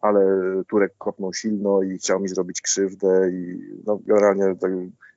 ale 0.00 0.42
Turek 0.68 0.94
kopnął 0.98 1.32
silno 1.32 1.82
i 1.82 1.98
chciał 1.98 2.20
mi 2.20 2.28
zrobić 2.28 2.60
krzywdę 2.60 3.30
i 3.30 3.60
no, 3.86 3.98
generalnie 4.06 4.56
tak, 4.60 4.72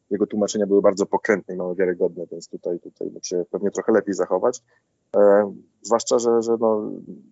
jego 0.09 0.27
tłumaczenia 0.27 0.67
były 0.67 0.81
bardzo 0.81 1.05
pokrętne 1.05 1.53
i 1.53 1.57
mało 1.57 1.75
wiarygodne, 1.75 2.25
więc 2.31 2.47
tutaj, 2.47 2.79
tutaj 2.79 3.07
mógł 3.11 3.25
się 3.25 3.45
pewnie 3.51 3.71
trochę 3.71 3.91
lepiej 3.91 4.13
zachować. 4.13 4.61
E, 5.81 5.85
zwłaszcza, 5.85 6.19
że, 6.19 6.41
że 6.41 6.57
no, 6.59 6.91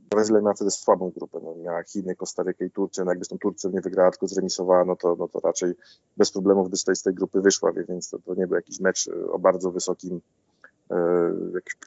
Brazylia 0.10 0.42
miała 0.42 0.54
wtedy 0.54 0.72
słabą 0.72 1.10
grupę. 1.10 1.40
No, 1.44 1.56
miała 1.56 1.84
Chiny, 1.84 2.16
Kostarykę 2.16 2.66
i 2.66 2.72
Turcję. 2.72 3.04
No, 3.04 3.12
jakby 3.12 3.26
z 3.26 3.28
tą 3.28 3.38
Turcją 3.38 3.70
nie 3.70 3.82
wygrała, 3.82 4.12
tylko 4.12 4.28
zremisowała, 4.28 4.86
no 4.86 4.96
to, 4.96 5.16
no 5.20 5.28
to 5.28 5.40
raczej 5.40 5.74
bez 6.18 6.32
problemów 6.32 6.70
by 6.70 6.78
z 6.78 6.84
tej, 6.84 6.96
z 6.96 7.04
tej 7.04 7.14
grupy 7.14 7.42
wyszła, 7.42 7.72
więc 7.74 8.10
to, 8.10 8.20
to 8.20 8.36
nie 8.36 8.48
był 8.48 8.56
jakiś 8.56 8.80
mecz 8.80 9.10
o 9.32 9.40
bardzo 9.40 9.72
wysokim, 9.72 10.22
e, 10.92 10.96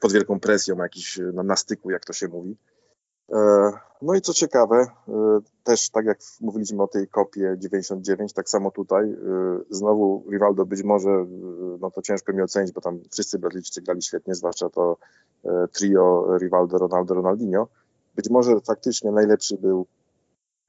pod 0.01 0.13
wielką 0.13 0.41
presją, 0.41 0.77
jakiś 0.77 1.21
no, 1.35 1.43
na 1.43 1.57
styku, 1.57 1.91
jak 1.91 2.05
to 2.05 2.13
się 2.13 2.29
mówi. 2.29 2.57
E, 3.33 3.71
no 4.03 4.15
i 4.15 4.21
co 4.21 4.35
ciekawe, 4.35 4.77
e, 4.77 5.13
też 5.65 5.91
tak 5.91 6.05
jak 6.05 6.19
mówiliśmy 6.41 6.83
o 6.83 6.89
tej 6.89 7.09
kopie 7.09 7.57
99, 7.59 8.33
tak 8.33 8.49
samo 8.49 8.71
tutaj, 8.71 9.11
e, 9.11 9.17
znowu 9.71 10.25
Rivaldo 10.31 10.67
być 10.67 10.83
może, 10.83 11.27
no 11.81 11.91
to 11.91 12.03
ciężko 12.03 12.33
mi 12.33 12.43
ocenić, 12.43 12.73
bo 12.73 12.81
tam 12.81 13.01
wszyscy 13.13 13.39
Brazylijczycy 13.39 13.83
grali 13.83 14.03
świetnie, 14.03 14.35
zwłaszcza 14.35 14.71
to 14.71 14.97
trio 15.73 16.27
Rivaldo, 16.39 16.79
Ronaldo, 16.79 17.15
Ronaldinho. 17.15 17.69
Być 18.15 18.31
może 18.31 18.61
faktycznie 18.61 19.13
najlepszy 19.13 19.57
był 19.57 19.87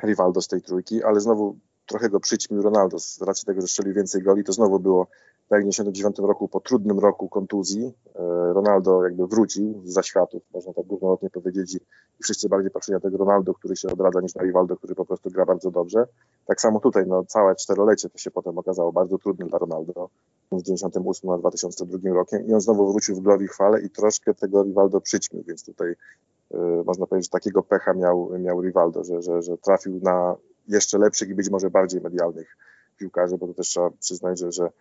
Rivaldo 0.03 0.41
z 0.41 0.47
tej 0.47 0.62
trójki, 0.62 1.03
ale 1.03 1.22
znowu 1.22 1.57
trochę 1.86 2.09
go 2.09 2.20
przyćmił 2.20 2.62
Ronaldo 2.62 2.99
z 2.99 3.22
racji 3.22 3.45
tego, 3.45 3.62
że 3.62 3.68
strzelił 3.68 3.93
więcej 3.93 4.24
goli, 4.24 4.43
to 4.43 4.53
znowu 4.53 4.80
było 4.80 5.07
tak 5.51 5.65
w 5.65 5.69
1999 5.69 6.27
roku, 6.27 6.47
po 6.47 6.59
trudnym 6.59 6.99
roku 6.99 7.29
kontuzji, 7.29 7.93
e, 8.15 8.53
Ronaldo 8.53 9.03
jakby 9.03 9.27
wrócił 9.27 9.81
z 9.85 9.93
zaświatów, 9.93 10.43
można 10.53 10.73
tak 10.73 10.85
górnolotnie 10.85 11.29
powiedzieć, 11.29 11.75
i 12.19 12.23
wszyscy 12.23 12.49
bardziej 12.49 12.71
patrzyli 12.71 12.93
na 12.93 12.99
tego 12.99 13.17
Ronaldo, 13.17 13.53
który 13.53 13.75
się 13.75 13.87
odradza, 13.87 14.21
niż 14.21 14.35
na 14.35 14.43
Rivaldo, 14.43 14.77
który 14.77 14.95
po 14.95 15.05
prostu 15.05 15.31
gra 15.31 15.45
bardzo 15.45 15.71
dobrze. 15.71 16.07
Tak 16.45 16.61
samo 16.61 16.79
tutaj, 16.79 17.07
no 17.07 17.23
całe 17.25 17.55
czterolecie 17.55 18.09
to 18.09 18.17
się 18.17 18.31
potem 18.31 18.57
okazało 18.57 18.91
bardzo 18.91 19.17
trudne 19.17 19.45
dla 19.45 19.59
Ronaldo, 19.59 20.09
w 20.51 20.63
1998 20.63 21.29
a 21.29 21.37
2002 21.37 22.13
rokiem 22.13 22.47
i 22.47 22.53
on 22.53 22.61
znowu 22.61 22.91
wrócił 22.91 23.15
w 23.15 23.19
glowi 23.19 23.47
chwale 23.47 23.81
i 23.81 23.89
troszkę 23.89 24.33
tego 24.33 24.63
Rivaldo 24.63 25.01
przyćmił, 25.01 25.43
więc 25.47 25.65
tutaj 25.65 25.89
y, 25.89 26.57
można 26.85 27.07
powiedzieć, 27.07 27.27
że 27.27 27.31
takiego 27.31 27.63
pecha 27.63 27.93
miał, 27.93 28.31
miał 28.39 28.61
Rivaldo, 28.61 29.03
że, 29.03 29.21
że, 29.21 29.41
że 29.41 29.57
trafił 29.57 29.99
na 30.03 30.35
jeszcze 30.67 30.97
lepszych 30.97 31.29
i 31.29 31.35
być 31.35 31.49
może 31.49 31.69
bardziej 31.69 32.01
medialnych 32.01 32.57
piłkarzy, 32.97 33.37
bo 33.37 33.47
to 33.47 33.53
też 33.53 33.67
trzeba 33.67 33.89
przyznać, 33.99 34.39
że, 34.39 34.51
że 34.51 34.63
e, 34.65 34.71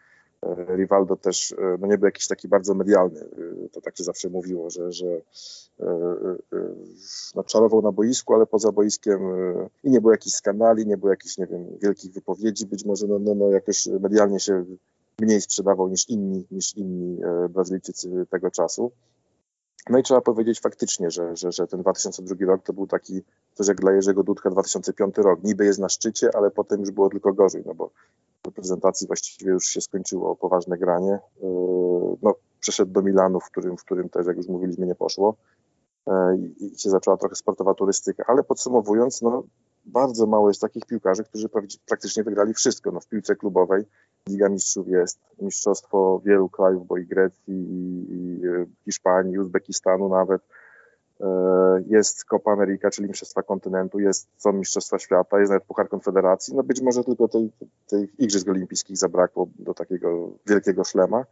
Rivaldo 0.77 1.17
też 1.17 1.53
e, 1.53 1.77
no 1.81 1.87
nie 1.87 1.99
był 1.99 2.07
jakiś 2.07 2.27
taki 2.27 2.49
bardzo 2.49 2.75
medialny. 2.75 3.21
E, 3.21 3.69
to 3.69 3.81
tak 3.81 3.97
się 3.97 4.05
zawsze 4.05 4.29
mówiło, 4.29 4.71
że, 4.71 4.93
że 4.93 5.07
no, 7.35 7.45
czarował 7.45 7.83
na 7.83 7.93
boisku, 7.93 8.35
ale 8.35 8.47
poza 8.47 8.73
boiskiem 8.73 9.21
i 9.85 9.91
nie 9.91 10.01
było 10.01 10.13
jakichś 10.13 10.37
skandali, 10.37 10.87
nie 10.87 10.97
było 10.97 11.11
jakichś, 11.11 11.39
nie 11.39 11.47
wiem, 11.47 11.67
wielkich 11.83 12.13
wypowiedzi, 12.13 12.67
być 12.67 12.85
może 12.85 13.07
no, 13.07 13.19
no, 13.19 13.35
no 13.35 13.51
jakoś 13.51 13.87
medialnie 13.87 14.41
się 14.41 14.65
mniej 15.19 15.41
sprzedawał 15.41 15.89
niż 15.89 16.09
inni, 16.09 16.47
niż 16.51 16.77
inni 16.77 17.19
Brazylijczycy 17.49 18.27
tego 18.31 18.51
czasu. 18.51 18.93
No 19.91 19.99
i 19.99 20.03
trzeba 20.03 20.21
powiedzieć 20.21 20.61
faktycznie, 20.61 21.11
że, 21.11 21.37
że, 21.37 21.53
że 21.53 21.67
ten 21.67 21.81
2002 21.81 22.47
rok 22.47 22.63
to 22.65 22.73
był 22.73 22.87
taki, 22.87 23.23
coś 23.55 23.69
jak 23.69 23.81
dla 23.81 23.93
Jerzego 23.93 24.23
Dudka 24.23 24.51
2005 24.51 25.17
rok. 25.17 25.43
Niby 25.45 25.65
jest 25.65 25.79
na 25.79 25.89
szczycie, 25.89 26.31
ale 26.35 26.51
potem 26.51 26.81
już 26.81 26.91
było 26.91 27.09
tylko 27.09 27.33
gorzej, 27.33 27.63
no 27.67 27.75
bo 27.75 27.91
w 28.47 28.53
prezentacji 28.53 29.07
właściwie 29.07 29.51
już 29.51 29.65
się 29.65 29.81
skończyło 29.81 30.37
poważne 30.37 30.79
granie. 30.79 31.19
Yy, 31.43 32.17
no, 32.23 32.35
przeszedł 32.61 32.93
do 32.93 33.03
Milanu, 33.03 33.41
w 33.41 33.51
którym, 33.51 33.77
w 33.77 33.85
którym 33.85 34.09
też, 34.09 34.27
jak 34.27 34.37
już 34.37 34.49
mówiliśmy, 34.49 34.87
nie 34.87 34.95
poszło. 34.95 35.37
Yy, 36.07 36.13
I 36.61 36.79
się 36.79 36.91
zaczęła 36.91 37.17
trochę 37.17 37.35
sportowa 37.35 37.75
turystyka. 37.75 38.25
Ale 38.27 38.43
podsumowując, 38.43 39.23
no, 39.23 39.43
bardzo 39.85 40.27
mało 40.27 40.49
jest 40.49 40.61
takich 40.61 40.87
piłkarzy, 40.87 41.25
którzy 41.25 41.49
praktycznie 41.87 42.25
wygrali 42.25 42.55
wszystko. 42.55 42.91
No, 42.91 43.01
w 43.01 43.07
piłce 43.07 43.37
klubowej 43.37 43.85
Liga 44.29 44.49
Mistrzów 44.49 44.89
jest, 44.89 45.19
mistrzostwo 45.41 46.21
wielu 46.25 46.49
krajów, 46.49 46.87
bo 46.87 46.99
i 46.99 47.07
Grecji, 47.07 47.55
i, 47.55 48.07
i 48.13 48.47
e, 48.47 48.67
Hiszpanii, 48.85 49.39
Uzbekistanu 49.39 50.09
nawet. 50.09 50.43
E, 51.21 51.83
jest 51.87 52.25
Copa 52.25 52.53
America, 52.53 52.91
czyli 52.91 53.09
Mistrzostwa 53.09 53.43
Kontynentu, 53.43 53.99
jest, 53.99 54.29
są 54.37 54.53
Mistrzostwa 54.53 54.99
Świata, 54.99 55.41
jest 55.41 55.51
nawet 55.51 55.65
Puchar 55.65 55.89
Konfederacji. 55.89 56.55
No 56.55 56.63
być 56.63 56.81
może 56.81 57.05
tylko 57.05 57.29
tej, 57.29 57.51
tych 57.87 58.21
Igrzysk 58.21 58.49
Olimpijskich 58.49 58.97
zabrakło 58.97 59.49
do 59.59 59.75
takiego 59.75 60.31
wielkiego 60.47 60.85
szlema. 60.85 61.25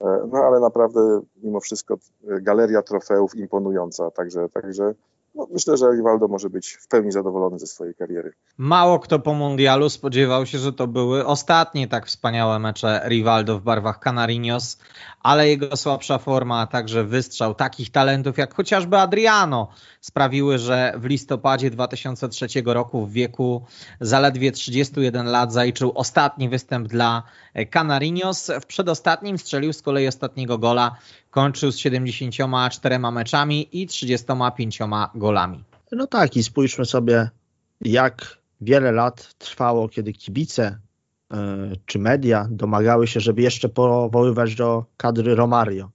E, 0.00 0.28
no 0.32 0.38
ale 0.38 0.60
naprawdę 0.60 1.20
mimo 1.42 1.60
wszystko 1.60 1.98
galeria 2.22 2.82
trofeów 2.82 3.34
imponująca, 3.34 4.10
także, 4.10 4.48
także 4.48 4.94
no, 5.34 5.46
myślę, 5.52 5.76
że 5.76 5.86
Rivaldo 5.92 6.28
może 6.28 6.50
być 6.50 6.70
w 6.70 6.88
pełni 6.88 7.12
zadowolony 7.12 7.58
ze 7.58 7.66
swojej 7.66 7.94
kariery. 7.94 8.32
Mało 8.58 8.98
kto 8.98 9.18
po 9.18 9.34
mundialu 9.34 9.88
spodziewał 9.88 10.46
się, 10.46 10.58
że 10.58 10.72
to 10.72 10.86
były 10.86 11.26
ostatnie 11.26 11.88
tak 11.88 12.06
wspaniałe 12.06 12.58
mecze 12.58 13.02
Rivaldo 13.08 13.58
w 13.58 13.62
barwach 13.62 13.98
Canarinos, 13.98 14.78
ale 15.20 15.48
jego 15.48 15.76
słabsza 15.76 16.18
forma, 16.18 16.60
a 16.60 16.66
także 16.66 17.04
wystrzał 17.04 17.54
takich 17.54 17.90
talentów 17.90 18.38
jak 18.38 18.54
chociażby 18.54 18.98
Adriano 18.98 19.68
sprawiły, 20.00 20.58
że 20.58 20.94
w 20.96 21.04
listopadzie 21.04 21.70
2003 21.70 22.46
roku 22.64 23.06
w 23.06 23.12
wieku 23.12 23.62
zaledwie 24.00 24.52
31 24.52 25.26
lat 25.26 25.52
zaliczył 25.52 25.92
ostatni 25.94 26.48
występ 26.48 26.88
dla 26.88 27.22
Canarinos. 27.70 28.50
W 28.60 28.66
przedostatnim 28.66 29.38
strzelił 29.38 29.72
z 29.72 29.82
kolei 29.82 30.08
ostatniego 30.08 30.58
gola 30.58 30.96
kończył 31.32 31.72
z 31.72 31.78
74 31.78 32.98
meczami 32.98 33.68
i 33.82 33.86
35 33.86 34.78
golami. 35.14 35.64
No 35.92 36.06
tak, 36.06 36.36
i 36.36 36.42
spójrzmy 36.42 36.84
sobie, 36.84 37.30
jak 37.80 38.38
wiele 38.60 38.92
lat 38.92 39.34
trwało, 39.38 39.88
kiedy 39.88 40.12
kibice 40.12 40.78
y, 41.32 41.36
czy 41.86 41.98
media 41.98 42.48
domagały 42.50 43.06
się, 43.06 43.20
żeby 43.20 43.42
jeszcze 43.42 43.68
powoływać 43.68 44.54
do 44.54 44.84
kadry 44.96 45.34
Romario, 45.34 45.90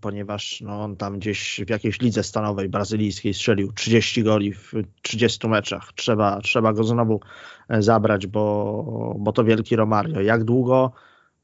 ponieważ 0.00 0.60
no, 0.60 0.82
on 0.82 0.96
tam 0.96 1.18
gdzieś 1.18 1.60
w 1.66 1.70
jakiejś 1.70 2.00
lidze 2.00 2.22
stanowej 2.22 2.68
brazylijskiej 2.68 3.34
strzelił 3.34 3.72
30 3.72 4.22
goli 4.22 4.52
w 4.52 4.72
30 5.02 5.48
meczach. 5.48 5.92
Trzeba, 5.92 6.40
trzeba 6.40 6.72
go 6.72 6.84
znowu 6.84 7.20
e, 7.68 7.82
zabrać, 7.82 8.26
bo, 8.26 9.14
bo 9.18 9.32
to 9.32 9.44
wielki 9.44 9.76
Romario. 9.76 10.20
Jak 10.20 10.44
długo 10.44 10.92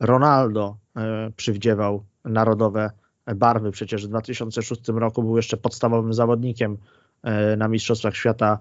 Ronaldo 0.00 0.76
e, 0.96 1.30
przywdziewał 1.36 2.04
narodowe 2.24 2.90
barwy? 3.34 3.70
Przecież 3.70 4.06
w 4.06 4.08
2006 4.08 4.88
roku 4.88 5.22
był 5.22 5.36
jeszcze 5.36 5.56
podstawowym 5.56 6.14
zawodnikiem 6.14 6.76
e, 7.22 7.56
na 7.56 7.68
Mistrzostwach 7.68 8.16
Świata 8.16 8.58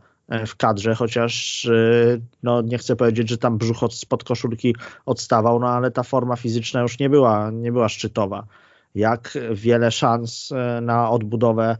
w 0.47 0.55
kadrze, 0.55 0.95
chociaż 0.95 1.67
no, 2.43 2.61
nie 2.61 2.77
chcę 2.77 2.95
powiedzieć, 2.95 3.29
że 3.29 3.37
tam 3.37 3.57
brzuch 3.57 3.83
od, 3.83 3.93
spod 3.93 4.23
koszulki 4.23 4.75
odstawał, 5.05 5.59
no 5.59 5.67
ale 5.67 5.91
ta 5.91 6.03
forma 6.03 6.35
fizyczna 6.35 6.81
już 6.81 6.99
nie 6.99 7.09
była, 7.09 7.51
nie 7.51 7.71
była 7.71 7.89
szczytowa. 7.89 8.47
Jak 8.95 9.37
wiele 9.51 9.91
szans 9.91 10.53
na 10.81 11.09
odbudowę 11.09 11.77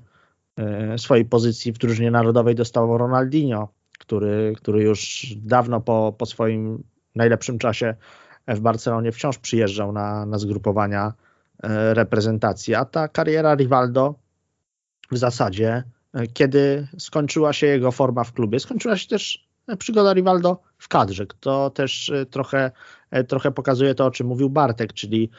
swojej 0.98 1.26
pozycji 1.26 1.74
w 1.74 1.78
drużynie 1.78 2.12
narodowej 2.12 2.56
dostał 2.56 2.98
Ronaldinho, 2.98 3.70
który, 4.00 4.54
który 4.58 4.84
już 4.84 5.26
dawno 5.38 5.82
po, 5.82 6.16
po 6.18 6.26
swoim 6.26 6.84
najlepszym 7.16 7.60
czasie 7.60 7.96
w 8.48 8.60
Barcelonie 8.60 9.12
wciąż 9.12 9.38
przyjeżdżał 9.38 9.92
na, 9.92 10.26
na 10.26 10.38
zgrupowania 10.38 11.14
reprezentacji, 11.94 12.76
a 12.76 12.86
ta 12.86 13.08
kariera 13.08 13.56
Rivaldo 13.56 14.16
w 15.12 15.18
zasadzie 15.18 15.84
kiedy 16.34 16.88
skończyła 16.98 17.54
się 17.54 17.68
jego 17.68 17.92
forma 17.92 18.24
w 18.24 18.34
klubie. 18.34 18.60
Skończyła 18.60 18.98
się 18.98 19.08
też 19.08 19.48
przygoda 19.80 20.14
Rivaldo 20.14 20.62
w 20.78 20.88
kadrze. 20.88 21.26
To 21.40 21.70
też 21.70 22.12
trochę, 22.32 22.72
trochę 23.28 23.52
pokazuje 23.52 23.96
to, 23.96 24.06
o 24.06 24.12
czym 24.12 24.28
mówił 24.28 24.50
Bartek, 24.50 24.94
czyli 24.94 25.30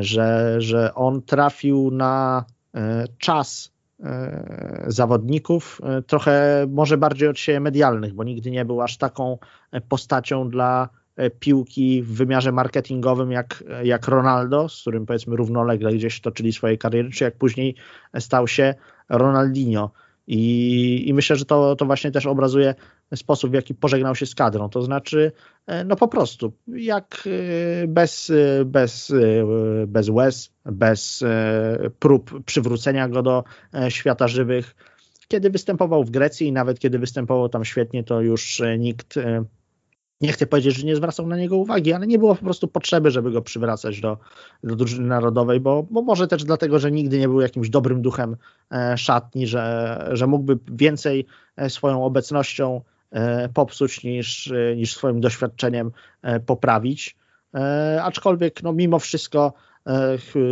że, 0.00 0.56
że 0.58 0.94
on 0.94 1.22
trafił 1.22 1.90
na 1.90 2.44
czas 3.18 3.72
zawodników, 4.86 5.80
trochę 6.06 6.66
może 6.68 6.96
bardziej 6.98 7.28
od 7.28 7.38
siebie 7.38 7.60
medialnych, 7.60 8.14
bo 8.14 8.24
nigdy 8.24 8.50
nie 8.50 8.64
był 8.64 8.82
aż 8.82 8.96
taką 8.96 9.38
postacią 9.88 10.50
dla 10.50 10.88
piłki 11.40 12.02
w 12.02 12.14
wymiarze 12.14 12.52
marketingowym 12.52 13.32
jak, 13.32 13.64
jak 13.82 14.08
Ronaldo, 14.08 14.68
z 14.68 14.80
którym 14.80 15.06
powiedzmy 15.06 15.36
równolegle 15.36 15.92
gdzieś 15.92 16.20
toczyli 16.20 16.52
swoje 16.52 16.78
kariery, 16.78 17.10
czy 17.10 17.24
jak 17.24 17.36
później 17.36 17.74
stał 18.18 18.48
się 18.48 18.74
Ronaldinho. 19.08 19.90
I, 20.30 21.08
I, 21.08 21.14
myślę, 21.14 21.36
że 21.36 21.44
to, 21.44 21.76
to 21.76 21.86
właśnie 21.86 22.10
też 22.10 22.26
obrazuje 22.26 22.74
sposób, 23.14 23.50
w 23.50 23.54
jaki 23.54 23.74
pożegnał 23.74 24.14
się 24.14 24.26
z 24.26 24.34
kadrą. 24.34 24.68
To 24.68 24.82
znaczy, 24.82 25.32
no 25.86 25.96
po 25.96 26.08
prostu, 26.08 26.52
jak 26.66 27.28
bez, 27.88 28.32
bez, 28.64 29.12
bez 29.86 30.08
łez, 30.08 30.52
bez 30.64 31.24
prób 31.98 32.44
przywrócenia 32.44 33.08
go 33.08 33.22
do 33.22 33.44
świata 33.88 34.28
żywych. 34.28 34.76
Kiedy 35.28 35.50
występował 35.50 36.04
w 36.04 36.10
Grecji 36.10 36.46
i 36.46 36.52
nawet 36.52 36.78
kiedy 36.78 36.98
występował 36.98 37.48
tam 37.48 37.64
świetnie, 37.64 38.04
to 38.04 38.20
już 38.20 38.62
nikt 38.78 39.14
nie 40.20 40.32
chcę 40.32 40.46
powiedzieć, 40.46 40.76
że 40.76 40.86
nie 40.86 40.96
zwracał 40.96 41.26
na 41.26 41.36
niego 41.36 41.56
uwagi, 41.56 41.92
ale 41.92 42.06
nie 42.06 42.18
było 42.18 42.34
po 42.34 42.44
prostu 42.44 42.68
potrzeby, 42.68 43.10
żeby 43.10 43.30
go 43.30 43.42
przywracać 43.42 44.00
do, 44.00 44.18
do 44.64 44.76
drużyny 44.76 45.08
narodowej, 45.08 45.60
bo, 45.60 45.86
bo 45.90 46.02
może 46.02 46.28
też 46.28 46.44
dlatego, 46.44 46.78
że 46.78 46.90
nigdy 46.90 47.18
nie 47.18 47.28
był 47.28 47.40
jakimś 47.40 47.70
dobrym 47.70 48.02
duchem 48.02 48.36
szatni, 48.96 49.46
że, 49.46 50.08
że 50.12 50.26
mógłby 50.26 50.58
więcej 50.72 51.26
swoją 51.68 52.04
obecnością 52.04 52.80
popsuć 53.54 54.04
niż, 54.04 54.52
niż 54.76 54.96
swoim 54.96 55.20
doświadczeniem 55.20 55.90
poprawić. 56.46 57.16
Aczkolwiek 58.02 58.62
no, 58.62 58.72
mimo 58.72 58.98
wszystko 58.98 59.52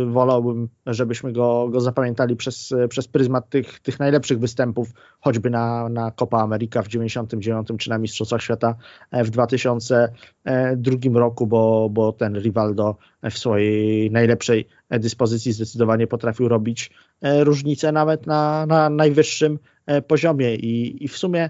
wolałbym, 0.07 0.69
żebyśmy 0.85 1.33
go, 1.33 1.69
go 1.69 1.81
zapamiętali 1.81 2.35
przez, 2.35 2.73
przez 2.89 3.07
pryzmat 3.07 3.49
tych, 3.49 3.79
tych 3.79 3.99
najlepszych 3.99 4.39
występów, 4.39 4.89
choćby 5.19 5.49
na, 5.49 5.89
na 5.89 6.11
Copa 6.11 6.37
America 6.37 6.81
w 6.81 6.87
99 6.87 7.67
czy 7.77 7.89
na 7.89 7.97
Mistrzostwach 7.97 8.41
Świata 8.41 8.75
w 9.11 9.29
2002 9.29 11.19
roku, 11.19 11.47
bo, 11.47 11.89
bo 11.89 12.11
ten 12.11 12.39
Rivaldo 12.39 12.95
w 13.31 13.37
swojej 13.37 14.11
najlepszej 14.11 14.67
dyspozycji 14.89 15.53
zdecydowanie 15.53 16.07
potrafił 16.07 16.47
robić 16.47 16.91
różnicę 17.21 17.91
nawet 17.91 18.27
na, 18.27 18.65
na 18.65 18.89
najwyższym 18.89 19.59
poziomie. 20.07 20.55
I, 20.55 21.03
i 21.03 21.07
w 21.07 21.17
sumie 21.17 21.49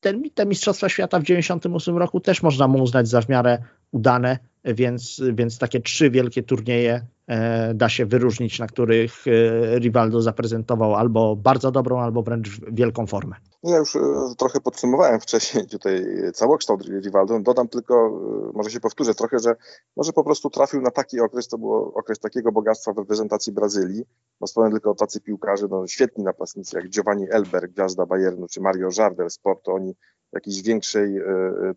ten, 0.00 0.22
te 0.34 0.46
Mistrzostwa 0.46 0.88
Świata 0.88 1.20
w 1.20 1.22
98 1.22 1.96
roku 1.96 2.20
też 2.20 2.42
można 2.42 2.68
mu 2.68 2.82
uznać 2.82 3.08
za 3.08 3.20
w 3.20 3.28
miarę 3.28 3.58
udane, 3.92 4.38
więc, 4.74 5.22
więc 5.32 5.58
takie 5.58 5.80
trzy 5.80 6.10
wielkie 6.10 6.42
turnieje 6.42 7.06
e, 7.26 7.74
da 7.74 7.88
się 7.88 8.06
wyróżnić, 8.06 8.58
na 8.58 8.66
których 8.66 9.24
e, 9.26 9.78
Rivaldo 9.78 10.22
zaprezentował 10.22 10.94
albo 10.94 11.36
bardzo 11.36 11.70
dobrą, 11.70 12.00
albo 12.00 12.22
wręcz 12.22 12.60
wielką 12.72 13.06
formę. 13.06 13.36
No 13.62 13.70
ja 13.70 13.78
już 13.78 13.96
e, 13.96 14.00
trochę 14.38 14.60
podsumowałem 14.60 15.20
wcześniej 15.20 15.66
tutaj 15.76 16.06
całokształt 16.34 16.84
Rivaldo. 17.04 17.40
Dodam 17.40 17.68
tylko, 17.68 18.20
może 18.54 18.70
się 18.70 18.80
powtórzę 18.80 19.14
trochę, 19.14 19.38
że 19.38 19.56
może 19.96 20.12
po 20.12 20.24
prostu 20.24 20.50
trafił 20.50 20.80
na 20.80 20.90
taki 20.90 21.20
okres, 21.20 21.48
to 21.48 21.58
był 21.58 21.72
okres 21.74 22.18
takiego 22.18 22.52
bogactwa 22.52 22.92
w 22.92 22.98
reprezentacji 22.98 23.52
Brazylii. 23.52 24.04
Wspomnę 24.46 24.70
tylko 24.70 24.94
tacy 24.94 25.20
piłkarze, 25.20 25.66
no 25.70 25.86
świetni 25.86 26.24
napastnicy 26.24 26.76
jak 26.76 26.88
Giovanni 26.88 27.26
Elber, 27.30 27.70
gwiazda 27.70 28.06
Bayernu, 28.06 28.46
czy 28.48 28.60
Mario 28.60 28.90
Żardel 28.90 29.30
z 29.30 29.38
Porto, 29.38 29.72
oni 29.72 29.94
jakiejś 30.32 30.62
większej 30.62 31.20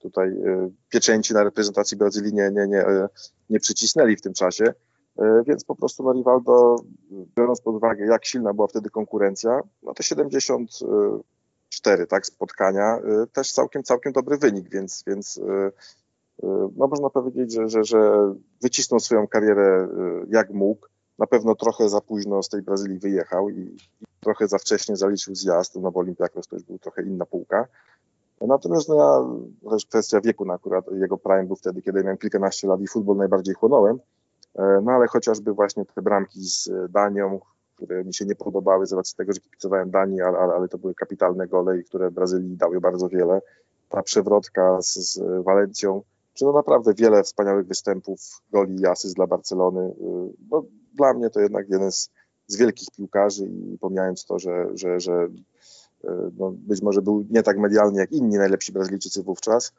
tutaj 0.01 0.35
pieczęci 0.89 1.33
na 1.33 1.43
reprezentacji 1.43 1.97
Brazylii 1.97 2.33
nie, 2.33 2.51
nie, 2.51 2.67
nie, 2.67 2.85
nie 3.49 3.59
przycisnęli 3.59 4.15
w 4.15 4.21
tym 4.21 4.33
czasie. 4.33 4.73
Więc 5.47 5.63
po 5.63 5.75
prostu 5.75 6.03
no 6.03 6.13
Rivaldo, 6.13 6.75
biorąc 7.37 7.61
pod 7.61 7.75
uwagę, 7.75 8.05
jak 8.05 8.25
silna 8.25 8.53
była 8.53 8.67
wtedy 8.67 8.89
konkurencja, 8.89 9.61
no 9.83 9.93
te 9.93 10.03
74 10.03 12.07
tak, 12.07 12.25
spotkania, 12.25 13.01
też 13.33 13.51
całkiem, 13.51 13.83
całkiem 13.83 14.13
dobry 14.13 14.37
wynik, 14.37 14.69
więc, 14.69 15.03
więc 15.07 15.39
no 16.75 16.87
można 16.87 17.09
powiedzieć, 17.09 17.53
że, 17.53 17.69
że, 17.69 17.83
że 17.83 18.33
wycisnął 18.61 18.99
swoją 18.99 19.27
karierę 19.27 19.87
jak 20.29 20.53
mógł. 20.53 20.87
Na 21.19 21.27
pewno 21.27 21.55
trochę 21.55 21.89
za 21.89 22.01
późno 22.01 22.43
z 22.43 22.49
tej 22.49 22.61
Brazylii 22.61 22.99
wyjechał 22.99 23.49
i, 23.49 23.77
i 24.01 24.05
trochę 24.19 24.47
za 24.47 24.57
wcześnie 24.57 24.95
zaliczył 24.95 25.35
zjazd, 25.35 25.75
no 25.75 25.91
bo 25.91 25.99
Olympiakos 25.99 26.47
to 26.47 26.55
już 26.55 26.65
był 26.65 26.79
trochę 26.79 27.03
inna 27.03 27.25
półka. 27.25 27.67
Natomiast 28.41 28.89
no 28.89 28.95
ja, 28.95 29.25
też 29.69 29.85
kwestia 29.85 30.21
wieku, 30.21 30.45
no 30.45 30.53
akurat 30.53 30.85
jego 30.91 31.17
prime 31.17 31.45
był 31.45 31.55
wtedy, 31.55 31.81
kiedy 31.81 32.03
miałem 32.03 32.17
kilkanaście 32.17 32.67
lat 32.67 32.81
i 32.81 32.87
futbol 32.87 33.17
najbardziej 33.17 33.55
chłonąłem, 33.55 33.99
no 34.55 34.91
ale 34.91 35.07
chociażby 35.07 35.53
właśnie 35.53 35.85
te 35.85 36.01
bramki 36.01 36.39
z 36.41 36.69
Danią, 36.89 37.39
które 37.75 38.03
mi 38.03 38.13
się 38.13 38.25
nie 38.25 38.35
podobały 38.35 38.85
z 38.85 38.93
racji 38.93 39.15
tego, 39.17 39.33
że 39.33 39.39
kipicowałem 39.39 39.91
Danii, 39.91 40.21
ale, 40.21 40.37
ale, 40.37 40.53
ale 40.53 40.67
to 40.67 40.77
były 40.77 40.95
kapitalne 40.95 41.47
gole, 41.47 41.83
które 41.83 42.11
Brazylii 42.11 42.57
dały 42.57 42.81
bardzo 42.81 43.09
wiele. 43.09 43.41
Ta 43.89 44.03
przewrotka 44.03 44.81
z, 44.81 44.93
z 44.93 45.43
Walencją, 45.43 46.01
czy 46.33 46.45
no 46.45 46.53
naprawdę 46.53 46.93
wiele 46.93 47.23
wspaniałych 47.23 47.67
występów, 47.67 48.19
goli 48.51 48.81
i 48.81 48.85
asyst 48.85 49.15
dla 49.15 49.27
Barcelony. 49.27 49.93
No, 50.51 50.63
dla 50.93 51.13
mnie 51.13 51.29
to 51.29 51.39
jednak 51.39 51.69
jeden 51.69 51.91
z, 51.91 52.09
z 52.47 52.57
wielkich 52.57 52.87
piłkarzy 52.97 53.45
i 53.45 53.77
pomijając 53.77 54.25
to, 54.25 54.39
że, 54.39 54.67
że, 54.73 54.99
że 54.99 55.27
no, 56.37 56.53
być 56.55 56.81
może 56.81 57.01
był 57.01 57.25
nie 57.29 57.43
tak 57.43 57.57
medialny 57.57 57.99
jak 57.99 58.11
inni 58.11 58.37
najlepsi 58.37 58.71
Brazylijczycy 58.71 59.23
wówczas, 59.23 59.71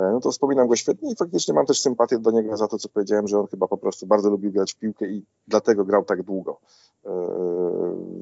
no 0.00 0.20
to 0.20 0.30
wspominam 0.30 0.68
go 0.68 0.76
świetnie 0.76 1.12
i 1.12 1.16
faktycznie 1.16 1.54
mam 1.54 1.66
też 1.66 1.80
sympatię 1.80 2.18
do 2.18 2.30
niego 2.30 2.56
za 2.56 2.68
to, 2.68 2.78
co 2.78 2.88
powiedziałem, 2.88 3.28
że 3.28 3.40
on 3.40 3.46
chyba 3.46 3.68
po 3.68 3.78
prostu 3.78 4.06
bardzo 4.06 4.30
lubił 4.30 4.52
grać 4.52 4.72
w 4.72 4.76
piłkę 4.76 5.06
i 5.06 5.24
dlatego 5.48 5.84
grał 5.84 6.04
tak 6.04 6.22
długo. 6.22 6.60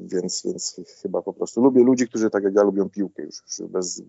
Więc, 0.05 0.43
więc 0.45 0.75
chyba 1.01 1.21
po 1.21 1.33
prostu 1.33 1.61
lubię 1.61 1.83
ludzi, 1.83 2.07
którzy 2.07 2.29
tak 2.29 2.43
jak 2.43 2.53
ja 2.53 2.63
lubią 2.63 2.89
piłkę 2.89 3.23
już, 3.23 3.43
bez, 3.69 4.01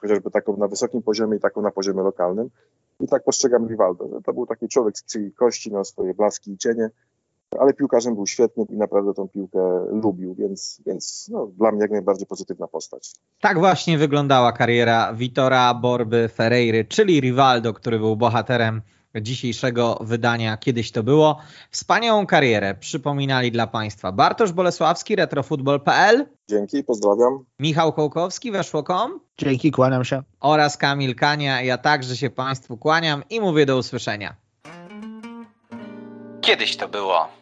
chociażby 0.00 0.30
taką 0.30 0.56
na 0.56 0.68
wysokim 0.68 1.02
poziomie 1.02 1.36
i 1.36 1.40
taką 1.40 1.62
na 1.62 1.70
poziomie 1.70 2.02
lokalnym. 2.02 2.50
I 3.00 3.08
tak 3.08 3.24
postrzegam 3.24 3.68
Rivaldo. 3.68 4.20
To 4.24 4.32
był 4.32 4.46
taki 4.46 4.68
człowiek 4.68 4.98
z 4.98 5.02
krwi 5.02 5.32
kości, 5.32 5.72
na 5.72 5.84
swoje 5.84 6.14
blaski 6.14 6.52
i 6.52 6.58
cienie, 6.58 6.90
ale 7.60 7.74
piłkarzem 7.74 8.14
był 8.14 8.26
świetny 8.26 8.64
i 8.70 8.76
naprawdę 8.76 9.14
tą 9.14 9.28
piłkę 9.28 9.58
lubił, 9.90 10.34
więc, 10.34 10.82
więc 10.86 11.28
no, 11.32 11.46
dla 11.46 11.72
mnie 11.72 11.80
jak 11.80 11.90
najbardziej 11.90 12.26
pozytywna 12.26 12.68
postać. 12.68 13.12
Tak 13.40 13.58
właśnie 13.58 13.98
wyglądała 13.98 14.52
kariera 14.52 15.14
Vitora 15.14 15.74
Borby 15.74 16.28
Ferreiry, 16.28 16.84
czyli 16.84 17.20
Rivaldo, 17.20 17.74
który 17.74 17.98
był 17.98 18.16
bohaterem 18.16 18.82
dzisiejszego 19.20 19.98
wydania 20.00 20.56
Kiedyś 20.56 20.92
to 20.92 21.02
było. 21.02 21.38
Wspaniałą 21.70 22.26
karierę 22.26 22.74
przypominali 22.74 23.52
dla 23.52 23.66
Państwa 23.66 24.12
Bartosz 24.12 24.52
Bolesławski, 24.52 25.16
retrofutbol.pl. 25.16 26.26
Dzięki, 26.48 26.84
pozdrawiam. 26.84 27.44
Michał 27.58 27.92
Kołkowski, 27.92 28.50
weszło.com. 28.50 29.20
Dzięki, 29.38 29.70
kłaniam 29.70 30.04
się. 30.04 30.22
Oraz 30.40 30.76
Kamil 30.76 31.14
Kania. 31.14 31.62
Ja 31.62 31.78
także 31.78 32.16
się 32.16 32.30
Państwu 32.30 32.76
kłaniam 32.76 33.22
i 33.30 33.40
mówię 33.40 33.66
do 33.66 33.78
usłyszenia. 33.78 34.36
Kiedyś 36.40 36.76
to 36.76 36.88
było. 36.88 37.28